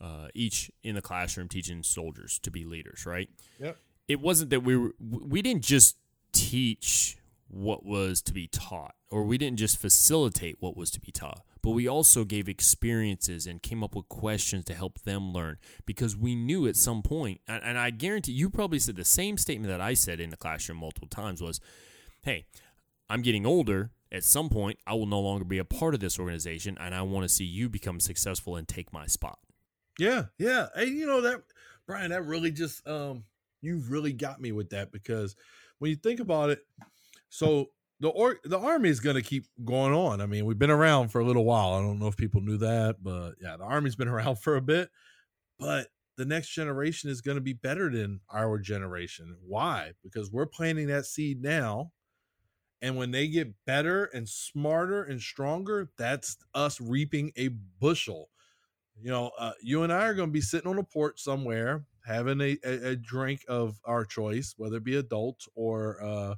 uh, 0.00 0.28
each 0.34 0.70
in 0.82 0.94
the 0.94 1.02
classroom 1.02 1.48
teaching 1.48 1.82
soldiers 1.82 2.38
to 2.40 2.50
be 2.50 2.64
leaders, 2.64 3.06
right? 3.06 3.28
Yep. 3.58 3.76
It 4.08 4.20
wasn't 4.20 4.50
that 4.50 4.60
we 4.60 4.76
were 4.76 4.94
we 5.00 5.42
didn't 5.42 5.64
just 5.64 5.96
teach 6.32 7.16
what 7.48 7.84
was 7.84 8.20
to 8.22 8.32
be 8.32 8.48
taught, 8.48 8.94
or 9.10 9.24
we 9.24 9.38
didn't 9.38 9.58
just 9.58 9.78
facilitate 9.78 10.56
what 10.60 10.76
was 10.76 10.90
to 10.90 11.00
be 11.00 11.12
taught, 11.12 11.42
but 11.62 11.70
we 11.70 11.86
also 11.86 12.24
gave 12.24 12.48
experiences 12.48 13.46
and 13.46 13.62
came 13.62 13.84
up 13.84 13.94
with 13.94 14.08
questions 14.08 14.64
to 14.64 14.74
help 14.74 15.00
them 15.02 15.32
learn 15.32 15.56
because 15.86 16.16
we 16.16 16.34
knew 16.34 16.66
at 16.66 16.76
some 16.76 17.02
point, 17.02 17.40
and, 17.46 17.62
and 17.62 17.78
I 17.78 17.90
guarantee 17.90 18.32
you 18.32 18.50
probably 18.50 18.78
said 18.78 18.96
the 18.96 19.04
same 19.04 19.38
statement 19.38 19.70
that 19.70 19.80
I 19.80 19.94
said 19.94 20.20
in 20.20 20.30
the 20.30 20.36
classroom 20.36 20.78
multiple 20.78 21.08
times 21.08 21.40
was, 21.40 21.60
"Hey, 22.22 22.46
I'm 23.08 23.22
getting 23.22 23.46
older. 23.46 23.90
At 24.14 24.24
some 24.24 24.48
point, 24.48 24.78
I 24.86 24.94
will 24.94 25.06
no 25.06 25.20
longer 25.20 25.44
be 25.44 25.58
a 25.58 25.64
part 25.64 25.92
of 25.92 26.00
this 26.00 26.18
organization, 26.18 26.78
and 26.80 26.94
I 26.94 27.02
want 27.02 27.24
to 27.24 27.28
see 27.28 27.44
you 27.44 27.68
become 27.68 27.98
successful 27.98 28.56
and 28.56 28.68
take 28.68 28.92
my 28.92 29.06
spot." 29.06 29.38
Yeah, 29.98 30.26
yeah. 30.38 30.68
Hey, 30.74 30.86
you 30.86 31.06
know 31.06 31.20
that 31.22 31.42
Brian, 31.86 32.10
that 32.10 32.24
really 32.24 32.50
just 32.50 32.86
um 32.86 33.24
you 33.60 33.82
really 33.88 34.12
got 34.12 34.40
me 34.40 34.52
with 34.52 34.70
that 34.70 34.92
because 34.92 35.34
when 35.78 35.90
you 35.90 35.96
think 35.96 36.20
about 36.20 36.50
it, 36.50 36.60
so 37.28 37.70
the 38.00 38.08
or 38.08 38.38
the 38.44 38.58
army 38.58 38.88
is 38.88 39.00
going 39.00 39.16
to 39.16 39.22
keep 39.22 39.46
going 39.64 39.92
on. 39.92 40.20
I 40.20 40.26
mean, 40.26 40.44
we've 40.44 40.58
been 40.58 40.70
around 40.70 41.08
for 41.08 41.20
a 41.20 41.24
little 41.24 41.44
while. 41.44 41.74
I 41.74 41.80
don't 41.80 41.98
know 41.98 42.08
if 42.08 42.16
people 42.16 42.40
knew 42.40 42.58
that, 42.58 43.02
but 43.02 43.32
yeah, 43.40 43.56
the 43.56 43.64
army's 43.64 43.96
been 43.96 44.08
around 44.14 44.36
for 44.36 44.56
a 44.56 44.62
bit. 44.62 44.90
But 45.58 45.88
the 46.16 46.24
next 46.24 46.50
generation 46.50 47.10
is 47.10 47.20
going 47.20 47.36
to 47.36 47.42
be 47.42 47.52
better 47.52 47.90
than 47.90 48.20
our 48.32 48.58
generation. 48.58 49.36
Why? 49.46 49.92
Because 50.02 50.30
we're 50.30 50.46
planting 50.46 50.88
that 50.88 51.06
seed 51.06 51.42
now. 51.42 51.90
And 52.84 52.96
when 52.96 53.10
they 53.10 53.28
get 53.28 53.54
better 53.64 54.04
and 54.04 54.28
smarter 54.28 55.02
and 55.02 55.20
stronger, 55.20 55.90
that's 55.96 56.36
us 56.54 56.80
reaping 56.80 57.32
a 57.36 57.48
bushel 57.48 58.28
you 59.00 59.10
know, 59.10 59.30
uh, 59.38 59.52
you 59.60 59.82
and 59.82 59.92
I 59.92 60.06
are 60.06 60.14
going 60.14 60.28
to 60.28 60.32
be 60.32 60.40
sitting 60.40 60.70
on 60.70 60.78
a 60.78 60.84
porch 60.84 61.20
somewhere 61.20 61.84
having 62.06 62.40
a, 62.40 62.56
a, 62.64 62.90
a 62.90 62.96
drink 62.96 63.40
of 63.48 63.80
our 63.84 64.04
choice, 64.04 64.54
whether 64.56 64.76
it 64.76 64.84
be 64.84 64.96
adult 64.96 65.46
or 65.54 66.02
uh, 66.02 66.34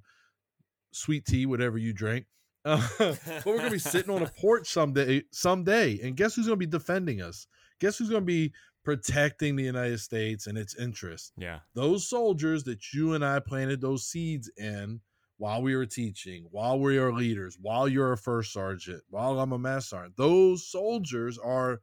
sweet 0.92 1.26
tea, 1.26 1.46
whatever 1.46 1.76
you 1.76 1.92
drink. 1.92 2.26
Uh, 2.64 2.86
but 2.98 3.46
we're 3.46 3.58
going 3.58 3.64
to 3.66 3.70
be 3.70 3.78
sitting 3.78 4.14
on 4.14 4.22
a 4.22 4.30
porch 4.40 4.68
someday, 4.68 5.22
someday, 5.32 5.98
and 6.02 6.16
guess 6.16 6.34
who's 6.34 6.46
going 6.46 6.58
to 6.58 6.66
be 6.66 6.70
defending 6.70 7.20
us? 7.20 7.46
Guess 7.80 7.98
who's 7.98 8.10
going 8.10 8.22
to 8.22 8.26
be 8.26 8.52
protecting 8.84 9.56
the 9.56 9.64
United 9.64 9.98
States 9.98 10.46
and 10.46 10.56
its 10.56 10.76
interests? 10.76 11.32
Yeah, 11.36 11.58
Those 11.74 12.08
soldiers 12.08 12.64
that 12.64 12.92
you 12.92 13.14
and 13.14 13.24
I 13.24 13.40
planted 13.40 13.80
those 13.80 14.06
seeds 14.06 14.50
in 14.56 15.00
while 15.38 15.62
we 15.62 15.76
were 15.76 15.86
teaching, 15.86 16.46
while 16.50 16.78
we 16.78 16.98
are 16.98 17.12
leaders, 17.12 17.56
while 17.60 17.88
you're 17.88 18.12
a 18.12 18.18
first 18.18 18.52
sergeant, 18.52 19.02
while 19.10 19.38
I'm 19.38 19.52
a 19.52 19.58
master 19.58 19.96
sergeant. 19.96 20.16
Those 20.16 20.66
soldiers 20.66 21.38
are 21.38 21.80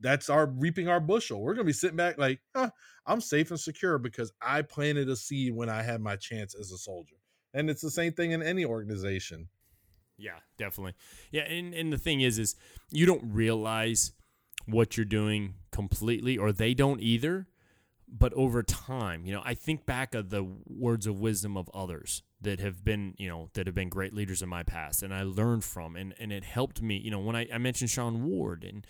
that's 0.00 0.28
our 0.28 0.46
reaping 0.46 0.88
our 0.88 1.00
bushel. 1.00 1.40
We're 1.40 1.54
gonna 1.54 1.64
be 1.64 1.72
sitting 1.72 1.96
back 1.96 2.18
like, 2.18 2.40
huh, 2.54 2.70
I'm 3.06 3.20
safe 3.20 3.50
and 3.50 3.60
secure 3.60 3.98
because 3.98 4.32
I 4.42 4.62
planted 4.62 5.08
a 5.08 5.16
seed 5.16 5.54
when 5.54 5.68
I 5.68 5.82
had 5.82 6.00
my 6.00 6.16
chance 6.16 6.54
as 6.54 6.72
a 6.72 6.78
soldier. 6.78 7.16
And 7.54 7.70
it's 7.70 7.82
the 7.82 7.90
same 7.90 8.12
thing 8.12 8.32
in 8.32 8.42
any 8.42 8.64
organization. 8.64 9.48
Yeah, 10.16 10.38
definitely. 10.58 10.94
Yeah, 11.30 11.42
and, 11.42 11.74
and 11.74 11.92
the 11.92 11.98
thing 11.98 12.20
is, 12.20 12.38
is 12.38 12.54
you 12.90 13.06
don't 13.06 13.32
realize 13.32 14.12
what 14.66 14.96
you're 14.96 15.04
doing 15.04 15.54
completely, 15.70 16.38
or 16.38 16.52
they 16.52 16.74
don't 16.74 17.00
either. 17.00 17.46
But 18.06 18.32
over 18.34 18.62
time, 18.62 19.24
you 19.26 19.32
know, 19.32 19.42
I 19.44 19.54
think 19.54 19.86
back 19.86 20.14
of 20.14 20.30
the 20.30 20.44
words 20.66 21.06
of 21.06 21.18
wisdom 21.18 21.56
of 21.56 21.68
others 21.74 22.22
that 22.44 22.60
have 22.60 22.84
been, 22.84 23.14
you 23.18 23.28
know, 23.28 23.50
that 23.54 23.66
have 23.66 23.74
been 23.74 23.88
great 23.88 24.14
leaders 24.14 24.42
in 24.42 24.48
my 24.48 24.62
past, 24.62 25.02
and 25.02 25.12
I 25.12 25.22
learned 25.22 25.64
from, 25.64 25.96
and 25.96 26.14
and 26.18 26.32
it 26.32 26.44
helped 26.44 26.80
me. 26.80 26.96
You 26.96 27.10
know, 27.10 27.18
when 27.18 27.36
I, 27.36 27.48
I 27.52 27.58
mentioned 27.58 27.90
Sean 27.90 28.24
Ward, 28.24 28.64
and 28.64 28.86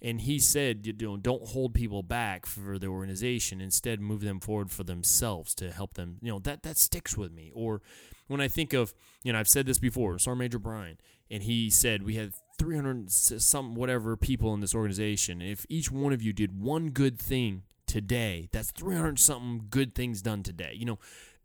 and 0.00 0.20
he 0.20 0.38
said, 0.38 0.86
you 0.86 0.94
know, 1.00 1.16
don't 1.16 1.48
hold 1.48 1.74
people 1.74 2.02
back 2.02 2.46
for 2.46 2.78
the 2.78 2.86
organization. 2.86 3.60
Instead, 3.60 4.00
move 4.00 4.20
them 4.20 4.38
forward 4.38 4.70
for 4.70 4.84
themselves 4.84 5.54
to 5.56 5.72
help 5.72 5.94
them. 5.94 6.18
You 6.22 6.32
know, 6.32 6.38
that 6.40 6.62
that 6.62 6.78
sticks 6.78 7.16
with 7.16 7.32
me. 7.32 7.50
Or 7.54 7.82
when 8.28 8.40
I 8.40 8.48
think 8.48 8.72
of, 8.72 8.94
you 9.24 9.32
know, 9.32 9.40
I've 9.40 9.48
said 9.48 9.66
this 9.66 9.78
before, 9.78 10.18
Sergeant 10.18 10.38
Major 10.38 10.58
Brian, 10.58 10.98
and 11.30 11.42
he 11.42 11.68
said 11.68 12.02
we 12.04 12.14
had 12.14 12.32
300 12.58 13.10
some 13.10 13.74
whatever 13.74 14.16
people 14.16 14.54
in 14.54 14.60
this 14.60 14.74
organization. 14.74 15.42
If 15.42 15.66
each 15.68 15.90
one 15.90 16.12
of 16.12 16.22
you 16.22 16.32
did 16.32 16.60
one 16.60 16.90
good 16.90 17.18
thing 17.18 17.62
today, 17.86 18.48
that's 18.52 18.70
300 18.70 19.18
something 19.18 19.66
good 19.70 19.94
things 19.94 20.22
done 20.22 20.42
today. 20.42 20.72
You 20.74 20.84
know, 20.86 20.98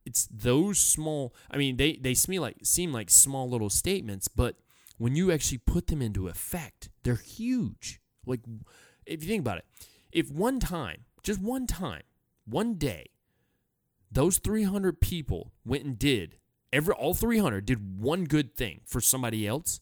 it's 0.06 0.28
those 0.32 0.80
small. 0.80 1.34
I 1.50 1.58
mean, 1.58 1.78
they 1.78 1.94
they 1.94 2.14
seem 2.14 2.42
like 2.42 2.58
seem 2.64 2.92
like 2.92 3.10
small 3.10 3.50
little 3.50 3.70
statements, 3.70 4.28
but 4.28 4.56
when 4.98 5.16
you 5.16 5.32
actually 5.32 5.60
put 5.60 5.88
them 5.88 6.02
into 6.02 6.28
effect, 6.28 6.90
they're 7.04 7.16
huge. 7.16 8.00
Like, 8.26 8.42
if 9.06 9.24
you 9.24 9.30
think 9.30 9.42
about 9.42 9.58
it, 9.58 9.66
if 10.12 10.32
one 10.32 10.60
time, 10.60 11.06
just 11.24 11.42
one 11.42 11.68
time, 11.68 12.04
one 12.46 12.76
day, 12.76 13.08
those 14.12 14.38
300 14.38 15.02
people 15.02 15.52
went 15.66 15.84
and 15.84 15.98
did 15.98 16.38
every 16.72 16.94
all 16.94 17.14
300 17.14 17.66
did 17.66 18.00
one 18.00 18.26
good 18.26 18.56
thing 18.56 18.82
for 18.86 19.02
somebody 19.02 19.48
else 19.48 19.80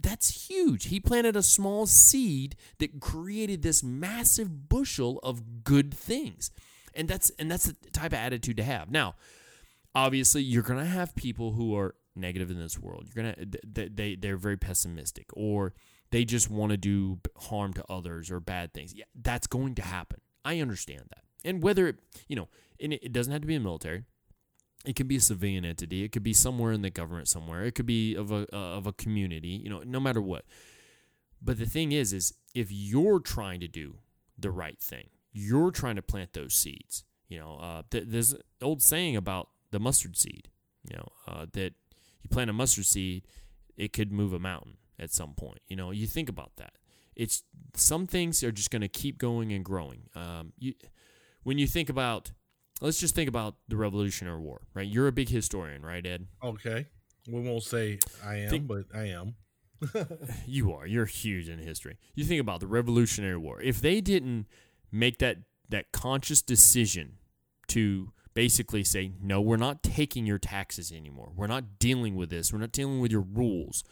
that's 0.00 0.48
huge 0.48 0.86
he 0.86 0.98
planted 0.98 1.36
a 1.36 1.42
small 1.42 1.86
seed 1.86 2.56
that 2.78 3.00
created 3.00 3.62
this 3.62 3.82
massive 3.82 4.68
bushel 4.68 5.18
of 5.22 5.64
good 5.64 5.92
things 5.92 6.50
and 6.94 7.08
that's 7.08 7.30
and 7.38 7.50
that's 7.50 7.66
the 7.66 7.76
type 7.92 8.12
of 8.12 8.18
attitude 8.18 8.56
to 8.58 8.64
have. 8.64 8.90
Now 8.90 9.14
obviously 9.94 10.42
you're 10.42 10.62
going 10.62 10.82
to 10.82 10.90
have 10.90 11.14
people 11.14 11.52
who 11.52 11.76
are 11.76 11.94
negative 12.16 12.50
in 12.50 12.58
this 12.58 12.78
world. 12.78 13.06
You're 13.06 13.24
going 13.24 13.34
to 13.34 13.58
they, 13.66 13.88
they 13.88 14.14
they're 14.16 14.36
very 14.36 14.56
pessimistic 14.56 15.26
or 15.34 15.74
they 16.10 16.24
just 16.24 16.50
want 16.50 16.70
to 16.70 16.76
do 16.76 17.20
harm 17.36 17.72
to 17.74 17.84
others 17.88 18.30
or 18.30 18.40
bad 18.40 18.72
things. 18.72 18.94
Yeah 18.94 19.04
that's 19.14 19.46
going 19.46 19.74
to 19.76 19.82
happen. 19.82 20.20
I 20.44 20.60
understand 20.60 21.04
that. 21.10 21.24
And 21.44 21.62
whether 21.62 21.88
it 21.88 21.96
you 22.28 22.36
know 22.36 22.48
and 22.80 22.92
it, 22.92 23.12
doesn't 23.12 23.32
have 23.32 23.42
to 23.42 23.46
be 23.46 23.56
the 23.56 23.64
military. 23.64 24.04
It 24.86 24.96
could 24.96 25.08
be 25.08 25.16
a 25.16 25.20
civilian 25.20 25.66
entity. 25.66 26.04
It 26.04 26.12
could 26.12 26.22
be 26.22 26.32
somewhere 26.32 26.72
in 26.72 26.80
the 26.80 26.88
government 26.88 27.28
somewhere. 27.28 27.64
It 27.64 27.74
could 27.74 27.84
be 27.84 28.14
of 28.14 28.32
a 28.32 28.46
uh, 28.52 28.76
of 28.76 28.86
a 28.86 28.92
community 28.92 29.48
you 29.48 29.70
know 29.70 29.82
no 29.84 30.00
matter 30.00 30.20
what. 30.20 30.44
But 31.42 31.58
the 31.58 31.66
thing 31.66 31.92
is 31.92 32.12
is 32.12 32.34
if 32.54 32.70
you're 32.70 33.20
trying 33.20 33.60
to 33.60 33.68
do 33.68 33.98
the 34.38 34.50
right 34.50 34.78
thing 34.78 35.08
you're 35.32 35.70
trying 35.70 35.96
to 35.96 36.02
plant 36.02 36.32
those 36.32 36.54
seeds 36.54 37.04
you 37.28 37.38
know 37.38 37.58
uh, 37.60 37.82
th- 37.90 38.04
there's 38.06 38.32
an 38.32 38.40
old 38.62 38.82
saying 38.82 39.16
about 39.16 39.48
the 39.70 39.78
mustard 39.80 40.16
seed 40.16 40.48
you 40.88 40.96
know 40.96 41.08
uh, 41.28 41.46
that 41.52 41.74
you 42.22 42.28
plant 42.30 42.50
a 42.50 42.52
mustard 42.52 42.86
seed 42.86 43.24
it 43.76 43.92
could 43.92 44.12
move 44.12 44.32
a 44.32 44.38
mountain 44.38 44.76
at 44.98 45.12
some 45.12 45.34
point 45.34 45.58
you 45.68 45.76
know 45.76 45.90
you 45.90 46.06
think 46.06 46.28
about 46.28 46.52
that 46.56 46.72
it's 47.16 47.42
some 47.74 48.06
things 48.06 48.42
are 48.42 48.52
just 48.52 48.70
going 48.70 48.82
to 48.82 48.88
keep 48.88 49.18
going 49.18 49.52
and 49.52 49.64
growing 49.64 50.02
um, 50.14 50.52
you 50.58 50.74
when 51.42 51.58
you 51.58 51.66
think 51.66 51.88
about 51.88 52.32
let's 52.80 52.98
just 52.98 53.14
think 53.14 53.28
about 53.28 53.56
the 53.68 53.76
Revolutionary 53.76 54.40
War, 54.40 54.62
right? 54.74 54.86
You're 54.86 55.06
a 55.06 55.12
big 55.12 55.28
historian, 55.28 55.82
right, 55.82 56.04
Ed? 56.04 56.26
Okay. 56.42 56.86
We 57.28 57.40
won't 57.40 57.62
say 57.62 57.98
I 58.24 58.36
am, 58.36 58.50
Think- 58.50 58.66
but 58.66 58.84
I 58.94 59.08
am. 59.08 59.34
You 60.46 60.72
are. 60.74 60.86
You're 60.86 61.06
huge 61.06 61.48
in 61.48 61.58
history. 61.58 61.98
You 62.14 62.24
think 62.24 62.40
about 62.40 62.60
the 62.60 62.66
Revolutionary 62.66 63.36
War. 63.38 63.60
If 63.62 63.80
they 63.80 64.00
didn't 64.00 64.46
make 64.90 65.18
that 65.18 65.38
that 65.68 65.92
conscious 65.92 66.42
decision 66.42 67.18
to 67.68 68.12
basically 68.34 68.84
say, 68.84 69.12
"No, 69.20 69.40
we're 69.40 69.56
not 69.56 69.82
taking 69.82 70.26
your 70.26 70.38
taxes 70.38 70.90
anymore. 70.92 71.32
We're 71.34 71.46
not 71.46 71.78
dealing 71.78 72.16
with 72.16 72.30
this. 72.30 72.52
We're 72.52 72.58
not 72.58 72.72
dealing 72.72 73.00
with 73.00 73.12
your 73.12 73.20
rules. 73.20 73.84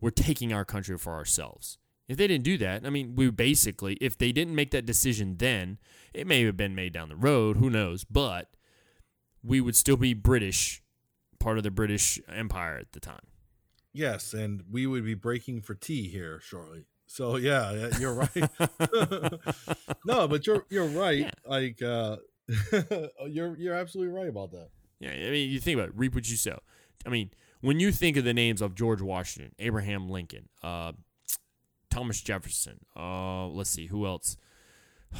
We're 0.00 0.10
taking 0.10 0.52
our 0.52 0.64
country 0.64 0.96
for 0.98 1.14
ourselves." 1.14 1.78
If 2.06 2.18
they 2.18 2.26
didn't 2.26 2.44
do 2.44 2.58
that, 2.58 2.84
I 2.84 2.90
mean, 2.90 3.14
we 3.14 3.30
basically, 3.30 3.94
if 3.94 4.18
they 4.18 4.30
didn't 4.30 4.54
make 4.54 4.70
that 4.72 4.84
decision 4.84 5.36
then, 5.38 5.78
it 6.12 6.26
may 6.26 6.44
have 6.44 6.56
been 6.56 6.74
made 6.74 6.92
down 6.92 7.08
the 7.08 7.16
road, 7.16 7.56
who 7.56 7.70
knows, 7.70 8.04
but 8.04 8.54
we 9.42 9.60
would 9.60 9.74
still 9.74 9.96
be 9.96 10.12
British, 10.12 10.82
part 11.38 11.56
of 11.56 11.64
the 11.64 11.70
British 11.70 12.20
Empire 12.28 12.76
at 12.76 12.92
the 12.92 13.00
time. 13.00 13.26
Yes, 13.94 14.34
and 14.34 14.64
we 14.70 14.86
would 14.86 15.04
be 15.04 15.14
breaking 15.14 15.62
for 15.62 15.74
tea 15.74 16.08
here 16.08 16.40
shortly. 16.40 16.84
So 17.14 17.36
yeah, 17.36 17.70
yeah, 17.70 17.98
you're 18.00 18.12
right. 18.12 18.34
no, 20.04 20.26
but 20.26 20.48
you're 20.48 20.66
you're 20.68 20.88
right. 20.88 21.18
Yeah. 21.18 21.30
Like 21.46 21.80
uh 21.80 22.16
you're 23.28 23.56
you're 23.56 23.74
absolutely 23.74 24.12
right 24.12 24.28
about 24.28 24.50
that. 24.50 24.70
Yeah, 24.98 25.10
I 25.10 25.30
mean, 25.30 25.48
you 25.48 25.60
think 25.60 25.78
about 25.78 25.90
it, 25.90 25.94
reap 25.96 26.16
what 26.16 26.28
you 26.28 26.36
sow. 26.36 26.58
I 27.06 27.10
mean, 27.10 27.30
when 27.60 27.78
you 27.78 27.92
think 27.92 28.16
of 28.16 28.24
the 28.24 28.34
names 28.34 28.60
of 28.60 28.74
George 28.74 29.00
Washington, 29.00 29.54
Abraham 29.60 30.10
Lincoln, 30.10 30.48
uh, 30.64 30.90
Thomas 31.88 32.20
Jefferson, 32.20 32.80
uh, 32.96 33.46
let's 33.46 33.70
see, 33.70 33.86
who 33.86 34.06
else? 34.06 34.36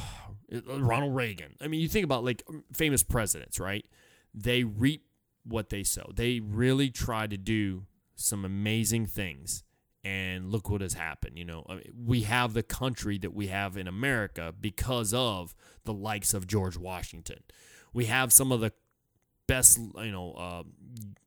Ronald 0.67 1.15
Reagan. 1.15 1.55
I 1.61 1.69
mean, 1.69 1.79
you 1.79 1.87
think 1.87 2.03
about 2.03 2.25
like 2.25 2.43
famous 2.73 3.03
presidents, 3.03 3.57
right? 3.57 3.85
They 4.33 4.65
reap 4.65 5.05
what 5.45 5.69
they 5.69 5.83
sow. 5.83 6.11
They 6.13 6.41
really 6.41 6.89
try 6.89 7.25
to 7.25 7.37
do 7.37 7.85
some 8.15 8.43
amazing 8.43 9.05
things. 9.05 9.63
And 10.05 10.51
look 10.51 10.69
what 10.69 10.81
has 10.81 10.93
happened. 10.93 11.35
You 11.35 11.45
know, 11.45 11.65
I 11.67 11.73
mean, 11.73 11.93
we 12.05 12.21
have 12.21 12.53
the 12.53 12.61
country 12.61 13.17
that 13.17 13.33
we 13.33 13.47
have 13.47 13.75
in 13.75 13.87
America 13.87 14.53
because 14.61 15.15
of 15.15 15.55
the 15.83 15.93
likes 15.93 16.35
of 16.35 16.45
George 16.45 16.77
Washington. 16.77 17.39
We 17.91 18.05
have 18.05 18.31
some 18.31 18.51
of 18.51 18.59
the 18.59 18.71
best, 19.47 19.79
you 19.79 20.11
know, 20.11 20.33
uh, 20.33 20.63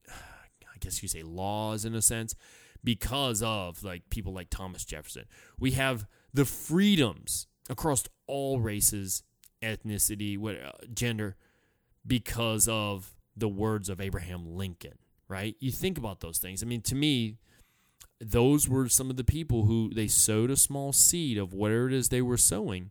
I 0.09 0.79
guess 0.79 1.03
you 1.03 1.09
say 1.09 1.24
laws 1.24 1.85
in 1.85 1.97
a 1.97 2.03
sense, 2.03 2.37
because 2.85 3.43
of 3.43 3.83
like 3.83 4.11
people 4.11 4.33
like 4.33 4.49
Thomas 4.49 4.85
Jefferson. 4.85 5.24
We 5.59 5.72
have 5.72 6.07
the 6.33 6.45
freedoms 6.45 7.49
across 7.68 8.05
all 8.29 8.61
races, 8.61 9.24
ethnicity, 9.61 10.39
what 10.39 10.55
uh, 10.55 10.70
gender, 10.95 11.35
because 12.07 12.68
of 12.68 13.16
the 13.37 13.49
words 13.49 13.89
of 13.89 14.01
Abraham 14.01 14.57
Lincoln. 14.57 14.99
Right? 15.26 15.57
You 15.59 15.72
think 15.72 15.99
about 15.99 16.20
those 16.20 16.39
things. 16.39 16.62
I 16.62 16.66
mean, 16.66 16.81
to 16.83 16.95
me, 16.95 17.39
those 18.21 18.69
were 18.69 18.89
some 18.89 19.11
of 19.11 19.16
the 19.16 19.25
people 19.25 19.64
who 19.64 19.91
they 19.95 20.09
sowed 20.09 20.51
a 20.51 20.57
small 20.57 20.93
seed 20.93 21.39
of 21.39 21.53
whatever 21.53 21.89
it 21.89 21.93
is 21.93 22.09
they 22.09 22.23
were 22.23 22.37
sowing, 22.37 22.91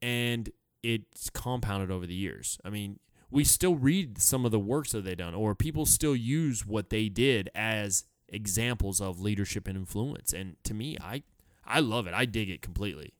and 0.00 0.50
it's 0.82 1.30
compounded 1.30 1.90
over 1.90 2.06
the 2.06 2.14
years. 2.14 2.58
I 2.64 2.70
mean, 2.70 2.98
we 3.30 3.44
still 3.44 3.76
read 3.76 4.18
some 4.20 4.44
of 4.44 4.50
the 4.50 4.58
works 4.58 4.92
that 4.92 5.04
they 5.04 5.14
done, 5.14 5.34
or 5.34 5.54
people 5.54 5.86
still 5.86 6.16
use 6.16 6.66
what 6.66 6.90
they 6.90 7.08
did 7.08 7.50
as 7.54 8.04
examples 8.28 9.00
of 9.00 9.20
leadership 9.20 9.68
and 9.68 9.76
influence. 9.76 10.32
And 10.32 10.56
to 10.64 10.74
me, 10.74 10.96
I 11.00 11.22
I 11.64 11.80
love 11.80 12.06
it. 12.06 12.14
I 12.14 12.24
dig 12.24 12.50
it 12.50 12.62
completely. 12.62 13.14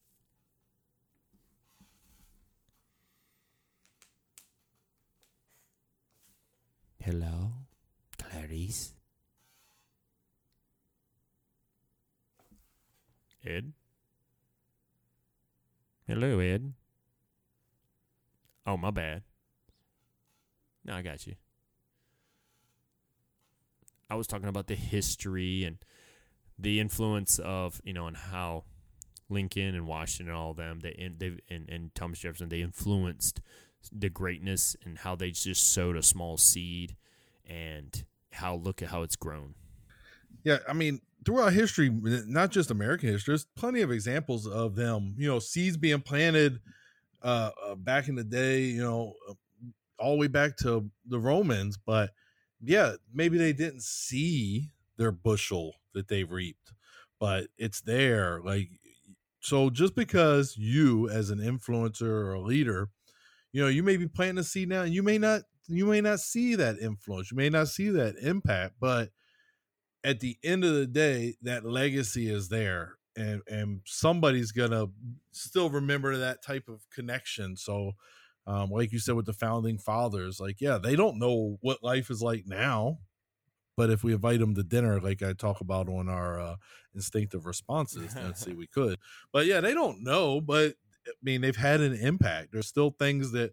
Hello, 7.00 7.52
Clarice. 8.18 8.94
Ed. 13.44 13.72
Hello, 16.06 16.38
Ed. 16.38 16.72
Oh, 18.66 18.76
my 18.76 18.90
bad. 18.90 19.22
No, 20.84 20.94
I 20.94 21.02
got 21.02 21.26
you. 21.26 21.34
I 24.10 24.14
was 24.14 24.26
talking 24.26 24.48
about 24.48 24.66
the 24.66 24.74
history 24.74 25.64
and 25.64 25.78
the 26.58 26.80
influence 26.80 27.38
of 27.38 27.80
you 27.82 27.94
know 27.94 28.06
and 28.06 28.16
how 28.16 28.64
Lincoln 29.30 29.74
and 29.74 29.86
Washington 29.86 30.28
and 30.28 30.36
all 30.36 30.50
of 30.50 30.58
them 30.58 30.80
they 30.80 31.10
they 31.16 31.38
and, 31.48 31.68
and 31.70 31.94
Thomas 31.94 32.18
Jefferson 32.18 32.50
they 32.50 32.60
influenced 32.60 33.40
the 33.90 34.10
greatness 34.10 34.76
and 34.84 34.98
how 34.98 35.16
they 35.16 35.30
just 35.30 35.72
sowed 35.72 35.96
a 35.96 36.02
small 36.02 36.36
seed 36.36 36.96
and 37.46 38.04
how 38.32 38.54
look 38.54 38.82
at 38.82 38.88
how 38.88 39.02
it's 39.02 39.16
grown. 39.16 39.54
Yeah, 40.44 40.58
I 40.68 40.72
mean, 40.72 41.00
throughout 41.24 41.52
history, 41.52 41.90
not 42.26 42.50
just 42.50 42.70
American 42.70 43.08
history, 43.08 43.32
there's 43.32 43.46
plenty 43.56 43.82
of 43.82 43.90
examples 43.90 44.46
of 44.46 44.74
them. 44.74 45.14
You 45.16 45.28
know, 45.28 45.38
seeds 45.38 45.76
being 45.76 46.00
planted 46.00 46.60
uh, 47.22 47.50
uh 47.64 47.74
back 47.76 48.08
in 48.08 48.14
the 48.14 48.24
day. 48.24 48.62
You 48.62 48.82
know, 48.82 49.14
uh, 49.28 49.34
all 49.98 50.12
the 50.12 50.18
way 50.18 50.26
back 50.26 50.56
to 50.58 50.90
the 51.06 51.18
Romans. 51.18 51.78
But 51.78 52.10
yeah, 52.60 52.94
maybe 53.12 53.38
they 53.38 53.52
didn't 53.52 53.82
see 53.82 54.70
their 54.96 55.12
bushel 55.12 55.76
that 55.94 56.08
they 56.08 56.24
reaped, 56.24 56.72
but 57.18 57.48
it's 57.56 57.80
there. 57.80 58.40
Like, 58.44 58.68
so 59.40 59.70
just 59.70 59.94
because 59.94 60.56
you, 60.56 61.08
as 61.08 61.30
an 61.30 61.38
influencer 61.38 62.02
or 62.02 62.34
a 62.34 62.40
leader, 62.40 62.88
you 63.52 63.62
know, 63.62 63.68
you 63.68 63.82
may 63.82 63.96
be 63.96 64.06
planting 64.06 64.38
a 64.38 64.44
seed 64.44 64.68
now, 64.68 64.82
and 64.82 64.94
you 64.94 65.02
may 65.02 65.18
not, 65.18 65.42
you 65.66 65.86
may 65.86 66.00
not 66.00 66.20
see 66.20 66.54
that 66.54 66.78
influence, 66.78 67.30
you 67.30 67.36
may 67.36 67.50
not 67.50 67.68
see 67.68 67.90
that 67.90 68.16
impact, 68.22 68.74
but 68.80 69.10
at 70.04 70.20
the 70.20 70.36
end 70.42 70.64
of 70.64 70.74
the 70.74 70.86
day, 70.86 71.34
that 71.42 71.64
legacy 71.64 72.28
is 72.28 72.48
there, 72.48 72.96
and 73.16 73.42
and 73.46 73.80
somebody's 73.84 74.52
gonna 74.52 74.86
still 75.32 75.70
remember 75.70 76.16
that 76.16 76.42
type 76.42 76.68
of 76.68 76.88
connection. 76.90 77.56
So, 77.56 77.92
um, 78.46 78.70
like 78.70 78.92
you 78.92 78.98
said 78.98 79.14
with 79.14 79.26
the 79.26 79.32
founding 79.32 79.78
fathers, 79.78 80.40
like 80.40 80.60
yeah, 80.60 80.78
they 80.78 80.96
don't 80.96 81.18
know 81.18 81.58
what 81.60 81.82
life 81.82 82.10
is 82.10 82.22
like 82.22 82.44
now, 82.46 82.98
but 83.76 83.90
if 83.90 84.04
we 84.04 84.12
invite 84.12 84.40
them 84.40 84.54
to 84.54 84.62
dinner, 84.62 85.00
like 85.00 85.22
I 85.22 85.32
talk 85.32 85.60
about 85.60 85.88
on 85.88 86.08
our 86.08 86.40
uh, 86.40 86.56
instinctive 86.94 87.46
responses, 87.46 88.14
let's 88.16 88.44
see, 88.44 88.54
we 88.54 88.66
could. 88.66 88.98
But 89.32 89.46
yeah, 89.46 89.60
they 89.60 89.74
don't 89.74 90.02
know, 90.02 90.40
but 90.40 90.74
I 91.06 91.12
mean, 91.22 91.40
they've 91.40 91.56
had 91.56 91.80
an 91.80 91.94
impact. 91.94 92.52
There's 92.52 92.66
still 92.68 92.90
things 92.90 93.32
that 93.32 93.52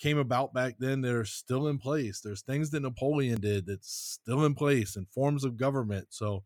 came 0.00 0.18
about 0.18 0.54
back 0.54 0.76
then 0.80 1.02
that 1.02 1.14
are 1.14 1.26
still 1.26 1.68
in 1.68 1.78
place. 1.78 2.20
There's 2.22 2.42
things 2.42 2.70
that 2.70 2.80
Napoleon 2.80 3.40
did 3.40 3.66
that's 3.66 3.92
still 3.92 4.44
in 4.46 4.54
place 4.54 4.96
and 4.96 5.08
forms 5.10 5.44
of 5.44 5.58
government. 5.58 6.08
So, 6.10 6.44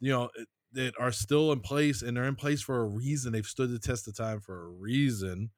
you 0.00 0.10
know, 0.12 0.30
it- 0.36 0.48
that 0.72 0.94
are 1.00 1.12
still 1.12 1.52
in 1.52 1.60
place 1.60 2.02
and 2.02 2.16
they're 2.16 2.24
in 2.28 2.36
place 2.36 2.62
for 2.62 2.80
a 2.80 2.86
reason. 2.86 3.32
They've 3.32 3.46
stood 3.46 3.70
the 3.70 3.78
test 3.78 4.08
of 4.08 4.16
time 4.16 4.40
for 4.40 4.66
a 4.66 4.70
reason. 4.70 5.50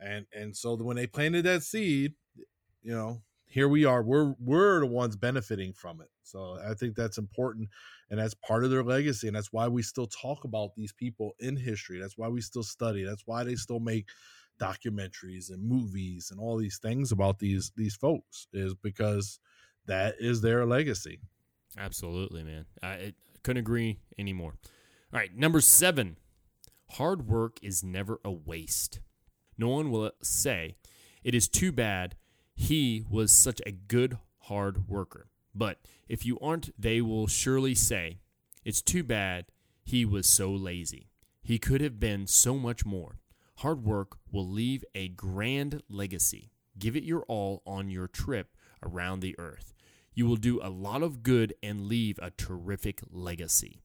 And 0.00 0.26
and 0.32 0.56
so 0.56 0.76
when 0.76 0.96
they 0.96 1.06
planted 1.06 1.44
that 1.46 1.62
seed, 1.62 2.14
you 2.82 2.92
know, 2.92 3.22
here 3.46 3.68
we 3.68 3.84
are. 3.84 4.02
We're 4.02 4.34
we're 4.40 4.80
the 4.80 4.86
ones 4.86 5.16
benefiting 5.16 5.72
from 5.72 6.00
it. 6.00 6.08
So 6.22 6.58
I 6.64 6.74
think 6.74 6.96
that's 6.96 7.18
important 7.18 7.70
and 8.10 8.20
that's 8.20 8.34
part 8.34 8.64
of 8.64 8.70
their 8.70 8.84
legacy 8.84 9.28
and 9.28 9.36
that's 9.36 9.52
why 9.52 9.68
we 9.68 9.82
still 9.82 10.06
talk 10.08 10.44
about 10.44 10.74
these 10.76 10.92
people 10.92 11.34
in 11.40 11.56
history. 11.56 11.98
That's 12.00 12.18
why 12.18 12.28
we 12.28 12.40
still 12.40 12.62
study. 12.64 13.04
That's 13.04 13.26
why 13.26 13.44
they 13.44 13.56
still 13.56 13.80
make 13.80 14.08
documentaries 14.58 15.50
and 15.50 15.62
movies 15.62 16.30
and 16.30 16.40
all 16.40 16.56
these 16.56 16.78
things 16.78 17.12
about 17.12 17.38
these 17.38 17.72
these 17.76 17.94
folks 17.94 18.48
is 18.52 18.74
because 18.74 19.38
that 19.86 20.14
is 20.18 20.40
their 20.40 20.64
legacy. 20.66 21.20
Absolutely, 21.78 22.42
man. 22.42 22.66
I, 22.82 22.88
I 22.88 23.14
couldn't 23.42 23.60
agree 23.60 23.98
anymore. 24.18 24.54
All 25.12 25.20
right, 25.20 25.34
number 25.34 25.60
seven. 25.60 26.16
Hard 26.92 27.26
work 27.26 27.58
is 27.62 27.82
never 27.82 28.20
a 28.24 28.30
waste. 28.30 29.00
No 29.58 29.68
one 29.68 29.90
will 29.90 30.12
say 30.22 30.76
it 31.24 31.34
is 31.34 31.48
too 31.48 31.72
bad 31.72 32.16
he 32.54 33.04
was 33.10 33.32
such 33.32 33.60
a 33.66 33.72
good 33.72 34.18
hard 34.42 34.88
worker. 34.88 35.28
But 35.54 35.78
if 36.08 36.24
you 36.24 36.38
aren't, 36.40 36.70
they 36.80 37.00
will 37.00 37.26
surely 37.26 37.74
say 37.74 38.20
it's 38.64 38.82
too 38.82 39.02
bad 39.02 39.46
he 39.84 40.04
was 40.04 40.26
so 40.26 40.50
lazy. 40.50 41.08
He 41.42 41.58
could 41.58 41.80
have 41.80 42.00
been 42.00 42.26
so 42.26 42.56
much 42.56 42.84
more. 42.84 43.18
Hard 43.60 43.84
work 43.84 44.18
will 44.30 44.48
leave 44.48 44.84
a 44.94 45.08
grand 45.08 45.82
legacy. 45.88 46.50
Give 46.78 46.94
it 46.94 47.04
your 47.04 47.22
all 47.22 47.62
on 47.66 47.88
your 47.88 48.06
trip 48.06 48.54
around 48.82 49.20
the 49.20 49.34
earth. 49.38 49.72
You 50.12 50.26
will 50.26 50.36
do 50.36 50.60
a 50.62 50.68
lot 50.68 51.02
of 51.02 51.22
good 51.22 51.54
and 51.62 51.86
leave 51.86 52.18
a 52.20 52.30
terrific 52.30 53.00
legacy. 53.10 53.80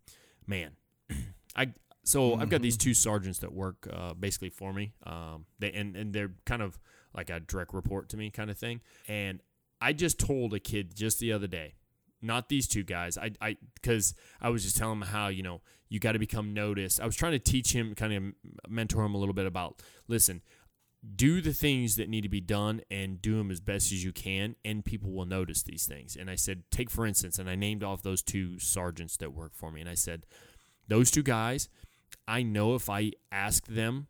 Man, 0.45 0.71
I 1.55 1.73
so 2.03 2.35
I've 2.35 2.49
got 2.49 2.61
these 2.61 2.77
two 2.77 2.93
sergeants 2.93 3.39
that 3.39 3.53
work 3.53 3.87
uh, 3.91 4.13
basically 4.13 4.49
for 4.49 4.73
me. 4.73 4.93
Um, 5.05 5.45
they 5.59 5.71
and 5.71 5.95
and 5.95 6.13
they're 6.13 6.33
kind 6.45 6.61
of 6.61 6.79
like 7.13 7.29
a 7.29 7.39
direct 7.39 7.73
report 7.73 8.09
to 8.09 8.17
me 8.17 8.29
kind 8.29 8.49
of 8.49 8.57
thing. 8.57 8.81
And 9.07 9.41
I 9.79 9.93
just 9.93 10.19
told 10.19 10.53
a 10.53 10.59
kid 10.59 10.95
just 10.95 11.19
the 11.19 11.31
other 11.31 11.47
day, 11.47 11.75
not 12.21 12.49
these 12.49 12.67
two 12.67 12.83
guys. 12.83 13.17
I 13.17 13.31
I 13.41 13.57
because 13.73 14.13
I 14.39 14.49
was 14.49 14.63
just 14.63 14.77
telling 14.77 15.01
him 15.01 15.07
how 15.07 15.27
you 15.27 15.43
know 15.43 15.61
you 15.89 15.99
got 15.99 16.13
to 16.13 16.19
become 16.19 16.53
noticed. 16.53 17.01
I 17.01 17.05
was 17.05 17.15
trying 17.15 17.33
to 17.33 17.39
teach 17.39 17.73
him, 17.73 17.95
kind 17.95 18.13
of 18.13 18.23
mentor 18.69 19.03
him 19.03 19.15
a 19.15 19.17
little 19.17 19.35
bit 19.35 19.45
about 19.45 19.81
listen. 20.07 20.41
do 21.15 21.41
the 21.41 21.53
things 21.53 21.95
that 21.95 22.09
need 22.09 22.21
to 22.21 22.29
be 22.29 22.39
done 22.39 22.81
and 22.91 23.21
do 23.21 23.35
them 23.35 23.49
as 23.49 23.59
best 23.59 23.91
as 23.91 24.03
you 24.03 24.11
can, 24.11 24.55
and 24.63 24.85
people 24.85 25.11
will 25.11 25.25
notice 25.25 25.63
these 25.63 25.87
things. 25.87 26.15
And 26.15 26.29
I 26.29 26.35
said, 26.35 26.63
take 26.69 26.91
for 26.91 27.07
instance, 27.07 27.39
and 27.39 27.49
I 27.49 27.55
named 27.55 27.83
off 27.83 28.03
those 28.03 28.21
two 28.21 28.59
sergeants 28.59 29.17
that 29.17 29.33
work 29.33 29.53
for 29.55 29.71
me, 29.71 29.81
and 29.81 29.89
I 29.89 29.95
said, 29.95 30.27
those 30.87 31.09
two 31.09 31.23
guys, 31.23 31.69
I 32.27 32.43
know 32.43 32.75
if 32.75 32.87
I 32.87 33.13
ask 33.31 33.65
them 33.65 34.07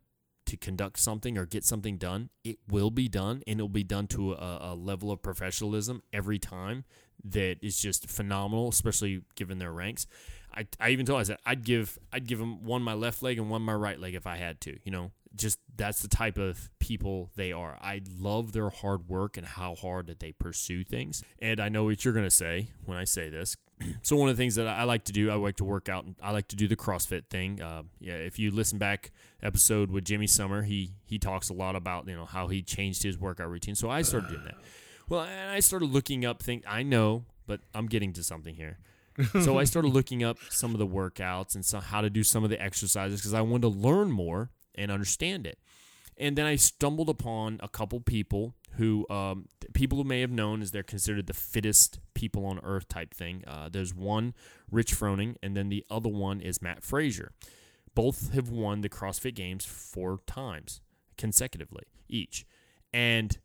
to 0.47 0.57
conduct 0.57 0.99
something 0.99 1.37
or 1.37 1.45
get 1.45 1.63
something 1.63 1.97
done, 1.97 2.29
it 2.43 2.57
will 2.67 2.91
be 2.91 3.07
done, 3.07 3.41
and 3.47 3.59
it'll 3.59 3.69
be 3.69 3.85
done 3.85 4.07
to 4.07 4.33
a, 4.33 4.73
a 4.73 4.75
level 4.75 5.11
of 5.11 5.21
professionalism 5.21 6.03
every 6.11 6.39
time 6.39 6.83
that 7.25 7.57
is 7.61 7.79
just 7.79 8.09
phenomenal, 8.09 8.69
especially 8.69 9.21
given 9.35 9.59
their 9.59 9.71
ranks. 9.71 10.07
I, 10.53 10.67
I 10.79 10.89
even 10.89 11.05
told 11.05 11.19
I 11.19 11.23
said 11.23 11.37
I'd 11.45 11.63
give 11.63 11.97
I'd 12.11 12.27
give 12.27 12.39
them 12.39 12.63
one 12.63 12.81
my 12.81 12.93
left 12.93 13.23
leg 13.23 13.37
and 13.37 13.49
one 13.49 13.61
my 13.61 13.73
right 13.73 13.99
leg 13.99 14.15
if 14.15 14.27
I 14.27 14.37
had 14.37 14.59
to. 14.61 14.77
You 14.83 14.91
know, 14.91 15.11
just 15.35 15.59
that's 15.75 16.01
the 16.01 16.07
type 16.07 16.37
of 16.37 16.69
people 16.79 17.29
they 17.35 17.51
are. 17.51 17.77
I 17.81 18.01
love 18.19 18.51
their 18.51 18.69
hard 18.69 19.07
work 19.07 19.37
and 19.37 19.45
how 19.45 19.75
hard 19.75 20.07
that 20.07 20.19
they 20.19 20.33
pursue 20.33 20.83
things. 20.83 21.23
And 21.39 21.59
I 21.59 21.69
know 21.69 21.85
what 21.85 22.03
you're 22.03 22.13
gonna 22.13 22.29
say 22.29 22.69
when 22.85 22.97
I 22.97 23.05
say 23.05 23.29
this. 23.29 23.55
so 24.01 24.15
one 24.15 24.29
of 24.29 24.35
the 24.35 24.41
things 24.41 24.55
that 24.55 24.67
I 24.67 24.83
like 24.83 25.05
to 25.05 25.13
do, 25.13 25.31
I 25.31 25.35
like 25.35 25.57
to 25.57 25.63
work 25.63 25.89
out. 25.89 26.03
and 26.03 26.15
I 26.21 26.31
like 26.31 26.49
to 26.49 26.55
do 26.55 26.67
the 26.67 26.75
CrossFit 26.75 27.27
thing. 27.29 27.61
Uh, 27.61 27.83
yeah, 27.99 28.13
if 28.13 28.37
you 28.37 28.51
listen 28.51 28.77
back 28.77 29.11
episode 29.41 29.89
with 29.89 30.05
Jimmy 30.05 30.27
Summer, 30.27 30.63
he 30.63 30.91
he 31.05 31.17
talks 31.17 31.49
a 31.49 31.53
lot 31.53 31.75
about 31.75 32.07
you 32.07 32.15
know 32.15 32.25
how 32.25 32.47
he 32.47 32.61
changed 32.61 33.03
his 33.03 33.17
workout 33.17 33.49
routine. 33.49 33.75
So 33.75 33.89
I 33.89 34.01
started 34.01 34.29
doing 34.29 34.43
that. 34.45 34.57
Well, 35.11 35.21
and 35.21 35.51
I 35.51 35.59
started 35.59 35.91
looking 35.91 36.25
up 36.25 36.41
things. 36.41 36.63
I 36.67 36.83
know, 36.83 37.25
but 37.45 37.59
I'm 37.75 37.85
getting 37.85 38.13
to 38.13 38.23
something 38.23 38.55
here 38.55 38.79
so 39.41 39.57
I 39.57 39.63
started 39.63 39.89
looking 39.93 40.23
up 40.23 40.37
some 40.49 40.71
of 40.73 40.79
the 40.79 40.87
workouts 40.87 41.55
and 41.55 41.65
so 41.65 41.79
how 41.79 42.01
to 42.01 42.09
do 42.09 42.23
some 42.23 42.43
of 42.43 42.49
the 42.49 42.61
exercises 42.61 43.19
because 43.19 43.33
I 43.33 43.41
wanted 43.41 43.63
to 43.63 43.67
learn 43.69 44.11
more 44.11 44.49
and 44.75 44.91
understand 44.91 45.45
it. 45.45 45.59
And 46.17 46.37
then 46.37 46.45
I 46.45 46.55
stumbled 46.55 47.09
upon 47.09 47.59
a 47.63 47.67
couple 47.67 47.99
people 47.99 48.55
who 48.77 49.07
um, 49.09 49.47
people 49.73 49.97
who 49.97 50.03
may 50.03 50.21
have 50.21 50.31
known 50.31 50.61
as 50.61 50.71
they're 50.71 50.83
considered 50.83 51.27
the 51.27 51.33
fittest 51.33 51.99
people 52.13 52.45
on 52.45 52.59
earth 52.63 52.87
type 52.87 53.13
thing. 53.13 53.43
Uh, 53.47 53.69
there's 53.69 53.93
one, 53.95 54.33
Rich 54.69 54.93
Froning, 54.93 55.35
and 55.41 55.55
then 55.57 55.69
the 55.69 55.85
other 55.89 56.09
one 56.09 56.39
is 56.41 56.61
Mat 56.61 56.83
Fraser. 56.83 57.31
Both 57.95 58.33
have 58.33 58.49
won 58.49 58.81
the 58.81 58.89
CrossFit 58.89 59.35
Games 59.35 59.65
four 59.65 60.19
times 60.27 60.81
consecutively 61.17 61.83
each. 62.07 62.45
And 62.93 63.37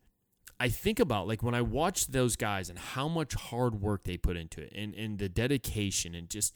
I 0.58 0.68
think 0.68 0.98
about 1.00 1.28
like 1.28 1.42
when 1.42 1.54
I 1.54 1.60
watch 1.60 2.06
those 2.06 2.36
guys 2.36 2.70
and 2.70 2.78
how 2.78 3.08
much 3.08 3.34
hard 3.34 3.80
work 3.80 4.04
they 4.04 4.16
put 4.16 4.36
into 4.36 4.60
it 4.62 4.72
and, 4.74 4.94
and 4.94 5.18
the 5.18 5.28
dedication 5.28 6.14
and 6.14 6.30
just 6.30 6.54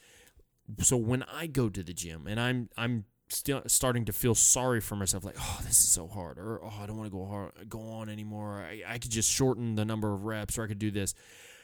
so 0.80 0.96
when 0.96 1.22
I 1.24 1.46
go 1.46 1.68
to 1.68 1.82
the 1.82 1.92
gym 1.92 2.26
and 2.26 2.40
I'm 2.40 2.70
I'm 2.76 3.04
still 3.28 3.62
starting 3.66 4.04
to 4.06 4.12
feel 4.12 4.34
sorry 4.34 4.80
for 4.80 4.96
myself 4.96 5.24
like 5.24 5.36
oh 5.38 5.60
this 5.62 5.78
is 5.78 5.88
so 5.88 6.08
hard 6.08 6.38
or 6.38 6.60
oh 6.64 6.72
I 6.80 6.86
don't 6.86 6.96
want 6.96 7.10
to 7.10 7.16
go 7.16 7.26
hard 7.26 7.52
go 7.68 7.80
on 7.80 8.08
anymore. 8.08 8.64
I, 8.66 8.82
I 8.86 8.98
could 8.98 9.10
just 9.10 9.30
shorten 9.30 9.74
the 9.74 9.84
number 9.84 10.12
of 10.12 10.24
reps 10.24 10.56
or 10.56 10.64
I 10.64 10.68
could 10.68 10.78
do 10.78 10.90
this. 10.90 11.14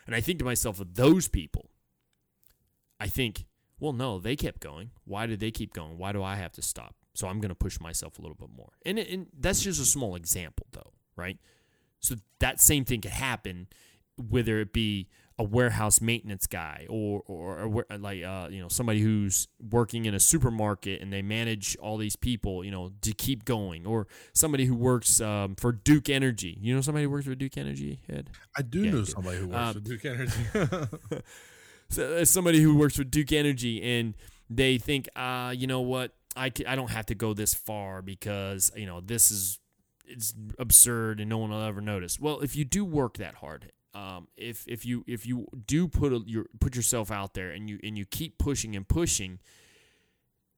And 0.06 0.14
I 0.14 0.20
think 0.20 0.38
to 0.40 0.44
myself 0.44 0.78
of 0.78 0.94
those 0.94 1.28
people 1.28 1.70
I 3.00 3.08
think 3.08 3.46
well 3.80 3.94
no 3.94 4.18
they 4.18 4.36
kept 4.36 4.60
going. 4.60 4.90
Why 5.04 5.26
did 5.26 5.40
they 5.40 5.50
keep 5.50 5.72
going? 5.72 5.96
Why 5.96 6.12
do 6.12 6.22
I 6.22 6.36
have 6.36 6.52
to 6.52 6.62
stop? 6.62 6.94
So 7.14 7.28
I'm 7.28 7.40
going 7.40 7.48
to 7.48 7.54
push 7.54 7.80
myself 7.80 8.18
a 8.18 8.22
little 8.22 8.36
bit 8.36 8.50
more. 8.54 8.72
And, 8.84 8.98
and 8.98 9.28
that's 9.38 9.62
just 9.62 9.80
a 9.80 9.86
small 9.86 10.16
example 10.16 10.66
though 10.72 10.92
right 11.16 11.38
so 12.00 12.16
that 12.40 12.60
same 12.60 12.84
thing 12.84 13.00
could 13.00 13.12
happen, 13.12 13.68
whether 14.16 14.60
it 14.60 14.72
be 14.72 15.08
a 15.38 15.44
warehouse 15.44 16.00
maintenance 16.00 16.46
guy 16.46 16.86
or 16.88 17.22
or, 17.26 17.84
or 17.88 17.98
like 17.98 18.22
uh, 18.22 18.48
you 18.50 18.60
know 18.60 18.68
somebody 18.68 19.00
who's 19.00 19.48
working 19.70 20.06
in 20.06 20.14
a 20.14 20.20
supermarket 20.20 21.02
and 21.02 21.12
they 21.12 21.20
manage 21.20 21.76
all 21.76 21.98
these 21.98 22.16
people 22.16 22.64
you 22.64 22.70
know 22.70 22.92
to 23.02 23.12
keep 23.12 23.44
going. 23.44 23.86
Or 23.86 24.06
somebody 24.32 24.64
who 24.64 24.74
works 24.74 25.20
um, 25.20 25.54
for 25.56 25.72
Duke 25.72 26.08
Energy. 26.08 26.56
You 26.60 26.74
know 26.74 26.80
somebody 26.80 27.04
who 27.04 27.10
works 27.10 27.26
for 27.26 27.34
Duke 27.34 27.56
Energy 27.58 28.00
head 28.08 28.30
I 28.56 28.62
do 28.62 28.84
yeah, 28.84 28.92
know 28.92 29.04
somebody 29.04 29.38
who 29.38 29.48
works 29.48 29.58
um, 29.58 29.74
for 29.74 29.80
Duke 29.80 30.04
Energy. 30.04 31.22
So, 31.88 32.24
somebody 32.24 32.60
who 32.60 32.76
works 32.76 32.96
for 32.96 33.04
Duke 33.04 33.32
Energy 33.32 33.80
and 33.80 34.14
they 34.50 34.78
think 34.78 35.08
uh 35.16 35.54
you 35.56 35.66
know 35.66 35.80
what? 35.80 36.12
I, 36.36 36.52
I 36.66 36.76
don't 36.76 36.90
have 36.90 37.06
to 37.06 37.14
go 37.14 37.32
this 37.32 37.54
far 37.54 38.02
because 38.02 38.70
you 38.76 38.86
know 38.86 39.00
this 39.00 39.30
is 39.30 39.58
it's 40.06 40.34
absurd 40.58 41.20
and 41.20 41.28
no 41.28 41.38
one 41.38 41.50
will 41.50 41.62
ever 41.62 41.80
notice. 41.80 42.18
Well, 42.18 42.40
if 42.40 42.56
you 42.56 42.64
do 42.64 42.84
work 42.84 43.18
that 43.18 43.36
hard, 43.36 43.72
um, 43.94 44.28
if 44.36 44.66
if 44.68 44.84
you 44.84 45.04
if 45.06 45.26
you 45.26 45.46
do 45.66 45.88
put 45.88 46.12
a, 46.12 46.22
your 46.26 46.46
put 46.60 46.76
yourself 46.76 47.10
out 47.10 47.34
there 47.34 47.50
and 47.50 47.68
you 47.68 47.78
and 47.82 47.96
you 47.96 48.04
keep 48.04 48.38
pushing 48.38 48.76
and 48.76 48.86
pushing, 48.86 49.38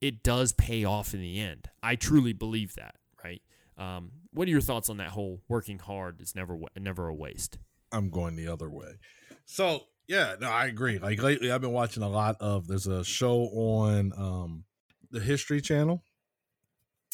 it 0.01 0.23
does 0.23 0.51
pay 0.51 0.83
off 0.83 1.13
in 1.13 1.21
the 1.21 1.39
end. 1.39 1.69
I 1.81 1.95
truly 1.95 2.33
believe 2.33 2.75
that. 2.75 2.95
Right. 3.23 3.41
Um, 3.77 4.11
what 4.33 4.47
are 4.47 4.51
your 4.51 4.61
thoughts 4.61 4.89
on 4.89 4.97
that 4.97 5.09
whole 5.09 5.41
working 5.47 5.79
hard 5.79 6.21
is 6.21 6.35
never 6.35 6.57
never 6.77 7.07
a 7.07 7.13
waste? 7.13 7.57
I'm 7.91 8.09
going 8.09 8.35
the 8.35 8.47
other 8.47 8.69
way. 8.69 8.99
So 9.45 9.83
yeah, 10.07 10.35
no, 10.41 10.49
I 10.49 10.65
agree. 10.65 10.99
Like 10.99 11.21
lately, 11.21 11.51
I've 11.51 11.61
been 11.61 11.71
watching 11.71 12.03
a 12.03 12.09
lot 12.09 12.35
of. 12.39 12.67
There's 12.67 12.87
a 12.87 13.03
show 13.03 13.43
on 13.53 14.11
um, 14.17 14.63
the 15.11 15.19
History 15.19 15.61
Channel 15.61 16.03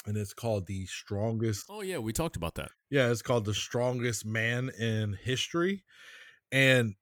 and 0.06 0.18
it's 0.18 0.34
called 0.34 0.68
the 0.68 0.86
strongest. 0.86 1.66
Oh 1.70 1.82
yeah, 1.82 1.98
we 1.98 2.14
talked 2.14 2.36
about 2.36 2.56
that. 2.56 2.72
Yeah, 2.90 3.12
it's 3.12 3.22
called 3.22 3.46
the 3.46 3.54
strongest 3.54 4.26
man 4.26 4.70
in 4.80 5.18
history, 5.24 5.84
and 6.52 6.96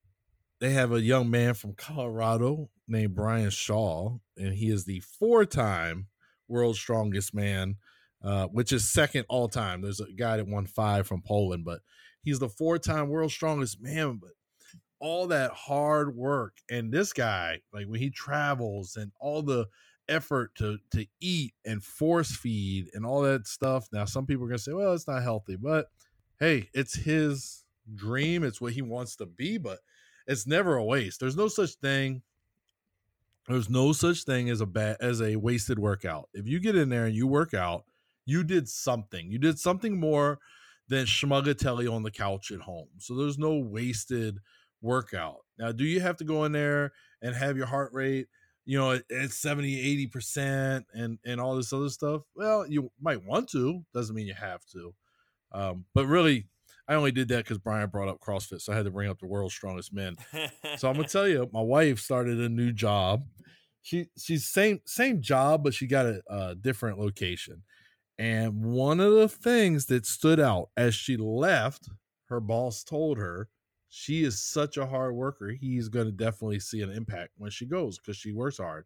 they 0.60 0.72
have 0.72 0.92
a 0.94 1.02
young 1.02 1.30
man 1.30 1.54
from 1.56 1.74
Colorado 1.74 2.70
named 2.88 3.16
Brian 3.16 3.50
Shaw, 3.50 4.18
and 4.38 4.54
he 4.54 4.70
is 4.70 4.86
the 4.86 5.02
four-time 5.02 6.08
world's 6.48 6.80
strongest 6.80 7.34
man, 7.34 7.76
uh, 8.24 8.48
which 8.48 8.72
is 8.72 8.90
second 8.90 9.26
all 9.28 9.50
time. 9.50 9.82
There's 9.82 10.00
a 10.00 10.12
guy 10.12 10.38
that 10.38 10.48
won 10.48 10.66
five 10.66 11.08
from 11.08 11.22
Poland, 11.22 11.66
but 11.66 11.82
he's 12.22 12.40
the 12.40 12.50
four-time 12.50 13.10
world's 13.10 13.34
strongest 13.34 13.82
man. 13.82 14.20
But 14.22 14.32
all 15.00 15.28
that 15.28 15.52
hard 15.52 16.16
work, 16.16 16.58
and 16.72 16.92
this 16.92 17.12
guy, 17.12 17.60
like 17.74 17.88
when 17.88 18.00
he 18.00 18.10
travels 18.10 18.96
and 18.96 19.12
all 19.20 19.42
the 19.42 19.66
effort 20.14 20.56
to 20.56 20.78
to 20.92 21.06
eat 21.20 21.54
and 21.66 21.84
force 21.84 22.36
feed 22.36 22.90
and 22.94 23.06
all 23.06 23.22
that 23.24 23.48
stuff. 23.48 23.88
Now, 23.92 24.06
some 24.06 24.26
people 24.26 24.46
are 24.46 24.50
gonna 24.50 24.60
say, 24.60 24.74
"Well, 24.74 24.94
it's 24.94 25.08
not 25.08 25.24
healthy," 25.24 25.56
but 25.56 25.88
hey, 26.40 26.70
it's 26.74 26.96
his 26.96 27.66
dream. 27.96 28.44
It's 28.44 28.62
what 28.62 28.74
he 28.74 28.82
wants 28.82 29.16
to 29.18 29.26
be, 29.26 29.58
but 29.58 29.80
it's 30.28 30.48
never 30.48 30.76
a 30.76 30.84
waste. 30.84 31.20
There's 31.20 31.36
no 31.36 31.48
such 31.48 31.72
thing. 31.76 32.22
There's 33.48 33.70
no 33.70 33.92
such 33.92 34.24
thing 34.24 34.50
as 34.50 34.62
a 34.62 34.66
bad 34.66 34.98
as 35.02 35.22
a 35.22 35.36
wasted 35.36 35.80
workout. 35.80 36.30
If 36.34 36.48
you 36.48 36.60
get 36.60 36.76
in 36.76 36.90
there 36.90 37.06
and 37.06 37.16
you 37.16 37.28
work 37.28 37.54
out, 37.54 37.86
you 38.26 38.44
did 38.44 38.70
something. 38.70 39.30
You 39.30 39.38
did 39.38 39.60
something 39.60 40.00
more 40.00 40.40
than 40.88 41.06
schmugatelli 41.06 41.92
on 41.92 42.04
the 42.04 42.12
couch 42.12 42.52
at 42.52 42.62
home. 42.62 42.90
So 43.00 43.16
there's 43.16 43.38
no 43.38 43.58
wasted 43.58 44.40
workout. 44.82 45.46
Now, 45.58 45.72
do 45.72 45.84
you 45.86 46.00
have 46.02 46.18
to 46.18 46.24
go 46.24 46.46
in 46.46 46.52
there 46.52 46.94
and 47.22 47.36
have 47.36 47.58
your 47.58 47.66
heart 47.66 47.92
rate 47.94 48.28
you 48.66 48.78
know 48.78 49.00
it's 49.10 49.38
70 49.38 50.08
80% 50.08 50.84
and 50.94 51.20
and 51.26 51.42
all 51.42 51.56
this 51.56 51.74
other 51.74 51.90
stuff 51.90 52.22
well 52.36 52.66
you 52.68 52.92
might 53.02 53.24
want 53.24 53.50
to 53.50 53.84
doesn't 53.94 54.16
mean 54.16 54.28
you 54.28 54.34
have 54.34 54.66
to 54.66 54.94
um, 55.52 55.86
but 55.94 56.06
really 56.08 56.48
i 56.88 56.96
only 56.96 57.12
did 57.12 57.28
that 57.30 57.44
because 57.44 57.58
brian 57.58 57.90
brought 57.90 58.08
up 58.08 58.20
crossfit 58.20 58.62
so 58.62 58.74
i 58.74 58.76
had 58.76 58.86
to 58.86 58.92
bring 58.92 59.10
up 59.10 59.20
the 59.20 59.28
world's 59.28 59.54
strongest 59.54 59.94
men. 59.94 60.16
So 60.78 60.90
i'm 60.90 60.96
gonna 60.96 61.08
tell 61.08 61.28
you 61.28 61.50
my 61.54 61.62
wife 61.62 62.00
started 62.00 62.40
a 62.40 62.50
new 62.50 62.72
job. 62.72 63.26
She 63.82 64.08
she's 64.18 64.48
same 64.48 64.80
same 64.86 65.22
job 65.22 65.64
but 65.64 65.74
she 65.74 65.88
got 65.88 66.06
a, 66.06 66.22
a 66.30 66.56
different 66.56 67.00
location. 67.00 67.64
And 68.18 68.64
one 68.64 69.00
of 69.00 69.14
the 69.14 69.28
things 69.28 69.88
that 69.88 70.06
stood 70.06 70.40
out 70.40 70.70
as 70.78 70.94
she 70.94 71.18
left 71.18 71.90
her 72.30 72.40
boss 72.40 72.84
told 72.84 73.18
her 73.18 73.50
she 73.96 74.24
is 74.24 74.42
such 74.42 74.78
a 74.78 74.88
hard 74.88 75.14
worker. 75.14 75.50
He's 75.50 75.88
going 75.88 76.08
to 76.08 76.12
definitely 76.12 76.60
see 76.60 76.82
an 76.82 76.90
impact 76.90 77.34
when 77.38 77.52
she 77.52 77.68
goes 77.68 78.00
because 78.00 78.18
she 78.18 78.32
works 78.32 78.58
hard. 78.58 78.86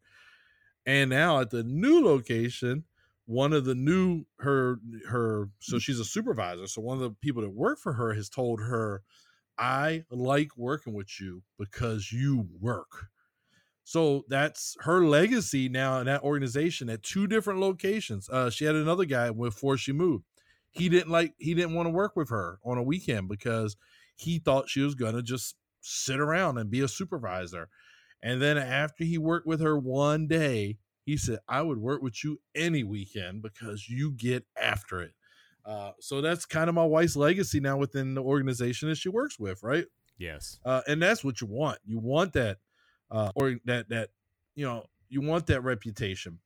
And 0.86 1.10
now 1.10 1.40
at 1.40 1.50
the 1.50 1.64
new 1.64 2.04
location, 2.04 2.84
one 3.26 3.54
of 3.54 3.64
the 3.64 3.74
new 3.74 4.26
her 4.40 4.80
her 5.08 5.50
so 5.60 5.80
she's 5.80 6.02
a 6.02 6.06
supervisor. 6.06 6.68
So 6.68 6.82
one 6.82 6.98
of 6.98 7.04
the 7.04 7.12
people 7.22 7.42
that 7.42 7.52
work 7.52 7.80
for 7.80 7.94
her 7.94 8.14
has 8.16 8.28
told 8.28 8.60
her, 8.60 9.02
"I 9.58 10.04
like 10.12 10.58
working 10.58 10.94
with 10.94 11.22
you 11.22 11.44
because 11.58 12.12
you 12.12 12.50
work." 12.60 13.08
So 13.86 14.26
that's 14.28 14.76
her 14.82 15.06
legacy 15.06 15.70
now 15.70 16.00
in 16.00 16.08
that 16.08 16.24
organization 16.24 16.90
at 16.90 17.04
two 17.04 17.28
different 17.28 17.62
locations. 17.62 18.30
Uh, 18.30 18.50
she 18.50 18.66
had 18.66 18.76
another 18.76 19.06
guy 19.06 19.32
before 19.32 19.78
she 19.78 19.94
moved. 19.94 20.26
He 20.72 20.90
didn't 20.90 21.10
like 21.12 21.34
he 21.38 21.54
didn't 21.54 21.76
want 21.76 21.88
to 21.88 21.92
work 21.92 22.18
with 22.18 22.30
her 22.30 22.60
on 22.66 22.78
a 22.78 22.84
weekend 22.84 23.30
because 23.30 23.78
he 24.18 24.40
thought 24.40 24.70
she 24.70 24.82
was 24.82 24.96
going 24.96 25.16
to 25.16 25.24
just 25.24 25.56
sit 25.82 26.20
around 26.20 26.58
and 26.58 26.70
be 26.70 26.82
a 26.82 26.88
supervisor. 26.88 27.70
And 28.22 28.42
then 28.42 28.58
after 28.58 29.04
he 29.04 29.18
worked 29.18 29.48
with 29.48 29.62
her 29.62 29.78
one 29.78 30.28
day, 30.28 30.80
he 31.06 31.16
said, 31.16 31.40
I 31.48 31.62
would 31.62 31.78
work 31.78 32.02
with 32.02 32.24
you 32.24 32.42
any 32.54 32.84
weekend 32.84 33.42
because 33.42 33.88
you 33.88 34.12
get 34.12 34.46
after 34.62 35.02
it. 35.02 35.14
Uh, 35.66 35.92
so 36.00 36.22
that's 36.22 36.46
kind 36.46 36.68
of 36.68 36.76
my 36.76 36.84
wife's 36.84 37.16
legacy 37.16 37.60
now 37.60 37.78
within 37.78 38.14
the 38.16 38.24
organization 38.24 38.90
that 38.90 38.98
she 38.98 39.10
works 39.10 39.40
with, 39.40 39.62
right? 39.64 39.86
Yes. 40.18 40.60
Uh, 40.66 40.82
and 40.88 41.02
that's 41.02 41.24
what 41.24 41.40
you 41.40 41.48
want. 41.48 41.78
You 41.86 42.00
want 42.00 42.34
that, 42.34 42.58
uh, 43.12 43.32
or 43.36 43.58
that, 43.66 43.90
that, 43.90 44.10
you 44.56 44.66
know, 44.66 44.86
you 45.10 45.22
want 45.22 45.48
that 45.48 45.62
reputation. 45.62 46.40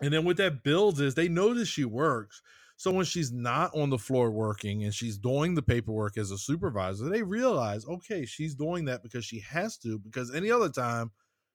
And 0.00 0.12
then 0.12 0.24
what 0.24 0.38
that 0.38 0.64
builds 0.64 0.98
is 1.00 1.14
they 1.14 1.28
know 1.28 1.54
that 1.54 1.66
she 1.66 1.84
works. 1.84 2.42
So 2.82 2.90
when 2.90 3.04
she's 3.04 3.30
not 3.30 3.72
on 3.76 3.90
the 3.90 3.96
floor 3.96 4.32
working 4.32 4.82
and 4.82 4.92
she's 4.92 5.16
doing 5.16 5.54
the 5.54 5.62
paperwork 5.62 6.18
as 6.18 6.32
a 6.32 6.36
supervisor, 6.36 7.08
they 7.08 7.22
realize, 7.22 7.86
okay, 7.86 8.26
she's 8.26 8.56
doing 8.56 8.86
that 8.86 9.04
because 9.04 9.24
she 9.24 9.38
has 9.38 9.78
to, 9.78 10.00
because 10.00 10.34
any 10.34 10.50
other 10.50 10.68
time 10.68 11.12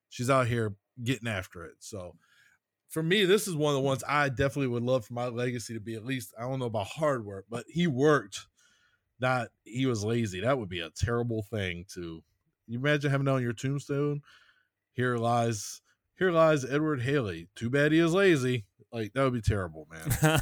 she's 0.07 0.29
out 0.29 0.47
here 0.47 0.77
getting 1.03 1.27
after 1.27 1.65
it. 1.65 1.73
So 1.79 2.15
for 2.87 3.03
me, 3.03 3.25
this 3.25 3.45
is 3.45 3.57
one 3.57 3.71
of 3.71 3.75
the 3.75 3.85
ones 3.85 4.05
I 4.07 4.29
definitely 4.29 4.69
would 4.69 4.83
love 4.83 5.05
for 5.05 5.15
my 5.15 5.27
legacy 5.27 5.73
to 5.73 5.81
be 5.81 5.95
at 5.95 6.05
least, 6.05 6.33
I 6.39 6.43
don't 6.43 6.59
know 6.59 6.67
about 6.67 6.87
hard 6.87 7.25
work, 7.25 7.43
but 7.49 7.65
he 7.67 7.87
worked, 7.87 8.47
not 9.19 9.49
he 9.65 9.85
was 9.85 10.05
lazy. 10.05 10.39
That 10.39 10.57
would 10.57 10.69
be 10.69 10.79
a 10.79 10.91
terrible 10.91 11.43
thing 11.43 11.83
to 11.95 12.23
you 12.67 12.79
imagine 12.79 13.11
having 13.11 13.27
on 13.27 13.43
your 13.43 13.51
tombstone. 13.51 14.21
Here 14.93 15.17
lies 15.17 15.81
here 16.18 16.31
lies 16.31 16.65
Edward 16.65 17.02
Haley. 17.02 17.48
Too 17.56 17.69
bad 17.69 17.91
he 17.91 17.99
is 17.99 18.14
lazy. 18.14 18.65
Like 18.91 19.14
that 19.14 19.23
would 19.23 19.34
be 19.34 19.41
terrible, 19.41 19.88
man. 19.91 20.41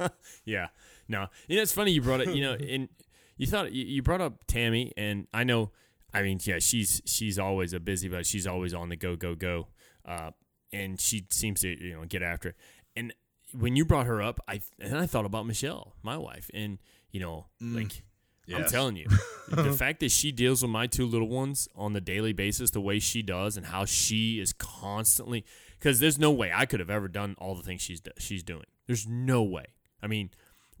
yeah. 0.44 0.68
No. 1.08 1.26
You 1.48 1.56
know, 1.56 1.62
it's 1.62 1.72
funny 1.72 1.92
you 1.92 2.02
brought 2.02 2.20
it. 2.20 2.34
You 2.34 2.42
know, 2.42 2.52
and 2.68 2.88
you 3.36 3.46
thought 3.46 3.72
you, 3.72 4.02
brought 4.02 4.20
up 4.20 4.44
Tammy, 4.46 4.92
and 4.96 5.26
I 5.32 5.44
know. 5.44 5.70
I 6.14 6.22
mean, 6.22 6.38
yeah, 6.44 6.58
she's 6.58 7.00
she's 7.06 7.38
always 7.38 7.72
a 7.72 7.80
busy, 7.80 8.08
but 8.08 8.26
she's 8.26 8.46
always 8.46 8.74
on 8.74 8.88
the 8.90 8.96
go, 8.96 9.16
go, 9.16 9.34
go, 9.34 9.68
uh, 10.04 10.32
and 10.72 11.00
she 11.00 11.26
seems 11.30 11.60
to 11.60 11.68
you 11.68 11.94
know 11.94 12.04
get 12.04 12.22
after 12.22 12.50
it. 12.50 12.56
And 12.96 13.14
when 13.52 13.76
you 13.76 13.84
brought 13.84 14.06
her 14.06 14.20
up, 14.20 14.38
I 14.46 14.60
and 14.78 14.98
I 14.98 15.06
thought 15.06 15.24
about 15.24 15.46
Michelle, 15.46 15.94
my 16.02 16.18
wife, 16.18 16.50
and 16.52 16.78
you 17.10 17.20
know, 17.20 17.46
Mm. 17.62 17.76
like 17.76 18.02
I'm 18.52 18.64
telling 18.64 18.96
you, 18.96 19.06
the 19.48 19.72
fact 19.78 20.00
that 20.00 20.10
she 20.10 20.32
deals 20.32 20.62
with 20.62 20.70
my 20.70 20.86
two 20.86 21.06
little 21.06 21.28
ones 21.28 21.68
on 21.74 21.92
the 21.92 22.00
daily 22.00 22.32
basis, 22.32 22.70
the 22.70 22.80
way 22.80 22.98
she 22.98 23.22
does, 23.22 23.56
and 23.56 23.66
how 23.66 23.84
she 23.84 24.40
is 24.40 24.52
constantly, 24.52 25.44
because 25.78 26.00
there's 26.00 26.18
no 26.18 26.30
way 26.30 26.50
I 26.54 26.66
could 26.66 26.80
have 26.80 26.90
ever 26.90 27.08
done 27.08 27.34
all 27.38 27.54
the 27.54 27.62
things 27.62 27.80
she's 27.82 28.02
she's 28.18 28.42
doing. 28.42 28.64
There's 28.86 29.06
no 29.06 29.42
way. 29.42 29.66
I 30.02 30.06
mean, 30.06 30.30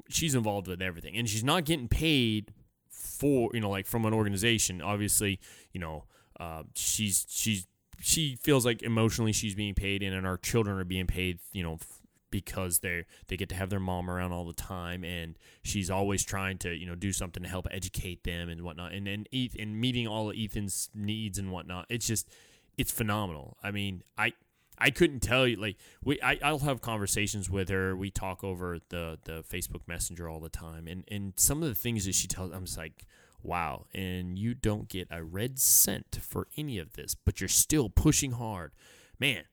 she's 0.08 0.34
involved 0.34 0.66
with 0.66 0.82
everything, 0.82 1.16
and 1.16 1.28
she's 1.28 1.44
not 1.44 1.64
getting 1.64 1.88
paid 1.88 2.52
for 2.88 3.50
you 3.54 3.60
know 3.60 3.70
like 3.70 3.86
from 3.86 4.04
an 4.04 4.12
organization. 4.12 4.82
Obviously, 4.82 5.38
you 5.72 5.80
know, 5.80 6.04
uh, 6.40 6.64
she's 6.74 7.26
she's 7.28 7.66
she 8.00 8.36
feels 8.42 8.66
like 8.66 8.82
emotionally 8.82 9.32
she's 9.32 9.54
being 9.54 9.74
paid, 9.74 10.02
and, 10.02 10.14
and 10.14 10.26
our 10.26 10.36
children 10.36 10.78
are 10.78 10.84
being 10.84 11.06
paid. 11.06 11.38
You 11.52 11.62
know. 11.62 11.74
f- 11.74 11.98
Because 12.32 12.80
they 12.80 13.04
they 13.28 13.36
get 13.36 13.48
to 13.50 13.54
have 13.54 13.70
their 13.70 13.78
mom 13.78 14.10
around 14.10 14.32
all 14.32 14.44
the 14.44 14.52
time, 14.52 15.04
and 15.04 15.38
she's 15.62 15.88
always 15.88 16.24
trying 16.24 16.58
to 16.58 16.74
you 16.74 16.86
know 16.86 16.96
do 16.96 17.12
something 17.12 17.44
to 17.44 17.48
help 17.48 17.68
educate 17.70 18.24
them 18.24 18.48
and 18.48 18.62
whatnot, 18.62 18.92
and 18.92 19.06
and 19.06 19.28
Eth- 19.32 19.54
and 19.56 19.80
meeting 19.80 20.08
all 20.08 20.30
of 20.30 20.36
Ethan's 20.36 20.90
needs 20.94 21.38
and 21.38 21.52
whatnot. 21.52 21.86
It's 21.88 22.06
just 22.06 22.28
it's 22.76 22.90
phenomenal. 22.90 23.56
I 23.62 23.70
mean, 23.70 24.02
I 24.18 24.32
I 24.78 24.90
couldn't 24.90 25.20
tell 25.20 25.46
you 25.46 25.56
like 25.56 25.76
we 26.02 26.20
I, 26.20 26.38
I'll 26.42 26.58
have 26.60 26.80
conversations 26.80 27.48
with 27.48 27.68
her. 27.68 27.94
We 27.94 28.10
talk 28.10 28.42
over 28.42 28.78
the 28.88 29.18
the 29.24 29.44
Facebook 29.44 29.86
Messenger 29.86 30.28
all 30.28 30.40
the 30.40 30.48
time, 30.48 30.88
and 30.88 31.04
and 31.08 31.34
some 31.36 31.62
of 31.62 31.68
the 31.68 31.74
things 31.74 32.04
that 32.06 32.14
she 32.14 32.26
tells, 32.26 32.52
I'm 32.52 32.64
just 32.64 32.78
like, 32.78 33.06
wow. 33.42 33.86
And 33.94 34.38
you 34.38 34.54
don't 34.54 34.88
get 34.88 35.08
a 35.10 35.22
red 35.22 35.58
cent 35.58 36.18
for 36.20 36.48
any 36.56 36.78
of 36.78 36.94
this, 36.94 37.14
but 37.14 37.40
you're 37.40 37.48
still 37.48 37.88
pushing 37.90 38.32
hard, 38.32 38.72
man. 39.18 39.44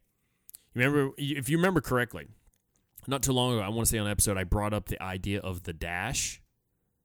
Remember 0.74 1.12
if 1.18 1.50
you 1.50 1.58
remember 1.58 1.82
correctly, 1.82 2.28
not 3.08 3.24
too 3.24 3.34
long 3.34 3.54
ago, 3.54 3.62
I 3.62 3.70
want 3.70 3.88
to 3.88 3.92
say 3.92 3.98
on 3.98 4.06
an 4.06 4.12
episode, 4.12 4.38
I 4.38 4.44
brought 4.44 4.74
up 4.74 4.88
the 4.88 5.02
idea 5.02 5.40
of 5.40 5.64
the 5.64 5.74
dash. 5.74 6.42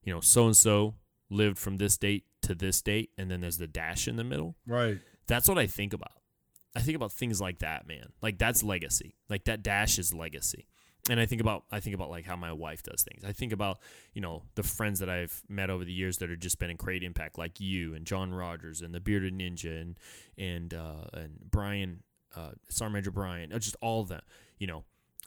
You 0.03 0.13
know, 0.13 0.21
so 0.21 0.47
and 0.47 0.57
so 0.57 0.95
lived 1.31 1.59
from 1.59 1.79
this 1.79 1.97
date 1.97 2.25
to 2.43 2.55
this 2.55 2.83
date, 2.83 3.11
and 3.17 3.31
then 3.31 3.41
there's 3.41 3.59
the 3.59 3.67
dash 3.67 4.07
in 4.07 4.17
the 4.17 4.25
middle. 4.25 4.57
Right. 4.67 4.99
That's 5.27 5.49
what 5.49 5.59
I 5.59 5.67
think 5.67 5.93
about. 5.95 6.13
I 6.77 6.81
think 6.81 6.97
about 6.97 7.13
things 7.13 7.41
like 7.41 7.61
that, 7.61 7.87
man. 7.87 8.13
Like 8.21 8.39
that's 8.39 8.63
legacy. 8.63 9.15
Like 9.29 9.45
that 9.45 9.63
dash 9.63 9.99
is 9.99 10.13
legacy. 10.13 10.67
And 11.11 11.21
I 11.21 11.27
think 11.27 11.41
about 11.41 11.65
I 11.71 11.81
think 11.81 11.95
about 11.95 12.11
like 12.11 12.25
how 12.25 12.37
my 12.37 12.53
wife 12.53 12.83
does 12.83 13.03
things. 13.03 13.25
I 13.25 13.33
think 13.33 13.53
about, 13.53 13.79
you 14.15 14.21
know, 14.21 14.43
the 14.55 14.63
friends 14.63 15.01
that 15.01 15.11
I've 15.11 15.43
met 15.49 15.71
over 15.71 15.85
the 15.85 15.93
years 15.93 16.19
that 16.19 16.31
have 16.31 16.41
just 16.41 16.59
been 16.59 16.71
in 16.71 16.77
great 16.77 17.03
impact, 17.03 17.39
like 17.39 17.61
you 17.61 17.95
and 17.95 18.07
John 18.07 18.33
Rogers 18.33 18.81
and 18.81 18.95
the 18.95 19.01
Bearded 19.01 19.35
Ninja 19.35 19.81
and 19.81 19.99
and 20.39 20.73
uh 20.75 21.05
and 21.13 21.39
Brian 21.51 22.03
uh 22.35 22.53
Sergeant 22.71 22.95
Major 22.95 23.11
Brian, 23.11 23.53
uh, 23.53 23.59
just 23.59 23.77
all 23.81 24.01
of 24.01 24.09
them. 24.09 24.23
You 24.59 24.67
know, 24.67 24.85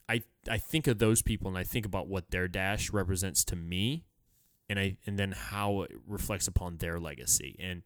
I 0.09 0.21
I 0.49 0.57
think 0.57 0.87
of 0.87 0.99
those 0.99 1.21
people 1.21 1.47
and 1.49 1.57
I 1.57 1.63
think 1.63 1.85
about 1.85 2.07
what 2.07 2.31
their 2.31 2.47
dash 2.47 2.91
represents 2.91 3.43
to 3.45 3.55
me 3.55 4.05
and 4.69 4.79
I 4.79 4.97
and 5.05 5.17
then 5.19 5.31
how 5.33 5.81
it 5.83 5.91
reflects 6.07 6.47
upon 6.47 6.77
their 6.77 6.99
legacy. 6.99 7.55
And 7.59 7.83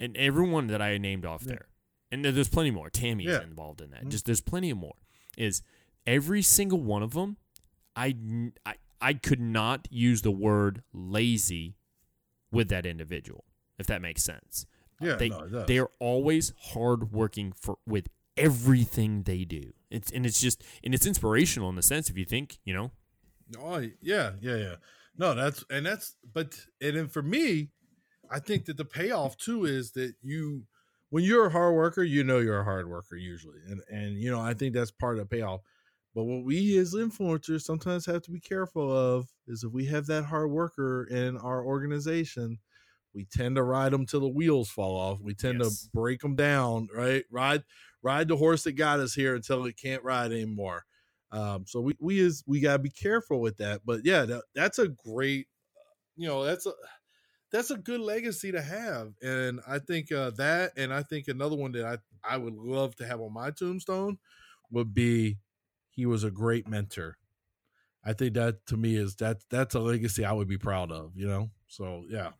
and 0.00 0.16
everyone 0.16 0.68
that 0.68 0.80
I 0.80 0.96
named 0.98 1.24
off 1.26 1.42
Yeah. 1.42 1.48
there, 1.54 1.68
and 2.12 2.24
there's 2.24 2.48
plenty 2.48 2.70
more. 2.70 2.88
Tammy's 2.90 3.26
Yeah. 3.26 3.42
involved 3.42 3.80
in 3.80 3.90
that. 3.90 4.04
Mhm. 4.04 4.10
Just 4.10 4.26
there's 4.26 4.40
plenty 4.40 4.70
of 4.70 4.78
more. 4.78 4.94
Is 5.36 5.62
every 6.06 6.42
single 6.42 6.80
one 6.80 7.02
of 7.02 7.12
them, 7.12 7.36
I, 7.96 8.16
I 8.64 8.74
I 9.00 9.14
could 9.14 9.40
not 9.40 9.86
use 9.90 10.22
the 10.22 10.30
word 10.32 10.82
lazy 10.92 11.76
with 12.50 12.68
that 12.68 12.86
individual, 12.86 13.44
if 13.78 13.86
that 13.88 14.00
makes 14.02 14.22
sense. 14.24 14.66
Yeah, 15.00 15.14
they 15.16 15.28
no, 15.28 15.64
they 15.64 15.78
are 15.78 15.90
always 16.00 16.52
hardworking 16.58 17.52
for 17.52 17.78
with 17.86 18.08
everything 18.38 19.22
they 19.24 19.44
do. 19.44 19.72
It's 19.90 20.10
and 20.10 20.26
it's 20.26 20.40
just 20.40 20.62
and 20.84 20.94
it's 20.94 21.06
inspirational 21.06 21.68
in 21.70 21.76
the 21.76 21.82
sense 21.82 22.10
if 22.10 22.18
you 22.18 22.24
think 22.24 22.58
you 22.64 22.74
know 22.74 22.92
Oh 23.58 23.78
yeah, 24.00 24.34
yeah, 24.40 24.56
yeah. 24.56 24.74
No, 25.16 25.34
that's 25.34 25.64
and 25.70 25.86
that's 25.86 26.16
but 26.32 26.58
and 26.80 26.96
then 26.96 27.08
for 27.08 27.22
me, 27.22 27.70
I 28.30 28.40
think 28.40 28.66
that 28.66 28.76
the 28.76 28.84
payoff 28.84 29.36
too 29.36 29.64
is 29.66 29.92
that 29.92 30.14
you 30.22 30.66
when 31.10 31.24
you're 31.24 31.46
a 31.46 31.50
hard 31.50 31.74
worker, 31.74 32.02
you 32.02 32.24
know 32.24 32.38
you're 32.38 32.60
a 32.60 32.64
hard 32.64 32.88
worker 32.88 33.16
usually. 33.16 33.60
And 33.68 33.82
and 33.90 34.18
you 34.18 34.30
know, 34.30 34.40
I 34.40 34.54
think 34.54 34.74
that's 34.74 34.90
part 34.92 35.18
of 35.18 35.28
the 35.28 35.36
payoff. 35.36 35.62
But 36.14 36.24
what 36.24 36.44
we 36.44 36.78
as 36.78 36.94
influencers 36.94 37.62
sometimes 37.62 38.06
have 38.06 38.22
to 38.22 38.30
be 38.32 38.40
careful 38.40 38.90
of 38.96 39.28
is 39.46 39.64
if 39.64 39.72
we 39.72 39.86
have 39.86 40.06
that 40.06 40.24
hard 40.24 40.50
worker 40.50 41.04
in 41.10 41.36
our 41.38 41.64
organization, 41.64 42.58
we 43.14 43.24
tend 43.24 43.56
to 43.56 43.62
ride 43.62 43.92
them 43.92 44.06
till 44.06 44.20
the 44.20 44.28
wheels 44.28 44.70
fall 44.70 44.96
off. 44.96 45.20
We 45.20 45.34
tend 45.34 45.60
Yes. 45.60 45.60
to 45.60 45.72
break 45.94 46.20
them 46.20 46.36
down, 46.36 46.88
right? 46.94 47.24
Ride 47.30 47.64
ride 48.02 48.28
the 48.28 48.36
horse 48.36 48.64
that 48.64 48.72
got 48.72 49.00
us 49.00 49.14
here 49.14 49.34
until 49.34 49.64
it 49.66 49.76
can't 49.76 50.02
ride 50.02 50.32
anymore. 50.32 50.84
Um, 51.30 51.64
so 51.66 51.80
we 51.80 51.94
we 52.00 52.20
is 52.20 52.42
we 52.46 52.60
gotta 52.60 52.78
be 52.78 52.90
careful 52.90 53.40
with 53.40 53.58
that. 53.58 53.82
But 53.84 54.00
yeah, 54.04 54.24
that, 54.24 54.44
that's 54.54 54.78
a 54.78 54.88
great, 54.88 55.46
you 56.16 56.26
know, 56.26 56.44
that's 56.44 56.66
a 56.66 56.72
that's 57.52 57.70
a 57.70 57.76
good 57.76 58.00
legacy 58.00 58.52
to 58.52 58.60
have. 58.60 59.12
And 59.22 59.60
I 59.66 59.78
think 59.78 60.12
uh, 60.12 60.30
that, 60.36 60.72
and 60.76 60.92
I 60.92 61.02
think 61.02 61.28
another 61.28 61.56
one 61.56 61.72
that 61.72 61.84
I 61.84 61.98
I 62.24 62.36
would 62.36 62.54
love 62.54 62.96
to 62.96 63.06
have 63.06 63.20
on 63.20 63.32
my 63.32 63.50
tombstone 63.50 64.18
would 64.70 64.94
be 64.94 65.38
he 65.90 66.06
was 66.06 66.24
a 66.24 66.30
great 66.30 66.68
mentor. 66.68 67.18
I 68.04 68.12
think 68.12 68.34
that 68.34 68.64
to 68.66 68.76
me 68.76 68.96
is 68.96 69.16
that 69.16 69.38
that's 69.50 69.74
a 69.74 69.80
legacy 69.80 70.24
I 70.24 70.32
would 70.32 70.48
be 70.48 70.58
proud 70.58 70.90
of. 70.90 71.12
You 71.14 71.28
know, 71.28 71.50
so 71.66 72.04
yeah, 72.08 72.30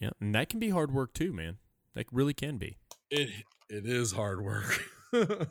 yeah, 0.00 0.10
and 0.20 0.34
that 0.34 0.48
can 0.48 0.60
be 0.60 0.70
hard 0.70 0.92
work 0.92 1.14
too, 1.14 1.32
man. 1.32 1.58
That 1.94 2.06
really 2.12 2.34
can 2.34 2.58
be. 2.58 2.78
it 3.10 3.30
it 3.72 3.86
is 3.86 4.12
hard 4.12 4.40
work. 4.42 4.84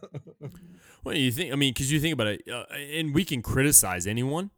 Well, 1.03 1.15
you 1.15 1.31
think? 1.31 1.52
I 1.52 1.56
mean, 1.56 1.73
because 1.73 1.91
you 1.91 1.99
think 1.99 2.14
about 2.14 2.27
it, 2.27 2.43
uh, 2.52 2.65
and 2.73 3.14
we 3.14 3.26
can 3.26 3.41
criticize 3.41 4.06
anyone, 4.06 4.52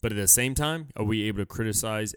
but 0.00 0.12
at 0.12 0.16
the 0.16 0.28
same 0.28 0.54
time, 0.54 0.88
are 0.96 1.04
we 1.04 1.24
able 1.24 1.38
to 1.38 1.46
criticize, 1.46 2.14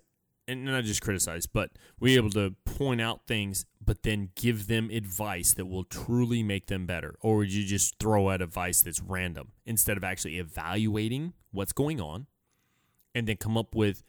and 0.48 0.64
not 0.64 0.84
just 0.84 1.02
criticize, 1.02 1.48
but 1.48 1.72
we 2.00 2.16
able 2.16 2.30
to 2.32 2.56
point 2.66 3.02
out 3.02 3.26
things, 3.26 3.66
but 3.84 4.04
then 4.04 4.30
give 4.36 4.68
them 4.68 4.92
advice 4.92 5.54
that 5.54 5.66
will 5.66 5.86
truly 5.86 6.44
make 6.44 6.68
them 6.68 6.86
better, 6.86 7.16
or 7.22 7.38
would 7.38 7.52
you 7.52 7.66
just 7.66 7.98
throw 8.00 8.30
out 8.30 8.42
advice 8.42 8.82
that's 8.82 9.02
random 9.02 9.54
instead 9.66 9.98
of 9.98 10.04
actually 10.04 10.38
evaluating 10.38 11.34
what's 11.52 11.74
going 11.74 12.00
on, 12.00 12.28
and 13.16 13.28
then 13.28 13.38
come 13.38 13.58
up 13.58 13.74
with 13.74 14.04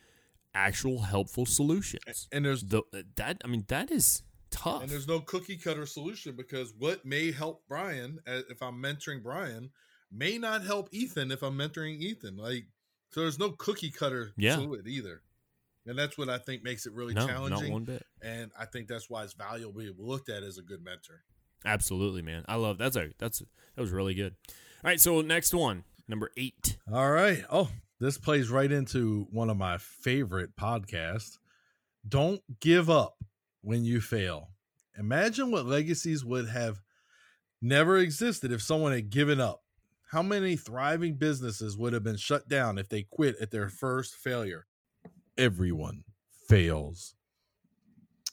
actual 0.55 1.03
helpful 1.03 1.47
solutions? 1.47 2.29
and 2.31 2.45
there's 2.45 2.65
The, 2.65 2.83
that 3.17 3.41
I 3.43 3.49
mean, 3.49 3.65
that 3.69 3.91
is 3.91 4.23
tough. 4.59 4.83
And 4.83 4.91
there's 4.91 5.09
no 5.09 5.21
cookie 5.21 5.57
cutter 5.57 5.87
solution 5.87 6.35
because 6.37 6.73
what 6.79 7.05
may 7.05 7.33
help 7.33 7.63
Brian 7.69 8.19
uh, 8.27 8.41
if 8.51 8.63
I'm 8.63 8.83
mentoring 8.83 9.23
Brian 9.23 9.71
may 10.13 10.39
not 10.39 10.65
help 10.65 10.89
Ethan 10.93 11.31
if 11.31 11.43
I'm 11.43 11.57
mentoring 11.57 11.99
Ethan. 12.01 12.37
Like, 12.37 12.65
so 13.11 13.21
there's 13.21 13.39
no 13.39 13.51
cookie 13.51 13.91
cutter 13.91 14.33
Yeah. 14.37 14.57
to 14.57 14.75
it 14.75 14.87
either. 14.87 15.23
And 15.87 15.99
that's 15.99 16.19
what 16.19 16.29
I 16.29 16.39
think 16.39 16.63
makes 16.63 16.87
it 16.87 16.93
really 16.93 17.15
no, 17.15 17.23
not 17.23 17.31
challenging. 17.31 17.73
one 17.73 17.85
bit. 17.85 18.05
And 18.21 18.51
I 18.59 18.67
think 18.67 18.89
that's 18.89 19.09
why 19.09 19.25
it's 19.25 19.33
valuable 19.33 19.81
to 19.81 19.93
be 19.93 20.03
looked 20.03 20.29
at 20.29 20.43
as 20.43 20.59
a 20.59 20.63
good 20.63 20.85
mentor. 20.85 21.23
Absolutely, 21.65 22.23
man. 22.23 22.45
I 22.47 22.57
love 22.57 22.79
that's 22.79 22.97
a 22.97 23.11
that's 23.19 23.39
that 23.41 23.81
was 23.81 23.91
really 23.91 24.15
good. 24.15 24.35
All 24.49 24.91
right, 24.91 25.01
so 25.01 25.23
next 25.23 25.55
one, 25.55 25.85
number 26.07 26.31
eight. 26.37 26.77
All 26.93 27.11
right. 27.11 27.45
Oh, 27.51 27.71
this 28.01 28.19
plays 28.19 28.49
right 28.51 28.71
into 28.71 29.27
one 29.31 29.51
of 29.51 29.57
my 29.57 29.79
favorite 29.79 30.55
podcasts. 30.57 31.39
Don't 32.07 32.43
give 32.61 32.89
up 32.89 33.17
when 33.69 33.85
you 33.85 34.01
fail. 34.01 34.49
Imagine 34.99 35.51
what 35.51 35.67
legacies 35.67 36.25
would 36.25 36.49
have 36.49 36.81
never 37.61 37.99
existed 37.99 38.51
if 38.51 38.63
someone 38.63 38.93
had 38.93 39.11
given 39.11 39.43
up. 39.43 39.61
How 40.11 40.23
many 40.23 40.57
thriving 40.57 41.17
businesses 41.17 41.77
would 41.77 41.93
have 41.93 42.03
been 42.03 42.17
shut 42.17 42.49
down 42.49 42.79
if 42.79 42.89
they 42.89 43.03
quit 43.03 43.37
at 43.43 43.51
their 43.51 43.69
first 43.69 44.15
failure? 44.15 44.65
Everyone 45.37 46.03
fails. 46.49 47.15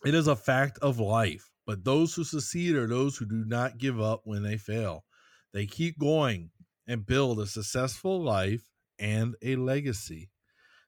It 0.05 0.15
is 0.15 0.27
a 0.27 0.37
fact 0.37 0.79
of 0.81 1.01
life, 1.01 1.51
but 1.67 1.83
those 1.83 2.15
who 2.15 2.23
succeed 2.23 2.75
are 2.75 2.87
those 2.87 3.17
who 3.17 3.25
do 3.25 3.43
not 3.45 3.77
give 3.77 3.99
up 3.99 4.21
when 4.23 4.41
they 4.41 4.55
fail. 4.55 5.03
They 5.51 5.65
keep 5.65 5.99
going 5.99 6.49
and 6.87 7.05
build 7.05 7.41
a 7.41 7.45
successful 7.45 8.23
life 8.23 8.69
and 8.99 9.35
a 9.41 9.57
legacy. 9.57 10.29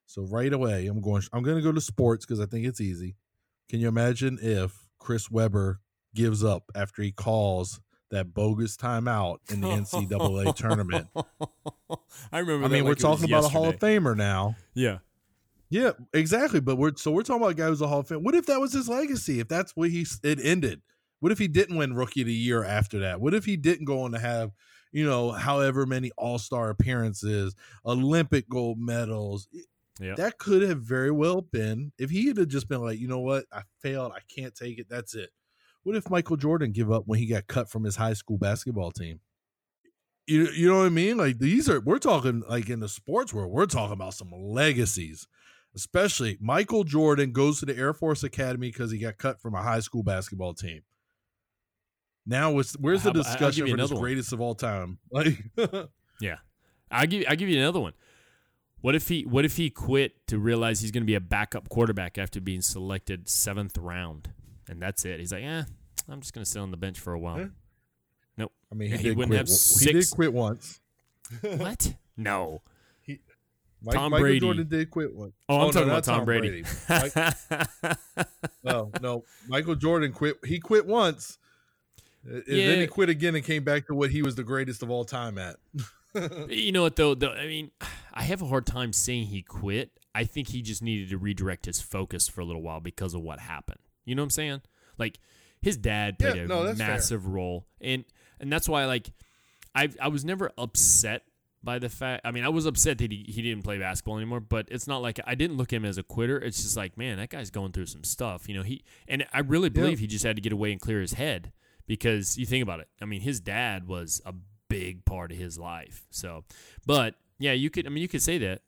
So 0.06 0.26
right 0.26 0.54
away, 0.54 0.88
I'm 0.88 1.02
going. 1.02 1.24
I'm 1.34 1.44
going 1.44 1.58
to 1.58 1.62
go 1.62 1.74
to 1.74 1.82
sports 1.82 2.26
because 2.26 2.40
I 2.40 2.46
think 2.46 2.66
it's 2.66 2.80
easy. 2.80 3.18
Can 3.70 3.80
you 3.80 3.88
imagine 3.88 4.40
if 4.42 4.88
Chris 5.00 5.30
Webber 5.30 5.82
gives 6.16 6.44
up 6.44 6.72
after 6.76 7.02
he 7.02 7.12
calls 7.12 7.82
that 8.12 8.34
bogus 8.34 8.78
timeout 8.78 9.40
in 9.52 9.62
the 9.62 9.68
NCAA 9.68 10.56
tournament? 10.56 11.08
I 12.32 12.40
remember. 12.40 12.66
I 12.66 12.70
mean, 12.70 12.86
we're 12.86 12.96
talking 12.96 13.26
about 13.26 13.46
a 13.46 13.50
Hall 13.50 13.70
of. 13.70 13.80
Famer 13.80 14.16
now. 14.16 14.56
Yeah. 14.74 15.00
Yeah, 15.70 15.92
exactly. 16.14 16.62
But 16.62 16.78
we're 16.78 16.96
so 16.96 17.12
we're 17.12 17.24
talking 17.24 17.42
about 17.42 17.52
a 17.52 17.56
guy 17.56 17.68
who's 17.68 17.82
a 17.82 17.88
Hall 17.88 18.00
of 18.00 18.08
Fame. 18.08 18.24
What 18.24 18.36
if 18.36 18.46
that 18.46 18.60
was 18.62 18.72
his 18.72 18.88
legacy? 18.88 19.42
If 19.42 19.50
that's 19.50 19.74
where 19.76 19.90
he 19.90 20.06
it 20.24 20.40
ended? 20.42 20.82
What 21.20 21.32
if 21.32 21.40
he 21.40 21.48
didn't 21.48 21.78
win 21.78 21.94
Rookie 21.94 22.22
of 22.22 22.28
the 22.28 22.34
Year 22.34 22.64
after 22.64 23.00
that? 23.00 23.20
What 23.20 23.34
if 23.34 23.44
he 23.44 23.58
didn't 23.58 23.86
go 23.86 24.04
on 24.04 24.12
to 24.12 24.20
have, 24.20 24.52
you 24.92 25.06
know, 25.06 25.32
however 25.32 25.86
many 25.86 26.12
All 26.18 26.40
Star 26.40 26.70
appearances, 26.70 27.54
Olympic 27.86 28.48
gold 28.48 28.80
medals? 28.80 29.50
Yeah. 30.00 30.16
That 30.16 30.38
could 30.38 30.62
have 30.64 30.82
very 30.82 31.12
well 31.12 31.42
been 31.42 31.92
if 31.98 32.10
he 32.10 32.28
had 32.28 32.50
just 32.50 32.68
been 32.68 32.82
like, 32.82 33.00
you 33.00 33.08
know 33.08 33.20
what, 33.20 33.46
I 33.52 33.62
failed, 33.82 34.14
I 34.16 34.20
can't 34.34 34.56
take 34.56 34.80
it. 34.80 34.88
That's 34.90 35.16
it. 35.16 35.30
What 35.84 35.96
if 35.96 36.10
Michael 36.10 36.38
Jordan 36.38 36.72
give 36.72 36.92
up 36.92 37.04
when 37.06 37.20
he 37.20 37.26
got 37.26 37.48
cut 37.48 37.70
from 37.70 37.84
his 37.84 37.96
high 37.96 38.14
school 38.14 38.38
basketball 38.38 38.92
team? 38.92 39.22
You, 40.26 40.48
you 40.48 40.68
know 40.68 40.80
what 40.80 40.86
I 40.86 40.90
mean? 40.90 41.18
Like 41.18 41.40
these 41.40 41.70
are 41.70 41.80
we're 41.80 42.00
talking 42.00 42.44
like 42.50 42.70
in 42.70 42.82
the 42.82 42.90
sports 42.90 43.34
world, 43.34 43.52
we're 43.52 43.66
talking 43.66 43.94
about 43.94 44.14
some 44.14 44.32
legacies. 44.32 45.28
Especially 45.76 46.38
Michael 46.42 46.84
Jordan 46.84 47.32
goes 47.32 47.60
to 47.60 47.66
the 47.66 47.78
Air 47.78 47.94
Force 47.94 48.24
Academy 48.24 48.70
because 48.70 48.92
he 48.92 48.98
got 48.98 49.18
cut 49.18 49.40
from 49.40 49.54
a 49.54 49.62
high 49.62 49.80
school 49.80 50.02
basketball 50.02 50.54
team. 50.54 50.82
Now, 52.26 52.60
it's, 52.60 52.74
where's 52.74 53.04
the 53.04 53.12
discussion 53.12 53.68
for 53.68 53.78
one. 53.78 54.02
greatest 54.02 54.34
of 54.34 54.42
all 54.42 54.56
time? 54.56 55.00
Like, 55.12 55.38
Yeah. 56.20 56.38
I 56.92 57.06
give 57.06 57.26
I 57.28 57.36
give 57.36 57.50
you 57.50 57.60
another 57.60 57.80
one. 57.80 57.94
What 58.82 58.96
if 58.96 59.08
he 59.08 59.24
what 59.24 59.44
if 59.46 59.58
he 59.58 59.70
quit 59.70 60.28
to 60.28 60.38
realize 60.38 60.82
he's 60.82 60.92
going 60.92 61.04
to 61.04 61.08
be 61.08 61.16
a 61.16 61.22
backup 61.22 61.70
quarterback 61.70 62.18
after 62.18 62.40
being 62.40 62.62
selected 62.62 63.28
seventh 63.28 63.78
round, 63.78 64.30
and 64.68 64.82
that's 64.82 65.04
it? 65.06 65.20
He's 65.20 65.32
like, 65.32 65.44
eh, 65.44 65.64
I'm 66.08 66.22
just 66.22 66.34
going 66.34 66.44
to 66.46 66.50
sit 66.50 66.60
on 66.60 66.72
the 66.72 66.78
bench 66.78 67.00
for 67.00 67.14
a 67.14 67.20
while. 67.20 67.40
Yeah. 67.40 67.48
I 68.72 68.76
mean, 68.76 68.92
he, 68.92 68.98
he 68.98 69.04
did 69.04 69.18
wouldn't 69.18 69.32
quit. 69.32 69.50
have 69.50 69.80
He 69.80 69.94
did 69.94 70.10
quit 70.12 70.34
once. 70.34 70.80
what? 71.42 71.96
No. 72.16 72.62
Mike, 73.80 73.96
Tom 73.96 74.12
Michael 74.12 74.24
Brady. 74.24 74.40
Jordan 74.40 74.68
did 74.68 74.90
quit 74.90 75.14
once. 75.14 75.34
Oh, 75.48 75.56
I'm 75.56 75.66
no, 75.68 75.72
talking 75.72 75.88
not 75.88 75.94
about 75.94 76.04
Tom, 76.04 76.26
Brady. 76.26 76.64
Mike- 76.90 77.98
no, 78.64 78.92
no, 79.02 79.24
Michael 79.48 79.76
Jordan 79.76 80.12
quit. 80.12 80.38
He 80.44 80.60
quit 80.60 80.88
once, 80.88 81.38
and 82.24 82.44
then 82.48 82.80
he 82.82 82.88
quit 82.88 83.10
again 83.10 83.36
and 83.36 83.46
came 83.46 83.64
back 83.64 83.86
to 83.88 83.94
what 83.94 84.10
he 84.10 84.24
was 84.24 84.34
the 84.34 84.44
greatest 84.44 84.82
of 84.82 84.90
all 84.90 85.06
time 85.06 85.38
at. 85.38 85.58
you 86.50 86.72
know 86.72 86.84
what 86.84 86.96
though? 86.96 87.16
though? 87.16 87.32
I 87.34 87.48
mean, 87.48 87.72
I 88.14 88.24
have 88.24 88.42
a 88.42 88.46
hard 88.46 88.66
time 88.66 88.94
saying 88.94 89.28
he 89.28 89.42
quit. 89.42 89.92
I 90.16 90.24
think 90.24 90.50
he 90.50 90.62
just 90.62 90.82
needed 90.82 91.10
to 91.10 91.18
redirect 91.18 91.66
his 91.66 91.80
focus 91.82 92.28
for 92.28 92.42
a 92.42 92.46
little 92.46 92.62
while 92.62 92.80
because 92.80 93.14
of 93.14 93.22
what 93.22 93.40
happened. 93.40 93.80
You 94.06 94.16
know 94.16 94.22
what 94.24 94.28
I'm 94.28 94.30
saying? 94.32 94.62
Like 94.98 95.20
his 95.62 95.78
dad 95.78 96.18
played 96.20 96.36
Yeah, 96.36 96.42
a 96.44 96.48
no, 96.48 96.64
that's 96.64 96.78
fair. 96.80 96.88
massive 96.88 97.28
role, 97.28 97.68
and 97.82 98.04
and 98.40 98.52
that's 98.52 98.68
why 98.68 98.86
like 98.86 99.10
I 99.76 99.90
I 100.02 100.08
was 100.08 100.26
never 100.26 100.52
upset 100.58 101.24
by 101.64 101.80
the 101.80 101.90
fact. 101.90 102.22
I 102.26 102.32
mean, 102.32 102.44
I 102.46 102.50
was 102.50 102.66
upset 102.66 102.98
that 103.00 103.12
he, 103.12 103.26
he 103.28 103.42
didn't 103.42 103.64
play 103.64 103.78
basketball 103.78 104.18
anymore, 104.18 104.40
but 104.40 104.68
it's 104.72 104.88
not 104.88 105.02
like 105.02 105.20
I 105.26 105.36
didn't 105.36 105.58
look 105.58 105.74
at 105.74 105.78
him 105.78 105.86
as 105.86 105.98
a 105.98 106.04
quitter. 106.04 106.38
It's 106.40 106.62
just 106.64 106.78
like, 106.78 106.98
man, 106.98 107.18
that 107.18 107.30
guy's 107.30 107.50
going 107.50 107.72
through 107.74 107.88
some 107.88 108.04
stuff. 108.04 108.48
You 108.48 108.56
know, 108.56 108.64
he 108.64 108.84
and 109.08 109.26
I 109.34 109.40
really 109.40 109.70
believe 109.70 110.00
he 110.00 110.08
just 110.08 110.24
had 110.26 110.36
to 110.38 110.42
get 110.42 110.54
away 110.54 110.72
and 110.72 110.80
clear 110.82 111.02
his 111.02 111.14
head 111.14 111.52
because 111.86 112.38
you 112.38 112.46
think 112.46 112.64
about 112.64 112.80
it. 112.80 112.88
I 113.02 113.06
mean, 113.06 113.22
his 113.22 113.40
dad 113.40 113.88
was 113.88 114.22
a 114.26 114.34
big 114.70 115.06
part 115.06 115.32
of 115.32 115.38
his 115.38 115.58
life. 115.58 116.06
So, 116.10 116.44
but 116.86 117.16
yeah, 117.40 117.54
you 117.54 117.70
could. 117.70 117.86
I 117.86 117.90
mean, 117.90 118.02
you 118.02 118.08
could 118.08 118.22
say 118.22 118.38
that. 118.40 118.62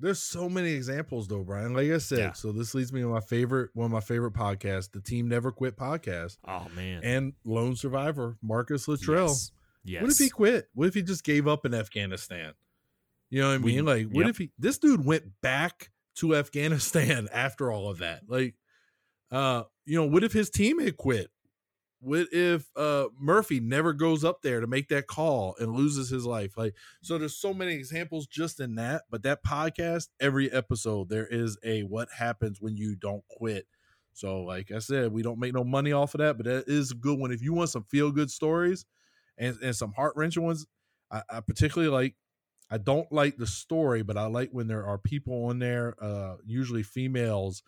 There's 0.00 0.20
so 0.20 0.48
many 0.48 0.70
examples 0.72 1.28
though, 1.28 1.44
Brian. 1.44 1.72
Like 1.72 1.90
I 1.90 1.98
said, 1.98 2.18
Yeah. 2.18 2.32
so 2.32 2.50
this 2.50 2.74
leads 2.74 2.92
me 2.92 3.00
to 3.02 3.06
my 3.08 3.20
favorite 3.20 3.70
one 3.74 3.84
of 3.86 3.92
my 3.92 4.00
favorite 4.00 4.32
podcasts, 4.32 4.90
the 4.90 5.00
Team 5.00 5.28
Never 5.28 5.52
Quit 5.52 5.76
podcast, 5.76 6.36
Oh 6.46 6.66
man, 6.74 7.00
and 7.04 7.32
Lone 7.44 7.76
Survivor, 7.76 8.36
Marcus 8.42 8.88
Luttrell. 8.88 9.28
Yes. 9.28 9.52
yes. 9.84 10.02
What 10.02 10.10
if 10.10 10.18
he 10.18 10.30
quit? 10.30 10.68
What 10.74 10.88
if 10.88 10.94
he 10.94 11.02
just 11.02 11.22
gave 11.22 11.46
up 11.46 11.64
in 11.64 11.74
Afghanistan? 11.74 12.54
You 13.30 13.42
know 13.42 13.48
what 13.50 13.54
I 13.54 13.58
We- 13.58 13.76
mean? 13.76 13.84
like, 13.84 14.06
what 14.08 14.22
yep. 14.26 14.30
if 14.30 14.38
he 14.38 14.50
this 14.58 14.78
dude 14.78 15.04
went 15.04 15.40
back 15.40 15.90
to 16.16 16.34
Afghanistan 16.36 17.28
after 17.32 17.70
all 17.70 17.88
of 17.88 17.98
that? 17.98 18.22
Like, 18.26 18.56
uh, 19.30 19.62
you 19.86 19.96
know, 19.96 20.06
what 20.06 20.24
if 20.24 20.32
his 20.32 20.50
team 20.50 20.80
had 20.80 20.96
quit? 20.96 21.30
What 22.04 22.28
if 22.32 22.70
uh 22.76 23.06
Murphy 23.18 23.60
never 23.60 23.94
goes 23.94 24.24
up 24.24 24.42
there 24.42 24.60
to 24.60 24.66
make 24.66 24.88
that 24.88 25.06
call 25.06 25.56
and 25.58 25.74
loses 25.74 26.10
his 26.10 26.26
life? 26.26 26.56
Like, 26.56 26.74
so 27.02 27.16
there's 27.16 27.36
so 27.36 27.54
many 27.54 27.72
examples 27.72 28.26
just 28.26 28.60
in 28.60 28.74
that. 28.74 29.04
But 29.10 29.22
that 29.22 29.42
podcast, 29.42 30.08
every 30.20 30.52
episode, 30.52 31.08
there 31.08 31.26
is 31.26 31.56
a 31.64 31.82
what 31.82 32.08
happens 32.16 32.60
when 32.60 32.76
you 32.76 32.94
don't 32.94 33.26
quit. 33.28 33.66
So, 34.12 34.42
like 34.42 34.70
I 34.70 34.80
said, 34.80 35.12
we 35.12 35.22
don't 35.22 35.40
make 35.40 35.54
no 35.54 35.64
money 35.64 35.92
off 35.92 36.14
of 36.14 36.18
that, 36.18 36.36
but 36.36 36.46
that 36.46 36.64
is 36.68 36.90
a 36.90 36.94
good 36.94 37.18
one. 37.18 37.32
If 37.32 37.42
you 37.42 37.54
want 37.54 37.70
some 37.70 37.84
feel 37.84 38.12
good 38.12 38.30
stories 38.30 38.84
and, 39.38 39.56
and 39.62 39.74
some 39.74 39.92
heart 39.92 40.12
wrenching 40.14 40.44
ones, 40.44 40.66
I, 41.10 41.22
I 41.30 41.40
particularly 41.40 41.90
like. 41.90 42.14
I 42.70 42.78
don't 42.78 43.12
like 43.12 43.36
the 43.36 43.46
story, 43.46 44.02
but 44.02 44.16
I 44.16 44.24
like 44.24 44.48
when 44.50 44.68
there 44.68 44.86
are 44.86 44.96
people 44.96 45.44
on 45.44 45.58
there, 45.58 45.94
uh, 46.02 46.36
usually 46.46 46.82
females, 46.82 47.62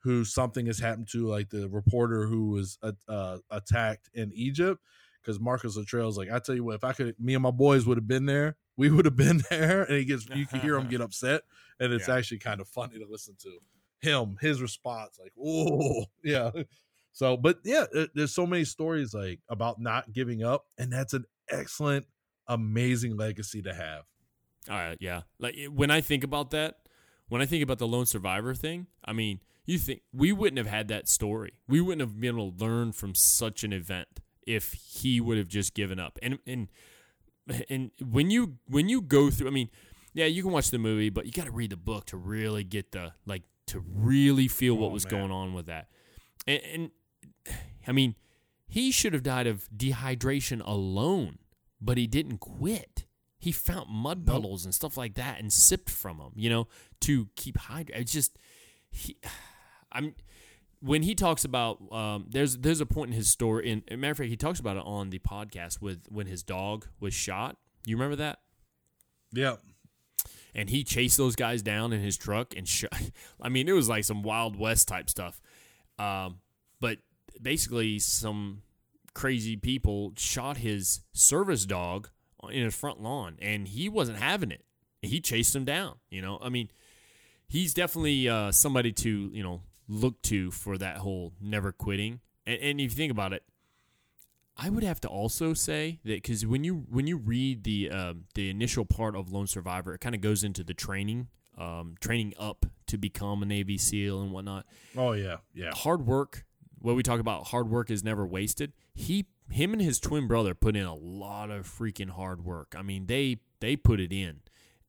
who 0.00 0.24
something 0.24 0.66
has 0.66 0.78
happened 0.78 1.08
to, 1.12 1.26
like 1.26 1.50
the 1.50 1.68
reporter 1.68 2.26
who 2.26 2.50
was 2.50 2.78
uh, 3.08 3.38
attacked 3.50 4.08
in 4.14 4.32
Egypt. 4.34 4.80
Because 5.20 5.40
Marcus 5.40 5.76
Luttrell's 5.76 6.16
like, 6.16 6.30
I 6.30 6.38
tell 6.38 6.54
you 6.54 6.64
what, 6.64 6.76
if 6.76 6.84
I 6.84 6.92
could, 6.92 7.14
me 7.20 7.34
and 7.34 7.42
my 7.42 7.50
boys 7.50 7.84
would 7.86 7.98
have 7.98 8.06
been 8.08 8.24
there. 8.26 8.56
We 8.76 8.88
would 8.90 9.04
have 9.04 9.16
been 9.28 9.42
there, 9.50 9.82
and 9.82 9.96
he 9.98 10.04
gets, 10.04 10.26
you 10.30 10.46
can 10.46 10.60
hear 10.60 10.76
him 10.76 10.88
get 10.90 11.00
upset, 11.00 11.42
and 11.80 11.92
it's 11.92 12.08
Yeah. 12.08 12.14
actually 12.14 12.38
kind 12.38 12.60
of 12.60 12.68
funny 12.68 12.98
to 12.98 13.04
listen 13.08 13.34
to 13.42 13.58
him, 14.00 14.36
his 14.40 14.62
response, 14.62 15.18
like, 15.20 15.32
oh, 15.44 16.04
yeah. 16.24 16.50
So, 17.12 17.36
but 17.36 17.58
yeah, 17.64 17.84
there's 18.14 18.32
so 18.32 18.46
many 18.46 18.64
stories 18.64 19.12
like 19.12 19.40
about 19.48 19.80
not 19.80 20.12
giving 20.12 20.44
up, 20.44 20.66
and 20.78 20.92
that's 20.92 21.12
an 21.14 21.24
excellent, 21.50 22.06
amazing 22.46 23.16
legacy 23.16 23.60
to 23.62 23.74
have. 23.74 24.04
All 24.70 24.76
right, 24.76 24.96
yeah. 25.00 25.22
Like 25.40 25.56
when 25.68 25.90
I 25.90 26.00
think 26.00 26.22
about 26.22 26.52
that, 26.52 26.76
when 27.28 27.42
I 27.42 27.46
think 27.46 27.62
about 27.64 27.78
the 27.78 27.88
lone 27.88 28.06
survivor 28.06 28.54
thing, 28.54 28.86
I 29.04 29.12
mean, 29.12 29.40
you 29.68 29.78
think 29.78 30.00
we 30.12 30.32
wouldn't 30.32 30.58
have 30.58 30.66
had 30.66 30.88
that 30.88 31.08
story. 31.08 31.52
We 31.68 31.80
wouldn't 31.80 32.00
have 32.00 32.18
been 32.20 32.34
able 32.36 32.52
to 32.52 32.64
learn 32.64 32.92
from 32.92 33.14
such 33.14 33.62
an 33.64 33.72
event 33.72 34.08
if 34.46 34.72
he 34.72 35.20
would 35.20 35.36
have 35.38 35.48
just 35.48 35.74
given 35.74 36.00
up. 36.00 36.18
And 36.22 36.38
and 36.46 36.68
and 37.68 37.90
when 38.02 38.30
you 38.30 38.56
when 38.66 38.88
you 38.88 39.02
go 39.02 39.30
through, 39.30 39.46
I 39.48 39.50
mean, 39.50 39.68
yeah, 40.14 40.24
you 40.26 40.42
can 40.42 40.52
watch 40.52 40.70
the 40.70 40.78
movie, 40.78 41.10
but 41.10 41.26
you 41.26 41.32
got 41.32 41.44
to 41.44 41.50
read 41.52 41.70
the 41.70 41.76
book 41.76 42.06
to 42.06 42.16
really 42.16 42.64
get 42.64 42.92
the 42.92 43.12
like 43.26 43.42
to 43.66 43.84
really 43.94 44.48
feel 44.48 44.74
what 44.74 44.86
Oh, 44.88 44.92
was 44.94 45.04
man. 45.04 45.10
going 45.20 45.30
on 45.30 45.52
with 45.52 45.66
that. 45.66 45.88
And, 46.46 46.62
and 46.72 46.90
I 47.86 47.92
mean, 47.92 48.14
he 48.66 48.90
should 48.90 49.12
have 49.12 49.22
died 49.22 49.46
of 49.46 49.68
dehydration 49.76 50.62
alone, 50.66 51.38
but 51.78 51.98
he 51.98 52.06
didn't 52.06 52.38
quit. 52.38 53.04
He 53.38 53.52
found 53.52 53.90
mud 53.90 54.26
Nope. 54.26 54.34
puddles 54.36 54.64
and 54.64 54.74
stuff 54.74 54.96
like 54.96 55.14
that 55.14 55.38
and 55.40 55.52
sipped 55.52 55.90
from 55.90 56.16
them, 56.18 56.32
you 56.36 56.48
know, 56.48 56.68
to 57.00 57.28
keep 57.36 57.58
hydrated. 57.58 57.90
It's 58.00 58.12
just 58.12 58.38
he. 58.90 59.16
I'm 59.92 60.14
when 60.80 61.02
he 61.02 61.14
talks 61.14 61.44
about 61.44 61.80
um, 61.92 62.26
there's 62.28 62.58
there's 62.58 62.80
a 62.80 62.86
point 62.86 63.10
in 63.10 63.16
his 63.16 63.28
story. 63.28 63.70
In, 63.70 63.82
as 63.88 63.94
a 63.94 63.96
matter 63.96 64.12
of 64.12 64.18
fact, 64.18 64.30
he 64.30 64.36
talks 64.36 64.60
about 64.60 64.76
it 64.76 64.82
on 64.84 65.10
the 65.10 65.18
podcast 65.18 65.80
with 65.80 66.06
when 66.08 66.26
his 66.26 66.42
dog 66.42 66.86
was 67.00 67.14
shot. 67.14 67.56
You 67.84 67.96
remember 67.96 68.16
that? 68.16 68.40
Yeah. 69.32 69.56
and 70.54 70.70
he 70.70 70.84
chased 70.84 71.18
those 71.18 71.36
guys 71.36 71.62
down 71.62 71.92
in 71.92 72.00
his 72.00 72.16
truck 72.16 72.54
and 72.56 72.66
shot. 72.66 72.92
I 73.40 73.48
mean, 73.48 73.68
it 73.68 73.72
was 73.72 73.88
like 73.88 74.04
some 74.04 74.22
Wild 74.22 74.56
West 74.56 74.88
type 74.88 75.10
stuff. 75.10 75.40
Um, 75.98 76.40
but 76.80 76.98
basically, 77.40 77.98
some 77.98 78.62
crazy 79.14 79.56
people 79.56 80.12
shot 80.16 80.58
his 80.58 81.00
service 81.12 81.66
dog 81.66 82.08
in 82.50 82.64
his 82.64 82.74
front 82.74 83.02
lawn, 83.02 83.36
and 83.40 83.66
he 83.68 83.88
wasn't 83.88 84.18
having 84.18 84.50
it. 84.50 84.64
He 85.02 85.20
chased 85.20 85.54
him 85.54 85.64
down. 85.64 85.96
You 86.10 86.22
know, 86.22 86.38
I 86.42 86.48
mean, 86.48 86.70
he's 87.48 87.74
definitely 87.74 88.28
uh, 88.28 88.52
somebody 88.52 88.92
to 88.92 89.30
you 89.32 89.42
know 89.42 89.62
look 89.88 90.20
to 90.22 90.50
for 90.50 90.78
that 90.78 90.98
whole 90.98 91.32
never 91.40 91.72
quitting. 91.72 92.20
And, 92.46 92.60
and 92.60 92.80
if 92.80 92.92
you 92.92 92.96
think 92.96 93.12
about 93.12 93.32
it, 93.32 93.42
I 94.56 94.70
would 94.70 94.82
have 94.82 95.00
to 95.02 95.08
also 95.08 95.54
say 95.54 96.00
that 96.04 96.22
because 96.22 96.44
when 96.44 96.64
you 96.64 96.84
when 96.90 97.06
you 97.06 97.16
read 97.16 97.62
the 97.62 97.90
um, 97.90 98.24
the 98.34 98.50
initial 98.50 98.84
part 98.84 99.14
of 99.14 99.30
Lone 99.30 99.46
Survivor, 99.46 99.94
it 99.94 100.00
kind 100.00 100.16
of 100.16 100.20
goes 100.20 100.42
into 100.42 100.64
the 100.64 100.74
training, 100.74 101.28
um, 101.56 101.94
training 102.00 102.34
up 102.38 102.66
to 102.88 102.98
become 102.98 103.42
a 103.42 103.46
Navy 103.46 103.78
SEAL 103.78 104.20
and 104.20 104.32
whatnot. 104.32 104.66
Oh 104.96 105.12
yeah. 105.12 105.36
Yeah. 105.54 105.70
Hard 105.74 106.06
work. 106.06 106.44
What 106.80 106.96
we 106.96 107.02
talk 107.02 107.20
about, 107.20 107.48
hard 107.48 107.68
work 107.70 107.90
is 107.90 108.04
never 108.04 108.24
wasted. 108.24 108.72
He, 108.94 109.26
him, 109.50 109.72
and 109.72 109.82
his 109.82 109.98
twin 109.98 110.28
brother 110.28 110.54
put 110.54 110.76
in 110.76 110.84
a 110.84 110.94
lot 110.94 111.50
of 111.50 111.66
freaking 111.66 112.10
hard 112.10 112.44
work. 112.44 112.74
I 112.76 112.82
mean, 112.82 113.06
they 113.06 113.38
they 113.60 113.76
put 113.76 114.00
it 114.00 114.12
in, 114.12 114.40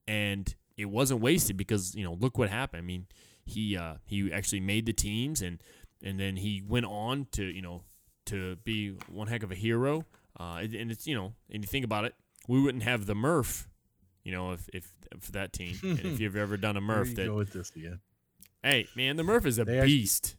and 0.07 0.53
it 0.77 0.85
wasn't 0.85 1.21
wasted 1.21 1.57
because 1.57 1.93
you 1.93 2.03
know 2.03 2.13
look 2.13 2.39
what 2.39 2.49
happened. 2.49 2.79
I 2.79 2.85
mean, 2.85 3.05
he 3.49 3.75
uh, 3.77 3.95
he 4.05 4.31
actually 4.31 4.61
made 4.61 4.85
the 4.85 4.93
teams 4.93 5.41
and 5.41 5.61
and 6.03 6.19
then 6.19 6.37
he 6.37 6.63
went 6.65 6.85
on 6.85 7.27
to 7.33 7.43
you 7.43 7.61
know 7.61 7.83
to 8.27 8.55
be 8.57 8.95
one 9.09 9.27
heck 9.27 9.43
of 9.43 9.51
a 9.51 9.55
hero. 9.55 10.05
Uh, 10.39 10.59
and 10.61 10.91
it's 10.91 11.05
you 11.07 11.15
know, 11.15 11.33
and 11.51 11.63
you 11.63 11.67
think 11.67 11.83
about 11.83 12.05
it, 12.05 12.13
we 12.47 12.61
wouldn't 12.61 12.83
have 12.83 13.05
the 13.07 13.15
Murph 13.15 13.67
You 14.23 14.31
know, 14.31 14.51
if 14.53 14.69
if 14.73 14.93
for 15.19 15.31
that 15.33 15.51
team, 15.51 15.75
and 15.83 15.99
if 15.99 16.19
you've 16.19 16.35
ever 16.37 16.55
done 16.55 16.77
a 16.77 16.81
Murph, 16.91 17.13
that 17.15 17.25
go 17.27 17.35
with 17.35 17.51
this 17.51 17.71
again. 17.75 17.99
hey 18.63 18.87
man, 18.95 19.17
the 19.17 19.23
Murph 19.23 19.45
is 19.45 19.59
a 19.59 19.65
They 19.65 19.79
actually- 19.79 19.97
beast. 19.97 20.35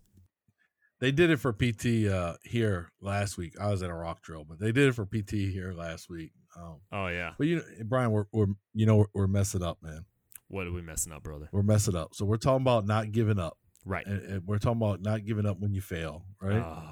They 1.01 1.13
did 1.13 1.31
it 1.31 1.39
for 1.39 1.53
PT 1.55 2.07
uh, 2.13 2.35
here 2.45 2.91
last 3.01 3.39
week. 3.39 3.55
I 3.59 3.71
was 3.71 3.83
at 3.83 3.89
a 3.89 3.95
rock 3.95 4.21
drill, 4.23 4.45
but 4.45 4.59
they 4.61 4.71
did 4.71 4.87
it 4.89 4.95
for 4.95 5.07
PT 5.07 5.31
here 5.51 5.73
last 5.73 6.11
week. 6.11 6.31
Um, 6.55 6.77
Oh 6.93 7.07
yeah, 7.07 7.33
but 7.39 7.47
you 7.47 7.63
Brian, 7.87 8.11
we're, 8.11 8.27
we're 8.33 8.49
you 8.75 8.85
know 8.87 8.97
we're, 8.99 9.07
we're 9.15 9.27
messing 9.27 9.63
up, 9.63 9.79
man. 9.83 10.05
What 10.51 10.67
are 10.67 10.73
we 10.73 10.83
messing 10.83 11.13
up, 11.13 11.23
brother? 11.23 11.49
We're 11.53 11.63
messing 11.63 11.97
up. 11.97 12.15
So 12.15 12.25
we're 12.25 12.37
talking 12.37 12.63
about 12.63 12.87
not 12.87 13.13
giving 13.13 13.39
up, 13.39 13.57
Right. 13.85 14.07
and, 14.07 14.21
and 14.23 14.47
we're 14.47 14.59
talking 14.59 14.83
about 14.83 15.01
not 15.01 15.25
giving 15.25 15.47
up 15.47 15.59
when 15.61 15.73
you 15.73 15.81
fail, 15.81 16.25
right? 16.43 16.63
Oh, 16.65 16.83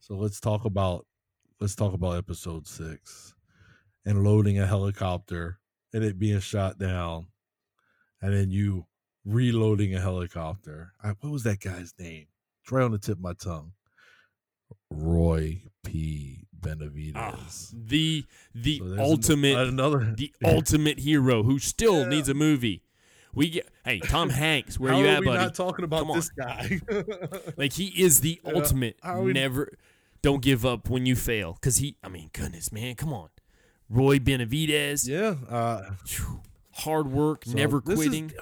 So 0.00 0.16
let's 0.16 0.40
talk 0.40 0.64
about 0.64 1.06
let's 1.60 1.74
talk 1.74 1.92
about 1.94 2.16
episode 2.16 2.66
six 2.66 3.34
and 4.04 4.24
loading 4.24 4.58
a 4.58 4.66
helicopter 4.66 5.58
and 5.92 6.02
it 6.04 6.18
being 6.18 6.40
shot 6.40 6.78
down, 6.78 7.26
and 8.22 8.32
then 8.34 8.50
you 8.50 8.86
reloading 9.24 9.94
a 9.94 10.00
helicopter. 10.00 10.92
I, 11.02 11.08
what 11.20 11.30
was 11.32 11.42
that 11.44 11.60
guy's 11.60 11.92
name? 11.98 12.26
It's 12.62 12.72
right 12.72 12.84
on 12.84 12.92
the 12.92 12.98
tip 12.98 13.16
of 13.18 13.22
my 13.22 13.32
tongue. 13.34 13.72
Roy 14.90 15.62
P. 15.84 16.46
ah, 16.64 16.68
Benavidez. 16.68 17.70
the 17.88 18.24
the 18.54 18.78
So 18.78 18.84
there's 18.84 18.92
an- 18.98 19.04
ultimate 19.04 19.58
another 19.68 20.14
the 20.16 20.32
ultimate 20.44 20.98
hero 21.00 21.42
who 21.42 21.58
still 21.58 22.00
Yeah. 22.02 22.08
needs 22.08 22.28
a 22.28 22.34
movie. 22.34 22.82
We 23.34 23.48
get 23.50 23.68
hey 23.84 24.00
Tom 24.00 24.30
Hanks, 24.42 24.78
where 24.78 24.92
you 24.94 25.06
at, 25.06 25.20
we 25.20 25.26
buddy? 25.26 25.38
not 25.38 25.54
talking 25.54 25.84
about 25.84 26.00
Come 26.00 26.10
on. 26.12 26.16
this 26.18 26.30
guy? 26.30 26.80
Like 27.56 27.72
he 27.74 27.86
is 28.00 28.20
the 28.20 28.40
Yeah. 28.44 28.52
ultimate. 28.54 28.96
We- 29.18 29.32
Never, 29.32 29.72
don't 30.22 30.42
give 30.42 30.66
up 30.66 30.90
when 30.90 31.06
you 31.06 31.16
fail. 31.16 31.56
Cause 31.60 31.76
he, 31.78 31.96
I 32.02 32.08
mean, 32.08 32.30
goodness, 32.32 32.70
man, 32.72 32.94
come 32.96 33.12
on, 33.12 33.28
Roy 33.88 34.18
Benavidez, 34.18 35.06
yeah. 35.08 35.36
Uh, 35.48 35.90
hard 36.72 37.08
work, 37.10 37.44
So 37.46 37.52
never 37.52 37.80
this 37.84 37.98
is- 37.98 38.06
quitting. 38.06 38.32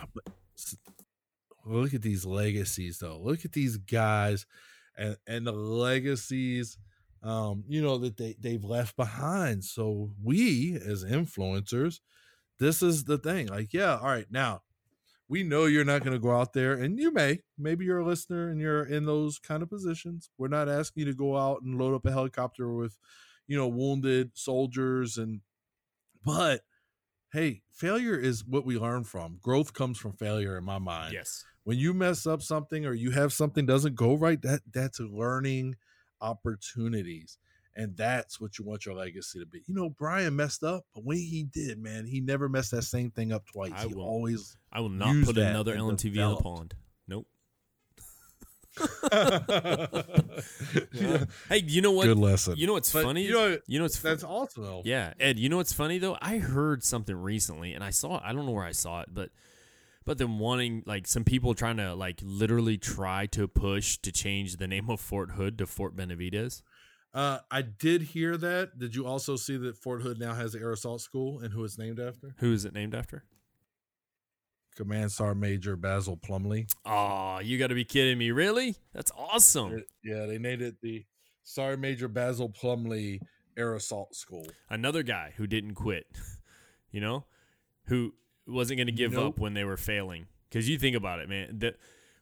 look 1.64 1.94
at 1.94 2.02
these 2.02 2.24
legacies, 2.24 2.98
though. 2.98 3.18
Look 3.18 3.44
at 3.44 3.52
these 3.52 3.76
guys, 3.76 4.46
and 4.96 5.16
and 5.26 5.46
the 5.46 5.52
legacies, 5.52 6.78
um, 7.22 7.64
you 7.68 7.82
know 7.82 7.98
that 7.98 8.16
they 8.16 8.36
they've 8.38 8.64
left 8.64 8.96
behind. 8.96 9.64
So 9.64 10.12
we 10.22 10.74
as 10.74 11.04
influencers, 11.04 12.00
this 12.58 12.82
is 12.82 13.04
the 13.04 13.18
thing. 13.18 13.48
Like, 13.48 13.72
yeah, 13.72 13.96
all 13.98 14.06
right, 14.06 14.26
now 14.30 14.62
we 15.28 15.42
know 15.42 15.66
you're 15.66 15.84
not 15.84 16.02
going 16.02 16.14
to 16.14 16.18
go 16.18 16.34
out 16.34 16.54
there, 16.54 16.72
and 16.72 16.98
you 16.98 17.12
may, 17.12 17.40
maybe 17.58 17.84
you're 17.84 17.98
a 17.98 18.06
listener 18.06 18.48
and 18.48 18.60
you're 18.60 18.84
in 18.84 19.04
those 19.04 19.38
kind 19.38 19.62
of 19.62 19.68
positions. 19.68 20.30
We're 20.38 20.48
not 20.48 20.68
asking 20.68 21.02
you 21.02 21.12
to 21.12 21.16
go 21.16 21.36
out 21.36 21.62
and 21.62 21.78
load 21.78 21.94
up 21.94 22.06
a 22.06 22.10
helicopter 22.10 22.72
with, 22.72 22.96
you 23.46 23.56
know, 23.56 23.68
wounded 23.68 24.30
soldiers 24.38 25.18
and, 25.18 25.42
but 26.24 26.62
hey, 27.32 27.62
failure 27.72 28.18
is 28.18 28.44
what 28.44 28.64
we 28.64 28.78
learn 28.78 29.04
from. 29.04 29.38
Growth 29.42 29.72
comes 29.74 29.98
from 29.98 30.12
failure 30.12 30.56
in 30.56 30.64
my 30.64 30.78
mind. 30.78 31.12
yes, 31.12 31.44
When 31.64 31.78
you 31.78 31.92
mess 31.94 32.26
up 32.26 32.42
something 32.42 32.86
or 32.86 32.94
you 32.94 33.10
have 33.10 33.32
something 33.32 33.66
doesn't 33.66 33.96
go 33.96 34.14
right, 34.14 34.40
that 34.42 34.62
that's 34.72 35.00
learning 35.00 35.76
opportunities. 36.20 37.38
And 37.76 37.96
that's 37.96 38.40
what 38.40 38.58
you 38.58 38.64
want 38.64 38.86
your 38.86 38.96
legacy 38.96 39.38
to 39.38 39.46
be. 39.46 39.62
You 39.66 39.74
know, 39.74 39.88
Brian 39.88 40.34
messed 40.34 40.64
up, 40.64 40.84
but 40.94 41.04
when 41.04 41.18
he 41.18 41.44
did, 41.44 41.78
man, 41.78 42.06
he 42.06 42.20
never 42.20 42.48
messed 42.48 42.72
that 42.72 42.82
same 42.82 43.12
thing 43.12 43.32
up 43.32 43.46
twice. 43.46 43.70
I 43.74 43.82
he 43.86 43.94
won't. 43.94 44.08
always 44.08 44.56
I 44.72 44.80
will 44.80 44.88
not 44.88 45.14
put 45.24 45.38
another 45.38 45.76
LMTV 45.76 46.16
in 46.16 46.30
the 46.30 46.36
pond. 46.36 46.74
Nope. 47.06 47.26
Yeah. 50.92 51.24
Hey, 51.48 51.62
you 51.66 51.82
know 51.82 51.90
what? 51.92 52.04
Good 52.06 52.18
lesson. 52.18 52.54
You 52.56 52.66
know 52.66 52.72
what's 52.74 52.92
But, 52.92 53.04
funny? 53.04 53.24
You 53.24 53.32
know, 53.32 53.58
You 53.66 53.78
know 53.78 53.84
what's 53.84 53.98
that's 53.98 54.24
awesome 54.24 54.62
though. 54.64 54.82
Yeah, 54.84 55.12
Ed. 55.18 55.38
You 55.38 55.48
know 55.48 55.56
what's 55.56 55.72
funny 55.72 55.98
though? 55.98 56.16
I 56.20 56.38
heard 56.38 56.82
something 56.84 57.16
recently, 57.16 57.74
and 57.74 57.82
I 57.82 57.90
saw. 57.90 58.20
I 58.24 58.32
don't 58.32 58.46
know 58.46 58.52
where 58.52 58.64
I 58.64 58.72
saw 58.72 59.00
it, 59.00 59.08
but 59.12 59.30
but 60.08 60.16
then 60.16 60.38
wanting 60.38 60.82
like 60.86 61.06
some 61.06 61.22
people 61.22 61.52
trying 61.52 61.76
to 61.76 61.94
like 61.94 62.18
literally 62.22 62.78
try 62.78 63.26
to 63.26 63.46
push 63.46 63.98
to 63.98 64.10
change 64.10 64.56
the 64.56 64.66
name 64.66 64.88
of 64.88 64.98
Fort 64.98 65.32
Hood 65.32 65.58
to 65.58 65.66
Fort 65.66 65.94
Benavidez. 65.94 66.62
Uh, 67.12 67.40
I 67.50 67.60
did 67.60 68.00
hear 68.00 68.38
that. 68.38 68.78
Did 68.78 68.94
you 68.94 69.06
also 69.06 69.36
see 69.36 69.58
that 69.58 69.76
Fort 69.76 70.00
Hood 70.00 70.18
now 70.18 70.32
has 70.32 70.52
the 70.52 70.60
air 70.60 70.72
assault 70.72 71.02
school 71.02 71.40
and 71.40 71.52
who 71.52 71.62
it's 71.62 71.76
named 71.76 72.00
after? 72.00 72.34
Who 72.38 72.54
is 72.54 72.64
it 72.64 72.72
named 72.72 72.94
after? 72.94 73.24
Command 74.76 75.12
Sergeant 75.12 75.40
Major 75.40 75.76
Basil 75.76 76.16
Plumley. 76.16 76.68
Oh, 76.86 77.40
you 77.40 77.58
got 77.58 77.66
to 77.66 77.74
be 77.74 77.84
kidding 77.84 78.16
me! 78.16 78.30
Really? 78.30 78.76
That's 78.94 79.12
awesome. 79.14 79.84
Yeah, 80.02 80.24
they 80.24 80.38
named 80.38 80.62
it 80.62 80.80
the 80.80 81.04
Sergeant 81.42 81.82
Major 81.82 82.08
Basil 82.08 82.48
Plumley 82.48 83.20
Air 83.58 83.74
Assault 83.74 84.14
School. 84.14 84.46
Another 84.70 85.02
guy 85.02 85.34
who 85.36 85.46
didn't 85.46 85.74
quit. 85.74 86.06
You 86.90 87.02
know, 87.02 87.26
who 87.84 88.14
wasn't 88.48 88.78
going 88.78 88.86
to 88.86 88.92
give 88.92 89.12
Nope. 89.12 89.34
up 89.34 89.38
when 89.38 89.54
they 89.54 89.64
were 89.64 89.76
failing. 89.76 90.26
Because 90.48 90.68
you 90.68 90.78
think 90.78 90.96
about 90.96 91.20
it, 91.20 91.28
man. 91.28 91.58
That 91.58 91.76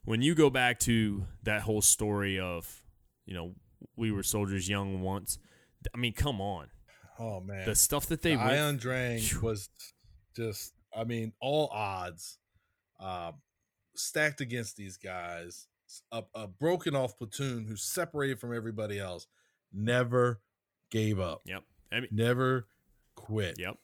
when 0.04 0.22
you 0.22 0.34
go 0.34 0.50
back 0.50 0.78
to 0.80 1.24
that 1.44 1.62
whole 1.62 1.80
story 1.82 2.38
of, 2.40 2.82
you 3.24 3.34
know, 3.34 3.54
we 3.96 4.10
were 4.10 4.22
soldiers 4.22 4.68
young 4.68 5.00
once. 5.00 5.38
I 5.94 5.98
mean, 5.98 6.12
come 6.12 6.40
on. 6.40 6.68
Oh 7.18 7.40
man, 7.40 7.64
the 7.66 7.74
stuff 7.74 8.06
that 8.06 8.22
they 8.22 8.32
the 8.34 8.38
went 8.38 8.52
Ia 8.52 8.72
Drang 8.74 9.18
Phew. 9.20 9.40
was 9.40 9.70
just, 10.34 10.74
I 10.94 11.04
mean, 11.04 11.32
all 11.40 11.68
odds 11.72 12.38
um, 13.00 13.34
stacked 13.94 14.40
against 14.40 14.76
these 14.76 14.96
guys. 14.96 15.68
A, 16.10 16.24
a 16.34 16.48
broken 16.48 16.96
off 16.96 17.16
platoon 17.16 17.64
who 17.64 17.76
separated 17.76 18.40
from 18.40 18.52
everybody 18.54 18.98
else, 18.98 19.28
never 19.72 20.40
gave 20.90 21.20
up, 21.20 21.42
Yep. 21.46 21.62
I 21.92 22.00
mean, 22.00 22.08
never 22.10 22.66
quit. 23.14 23.58
yep. 23.58 23.76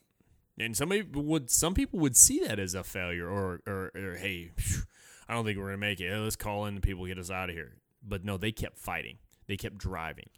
And 0.59 0.77
somebody 0.77 1.03
would, 1.03 1.51
some 1.51 1.75
people 1.75 1.99
would 2.01 2.17
see 2.17 2.41
that 2.47 2.59
as 2.59 2.75
a 2.75 2.85
failure, 2.85 3.29
or, 3.29 3.61
or, 3.67 3.91
or 3.95 4.17
hey, 4.17 4.51
phew, 4.57 4.83
I 5.29 5.35
don't 5.35 5.45
think 5.45 5.59
we're 5.59 5.67
gonna 5.67 5.79
make 5.79 6.01
it. 6.01 6.15
Let's 6.15 6.37
call 6.37 6.67
in 6.67 6.75
the 6.75 6.81
people, 6.81 7.07
get 7.07 7.19
us 7.19 7.31
out 7.31 7.49
of 7.49 7.55
here. 7.55 7.77
But 8.03 8.25
no, 8.25 8.37
they 8.37 8.53
kept 8.53 8.79
fighting. 8.79 9.19
They 9.47 9.57
kept 9.57 9.79
driving. 9.79 10.29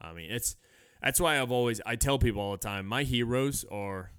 I 0.00 0.12
mean, 0.12 0.30
it's 0.30 0.56
that's 1.02 1.20
why 1.20 1.40
I've 1.40 1.52
always 1.52 1.80
I 1.84 1.96
tell 1.96 2.18
people 2.18 2.40
all 2.40 2.52
the 2.52 2.58
time, 2.58 2.86
my 2.86 3.02
heroes 3.02 3.64
are 3.70 4.12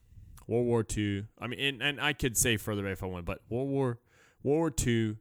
World 0.47 0.65
War 0.65 0.85
II. 0.97 1.25
I 1.39 1.47
mean, 1.47 1.59
and, 1.59 1.81
and 1.81 2.01
I 2.01 2.13
could 2.13 2.37
say 2.37 2.57
further 2.57 2.87
if 2.87 3.03
I 3.03 3.05
want, 3.05 3.25
but 3.25 3.41
World 3.49 3.69
War 3.69 3.99
World 4.43 4.59
War 4.59 4.73
II, 4.85 5.17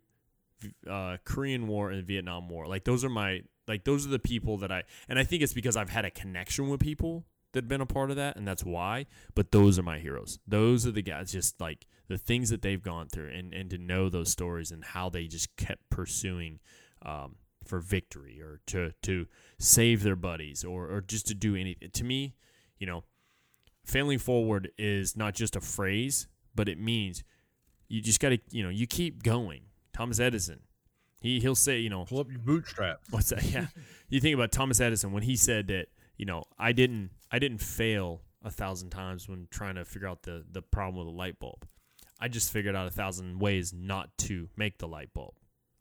uh, 0.89 1.17
Korean 1.25 1.67
War, 1.67 1.91
and 1.91 2.07
Vietnam 2.07 2.49
War. 2.49 2.67
Like 2.67 2.85
those 2.85 3.05
are 3.05 3.11
my 3.11 3.43
like 3.67 3.85
those 3.85 4.07
are 4.07 4.11
the 4.11 4.19
people 4.19 4.59
that 4.59 4.73
I 4.73 4.85
and 5.09 5.19
I 5.19 5.25
think 5.25 5.43
it's 5.43 5.53
because 5.53 5.77
I've 5.77 5.91
had 5.91 6.05
a 6.05 6.11
connection 6.11 6.69
with 6.69 6.81
people 6.81 7.25
have 7.65 7.69
been 7.69 7.81
a 7.81 7.87
part 7.87 8.11
of 8.11 8.17
that, 8.17 8.37
and 8.37 8.47
that's 8.47 8.65
why. 8.65 9.07
But 9.35 9.53
those 9.53 9.79
are 9.79 9.83
my 9.83 9.99
heroes. 9.99 10.39
Those 10.47 10.87
are 10.87 10.91
the 10.91 11.03
guys, 11.03 11.33
just 11.33 11.61
like 11.61 11.87
the 12.09 12.19
things 12.19 12.51
that 12.51 12.63
they've 12.63 12.83
gone 12.83 13.09
through, 13.09 13.31
and 13.31 13.53
and 13.53 13.71
to 13.71 13.79
know 13.79 14.09
those 14.09 14.31
stories 14.31 14.71
and 14.71 14.85
how 14.85 15.09
they 15.09 15.27
just 15.27 15.57
kept 15.57 15.89
pursuing. 15.91 16.61
Um, 17.03 17.37
for 17.69 17.81
victory 17.81 18.41
or 18.41 18.61
to 18.67 18.93
to 19.03 19.27
save 19.59 20.03
their 20.03 20.17
buddies 20.17 20.65
or 20.65 20.91
or 20.91 21.01
just 21.03 21.27
to 21.29 21.35
do 21.35 21.55
anything. 21.55 21.91
To 21.91 22.03
me, 22.03 22.35
you 22.79 22.87
know, 22.87 23.05
failing 23.85 24.19
forward 24.19 24.71
is 24.79 25.17
not 25.17 25.35
just 25.35 25.55
a 25.55 25.61
phrase, 25.61 26.27
but 26.55 26.69
it 26.69 26.81
means 26.81 27.23
you 27.89 28.01
just 28.01 28.21
got 28.21 28.31
to, 28.31 28.39
you 28.51 28.63
know, 28.63 28.69
you 28.71 28.87
keep 28.87 29.23
going. 29.23 29.63
Thomas 29.93 30.19
Edison, 30.19 30.61
he 31.21 31.41
he'll 31.41 31.55
say, 31.55 31.79
you 31.79 31.91
know, 31.91 32.05
Pull 32.05 32.21
up 32.21 32.31
your 32.31 32.39
bootstraps. 32.41 33.11
what's 33.11 33.31
that? 33.31 33.45
Yeah, 33.45 33.67
you 34.09 34.21
think 34.21 34.35
about 34.35 34.51
Thomas 34.51 34.81
Edison 34.81 35.13
when 35.13 35.23
he 35.23 35.37
said 35.37 35.69
that, 35.69 35.89
you 36.19 36.27
know, 36.27 36.45
I 36.59 36.73
didn't 36.73 37.11
I 37.33 37.39
didn't 37.39 37.59
fail 37.59 38.21
a 38.45 38.51
thousand 38.51 38.91
times 38.91 39.29
when 39.29 39.49
trying 39.51 39.77
to 39.77 39.85
figure 39.85 40.09
out 40.09 40.25
the 40.25 40.45
the 40.51 40.61
problem 40.61 41.07
with 41.07 41.15
a 41.15 41.17
light 41.17 41.39
bulb. 41.41 41.67
I 42.21 42.29
just 42.29 42.53
figured 42.53 42.75
out 42.75 42.87
a 42.87 42.91
thousand 42.91 43.39
ways 43.39 43.73
not 43.73 44.11
to 44.19 44.49
make 44.57 44.79
the 44.79 44.89
light 44.89 45.15
bulb. 45.15 45.35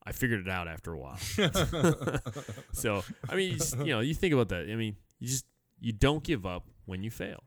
I 0.06 0.12
figured 0.14 0.40
it 0.40 0.50
out 0.50 0.68
after 0.68 0.94
a 0.94 0.98
while. 0.98 1.18
so 2.72 3.04
I 3.28 3.36
mean, 3.36 3.52
you, 3.52 3.58
just, 3.58 3.78
you 3.80 3.88
know, 3.88 4.00
you 4.00 4.14
think 4.14 4.34
about 4.34 4.50
that. 4.50 4.70
I 4.72 4.76
mean, 4.76 4.96
you 5.20 5.28
just 5.28 5.46
you 5.80 5.92
don't 5.92 6.24
give 6.24 6.46
up 6.46 6.68
when 6.86 7.04
you 7.04 7.12
fail. 7.12 7.44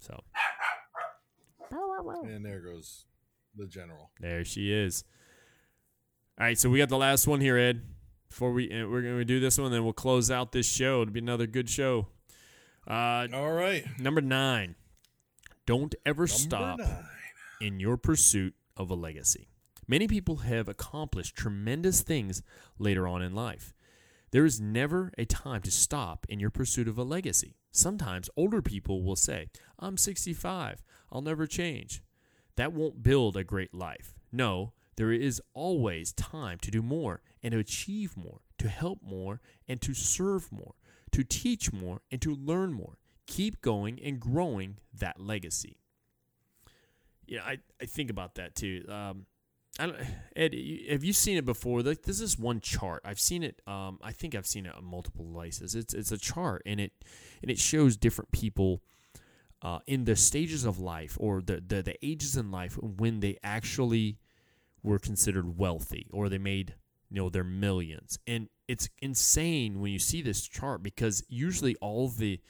So 0.00 0.18
And 2.24 2.44
there 2.44 2.60
goes 2.60 3.04
the 3.54 3.66
general. 3.66 4.10
there 4.18 4.44
she 4.44 4.72
is. 4.72 5.04
All 6.38 6.46
right, 6.46 6.58
so 6.58 6.70
we 6.70 6.78
got 6.78 6.88
the 6.88 6.96
last 6.96 7.26
one 7.26 7.40
here, 7.40 7.58
Ed. 7.58 7.82
Before 8.30 8.52
we 8.52 8.70
uh, 8.72 8.88
we're 8.88 9.02
gonna 9.02 9.24
do 9.24 9.40
this 9.40 9.58
one, 9.58 9.70
then 9.70 9.84
we'll 9.84 9.92
close 9.92 10.30
out 10.30 10.52
this 10.52 10.66
show. 10.66 11.02
It'll 11.02 11.12
be 11.12 11.20
another 11.20 11.46
good 11.46 11.68
show. 11.68 12.06
Uh, 12.90 13.28
All 13.32 13.52
right. 13.52 13.84
number 14.00 14.20
nine. 14.20 14.74
Don't 15.64 15.94
ever 16.04 16.26
stop 16.26 16.80
nine. 16.80 17.04
in 17.60 17.78
your 17.78 17.96
pursuit 17.96 18.54
of 18.76 18.90
a 18.90 18.94
legacy. 18.94 19.48
Many 19.86 20.08
people 20.08 20.38
have 20.38 20.68
accomplished 20.68 21.36
tremendous 21.36 22.00
things 22.00 22.42
later 22.78 23.06
on 23.06 23.22
in 23.22 23.32
life. 23.34 23.72
There 24.32 24.44
is 24.44 24.60
never 24.60 25.12
a 25.18 25.24
time 25.24 25.62
to 25.62 25.70
stop 25.70 26.26
in 26.28 26.40
your 26.40 26.50
pursuit 26.50 26.88
of 26.88 26.98
a 26.98 27.04
legacy. 27.04 27.54
Sometimes 27.70 28.30
older 28.36 28.62
people 28.62 29.02
will 29.04 29.16
say, 29.16 29.48
I'm 29.78 29.96
65, 29.96 30.82
I'll 31.12 31.22
never 31.22 31.46
change. 31.46 32.02
That 32.56 32.72
won't 32.72 33.02
build 33.02 33.36
a 33.36 33.44
great 33.44 33.72
life. 33.72 34.14
No, 34.32 34.72
there 34.96 35.12
is 35.12 35.40
always 35.54 36.12
time 36.12 36.58
to 36.58 36.70
do 36.70 36.82
more 36.82 37.22
and 37.42 37.52
to 37.52 37.58
achieve 37.58 38.16
more, 38.16 38.40
to 38.58 38.68
help 38.68 38.98
more 39.02 39.40
and 39.68 39.80
to 39.80 39.94
serve 39.94 40.50
more, 40.52 40.74
to 41.12 41.24
teach 41.24 41.72
more 41.72 42.00
and 42.10 42.20
to 42.22 42.34
learn 42.34 42.72
more. 42.72 42.98
Keep 43.26 43.62
going 43.62 44.00
and 44.02 44.18
growing 44.18 44.78
that 44.92 45.20
legacy 45.20 45.80
yeah, 47.30 47.42
I, 47.46 47.58
I 47.80 47.86
think 47.86 48.10
about 48.10 48.34
that 48.34 48.54
too. 48.54 48.84
Um, 48.88 49.26
I 49.78 49.92
Ed, 50.36 50.52
have 50.90 51.04
you 51.04 51.12
seen 51.12 51.38
it 51.38 51.46
before? 51.46 51.80
Like, 51.80 52.02
this 52.02 52.20
is 52.20 52.38
one 52.38 52.60
chart. 52.60 53.02
I've 53.04 53.20
seen 53.20 53.42
it. 53.42 53.62
Um, 53.66 53.98
I 54.02 54.12
think 54.12 54.34
I've 54.34 54.46
seen 54.46 54.66
it 54.66 54.74
on 54.74 54.84
multiple 54.84 55.24
places. 55.24 55.74
It's 55.74 55.94
it's 55.94 56.10
a 56.10 56.18
chart, 56.18 56.62
and 56.66 56.80
it 56.80 56.92
and 57.40 57.50
it 57.50 57.58
shows 57.58 57.96
different 57.96 58.32
people 58.32 58.82
uh, 59.62 59.78
in 59.86 60.04
the 60.04 60.16
stages 60.16 60.64
of 60.64 60.80
life 60.80 61.16
or 61.20 61.40
the, 61.40 61.62
the 61.66 61.82
the 61.82 62.04
ages 62.04 62.36
in 62.36 62.50
life 62.50 62.76
when 62.82 63.20
they 63.20 63.38
actually 63.44 64.18
were 64.82 64.98
considered 64.98 65.56
wealthy 65.56 66.08
or 66.12 66.28
they 66.28 66.38
made 66.38 66.74
you 67.10 67.20
know 67.20 67.28
their 67.28 67.44
millions. 67.44 68.18
And 68.26 68.48
it's 68.68 68.88
insane 69.02 69.80
when 69.80 69.92
you 69.92 69.98
see 69.98 70.22
this 70.22 70.46
chart 70.46 70.82
because 70.82 71.24
usually 71.28 71.74
all 71.76 72.08
the 72.08 72.40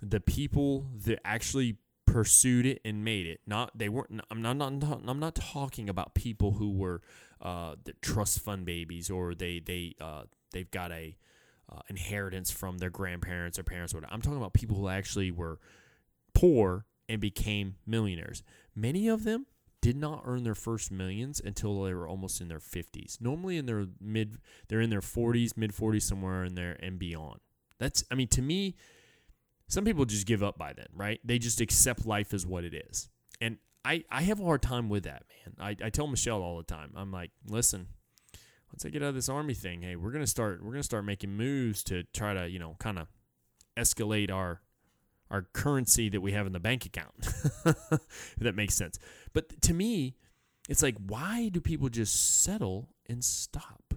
the 0.00 0.20
people 0.20 0.86
that 1.04 1.20
actually 1.24 1.76
pursued 2.06 2.66
it 2.66 2.80
and 2.84 3.04
made 3.04 3.26
it 3.26 3.40
not 3.46 3.70
they 3.78 3.88
weren't 3.88 4.20
i'm 4.30 4.42
not, 4.42 4.56
not 4.56 4.72
i'm 5.06 5.20
not 5.20 5.34
talking 5.34 5.88
about 5.88 6.14
people 6.14 6.52
who 6.52 6.72
were 6.72 7.00
uh 7.40 7.74
the 7.84 7.92
trust 8.02 8.40
fund 8.40 8.66
babies 8.66 9.08
or 9.08 9.34
they 9.34 9.60
they 9.60 9.94
uh 10.00 10.22
they've 10.52 10.70
got 10.72 10.90
a 10.90 11.16
uh, 11.70 11.80
inheritance 11.88 12.50
from 12.50 12.78
their 12.78 12.90
grandparents 12.90 13.58
or 13.58 13.62
parents 13.62 13.94
or 13.94 13.98
whatever 13.98 14.12
i'm 14.12 14.20
talking 14.20 14.36
about 14.36 14.52
people 14.52 14.76
who 14.76 14.88
actually 14.88 15.30
were 15.30 15.58
poor 16.34 16.84
and 17.08 17.20
became 17.20 17.76
millionaires 17.86 18.42
many 18.74 19.06
of 19.06 19.24
them 19.24 19.46
did 19.82 19.96
not 19.96 20.22
earn 20.24 20.44
their 20.44 20.54
first 20.54 20.90
millions 20.90 21.42
until 21.44 21.82
they 21.82 21.92
were 21.92 22.08
almost 22.08 22.40
in 22.40 22.48
their 22.48 22.58
50s 22.58 23.20
normally 23.20 23.58
in 23.58 23.66
their 23.66 23.86
mid 24.00 24.38
they're 24.68 24.80
in 24.80 24.88
their 24.88 25.00
40s 25.00 25.56
mid 25.56 25.72
40s 25.72 26.02
somewhere 26.02 26.44
in 26.44 26.54
there 26.54 26.78
and 26.80 26.98
beyond 26.98 27.40
that's 27.78 28.02
i 28.10 28.14
mean 28.14 28.28
to 28.28 28.40
me 28.40 28.76
some 29.72 29.86
people 29.86 30.04
just 30.04 30.26
give 30.26 30.42
up 30.42 30.58
by 30.58 30.74
then, 30.74 30.88
right? 30.92 31.18
They 31.24 31.38
just 31.38 31.62
accept 31.62 32.04
life 32.04 32.34
as 32.34 32.44
what 32.44 32.62
it 32.62 32.74
is. 32.74 33.08
And 33.40 33.56
I, 33.86 34.04
I 34.10 34.20
have 34.20 34.38
a 34.38 34.44
hard 34.44 34.60
time 34.60 34.90
with 34.90 35.04
that, 35.04 35.24
man. 35.30 35.54
I, 35.58 35.86
I 35.86 35.88
tell 35.88 36.06
Michelle 36.06 36.42
all 36.42 36.58
the 36.58 36.62
time, 36.62 36.92
I'm 36.94 37.10
like, 37.10 37.30
listen, 37.48 37.86
once 38.70 38.84
I 38.84 38.90
get 38.90 39.02
out 39.02 39.08
of 39.08 39.14
this 39.14 39.30
army 39.30 39.54
thing, 39.54 39.80
hey, 39.80 39.96
we're 39.96 40.12
gonna 40.12 40.26
start 40.26 40.62
we're 40.62 40.72
gonna 40.72 40.82
start 40.82 41.06
making 41.06 41.30
moves 41.30 41.82
to 41.84 42.02
try 42.12 42.34
to, 42.34 42.50
you 42.50 42.58
know, 42.58 42.76
kind 42.80 42.98
of 42.98 43.08
escalate 43.74 44.30
our 44.30 44.60
our 45.32 45.46
currency 45.54 46.10
that 46.10 46.20
we 46.20 46.32
have 46.32 46.46
in 46.46 46.52
the 46.52 46.60
bank 46.60 46.84
account. 46.84 47.14
that 48.38 48.54
makes 48.54 48.74
sense. 48.74 48.98
But 49.32 49.62
to 49.62 49.74
me, 49.74 50.14
it's 50.68 50.82
like, 50.82 50.96
why 51.06 51.48
do 51.48 51.60
people 51.60 51.88
just 51.88 52.44
settle 52.44 52.90
and 53.08 53.24
stop? 53.24 53.94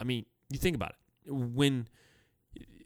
I 0.00 0.04
mean, 0.04 0.24
you 0.48 0.58
think 0.58 0.76
about 0.76 0.90
it. 0.90 1.32
When 1.32 1.88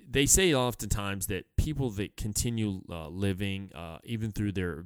they 0.09 0.25
say 0.27 0.55
oftentimes 0.55 1.27
that 1.27 1.45
people 1.57 1.91
that 1.91 2.17
continue 2.17 2.81
uh, 2.91 3.09
living 3.09 3.71
uh, 3.75 3.99
even 4.05 4.33
through 4.33 4.53
their 4.53 4.85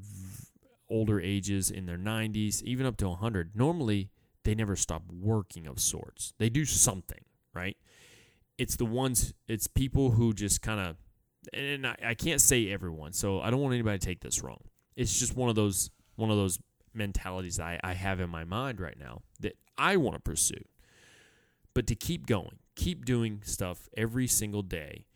older 0.89 1.21
ages 1.21 1.71
in 1.71 1.87
their 1.87 1.99
90s 1.99 2.63
even 2.63 2.87
up 2.87 2.97
to 2.97 3.09
100 3.09 3.57
normally 3.57 4.09
they 4.45 4.55
never 4.55 4.77
stop 4.77 5.03
working 5.11 5.67
of 5.67 5.81
sorts 5.81 6.33
they 6.39 6.49
do 6.49 6.65
something 6.65 7.25
right 7.53 7.77
it's 8.57 8.77
the 8.77 8.85
ones 8.85 9.35
it's 9.49 9.67
people 9.67 10.13
who 10.13 10.33
just 10.33 10.63
kind 10.63 10.79
of 10.79 10.97
and 11.53 11.87
I, 11.87 11.97
I 12.05 12.15
can't 12.15 12.41
say 12.41 12.71
everyone 12.71 13.13
so 13.13 13.41
i 13.41 13.51
don't 13.51 13.61
want 13.61 13.75
anybody 13.75 13.99
to 13.99 14.07
take 14.07 14.21
this 14.21 14.43
wrong 14.43 14.61
it's 14.97 15.19
just 15.19 15.37
one 15.37 15.49
of 15.49 15.55
those 15.55 15.91
one 16.17 16.31
of 16.31 16.37
those 16.37 16.59
mentalities 16.95 17.61
I, 17.61 17.79
I 17.83 17.93
have 17.93 18.21
in 18.21 18.31
my 18.31 18.45
mind 18.45 18.81
right 18.81 18.99
now 18.99 19.23
that 19.41 19.57
i 19.77 19.97
want 19.97 20.17
to 20.17 20.21
pursue 20.21 20.65
but 21.75 21.87
to 21.89 21.95
keep 21.95 22.27
going 22.27 22.59
keep 22.75 23.05
doing 23.05 23.43
stuff 23.45 23.89
every 23.97 24.27
single 24.27 24.63
day 24.63 25.07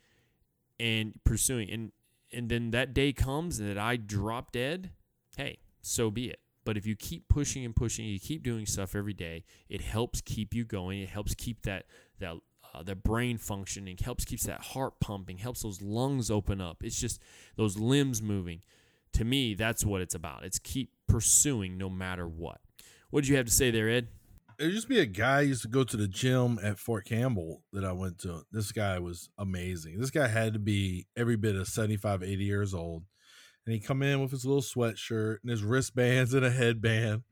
and 0.79 1.13
pursuing 1.23 1.69
and 1.71 1.91
and 2.33 2.49
then 2.49 2.71
that 2.71 2.93
day 2.93 3.13
comes 3.13 3.59
and 3.59 3.69
that 3.69 3.77
I 3.77 3.97
drop 3.97 4.51
dead, 4.51 4.91
hey, 5.35 5.59
so 5.81 6.09
be 6.09 6.29
it. 6.29 6.39
But 6.63 6.77
if 6.77 6.85
you 6.85 6.95
keep 6.95 7.27
pushing 7.27 7.65
and 7.65 7.75
pushing, 7.75 8.05
you 8.05 8.19
keep 8.19 8.43
doing 8.43 8.65
stuff 8.65 8.95
every 8.95 9.13
day, 9.13 9.43
it 9.67 9.81
helps 9.81 10.21
keep 10.21 10.53
you 10.53 10.63
going. 10.63 11.01
It 11.01 11.09
helps 11.09 11.33
keep 11.33 11.63
that 11.63 11.85
that 12.19 12.35
uh, 12.73 12.83
the 12.83 12.95
brain 12.95 13.37
functioning, 13.37 13.97
helps 14.03 14.25
keeps 14.25 14.43
that 14.43 14.61
heart 14.61 14.99
pumping, 14.99 15.37
helps 15.37 15.63
those 15.63 15.81
lungs 15.81 16.31
open 16.31 16.61
up. 16.61 16.83
It's 16.83 16.99
just 16.99 17.21
those 17.55 17.77
limbs 17.77 18.21
moving. 18.21 18.61
To 19.13 19.25
me, 19.25 19.53
that's 19.53 19.85
what 19.85 20.01
it's 20.01 20.15
about. 20.15 20.43
It's 20.45 20.59
keep 20.59 20.91
pursuing 21.07 21.77
no 21.77 21.89
matter 21.89 22.27
what. 22.27 22.61
What 23.09 23.21
did 23.21 23.29
you 23.29 23.35
have 23.37 23.45
to 23.45 23.51
say 23.51 23.71
there, 23.71 23.89
Ed? 23.89 24.07
there 24.61 24.69
used 24.69 24.83
to 24.83 24.93
be 24.93 24.99
a 24.99 25.07
guy 25.07 25.41
used 25.41 25.63
to 25.63 25.67
go 25.67 25.83
to 25.83 25.97
the 25.97 26.07
gym 26.07 26.59
at 26.61 26.77
Fort 26.77 27.05
Campbell 27.05 27.63
that 27.73 27.83
I 27.83 27.93
went 27.93 28.19
to. 28.19 28.43
This 28.51 28.71
guy 28.71 28.99
was 28.99 29.27
amazing. 29.39 29.99
This 29.99 30.11
guy 30.11 30.27
had 30.27 30.53
to 30.53 30.59
be 30.59 31.07
every 31.17 31.35
bit 31.35 31.55
of 31.55 31.67
75, 31.67 32.21
80 32.21 32.43
years 32.43 32.75
old. 32.75 33.03
And 33.65 33.73
he'd 33.73 33.85
come 33.87 34.03
in 34.03 34.21
with 34.21 34.29
his 34.29 34.45
little 34.45 34.61
sweatshirt 34.61 35.37
and 35.41 35.49
his 35.49 35.63
wristbands 35.63 36.35
and 36.35 36.45
a 36.45 36.51
headband. 36.51 37.23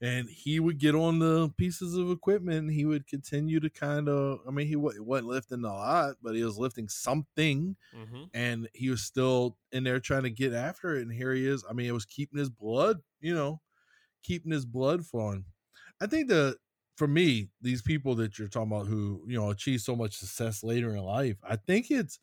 And 0.00 0.28
he 0.28 0.60
would 0.60 0.78
get 0.78 0.94
on 0.94 1.18
the 1.18 1.48
pieces 1.56 1.96
of 1.96 2.10
equipment 2.10 2.72
he 2.72 2.84
would 2.84 3.08
continue 3.08 3.58
to 3.58 3.68
kind 3.68 4.08
of, 4.08 4.38
I 4.46 4.52
mean, 4.52 4.68
he 4.68 4.76
wa- 4.76 4.92
wasn't 4.98 5.28
lifting 5.28 5.64
a 5.64 5.74
lot, 5.74 6.16
but 6.22 6.36
he 6.36 6.44
was 6.44 6.56
lifting 6.56 6.88
something. 6.88 7.76
Mm-hmm. 7.96 8.24
And 8.32 8.68
he 8.74 8.90
was 8.90 9.02
still 9.02 9.56
in 9.72 9.82
there 9.82 9.98
trying 9.98 10.22
to 10.22 10.30
get 10.30 10.52
after 10.52 10.94
it. 10.94 11.02
And 11.02 11.12
here 11.12 11.34
he 11.34 11.46
is. 11.46 11.64
I 11.68 11.72
mean, 11.72 11.86
it 11.86 11.92
was 11.92 12.04
keeping 12.04 12.38
his 12.38 12.50
blood, 12.50 12.98
you 13.20 13.34
know, 13.34 13.60
keeping 14.22 14.52
his 14.52 14.64
blood 14.64 15.04
flowing. 15.04 15.44
I 16.00 16.06
think 16.06 16.28
the 16.28 16.56
for 16.96 17.06
me, 17.06 17.48
these 17.62 17.80
people 17.80 18.16
that 18.16 18.38
you're 18.38 18.48
talking 18.48 18.72
about 18.72 18.88
who, 18.88 19.22
you 19.26 19.38
know, 19.38 19.50
achieve 19.50 19.80
so 19.80 19.94
much 19.94 20.16
success 20.16 20.64
later 20.64 20.96
in 20.96 21.02
life, 21.02 21.36
I 21.48 21.54
think 21.54 21.90
it's 21.90 22.18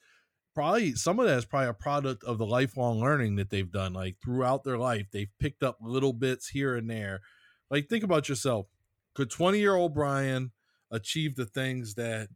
probably 0.53 0.95
some 0.95 1.19
of 1.19 1.27
that 1.27 1.38
is 1.38 1.45
probably 1.45 1.69
a 1.69 1.73
product 1.73 2.23
of 2.23 2.38
the 2.38 2.45
lifelong 2.45 2.99
learning 2.99 3.35
that 3.35 3.49
they've 3.49 3.72
done. 3.72 3.93
Like 3.93 4.15
throughout 4.23 4.64
their 4.64 4.77
life, 4.77 5.07
they've 5.11 5.31
picked 5.39 5.64
up 5.64 5.77
little 5.81 6.14
bits 6.14 6.49
here 6.49 6.76
and 6.76 6.89
there. 6.89 7.22
Like 7.69 7.89
think 7.89 8.03
about 8.03 8.29
yourself. 8.29 8.67
Could 9.13 9.29
20 9.29 9.59
year 9.59 9.75
old 9.75 9.93
Brian 9.93 10.51
achieve 10.91 11.35
the 11.35 11.45
things 11.45 11.95
that 11.95 12.29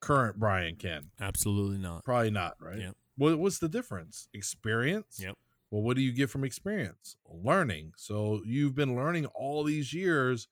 current 0.00 0.38
Brian 0.38 0.76
can? 0.76 1.10
Absolutely 1.20 1.78
not. 1.78 2.04
Probably 2.04 2.30
not, 2.30 2.56
right? 2.60 2.78
Yep. 2.78 2.96
What, 3.16 3.38
what's 3.38 3.58
the 3.58 3.68
difference? 3.68 4.28
Experience? 4.34 5.18
Yep. 5.20 5.34
Well, 5.70 5.82
what 5.82 5.96
do 5.96 6.02
you 6.02 6.12
get 6.12 6.30
from 6.30 6.44
experience? 6.44 7.16
Learning. 7.28 7.92
So 7.96 8.42
you've 8.46 8.74
been 8.74 8.94
learning 8.94 9.26
all 9.26 9.64
these 9.64 9.92
years 9.92 10.48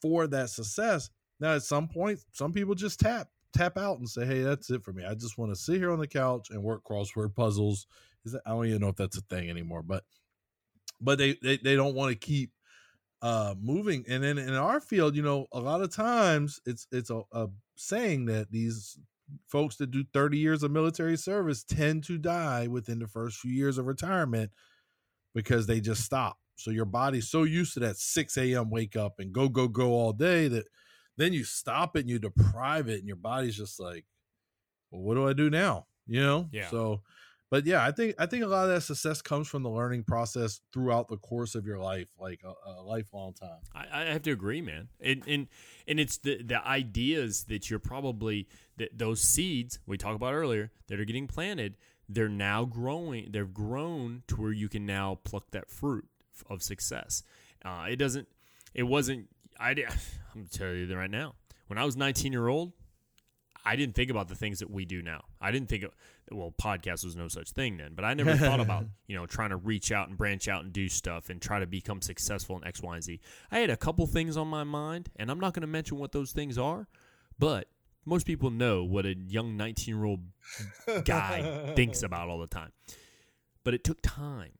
for 0.00 0.26
that 0.28 0.50
success. 0.50 1.10
Now, 1.40 1.54
at 1.54 1.62
some 1.62 1.88
point, 1.88 2.20
some 2.32 2.52
people 2.52 2.74
just 2.74 3.00
tap 3.00 3.28
tap 3.52 3.76
out 3.76 3.98
and 3.98 4.08
say, 4.08 4.24
"Hey, 4.24 4.42
that's 4.42 4.70
it 4.70 4.84
for 4.84 4.92
me. 4.92 5.04
I 5.04 5.14
just 5.14 5.36
want 5.36 5.52
to 5.52 5.60
sit 5.60 5.78
here 5.78 5.90
on 5.90 5.98
the 5.98 6.06
couch 6.06 6.50
and 6.50 6.62
work 6.62 6.84
crossword 6.84 7.34
puzzles." 7.34 7.86
Is 8.24 8.32
that, 8.32 8.42
I 8.46 8.50
don't 8.50 8.66
even 8.66 8.80
know 8.80 8.88
if 8.88 8.96
that's 8.96 9.16
a 9.16 9.22
thing 9.22 9.50
anymore, 9.50 9.82
but 9.82 10.04
but 11.00 11.18
they 11.18 11.36
they, 11.42 11.56
they 11.56 11.76
don't 11.76 11.94
want 11.94 12.10
to 12.12 12.16
keep 12.16 12.52
uh 13.22 13.54
moving. 13.60 14.04
And 14.08 14.22
then 14.24 14.38
in 14.38 14.54
our 14.54 14.80
field, 14.80 15.14
you 15.16 15.22
know, 15.22 15.46
a 15.52 15.60
lot 15.60 15.82
of 15.82 15.90
times 15.94 16.60
it's 16.66 16.86
it's 16.92 17.10
a, 17.10 17.22
a 17.32 17.48
saying 17.76 18.26
that 18.26 18.50
these 18.50 18.98
folks 19.46 19.76
that 19.76 19.90
do 19.90 20.04
30 20.12 20.38
years 20.38 20.62
of 20.62 20.70
military 20.70 21.16
service 21.16 21.62
tend 21.62 22.04
to 22.04 22.18
die 22.18 22.66
within 22.66 22.98
the 22.98 23.06
first 23.06 23.38
few 23.38 23.52
years 23.52 23.78
of 23.78 23.86
retirement 23.86 24.50
because 25.34 25.66
they 25.66 25.80
just 25.80 26.04
stop. 26.04 26.38
So 26.56 26.70
your 26.70 26.84
body's 26.84 27.28
so 27.30 27.44
used 27.44 27.74
to 27.74 27.80
that 27.80 27.96
6 27.96 28.36
a.m. 28.36 28.70
wake 28.70 28.96
up 28.96 29.14
and 29.18 29.32
go, 29.32 29.48
go, 29.48 29.66
go 29.68 29.92
all 29.92 30.12
day 30.12 30.48
that 30.48 30.66
then 31.16 31.32
you 31.32 31.44
stop 31.44 31.96
it 31.96 32.00
and 32.00 32.10
you 32.10 32.18
deprive 32.18 32.88
it, 32.88 32.98
and 32.98 33.06
your 33.06 33.16
body's 33.16 33.56
just 33.56 33.78
like, 33.80 34.04
well, 34.90 35.02
what 35.02 35.14
do 35.14 35.28
I 35.28 35.32
do 35.32 35.50
now? 35.50 35.86
You 36.06 36.20
know? 36.22 36.48
Yeah. 36.52 36.68
So 36.68 37.02
but 37.50 37.66
yeah, 37.66 37.84
I 37.84 37.90
think 37.90 38.14
I 38.16 38.26
think 38.26 38.44
a 38.44 38.46
lot 38.46 38.64
of 38.64 38.70
that 38.70 38.82
success 38.82 39.20
comes 39.20 39.48
from 39.48 39.64
the 39.64 39.70
learning 39.70 40.04
process 40.04 40.60
throughout 40.72 41.08
the 41.08 41.16
course 41.16 41.56
of 41.56 41.66
your 41.66 41.78
life, 41.78 42.06
like 42.18 42.40
a, 42.44 42.52
a 42.70 42.82
lifelong 42.82 43.34
time. 43.34 43.58
I, 43.74 44.02
I 44.02 44.04
have 44.04 44.22
to 44.22 44.30
agree, 44.30 44.62
man. 44.62 44.88
And 45.00 45.24
and 45.26 45.48
and 45.88 45.98
it's 45.98 46.18
the 46.18 46.42
the 46.42 46.64
ideas 46.64 47.44
that 47.44 47.68
you're 47.68 47.80
probably 47.80 48.46
that 48.76 48.96
those 48.96 49.20
seeds 49.20 49.80
we 49.84 49.98
talked 49.98 50.14
about 50.14 50.32
earlier 50.32 50.70
that 50.86 51.00
are 51.00 51.04
getting 51.04 51.26
planted. 51.26 51.76
They're 52.08 52.28
now 52.28 52.64
growing. 52.64 53.28
They've 53.30 53.52
grown 53.52 54.22
to 54.28 54.36
where 54.40 54.52
you 54.52 54.68
can 54.68 54.86
now 54.86 55.18
pluck 55.24 55.50
that 55.50 55.70
fruit 55.70 56.06
of 56.48 56.62
success. 56.62 57.22
Uh, 57.64 57.86
it 57.90 57.96
doesn't. 57.96 58.28
It 58.74 58.84
wasn't. 58.84 59.28
I. 59.58 59.74
I'm 60.34 60.46
telling 60.46 60.78
you 60.78 60.86
that 60.86 60.96
right 60.96 61.10
now. 61.10 61.34
When 61.66 61.78
I 61.78 61.84
was 61.84 61.96
19 61.96 62.32
year 62.32 62.46
old, 62.46 62.72
I 63.64 63.76
didn't 63.76 63.94
think 63.94 64.10
about 64.10 64.28
the 64.28 64.34
things 64.34 64.60
that 64.60 64.70
we 64.70 64.84
do 64.84 65.02
now. 65.02 65.24
I 65.40 65.50
didn't 65.50 65.68
think 65.68 65.84
of, 65.84 65.90
well, 66.32 66.54
podcast 66.60 67.04
was 67.04 67.16
no 67.16 67.28
such 67.28 67.50
thing 67.50 67.76
then, 67.76 67.92
but 67.94 68.04
I 68.04 68.14
never 68.14 68.36
thought 68.36 68.60
about, 68.60 68.84
you 69.06 69.16
know, 69.16 69.26
trying 69.26 69.50
to 69.50 69.56
reach 69.56 69.92
out 69.92 70.08
and 70.08 70.16
branch 70.16 70.48
out 70.48 70.64
and 70.64 70.72
do 70.72 70.88
stuff 70.88 71.30
and 71.30 71.40
try 71.40 71.58
to 71.58 71.66
become 71.66 72.00
successful 72.00 72.56
in 72.56 72.64
X, 72.64 72.82
Y, 72.82 72.94
and 72.94 73.04
Z. 73.04 73.20
I 73.50 73.58
had 73.58 73.70
a 73.70 73.76
couple 73.76 74.06
things 74.06 74.36
on 74.36 74.48
my 74.48 74.64
mind, 74.64 75.10
and 75.16 75.30
I'm 75.30 75.40
not 75.40 75.54
going 75.54 75.62
to 75.62 75.66
mention 75.66 75.98
what 75.98 76.12
those 76.12 76.32
things 76.32 76.58
are, 76.58 76.88
but 77.38 77.68
most 78.04 78.26
people 78.26 78.50
know 78.50 78.84
what 78.84 79.06
a 79.06 79.14
young 79.14 79.56
19 79.56 79.94
year 79.94 80.04
old 80.04 80.20
guy 81.04 81.72
thinks 81.76 82.02
about 82.02 82.28
all 82.28 82.38
the 82.38 82.46
time. 82.46 82.72
But 83.64 83.74
it 83.74 83.84
took 83.84 84.00
time. 84.02 84.52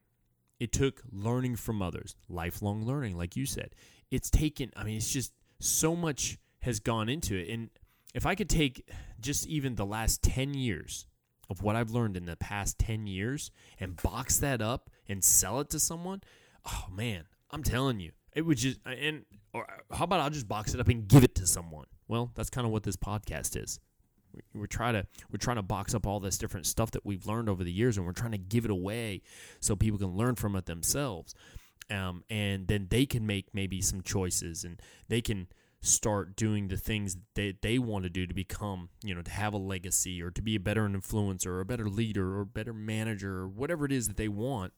It 0.59 0.73
took 0.73 1.03
learning 1.11 1.57
from 1.57 1.81
others, 1.81 2.17
lifelong 2.29 2.85
learning, 2.85 3.17
like 3.17 3.35
you 3.35 3.47
said. 3.47 3.71
It's 4.11 4.29
taken, 4.29 4.73
I 4.77 4.85
mean, 4.85 4.99
it's 4.99 5.11
just 5.11 5.33
so 5.59 5.97
much 5.97 6.39
has 6.61 6.81
gone 6.81 7.09
into 7.09 7.35
it. 7.35 7.49
And 7.49 7.71
if 8.15 8.27
I 8.27 8.35
could 8.35 8.51
take 8.51 8.89
just 9.21 9.47
even 9.47 9.77
the 9.77 9.87
last 9.87 10.23
10 10.23 10.55
years 10.55 11.07
of 11.51 11.63
what 11.63 11.77
I've 11.77 11.91
learned 11.91 12.17
in 12.17 12.25
the 12.25 12.37
past 12.37 12.79
10 12.79 13.07
years 13.07 13.51
and 13.79 14.01
box 14.01 14.39
that 14.39 14.63
up 14.63 14.89
and 15.09 15.23
sell 15.23 15.61
it 15.61 15.69
to 15.71 15.81
someone, 15.81 16.23
oh 16.65 16.87
man, 16.91 17.25
I'm 17.51 17.65
telling 17.65 17.99
you, 18.01 18.13
it 18.33 18.43
would 18.43 18.57
just 18.57 18.79
and 18.87 19.25
or 19.53 19.67
how 19.93 20.05
about 20.05 20.21
I'll 20.21 20.31
just 20.31 20.49
box 20.49 20.73
it 20.73 20.81
up 20.81 20.89
and 20.89 21.07
give 21.09 21.25
it 21.25 21.35
to 21.35 21.47
someone. 21.47 21.87
Well, 22.07 22.31
that's 22.35 22.51
kind 22.51 22.67
of 22.67 22.73
what 22.73 22.85
this 22.85 22.97
podcast 22.97 23.61
is. 23.61 23.81
We're 24.55 24.67
trying 24.67 24.95
to 24.95 25.07
we're 25.33 25.39
trying 25.39 25.57
to 25.57 25.63
box 25.63 25.93
up 25.93 26.07
all 26.07 26.21
this 26.21 26.39
different 26.39 26.67
stuff 26.67 26.93
that 26.93 27.05
we've 27.05 27.27
learned 27.27 27.49
over 27.49 27.65
the 27.65 27.73
years, 27.73 27.97
and 27.97 28.07
we're 28.07 28.13
trying 28.13 28.31
to 28.31 28.39
give 28.39 28.65
it 28.65 28.71
away 28.71 29.23
so 29.59 29.75
people 29.75 29.99
can 29.99 30.17
learn 30.17 30.37
from 30.37 30.55
it 30.55 30.67
themselves, 30.67 31.35
um, 31.91 32.23
and 32.31 32.69
then 32.69 32.87
they 32.91 33.07
can 33.07 33.27
make 33.27 33.53
maybe 33.53 33.81
some 33.81 34.03
choices, 34.03 34.63
and 34.63 34.81
they 35.09 35.21
can 35.21 35.49
start 35.83 36.37
doing 36.37 36.69
the 36.69 36.77
things 36.77 37.17
that 37.35 37.63
they 37.63 37.79
want 37.79 38.05
to 38.05 38.11
do 38.11 38.27
to 38.27 38.35
become, 38.35 38.91
you 39.03 39.15
know, 39.15 39.23
to 39.23 39.31
have 39.31 39.55
a 39.55 39.59
legacy 39.59 40.23
or 40.23 40.31
to 40.31 40.43
be 40.43 40.55
a 40.55 40.61
better 40.61 40.87
influencer 40.87 41.47
or 41.47 41.61
a 41.61 41.65
better 41.65 41.89
leader 41.89 42.37
or 42.37 42.43
a 42.43 42.47
better 42.47 42.75
manager 42.75 43.39
or 43.39 43.49
whatever 43.49 43.87
it 43.87 43.93
is 43.93 44.09
that 44.09 44.17
they 44.17 44.29
want 44.29 44.73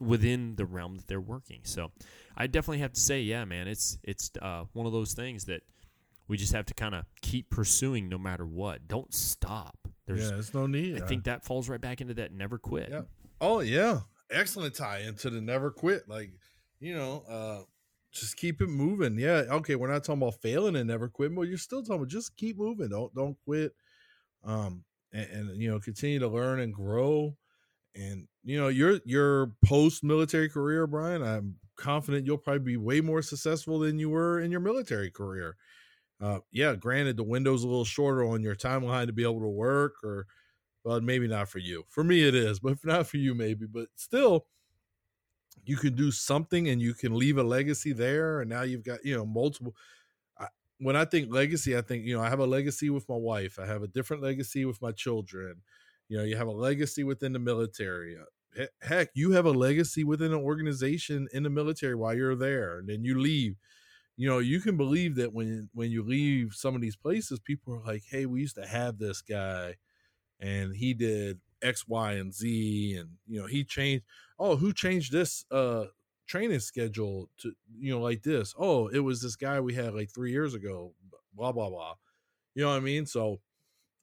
within 0.00 0.54
the 0.56 0.64
realm 0.64 0.96
that 0.96 1.08
they're 1.08 1.20
working. 1.20 1.60
So 1.64 1.90
I 2.36 2.46
definitely 2.46 2.78
have 2.78 2.92
to 2.92 3.00
say, 3.00 3.22
yeah, 3.22 3.44
man, 3.44 3.66
it's 3.66 3.98
it's 4.02 4.30
uh, 4.40 4.64
one 4.72 4.86
of 4.86 4.92
those 4.92 5.14
things 5.14 5.46
that 5.46 5.62
we 6.28 6.36
just 6.36 6.52
have 6.52 6.66
to 6.66 6.74
kind 6.74 6.94
of 6.94 7.04
keep 7.22 7.50
pursuing 7.50 8.08
no 8.08 8.18
matter 8.18 8.46
what. 8.46 8.86
Don't 8.88 9.12
stop. 9.12 9.76
There's, 10.06 10.24
yeah, 10.24 10.30
there's 10.30 10.54
no 10.54 10.66
need. 10.66 11.02
I 11.02 11.06
think 11.06 11.24
that 11.24 11.44
falls 11.44 11.68
right 11.68 11.80
back 11.80 12.00
into 12.00 12.14
that 12.14 12.32
never 12.32 12.58
quit. 12.58 12.88
Yeah. 12.90 13.02
Oh 13.40 13.60
yeah, 13.60 14.00
excellent 14.30 14.74
tie 14.74 15.00
into 15.00 15.30
the 15.30 15.40
never 15.40 15.70
quit. 15.70 16.08
Like 16.08 16.30
you 16.78 16.94
know, 16.94 17.24
uh, 17.28 17.62
just 18.20 18.36
keep 18.36 18.60
it 18.60 18.68
moving. 18.68 19.18
Yeah. 19.18 19.44
Okay, 19.48 19.74
we're 19.74 19.92
not 19.92 20.04
talking 20.04 20.22
about 20.22 20.40
failing 20.40 20.76
and 20.76 20.88
never 20.88 21.08
quitting, 21.08 21.36
but 21.36 21.48
you're 21.48 21.58
still 21.58 21.82
talking 21.82 21.96
about 21.96 22.08
just 22.08 22.36
keep 22.36 22.58
moving. 22.58 22.88
Don't 22.88 23.14
don't 23.14 23.36
quit. 23.44 23.72
Um, 24.44 24.84
and, 25.12 25.30
and 25.30 25.62
you 25.62 25.70
know, 25.70 25.80
continue 25.80 26.18
to 26.18 26.28
learn 26.28 26.60
and 26.60 26.74
grow. 26.74 27.36
And 27.94 28.28
you 28.44 28.58
know, 28.58 28.68
your 28.68 29.00
your 29.04 29.52
post 29.64 30.04
military 30.04 30.48
career, 30.48 30.86
Brian, 30.86 31.22
I'm 31.22 31.56
confident 31.76 32.26
you'll 32.26 32.38
probably 32.38 32.60
be 32.60 32.76
way 32.76 33.00
more 33.00 33.22
successful 33.22 33.78
than 33.78 33.98
you 33.98 34.10
were 34.10 34.40
in 34.40 34.50
your 34.50 34.60
military 34.60 35.10
career. 35.10 35.56
Uh, 36.20 36.38
yeah, 36.50 36.74
granted, 36.74 37.16
the 37.16 37.22
window's 37.22 37.62
a 37.62 37.68
little 37.68 37.84
shorter 37.84 38.24
on 38.24 38.42
your 38.42 38.54
timeline 38.54 39.06
to 39.06 39.12
be 39.12 39.22
able 39.22 39.40
to 39.40 39.48
work, 39.48 39.96
or 40.02 40.26
well, 40.84 41.00
maybe 41.00 41.28
not 41.28 41.48
for 41.48 41.58
you. 41.58 41.84
For 41.88 42.04
me, 42.04 42.26
it 42.26 42.34
is, 42.34 42.60
but 42.60 42.78
not 42.84 43.06
for 43.06 43.16
you, 43.18 43.34
maybe. 43.34 43.66
But 43.66 43.88
still, 43.96 44.46
you 45.68 45.76
can 45.76 45.94
do 45.94 46.10
something 46.10 46.68
and 46.68 46.80
you 46.80 46.94
can 46.94 47.14
leave 47.16 47.38
a 47.38 47.42
legacy 47.42 47.92
there. 47.92 48.40
And 48.40 48.50
now 48.50 48.62
you've 48.62 48.84
got 48.84 49.04
you 49.04 49.16
know 49.16 49.26
multiple. 49.26 49.74
I, 50.38 50.48
when 50.78 50.96
I 50.96 51.04
think 51.04 51.32
legacy, 51.32 51.76
I 51.76 51.82
think 51.82 52.04
you 52.04 52.16
know 52.16 52.22
I 52.22 52.28
have 52.30 52.40
a 52.40 52.46
legacy 52.46 52.90
with 52.90 53.08
my 53.08 53.16
wife. 53.16 53.58
I 53.58 53.66
have 53.66 53.82
a 53.82 53.88
different 53.88 54.22
legacy 54.22 54.64
with 54.64 54.80
my 54.82 54.92
children. 54.92 55.62
You 56.08 56.18
know, 56.18 56.24
you 56.24 56.36
have 56.36 56.48
a 56.48 56.52
legacy 56.52 57.04
within 57.04 57.32
the 57.32 57.38
military. 57.40 58.16
Uh, 58.18 58.66
heck, 58.82 59.10
you 59.14 59.32
have 59.32 59.46
a 59.46 59.50
legacy 59.50 60.04
within 60.04 60.32
an 60.32 60.40
organization 60.40 61.28
in 61.32 61.42
the 61.42 61.50
military 61.50 61.94
while 61.94 62.14
you're 62.14 62.36
there, 62.36 62.78
and 62.78 62.88
then 62.88 63.04
you 63.04 63.18
leave 63.18 63.56
you 64.16 64.28
know, 64.28 64.38
you 64.38 64.60
can 64.60 64.76
believe 64.76 65.16
that 65.16 65.32
when 65.32 65.68
when 65.74 65.90
you 65.90 66.02
leave 66.02 66.54
some 66.54 66.74
of 66.74 66.80
these 66.80 66.96
places, 66.96 67.38
people 67.40 67.74
are 67.74 67.82
like, 67.84 68.04
"Hey, 68.10 68.26
we 68.26 68.40
used 68.40 68.56
to 68.56 68.66
have 68.66 68.98
this 68.98 69.20
guy, 69.20 69.76
and 70.40 70.74
he 70.76 70.94
did 70.94 71.40
X, 71.62 71.86
Y, 71.88 72.12
and 72.12 72.34
Z, 72.34 72.96
and 72.98 73.10
you 73.26 73.40
know, 73.40 73.46
he 73.46 73.64
changed. 73.64 74.04
Oh, 74.38 74.56
who 74.56 74.72
changed 74.72 75.12
this 75.12 75.44
uh 75.50 75.86
training 76.26 76.60
schedule 76.60 77.30
to 77.38 77.52
you 77.78 77.92
know 77.92 78.00
like 78.00 78.22
this? 78.22 78.54
Oh, 78.58 78.88
it 78.88 79.00
was 79.00 79.22
this 79.22 79.36
guy 79.36 79.60
we 79.60 79.74
had 79.74 79.94
like 79.94 80.10
three 80.10 80.32
years 80.32 80.54
ago. 80.54 80.94
Blah 81.34 81.52
blah 81.52 81.70
blah. 81.70 81.94
You 82.54 82.62
know 82.62 82.70
what 82.70 82.76
I 82.76 82.80
mean? 82.80 83.06
So 83.06 83.40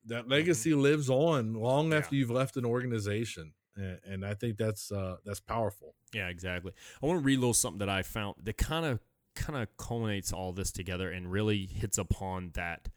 that 0.05 0.23
mm-hmm. 0.23 0.31
legacy 0.31 0.71
mm-hmm. 0.71 0.81
lives 0.81 1.09
on 1.09 1.53
long 1.53 1.91
yeah. 1.91 1.97
after 1.97 2.15
you've 2.15 2.31
left 2.31 2.57
an 2.57 2.65
organization. 2.65 3.53
And, 3.75 3.99
and 4.05 4.25
I 4.25 4.35
think 4.35 4.57
that's 4.57 4.91
uh, 4.91 5.17
that's 5.25 5.39
powerful. 5.39 5.95
Yeah, 6.13 6.27
exactly. 6.27 6.73
I 7.01 7.05
want 7.05 7.19
to 7.19 7.25
read 7.25 7.37
a 7.37 7.41
little 7.41 7.53
something 7.53 7.79
that 7.79 7.89
I 7.89 8.03
found 8.03 8.35
that 8.43 8.57
kind 8.57 8.85
of 8.85 8.99
kind 9.35 9.61
of 9.61 9.75
culminates 9.77 10.31
all 10.31 10.53
this 10.53 10.71
together 10.71 11.09
and 11.09 11.31
really 11.31 11.65
hits 11.65 11.97
upon 11.97 12.51
that 12.53 12.89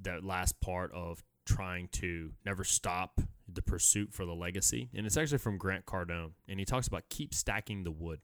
that 0.00 0.24
last 0.24 0.60
part 0.60 0.90
of 0.92 1.22
trying 1.44 1.88
to 1.88 2.32
never 2.44 2.64
stop 2.64 3.20
the 3.52 3.62
pursuit 3.62 4.12
for 4.12 4.24
the 4.24 4.34
legacy. 4.34 4.88
And 4.94 5.06
it's 5.06 5.16
actually 5.16 5.38
from 5.38 5.58
Grant 5.58 5.86
Cardone. 5.86 6.32
And 6.48 6.58
he 6.58 6.64
talks 6.64 6.86
about 6.86 7.08
keep 7.08 7.34
stacking 7.34 7.84
the 7.84 7.90
wood. 7.90 8.20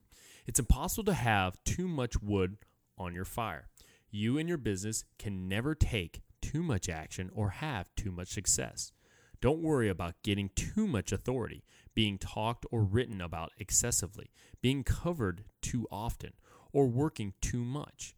It's 0.47 0.59
impossible 0.59 1.05
to 1.05 1.15
have 1.15 1.63
too 1.65 1.87
much 1.87 2.21
wood 2.23 2.57
on 2.99 3.15
your 3.15 3.25
fire. 3.25 3.69
You 4.11 4.39
and 4.39 4.49
your 4.49 4.59
business 4.59 5.05
can 5.19 5.49
never 5.49 5.75
take 5.75 6.23
too 6.41 6.63
much 6.63 6.89
action 6.89 7.31
or 7.35 7.51
have 7.51 7.87
too 7.97 8.11
much 8.11 8.29
success. 8.29 8.93
Don't 9.41 9.63
worry 9.63 9.89
about 9.89 10.23
getting 10.23 10.51
too 10.55 10.87
much 10.87 11.13
authority, 11.13 11.65
being 11.95 12.19
talked 12.19 12.67
or 12.71 12.83
written 12.83 13.21
about 13.21 13.53
excessively, 13.59 14.31
being 14.61 14.85
covered 14.85 15.45
too 15.63 15.87
often, 15.91 16.33
or 16.73 16.87
working 16.87 17.33
too 17.41 17.65
much. 17.65 18.15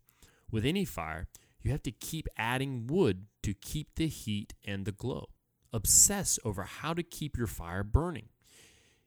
With 0.50 0.64
any 0.66 0.84
fire, 0.84 1.28
you 1.64 1.72
have 1.72 1.82
to 1.84 1.92
keep 1.92 2.28
adding 2.36 2.86
wood 2.86 3.26
to 3.42 3.54
keep 3.54 3.94
the 3.96 4.08
heat 4.08 4.54
and 4.64 4.84
the 4.84 4.92
glow. 4.92 5.28
Obsess 5.72 6.38
over 6.44 6.64
how 6.64 6.94
to 6.94 7.02
keep 7.02 7.36
your 7.36 7.46
fire 7.46 7.82
burning. 7.82 8.28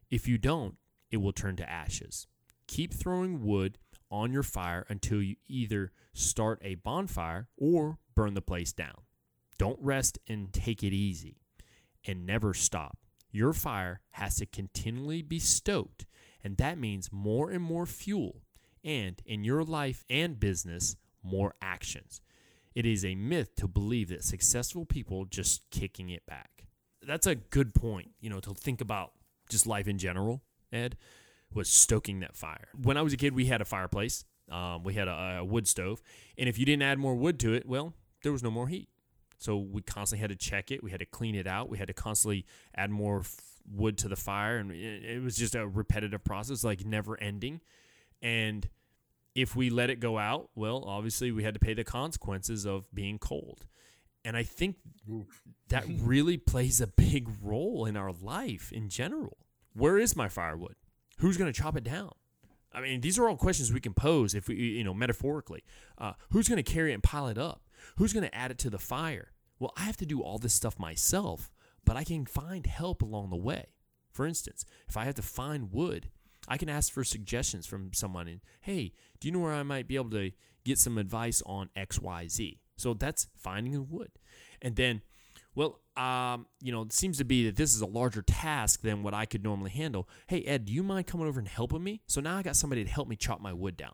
If 0.09 0.27
you 0.27 0.37
don't, 0.37 0.75
it 1.11 1.17
will 1.17 1.33
turn 1.33 1.55
to 1.57 1.69
ashes. 1.69 2.27
Keep 2.67 2.93
throwing 2.93 3.43
wood 3.43 3.77
on 4.09 4.31
your 4.31 4.43
fire 4.43 4.85
until 4.89 5.21
you 5.21 5.35
either 5.47 5.91
start 6.13 6.59
a 6.63 6.75
bonfire 6.75 7.47
or 7.57 7.99
burn 8.15 8.33
the 8.33 8.41
place 8.41 8.73
down. 8.73 9.01
Don't 9.57 9.79
rest 9.81 10.17
and 10.27 10.51
take 10.51 10.83
it 10.83 10.93
easy. 10.93 11.37
And 12.07 12.25
never 12.25 12.53
stop. 12.53 12.97
Your 13.31 13.51
fire 13.51 13.99
has 14.11 14.35
to 14.37 14.45
continually 14.45 15.21
be 15.21 15.39
stoked, 15.39 16.05
and 16.43 16.55
that 16.57 16.77
means 16.77 17.11
more 17.11 17.49
and 17.49 17.63
more 17.63 17.85
fuel 17.85 18.43
and 18.85 19.19
in 19.25 19.43
your 19.43 19.63
life 19.63 20.05
and 20.09 20.39
business, 20.39 20.95
more 21.23 21.55
actions. 21.61 22.21
It 22.75 22.85
is 22.85 23.05
a 23.05 23.15
myth 23.15 23.55
to 23.55 23.67
believe 23.67 24.09
that 24.09 24.23
successful 24.23 24.85
people 24.85 25.25
just 25.25 25.69
kicking 25.71 26.09
it 26.09 26.25
back. 26.25 26.67
That's 27.01 27.25
a 27.25 27.35
good 27.35 27.73
point, 27.73 28.11
you 28.19 28.29
know, 28.29 28.39
to 28.41 28.53
think 28.53 28.81
about 28.81 29.13
just 29.49 29.65
life 29.65 29.87
in 29.87 29.97
general, 29.97 30.41
Ed, 30.73 30.97
was 31.53 31.69
stoking 31.69 32.19
that 32.19 32.35
fire. 32.35 32.67
When 32.79 32.97
I 32.97 33.01
was 33.01 33.13
a 33.13 33.17
kid, 33.17 33.33
we 33.33 33.45
had 33.45 33.61
a 33.61 33.65
fireplace, 33.65 34.25
um, 34.51 34.83
we 34.83 34.95
had 34.95 35.07
a, 35.07 35.37
a 35.39 35.45
wood 35.45 35.67
stove, 35.67 36.01
and 36.37 36.49
if 36.49 36.59
you 36.59 36.65
didn't 36.65 36.83
add 36.83 36.99
more 36.99 37.15
wood 37.15 37.39
to 37.41 37.53
it, 37.53 37.65
well, 37.65 37.93
there 38.23 38.31
was 38.31 38.43
no 38.43 38.51
more 38.51 38.67
heat. 38.67 38.89
So 39.37 39.57
we 39.57 39.81
constantly 39.81 40.21
had 40.21 40.29
to 40.29 40.35
check 40.35 40.71
it. 40.71 40.83
We 40.83 40.91
had 40.91 40.99
to 40.99 41.05
clean 41.05 41.35
it 41.35 41.47
out. 41.47 41.69
We 41.69 41.77
had 41.77 41.87
to 41.87 41.93
constantly 41.93 42.45
add 42.75 42.89
more 42.89 43.19
f- 43.19 43.35
wood 43.69 43.97
to 43.99 44.07
the 44.07 44.15
fire, 44.15 44.57
and 44.57 44.71
it, 44.71 45.03
it 45.03 45.23
was 45.23 45.35
just 45.35 45.55
a 45.55 45.67
repetitive 45.67 46.23
process, 46.23 46.63
like 46.63 46.85
never 46.85 47.19
ending. 47.21 47.61
And 48.21 48.67
if 49.35 49.55
we 49.55 49.69
let 49.69 49.89
it 49.89 49.99
go 49.99 50.17
out, 50.17 50.49
well, 50.55 50.83
obviously 50.87 51.31
we 51.31 51.43
had 51.43 51.53
to 51.53 51.59
pay 51.59 51.73
the 51.73 51.83
consequences 51.83 52.65
of 52.65 52.87
being 52.93 53.19
cold. 53.19 53.65
And 54.23 54.35
I 54.35 54.43
think 54.43 54.77
that 55.69 55.83
really 56.01 56.37
plays 56.37 56.81
a 56.81 56.87
big 56.87 57.29
role 57.43 57.85
in 57.85 57.97
our 57.97 58.11
life 58.11 58.71
in 58.71 58.89
general. 58.89 59.37
Where 59.73 59.97
is 59.97 60.15
my 60.15 60.29
firewood? 60.29 60.75
Who's 61.19 61.37
going 61.37 61.51
to 61.51 61.61
chop 61.61 61.75
it 61.75 61.83
down? 61.83 62.13
I 62.73 62.81
mean, 62.81 63.01
these 63.01 63.19
are 63.19 63.27
all 63.27 63.37
questions 63.37 63.71
we 63.71 63.79
can 63.79 63.93
pose 63.93 64.33
if 64.33 64.47
we, 64.47 64.55
you 64.55 64.83
know, 64.83 64.93
metaphorically. 64.93 65.63
Uh, 65.97 66.13
who's 66.31 66.49
going 66.49 66.61
to 66.61 66.71
carry 66.71 66.91
it 66.91 66.95
and 66.95 67.03
pile 67.03 67.27
it 67.27 67.37
up? 67.37 67.61
Who's 67.97 68.13
going 68.13 68.25
to 68.25 68.35
add 68.35 68.51
it 68.51 68.57
to 68.59 68.69
the 68.69 68.79
fire? 68.79 69.31
Well, 69.59 69.73
I 69.77 69.83
have 69.83 69.97
to 69.97 70.05
do 70.05 70.21
all 70.21 70.37
this 70.37 70.53
stuff 70.53 70.79
myself, 70.79 71.51
but 71.85 71.95
I 71.95 72.03
can 72.03 72.25
find 72.25 72.65
help 72.65 73.01
along 73.01 73.29
the 73.29 73.37
way. 73.37 73.67
For 74.11 74.25
instance, 74.25 74.65
if 74.87 74.97
I 74.97 75.05
have 75.05 75.15
to 75.15 75.21
find 75.21 75.71
wood, 75.71 76.09
I 76.47 76.57
can 76.57 76.69
ask 76.69 76.91
for 76.91 77.03
suggestions 77.03 77.65
from 77.65 77.93
someone 77.93 78.27
and, 78.27 78.41
hey, 78.61 78.93
do 79.19 79.27
you 79.27 79.31
know 79.31 79.39
where 79.39 79.53
I 79.53 79.63
might 79.63 79.87
be 79.87 79.95
able 79.95 80.11
to 80.11 80.31
get 80.63 80.77
some 80.77 80.97
advice 80.97 81.41
on 81.45 81.69
XYZ? 81.75 82.59
So 82.77 82.93
that's 82.93 83.27
finding 83.37 83.73
the 83.73 83.81
wood. 83.81 84.11
And 84.61 84.75
then, 84.75 85.01
well, 85.53 85.79
um, 85.95 86.47
you 86.61 86.71
know, 86.71 86.81
it 86.81 86.93
seems 86.93 87.17
to 87.17 87.23
be 87.23 87.45
that 87.45 87.55
this 87.55 87.73
is 87.73 87.81
a 87.81 87.85
larger 87.85 88.21
task 88.21 88.81
than 88.81 89.03
what 89.03 89.13
I 89.13 89.25
could 89.25 89.43
normally 89.43 89.71
handle. 89.71 90.09
Hey, 90.27 90.43
Ed, 90.43 90.65
do 90.65 90.73
you 90.73 90.83
mind 90.83 91.07
coming 91.07 91.27
over 91.27 91.39
and 91.39 91.47
helping 91.47 91.83
me? 91.83 92.01
So 92.07 92.19
now 92.21 92.37
I 92.37 92.43
got 92.43 92.55
somebody 92.55 92.83
to 92.83 92.89
help 92.89 93.07
me 93.07 93.15
chop 93.15 93.39
my 93.39 93.53
wood 93.53 93.77
down 93.77 93.93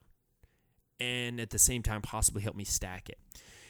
and 0.99 1.40
at 1.40 1.49
the 1.49 1.60
same 1.60 1.82
time 1.82 2.02
possibly 2.02 2.41
help 2.41 2.56
me 2.56 2.64
stack 2.64 3.10
it. 3.10 3.19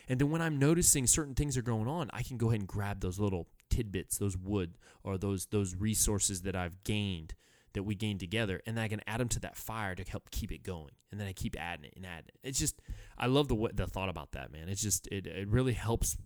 And 0.09 0.19
then 0.19 0.29
when 0.29 0.41
I'm 0.41 0.59
noticing 0.59 1.07
certain 1.07 1.35
things 1.35 1.57
are 1.57 1.61
going 1.61 1.87
on, 1.87 2.09
I 2.11 2.23
can 2.23 2.37
go 2.37 2.47
ahead 2.47 2.59
and 2.59 2.67
grab 2.67 2.99
those 2.99 3.19
little 3.19 3.47
tidbits, 3.69 4.17
those 4.17 4.37
wood 4.37 4.77
or 5.03 5.17
those 5.17 5.45
those 5.47 5.75
resources 5.75 6.41
that 6.41 6.55
I've 6.55 6.83
gained 6.83 7.33
that 7.73 7.83
we 7.83 7.95
gain 7.95 8.17
together, 8.17 8.61
and 8.65 8.77
then 8.77 8.83
I 8.83 8.87
can 8.87 9.01
add 9.07 9.19
them 9.19 9.29
to 9.29 9.39
that 9.41 9.57
fire 9.57 9.95
to 9.95 10.03
help 10.03 10.29
keep 10.31 10.51
it 10.51 10.63
going. 10.63 10.91
And 11.11 11.19
then 11.19 11.27
I 11.27 11.33
keep 11.33 11.55
adding 11.59 11.85
it 11.85 11.93
and 11.95 12.05
adding 12.05 12.29
it. 12.29 12.39
It's 12.43 12.59
just 12.59 12.81
I 13.17 13.27
love 13.27 13.47
the 13.47 13.69
the 13.73 13.87
thought 13.87 14.09
about 14.09 14.31
that, 14.33 14.51
man. 14.51 14.69
It's 14.69 14.81
just 14.81 15.07
it 15.07 15.27
it 15.27 15.47
really 15.47 15.73
helps 15.73 16.17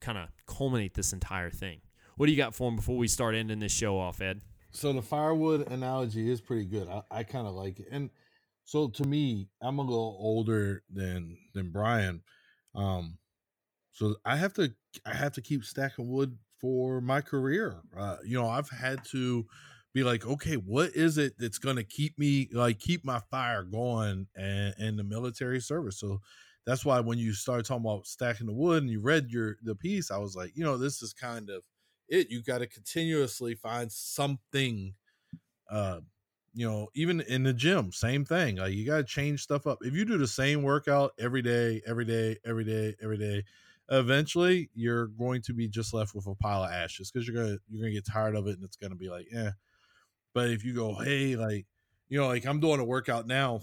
kind 0.00 0.18
of 0.18 0.28
culminate 0.46 0.94
this 0.94 1.12
entire 1.12 1.50
thing. 1.50 1.80
What 2.16 2.26
do 2.26 2.32
you 2.32 2.38
got 2.38 2.54
for 2.54 2.68
him 2.68 2.76
before 2.76 2.96
we 2.96 3.08
start 3.08 3.34
ending 3.34 3.60
this 3.60 3.72
show 3.72 3.98
off, 3.98 4.20
Ed? 4.20 4.42
So 4.70 4.92
the 4.92 5.02
firewood 5.02 5.70
analogy 5.70 6.30
is 6.30 6.40
pretty 6.40 6.66
good. 6.66 6.88
I, 6.88 7.02
I 7.10 7.22
kind 7.22 7.46
of 7.46 7.54
like 7.54 7.80
it, 7.80 7.88
and 7.90 8.10
so 8.64 8.88
to 8.88 9.04
me, 9.04 9.48
I'm 9.62 9.78
a 9.78 9.82
little 9.82 10.16
older 10.20 10.82
than 10.90 11.38
than 11.54 11.70
Brian, 11.70 12.22
um, 12.74 13.18
so 13.92 14.16
I 14.24 14.36
have 14.36 14.52
to 14.54 14.74
I 15.06 15.14
have 15.14 15.32
to 15.32 15.42
keep 15.42 15.64
stacking 15.64 16.08
wood 16.08 16.36
for 16.60 17.00
my 17.00 17.20
career. 17.20 17.76
Uh, 17.96 18.16
you 18.24 18.38
know, 18.38 18.48
I've 18.48 18.68
had 18.68 19.04
to 19.06 19.46
be 19.94 20.04
like, 20.04 20.26
okay, 20.26 20.54
what 20.54 20.90
is 20.94 21.18
it 21.18 21.34
that's 21.38 21.58
going 21.58 21.76
to 21.76 21.84
keep 21.84 22.18
me 22.18 22.48
like 22.52 22.78
keep 22.78 23.04
my 23.04 23.20
fire 23.30 23.62
going 23.62 24.26
and 24.36 24.74
in 24.78 24.96
the 24.96 25.04
military 25.04 25.60
service? 25.60 25.98
So 25.98 26.20
that's 26.66 26.84
why 26.84 27.00
when 27.00 27.18
you 27.18 27.32
started 27.32 27.64
talking 27.64 27.84
about 27.84 28.06
stacking 28.06 28.46
the 28.46 28.52
wood 28.52 28.82
and 28.82 28.92
you 28.92 29.00
read 29.00 29.30
your 29.30 29.56
the 29.62 29.74
piece, 29.74 30.10
I 30.10 30.18
was 30.18 30.36
like, 30.36 30.52
you 30.54 30.64
know, 30.64 30.76
this 30.76 31.02
is 31.02 31.12
kind 31.12 31.48
of 31.50 31.62
it. 32.08 32.30
You 32.30 32.42
got 32.42 32.58
to 32.58 32.66
continuously 32.66 33.54
find 33.54 33.90
something. 33.90 34.94
Uh, 35.70 36.00
you 36.54 36.66
know, 36.68 36.88
even 36.94 37.20
in 37.20 37.44
the 37.44 37.52
gym, 37.52 37.92
same 37.92 38.24
thing. 38.24 38.56
Like 38.56 38.72
you 38.72 38.84
got 38.84 38.96
to 38.96 39.04
change 39.04 39.42
stuff 39.42 39.66
up. 39.66 39.78
If 39.82 39.94
you 39.94 40.04
do 40.04 40.18
the 40.18 40.26
same 40.26 40.62
workout 40.62 41.12
every 41.18 41.42
day, 41.42 41.80
every 41.86 42.04
day, 42.04 42.36
every 42.44 42.64
day, 42.64 42.96
every 43.02 43.18
day, 43.18 43.44
eventually 43.90 44.70
you're 44.74 45.06
going 45.06 45.40
to 45.42 45.54
be 45.54 45.68
just 45.68 45.94
left 45.94 46.14
with 46.14 46.26
a 46.26 46.34
pile 46.34 46.64
of 46.64 46.70
ashes 46.70 47.10
because 47.10 47.26
you're 47.26 47.36
gonna 47.36 47.58
you're 47.68 47.82
gonna 47.82 47.92
get 47.92 48.06
tired 48.06 48.34
of 48.34 48.46
it 48.46 48.56
and 48.56 48.64
it's 48.64 48.76
gonna 48.76 48.96
be 48.96 49.08
like, 49.08 49.26
yeah. 49.30 49.50
But 50.34 50.50
if 50.50 50.64
you 50.64 50.74
go, 50.74 50.94
hey, 50.94 51.36
like, 51.36 51.66
you 52.08 52.18
know, 52.18 52.28
like 52.28 52.46
I'm 52.46 52.60
doing 52.60 52.80
a 52.80 52.84
workout 52.84 53.26
now, 53.26 53.62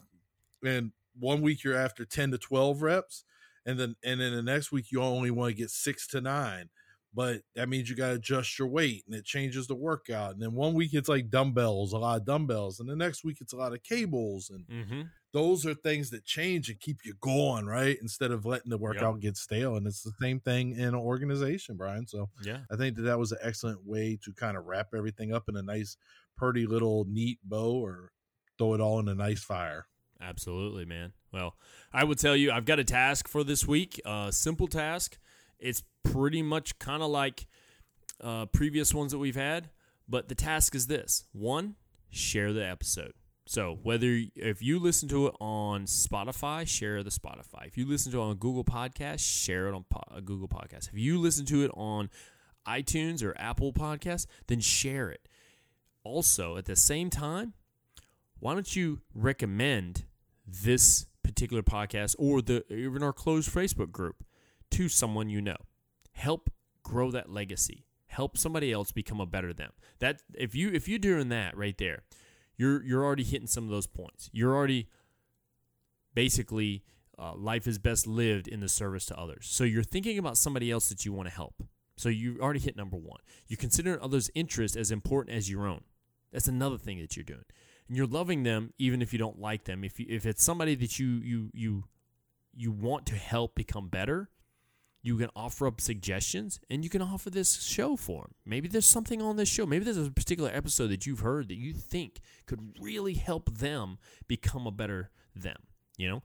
and 0.63 0.91
one 1.17 1.41
week 1.41 1.63
you're 1.63 1.75
after 1.77 2.05
10 2.05 2.31
to 2.31 2.37
12 2.37 2.81
reps, 2.81 3.23
and 3.65 3.79
then 3.79 3.95
and 4.03 4.19
then 4.21 4.33
the 4.35 4.43
next 4.43 4.71
week 4.71 4.91
you 4.91 5.01
only 5.01 5.31
want 5.31 5.51
to 5.51 5.57
get 5.57 5.69
six 5.69 6.07
to 6.07 6.21
nine. 6.21 6.69
But 7.13 7.43
that 7.55 7.69
means 7.69 7.89
you 7.89 7.95
got 7.95 8.09
to 8.09 8.15
adjust 8.15 8.59
your 8.59 8.67
weight 8.67 9.05
and 9.07 9.15
it 9.15 9.23
changes 9.23 9.67
the 9.67 9.75
workout. 9.75 10.33
And 10.33 10.41
then 10.41 10.51
one 10.53 10.73
week 10.73 10.93
it's 10.93 11.07
like 11.07 11.29
dumbbells, 11.29 11.93
a 11.93 11.97
lot 11.97 12.19
of 12.19 12.25
dumbbells. 12.25 12.81
And 12.81 12.89
the 12.89 12.95
next 12.95 13.23
week 13.23 13.37
it's 13.39 13.53
a 13.53 13.57
lot 13.57 13.71
of 13.73 13.81
cables. 13.83 14.49
And 14.49 14.65
Mm-hmm. 14.67 15.01
those 15.31 15.65
are 15.65 15.73
things 15.73 16.09
that 16.09 16.25
change 16.25 16.69
and 16.69 16.77
keep 16.77 17.05
you 17.05 17.13
going, 17.21 17.67
right? 17.67 17.97
Instead 18.01 18.31
of 18.31 18.45
letting 18.45 18.69
the 18.69 18.77
workout 18.77 19.21
get 19.21 19.37
stale. 19.37 19.77
And 19.77 19.87
it's 19.87 20.03
the 20.03 20.11
same 20.21 20.41
thing 20.41 20.71
in 20.73 20.89
an 20.89 20.95
organization, 20.95 21.77
Brian. 21.77 22.05
So 22.05 22.29
Yeah. 22.43 22.59
I 22.69 22.75
think 22.75 22.97
that 22.97 23.03
that 23.03 23.17
was 23.19 23.31
an 23.31 23.39
excellent 23.41 23.85
way 23.85 24.19
to 24.23 24.33
kind 24.33 24.57
of 24.57 24.65
wrap 24.65 24.89
everything 24.93 25.33
up 25.33 25.47
in 25.47 25.55
a 25.55 25.61
nice, 25.63 25.95
pretty 26.37 26.65
little 26.65 27.05
neat 27.07 27.39
bow 27.43 27.73
or 27.73 28.11
throw 28.57 28.73
it 28.73 28.81
all 28.81 28.99
in 28.99 29.07
a 29.07 29.15
nice 29.15 29.43
fire. 29.43 29.87
Absolutely, 30.21 30.85
man. 30.85 31.13
Well, 31.31 31.55
I 31.91 32.03
would 32.03 32.19
tell 32.19 32.35
you, 32.35 32.51
I've 32.51 32.65
got 32.65 32.79
a 32.79 32.83
task 32.83 33.27
for 33.27 33.43
this 33.43 33.67
week. 33.67 33.99
A 34.05 34.31
simple 34.31 34.67
task. 34.67 35.17
It's 35.59 35.83
pretty 36.03 36.41
much 36.41 36.79
kind 36.79 37.03
of 37.03 37.09
like 37.09 37.47
uh, 38.21 38.45
previous 38.47 38.93
ones 38.93 39.11
that 39.11 39.19
we've 39.19 39.35
had, 39.35 39.69
but 40.07 40.29
the 40.29 40.35
task 40.35 40.75
is 40.75 40.87
this: 40.87 41.25
one, 41.33 41.75
share 42.09 42.53
the 42.53 42.65
episode. 42.65 43.13
So 43.47 43.77
whether 43.83 44.21
if 44.35 44.61
you 44.61 44.79
listen 44.79 45.07
to 45.09 45.27
it 45.27 45.35
on 45.39 45.85
Spotify, 45.85 46.67
share 46.67 47.03
the 47.03 47.11
Spotify. 47.11 47.67
If 47.67 47.77
you 47.77 47.87
listen 47.87 48.11
to 48.13 48.19
it 48.19 48.23
on 48.23 48.35
Google 48.37 48.63
Podcast, 48.63 49.19
share 49.19 49.67
it 49.67 49.75
on 49.75 49.85
po- 49.89 50.01
uh, 50.09 50.19
Google 50.19 50.47
Podcast. 50.47 50.89
If 50.89 50.97
you 50.97 51.19
listen 51.19 51.45
to 51.47 51.63
it 51.63 51.71
on 51.75 52.09
iTunes 52.67 53.23
or 53.23 53.35
Apple 53.37 53.71
Podcast, 53.71 54.25
then 54.47 54.61
share 54.61 55.11
it. 55.11 55.27
Also, 56.05 56.55
at 56.55 56.65
the 56.65 56.75
same 56.75 57.09
time, 57.09 57.53
why 58.39 58.53
don't 58.53 58.75
you 58.75 59.01
recommend 59.13 60.05
this 60.47 61.07
particular 61.23 61.63
podcast 61.63 62.15
or 62.19 62.43
the 62.43 62.63
even 62.71 63.01
our 63.01 63.11
closed 63.11 63.51
Facebook 63.51 63.91
group 63.91 64.23
to 64.69 64.87
someone 64.87 65.29
you 65.29 65.41
know? 65.41 65.57
Help 66.11 66.51
grow 66.83 67.09
that 67.09 67.31
legacy. 67.31 67.87
Help 68.05 68.37
somebody 68.37 68.71
else 68.71 68.91
become 68.91 69.19
a 69.19 69.25
better 69.25 69.51
them. 69.51 69.71
That 69.99 70.21
if 70.35 70.53
you 70.53 70.69
if 70.69 70.87
you're 70.87 70.99
doing 70.99 71.29
that 71.29 71.57
right 71.57 71.77
there, 71.77 72.03
you're 72.55 72.83
you're 72.83 73.03
already 73.03 73.23
hitting 73.23 73.47
some 73.47 73.63
of 73.63 73.71
those 73.71 73.87
points. 73.87 74.29
You're 74.31 74.55
already 74.55 74.87
basically 76.13 76.83
uh, 77.17 77.33
life 77.35 77.65
is 77.65 77.79
best 77.79 78.05
lived 78.05 78.47
in 78.47 78.59
the 78.59 78.69
service 78.69 79.07
to 79.07 79.19
others. 79.19 79.47
So 79.49 79.63
you're 79.63 79.83
thinking 79.83 80.19
about 80.19 80.37
somebody 80.37 80.69
else 80.69 80.87
that 80.89 81.03
you 81.03 81.13
want 81.13 81.29
to 81.29 81.33
help. 81.35 81.63
So 81.97 82.09
you 82.09 82.37
already 82.39 82.59
hit 82.59 82.77
number 82.77 82.97
one. 82.97 83.21
You 83.47 83.57
consider 83.57 84.01
others' 84.01 84.29
interest 84.35 84.75
as 84.75 84.91
important 84.91 85.35
as 85.35 85.49
your 85.49 85.65
own. 85.65 85.81
That's 86.35 86.49
another 86.49 86.77
thing 86.77 86.99
that 86.99 87.15
you're 87.15 87.23
doing. 87.23 87.45
And 87.87 87.95
you're 87.95 88.07
loving 88.07 88.43
them 88.43 88.73
even 88.77 89.01
if 89.01 89.13
you 89.13 89.19
don't 89.19 89.39
like 89.39 89.63
them. 89.63 89.85
If 89.85 90.01
you, 90.01 90.05
if 90.09 90.25
it's 90.25 90.43
somebody 90.43 90.75
that 90.75 90.99
you 90.99 91.07
you 91.07 91.49
you 91.53 91.85
you 92.53 92.73
want 92.73 93.05
to 93.05 93.15
help 93.15 93.55
become 93.55 93.87
better, 93.87 94.29
you 95.01 95.15
can 95.15 95.29
offer 95.33 95.65
up 95.65 95.79
suggestions 95.79 96.59
and 96.69 96.83
you 96.83 96.89
can 96.89 97.01
offer 97.01 97.29
this 97.29 97.61
show 97.61 97.95
for 97.95 98.23
them. 98.23 98.33
Maybe 98.45 98.67
there's 98.67 98.85
something 98.85 99.21
on 99.21 99.37
this 99.37 99.47
show. 99.47 99.65
Maybe 99.65 99.85
there's 99.85 99.95
a 99.95 100.11
particular 100.11 100.51
episode 100.53 100.87
that 100.87 101.05
you've 101.05 101.21
heard 101.21 101.47
that 101.47 101.55
you 101.55 101.71
think 101.71 102.19
could 102.45 102.75
really 102.81 103.13
help 103.13 103.57
them 103.59 103.97
become 104.27 104.67
a 104.67 104.71
better 104.71 105.11
them. 105.33 105.63
You 105.97 106.09
know, 106.09 106.23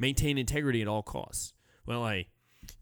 maintain 0.00 0.36
integrity 0.36 0.82
at 0.82 0.88
all 0.88 1.04
costs. 1.04 1.52
Well, 1.86 2.04
hey, 2.08 2.26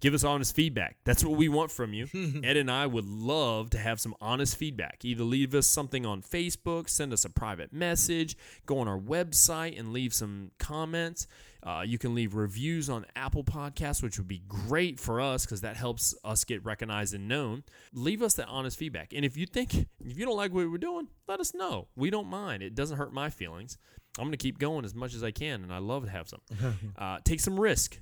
give 0.02 0.12
us 0.14 0.24
honest 0.24 0.54
feedback. 0.54 0.96
That's 1.04 1.24
what 1.24 1.38
we 1.38 1.48
want 1.48 1.70
from 1.70 1.94
you. 1.94 2.08
Ed 2.44 2.56
and 2.58 2.70
I 2.70 2.86
would 2.86 3.06
love 3.06 3.70
to 3.70 3.78
have 3.78 4.00
some 4.00 4.14
honest 4.20 4.56
feedback. 4.56 5.04
Either 5.04 5.22
leave 5.22 5.54
us 5.54 5.66
something 5.66 6.04
on 6.04 6.20
Facebook, 6.20 6.90
send 6.90 7.12
us 7.12 7.24
a 7.24 7.30
private 7.30 7.72
message, 7.72 8.36
go 8.66 8.80
on 8.80 8.88
our 8.88 8.98
website 8.98 9.78
and 9.78 9.92
leave 9.92 10.12
some 10.12 10.50
comments. 10.58 11.28
Uh, 11.62 11.84
you 11.86 11.96
can 11.96 12.16
leave 12.16 12.34
reviews 12.34 12.90
on 12.90 13.06
Apple 13.14 13.44
Podcasts, 13.44 14.02
which 14.02 14.18
would 14.18 14.26
be 14.26 14.42
great 14.48 14.98
for 14.98 15.20
us 15.20 15.46
because 15.46 15.60
that 15.60 15.76
helps 15.76 16.12
us 16.24 16.42
get 16.42 16.64
recognized 16.64 17.14
and 17.14 17.28
known. 17.28 17.62
Leave 17.94 18.20
us 18.20 18.34
that 18.34 18.48
honest 18.48 18.76
feedback. 18.76 19.12
And 19.14 19.24
if 19.24 19.36
you 19.36 19.46
think, 19.46 19.72
if 20.04 20.18
you 20.18 20.26
don't 20.26 20.36
like 20.36 20.52
what 20.52 20.68
we're 20.68 20.78
doing, 20.78 21.06
let 21.28 21.38
us 21.38 21.54
know. 21.54 21.86
We 21.94 22.10
don't 22.10 22.26
mind. 22.26 22.64
It 22.64 22.74
doesn't 22.74 22.96
hurt 22.96 23.12
my 23.12 23.30
feelings. 23.30 23.78
I'm 24.18 24.24
going 24.24 24.32
to 24.32 24.36
keep 24.36 24.58
going 24.58 24.84
as 24.84 24.94
much 24.94 25.14
as 25.14 25.22
I 25.22 25.30
can, 25.30 25.62
and 25.62 25.72
I 25.72 25.78
love 25.78 26.04
to 26.04 26.10
have 26.10 26.28
some. 26.28 26.40
Uh, 26.98 27.18
take 27.24 27.40
some 27.40 27.58
risk. 27.58 27.98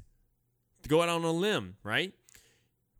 Go 0.89 1.02
out 1.02 1.09
on 1.09 1.24
a 1.24 1.31
limb, 1.31 1.77
right? 1.82 2.12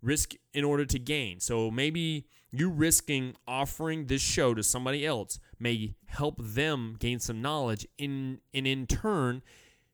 Risk 0.03 0.35
in 0.55 0.65
order 0.65 0.85
to 0.87 0.99
gain. 0.99 1.41
So 1.41 1.71
maybe 1.71 2.27
you 2.51 2.71
risking 2.71 3.35
offering 3.47 4.07
this 4.07 4.23
show 4.23 4.55
to 4.55 4.63
somebody 4.63 5.07
else 5.07 5.39
may 5.59 5.95
help 6.07 6.37
them 6.39 6.97
gain 6.99 7.19
some 7.21 7.41
knowledge 7.41 7.87
in 7.99 8.41
and 8.53 8.67
in 8.67 8.87
turn 8.87 9.43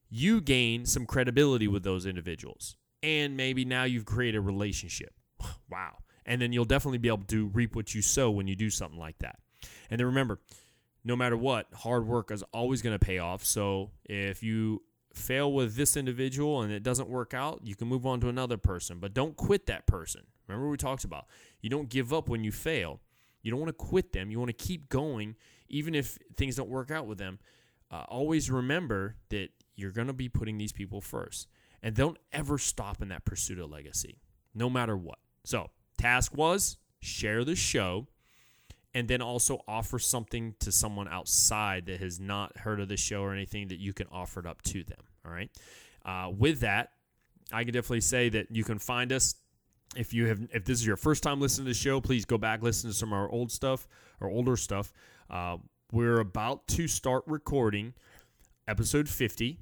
you 0.08 0.40
gain 0.40 0.86
some 0.86 1.04
credibility 1.04 1.68
with 1.68 1.82
those 1.82 2.06
individuals. 2.06 2.76
And 3.02 3.36
maybe 3.36 3.64
now 3.64 3.84
you've 3.84 4.04
created 4.04 4.38
a 4.38 4.42
relationship. 4.42 5.12
Wow. 5.68 5.98
And 6.24 6.42
then 6.42 6.52
you'll 6.52 6.64
definitely 6.64 6.98
be 6.98 7.06
able 7.06 7.24
to 7.28 7.46
reap 7.48 7.76
what 7.76 7.94
you 7.94 8.02
sow 8.02 8.30
when 8.30 8.48
you 8.48 8.56
do 8.56 8.68
something 8.68 8.98
like 8.98 9.18
that. 9.18 9.36
And 9.90 10.00
then 10.00 10.06
remember, 10.06 10.40
no 11.04 11.14
matter 11.14 11.36
what, 11.36 11.68
hard 11.72 12.04
work 12.04 12.32
is 12.32 12.42
always 12.52 12.82
going 12.82 12.98
to 12.98 13.04
pay 13.04 13.18
off. 13.18 13.44
So 13.44 13.92
if 14.04 14.42
you 14.42 14.82
fail 15.16 15.52
with 15.52 15.76
this 15.76 15.96
individual 15.96 16.62
and 16.62 16.72
it 16.72 16.82
doesn't 16.82 17.08
work 17.08 17.34
out, 17.34 17.60
you 17.64 17.74
can 17.74 17.88
move 17.88 18.06
on 18.06 18.20
to 18.20 18.28
another 18.28 18.56
person. 18.56 18.98
But 19.00 19.14
don't 19.14 19.36
quit 19.36 19.66
that 19.66 19.86
person. 19.86 20.22
Remember, 20.46 20.68
we 20.68 20.76
talked 20.76 21.04
about 21.04 21.26
you 21.60 21.70
don't 21.70 21.88
give 21.88 22.12
up 22.12 22.28
when 22.28 22.44
you 22.44 22.52
fail. 22.52 23.00
You 23.42 23.50
don't 23.50 23.60
want 23.60 23.68
to 23.68 23.84
quit 23.84 24.12
them. 24.12 24.30
You 24.30 24.38
want 24.38 24.48
to 24.56 24.64
keep 24.64 24.88
going, 24.88 25.36
even 25.68 25.94
if 25.94 26.18
things 26.36 26.56
don't 26.56 26.68
work 26.68 26.90
out 26.90 27.06
with 27.06 27.18
them. 27.18 27.38
Uh, 27.90 28.04
always 28.08 28.50
remember 28.50 29.16
that 29.28 29.50
you're 29.76 29.92
going 29.92 30.08
to 30.08 30.12
be 30.12 30.28
putting 30.28 30.58
these 30.58 30.72
people 30.72 31.00
first. 31.00 31.46
And 31.82 31.94
don't 31.94 32.18
ever 32.32 32.58
stop 32.58 33.00
in 33.00 33.08
that 33.08 33.24
pursuit 33.24 33.58
of 33.58 33.70
legacy, 33.70 34.18
no 34.54 34.68
matter 34.68 34.96
what. 34.96 35.18
So, 35.44 35.70
task 35.96 36.36
was 36.36 36.78
share 37.00 37.44
the 37.44 37.54
show 37.54 38.08
and 38.96 39.08
then 39.08 39.20
also 39.20 39.60
offer 39.68 39.98
something 39.98 40.54
to 40.58 40.72
someone 40.72 41.06
outside 41.06 41.84
that 41.84 42.00
has 42.00 42.18
not 42.18 42.56
heard 42.56 42.80
of 42.80 42.88
the 42.88 42.96
show 42.96 43.20
or 43.20 43.32
anything 43.32 43.68
that 43.68 43.78
you 43.78 43.92
can 43.92 44.06
offer 44.10 44.40
it 44.40 44.46
up 44.46 44.62
to 44.62 44.82
them. 44.82 45.02
All 45.26 45.32
right. 45.32 45.50
Uh, 46.04 46.30
with 46.30 46.60
that, 46.60 46.90
I 47.52 47.64
can 47.64 47.72
definitely 47.72 48.00
say 48.00 48.28
that 48.30 48.50
you 48.50 48.64
can 48.64 48.78
find 48.78 49.12
us. 49.12 49.34
If 49.96 50.12
you 50.12 50.26
have, 50.26 50.40
if 50.52 50.64
this 50.64 50.78
is 50.78 50.86
your 50.86 50.96
first 50.96 51.22
time 51.22 51.40
listening 51.40 51.66
to 51.66 51.70
the 51.70 51.74
show, 51.74 52.00
please 52.00 52.24
go 52.24 52.38
back 52.38 52.62
listen 52.62 52.90
to 52.90 52.96
some 52.96 53.12
of 53.12 53.18
our 53.18 53.30
old 53.30 53.50
stuff 53.50 53.86
or 54.20 54.28
older 54.28 54.56
stuff. 54.56 54.92
Uh, 55.30 55.56
we're 55.92 56.20
about 56.20 56.66
to 56.68 56.88
start 56.88 57.22
recording 57.26 57.94
episode 58.68 59.08
50 59.08 59.60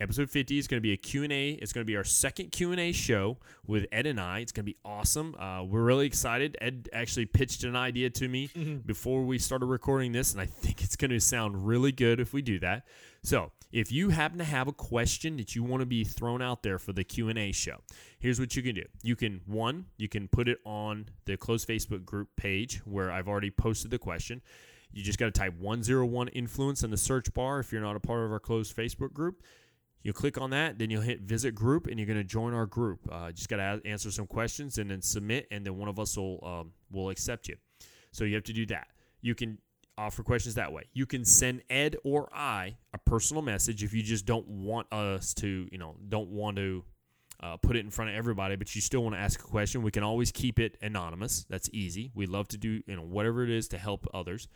episode 0.00 0.30
50 0.30 0.58
is 0.58 0.68
going 0.68 0.78
to 0.78 0.82
be 0.82 0.92
a 0.92 0.96
q&a 0.96 1.50
it's 1.54 1.72
going 1.72 1.84
to 1.84 1.86
be 1.86 1.96
our 1.96 2.04
second 2.04 2.52
q&a 2.52 2.92
show 2.92 3.36
with 3.66 3.86
ed 3.90 4.06
and 4.06 4.20
i. 4.20 4.38
It's 4.38 4.52
going 4.52 4.64
to 4.64 4.72
be 4.72 4.78
awesome. 4.84 5.34
Uh, 5.34 5.64
we're 5.64 5.82
really 5.82 6.06
excited. 6.06 6.56
Ed 6.60 6.88
actually 6.92 7.26
pitched 7.26 7.64
an 7.64 7.74
idea 7.76 8.08
to 8.10 8.28
me 8.28 8.46
before 8.86 9.24
we 9.24 9.38
started 9.38 9.66
recording 9.66 10.12
this 10.12 10.32
and 10.32 10.40
i 10.40 10.46
think 10.46 10.82
it's 10.82 10.96
going 10.96 11.10
to 11.10 11.20
sound 11.20 11.66
really 11.66 11.92
good 11.92 12.20
if 12.20 12.32
we 12.32 12.42
do 12.42 12.58
that 12.60 12.84
so 13.22 13.50
if 13.72 13.92
you 13.92 14.10
happen 14.10 14.38
to 14.38 14.44
have 14.44 14.66
a 14.66 14.72
question 14.72 15.36
that 15.36 15.54
you 15.54 15.62
want 15.62 15.80
to 15.80 15.86
be 15.86 16.04
thrown 16.04 16.42
out 16.42 16.62
there 16.62 16.78
for 16.78 16.92
the 16.92 17.04
q&a 17.04 17.52
show 17.52 17.76
here's 18.18 18.40
what 18.40 18.54
you 18.56 18.62
can 18.62 18.74
do 18.74 18.84
you 19.02 19.16
can 19.16 19.40
one 19.46 19.86
you 19.96 20.08
can 20.08 20.28
put 20.28 20.48
it 20.48 20.58
on 20.64 21.06
the 21.26 21.36
closed 21.36 21.68
facebook 21.68 22.04
group 22.04 22.28
page 22.36 22.80
where 22.84 23.10
i've 23.10 23.28
already 23.28 23.50
posted 23.50 23.90
the 23.90 23.98
question 23.98 24.40
you 24.92 25.04
just 25.04 25.18
got 25.18 25.26
to 25.26 25.30
type 25.30 25.54
101 25.58 26.28
influence 26.28 26.82
in 26.82 26.90
the 26.90 26.96
search 26.96 27.32
bar 27.32 27.60
if 27.60 27.72
you're 27.72 27.82
not 27.82 27.96
a 27.96 28.00
part 28.00 28.24
of 28.24 28.32
our 28.32 28.40
closed 28.40 28.76
facebook 28.76 29.12
group 29.12 29.42
You'll 30.02 30.14
click 30.14 30.40
on 30.40 30.50
that, 30.50 30.78
then 30.78 30.88
you'll 30.90 31.02
hit 31.02 31.20
visit 31.20 31.54
group, 31.54 31.86
and 31.86 31.98
you're 31.98 32.06
going 32.06 32.18
to 32.18 32.24
join 32.24 32.54
our 32.54 32.66
group. 32.66 33.00
Uh, 33.10 33.32
just 33.32 33.48
got 33.48 33.56
to 33.56 33.80
answer 33.84 34.10
some 34.10 34.26
questions 34.26 34.78
and 34.78 34.90
then 34.90 35.02
submit, 35.02 35.46
and 35.50 35.64
then 35.64 35.76
one 35.76 35.88
of 35.88 35.98
us 35.98 36.16
will 36.16 36.42
um, 36.42 36.72
will 36.90 37.10
accept 37.10 37.48
you. 37.48 37.56
So 38.10 38.24
you 38.24 38.34
have 38.34 38.44
to 38.44 38.52
do 38.52 38.64
that. 38.66 38.88
You 39.20 39.34
can 39.34 39.58
offer 39.98 40.22
questions 40.22 40.54
that 40.54 40.72
way. 40.72 40.84
You 40.92 41.06
can 41.06 41.24
send 41.24 41.62
Ed 41.68 41.96
or 42.04 42.28
I 42.32 42.76
a 42.92 42.98
personal 42.98 43.42
message 43.42 43.82
if 43.82 43.92
you 43.92 44.02
just 44.02 44.26
don't 44.26 44.46
want 44.48 44.92
us 44.92 45.34
to, 45.34 45.68
you 45.70 45.78
know, 45.78 45.96
don't 46.08 46.30
want 46.30 46.56
to 46.56 46.84
uh, 47.42 47.56
put 47.56 47.76
it 47.76 47.80
in 47.80 47.90
front 47.90 48.10
of 48.10 48.16
everybody, 48.16 48.56
but 48.56 48.74
you 48.74 48.80
still 48.80 49.02
want 49.02 49.14
to 49.14 49.20
ask 49.20 49.40
a 49.40 49.44
question. 49.44 49.82
We 49.82 49.90
can 49.90 50.02
always 50.02 50.30
keep 50.30 50.58
it 50.58 50.76
anonymous. 50.82 51.46
That's 51.48 51.70
easy. 51.72 52.10
We 52.14 52.26
love 52.26 52.48
to 52.48 52.58
do, 52.58 52.82
you 52.86 52.96
know, 52.96 53.02
whatever 53.02 53.42
it 53.42 53.50
is 53.50 53.68
to 53.68 53.78
help 53.78 54.06
others. 54.12 54.48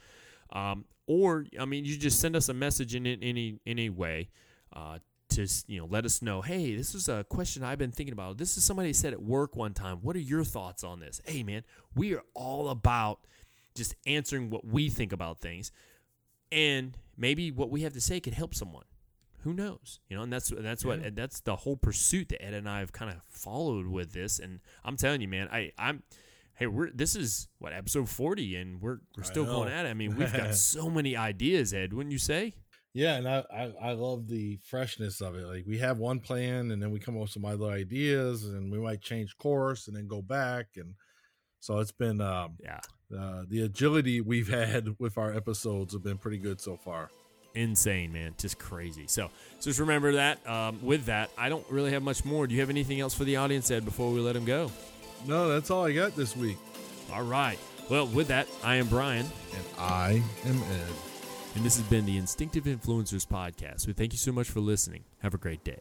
Um, 0.53 0.85
or 1.07 1.47
I 1.59 1.65
mean, 1.65 1.85
you 1.85 1.97
just 1.97 2.21
send 2.21 2.37
us 2.37 2.49
a 2.49 2.55
message 2.55 2.95
in, 2.95 3.07
in 3.07 3.23
any 3.23 3.61
any 3.67 3.91
way. 3.91 4.31
Uh, 4.73 4.99
to 5.31 5.49
you 5.67 5.81
know, 5.81 5.87
let 5.87 6.05
us 6.05 6.23
know. 6.23 6.43
Hey, 6.43 6.77
this 6.77 6.95
is 6.95 7.09
a 7.09 7.25
question 7.25 7.63
I've 7.63 7.79
been 7.79 7.91
thinking 7.91 8.13
about. 8.13 8.39
This 8.39 8.57
is 8.57 8.65
somebody 8.65 8.93
said 8.93 9.13
at 9.13 9.23
work 9.23 9.57
one 9.57 9.75
time. 9.75 9.99
What 10.03 10.17
are 10.17 10.21
your 10.21 10.45
thoughts 10.45 10.85
on 10.85 11.01
this? 11.01 11.21
Hey, 11.25 11.43
man, 11.43 11.65
we 11.95 12.15
are 12.15 12.23
all 12.35 12.69
about 12.69 13.21
just 13.75 13.95
answering 14.07 14.51
what 14.51 14.67
we 14.67 14.89
think 14.89 15.13
about 15.13 15.41
things, 15.41 15.73
and 16.51 16.97
maybe 17.17 17.51
what 17.51 17.71
we 17.71 17.83
have 17.83 17.93
to 17.95 18.01
say 18.01 18.21
can 18.21 18.33
help 18.33 18.55
someone. 18.55 18.85
Who 19.43 19.53
knows? 19.53 20.01
You 20.09 20.17
know, 20.17 20.23
and 20.23 20.33
that's 20.33 20.51
that's 20.57 20.85
what 20.85 21.01
and 21.01 21.17
that's 21.17 21.41
the 21.41 21.57
whole 21.57 21.77
pursuit 21.77 22.31
that 22.31 22.43
Ed 22.43 22.55
and 22.55 22.69
I 22.69 22.79
have 22.79 22.93
kind 22.93 23.11
of 23.11 23.19
followed 23.29 23.87
with 23.87 24.13
this. 24.13 24.39
And 24.39 24.61
I'm 24.85 24.97
telling 24.97 25.21
you, 25.21 25.29
man, 25.29 25.49
I 25.53 25.73
I'm 25.79 26.03
hey, 26.55 26.67
we're 26.67 26.91
this 26.91 27.15
is 27.15 27.49
what 27.59 27.73
episode 27.73 28.09
40, 28.09 28.57
and 28.57 28.81
we're 28.81 28.99
we're 29.17 29.25
still 29.25 29.45
going 29.45 29.71
at 29.71 29.87
it. 29.87 29.91
I 29.91 29.95
mean, 29.95 30.17
we've 30.17 30.33
got 30.33 30.55
so 30.55 30.89
many 30.89 31.17
ideas, 31.17 31.75
Ed. 31.75 31.93
Wouldn't 31.93 32.13
you 32.13 32.19
say? 32.19 32.55
Yeah, 32.95 33.17
and 33.17 33.29
I, 33.29 33.45
I, 33.53 33.73
I 33.83 33.93
love 33.93 34.29
the 34.29 34.57
freshness 34.63 35.21
of 35.21 35.35
it. 35.35 35.47
Like 35.47 35.65
we 35.67 35.79
have 35.79 35.99
one 35.99 36.21
plan, 36.21 36.71
and 36.71 36.81
then 36.81 36.91
we 36.91 37.01
come 37.01 37.17
up 37.17 37.23
with 37.23 37.31
some 37.31 37.45
other 37.45 37.67
ideas, 37.67 38.45
and 38.45 38.71
we 38.71 38.79
might 38.79 39.03
change 39.03 39.37
course, 39.37 39.89
and 39.89 39.97
then 39.97 40.07
go 40.07 40.23
back, 40.23 40.69
and 40.77 40.95
so 41.61 41.81
it's 41.81 41.93
been 41.93 42.21
um, 42.21 42.57
yeah 42.63 42.81
uh, 43.17 43.45
the 43.49 43.63
agility 43.63 44.21
we've 44.21 44.49
had 44.63 44.97
with 44.99 45.19
our 45.19 45.35
episodes 45.35 45.93
have 45.93 46.03
been 46.03 46.19
pretty 46.19 46.39
good 46.39 46.61
so 46.61 46.77
far. 46.77 47.11
Insane, 47.55 48.13
man, 48.13 48.35
just 48.37 48.59
crazy. 48.59 49.07
So, 49.07 49.31
so 49.61 49.71
just 49.71 49.79
remember 49.79 50.13
that. 50.15 50.45
Um, 50.49 50.81
with 50.83 51.07
that, 51.07 51.31
I 51.39 51.49
don't 51.49 51.65
really 51.71 51.93
have 51.93 52.03
much 52.03 52.25
more. 52.25 52.47
Do 52.49 52.55
you 52.55 52.61
have 52.61 52.71
anything 52.71 53.01
else 53.01 53.15
for 53.15 53.25
the 53.25 53.37
audience, 53.37 53.71
Ed, 53.71 53.85
before 53.85 54.11
we 54.11 54.19
let 54.19 54.33
them 54.33 54.45
go? 54.45 54.73
No, 55.27 55.49
that's 55.49 55.71
all 55.71 55.85
I 55.85 55.93
got 55.93 56.17
this 56.17 56.37
week. 56.37 56.59
All 57.13 57.23
right. 57.23 57.59
Well, 57.89 58.07
with 58.09 58.29
that, 58.29 58.49
I 58.65 58.77
am 58.77 58.89
Brian. 58.89 59.27
And 59.55 59.65
I 59.79 60.23
am 60.47 60.57
Ed. 60.57 60.93
And 61.55 61.65
this 61.65 61.77
has 61.77 61.87
been 61.87 62.05
the 62.07 62.17
Instinctive 62.17 62.65
Influencers 62.65 63.27
Podcast. 63.27 63.87
We 63.87 63.93
thank 63.93 64.13
you 64.13 64.19
so 64.19 64.33
much 64.33 64.51
for 64.51 64.59
listening. 64.59 65.05
Have 65.21 65.35
a 65.35 65.39
great 65.39 65.63
day. 65.63 65.79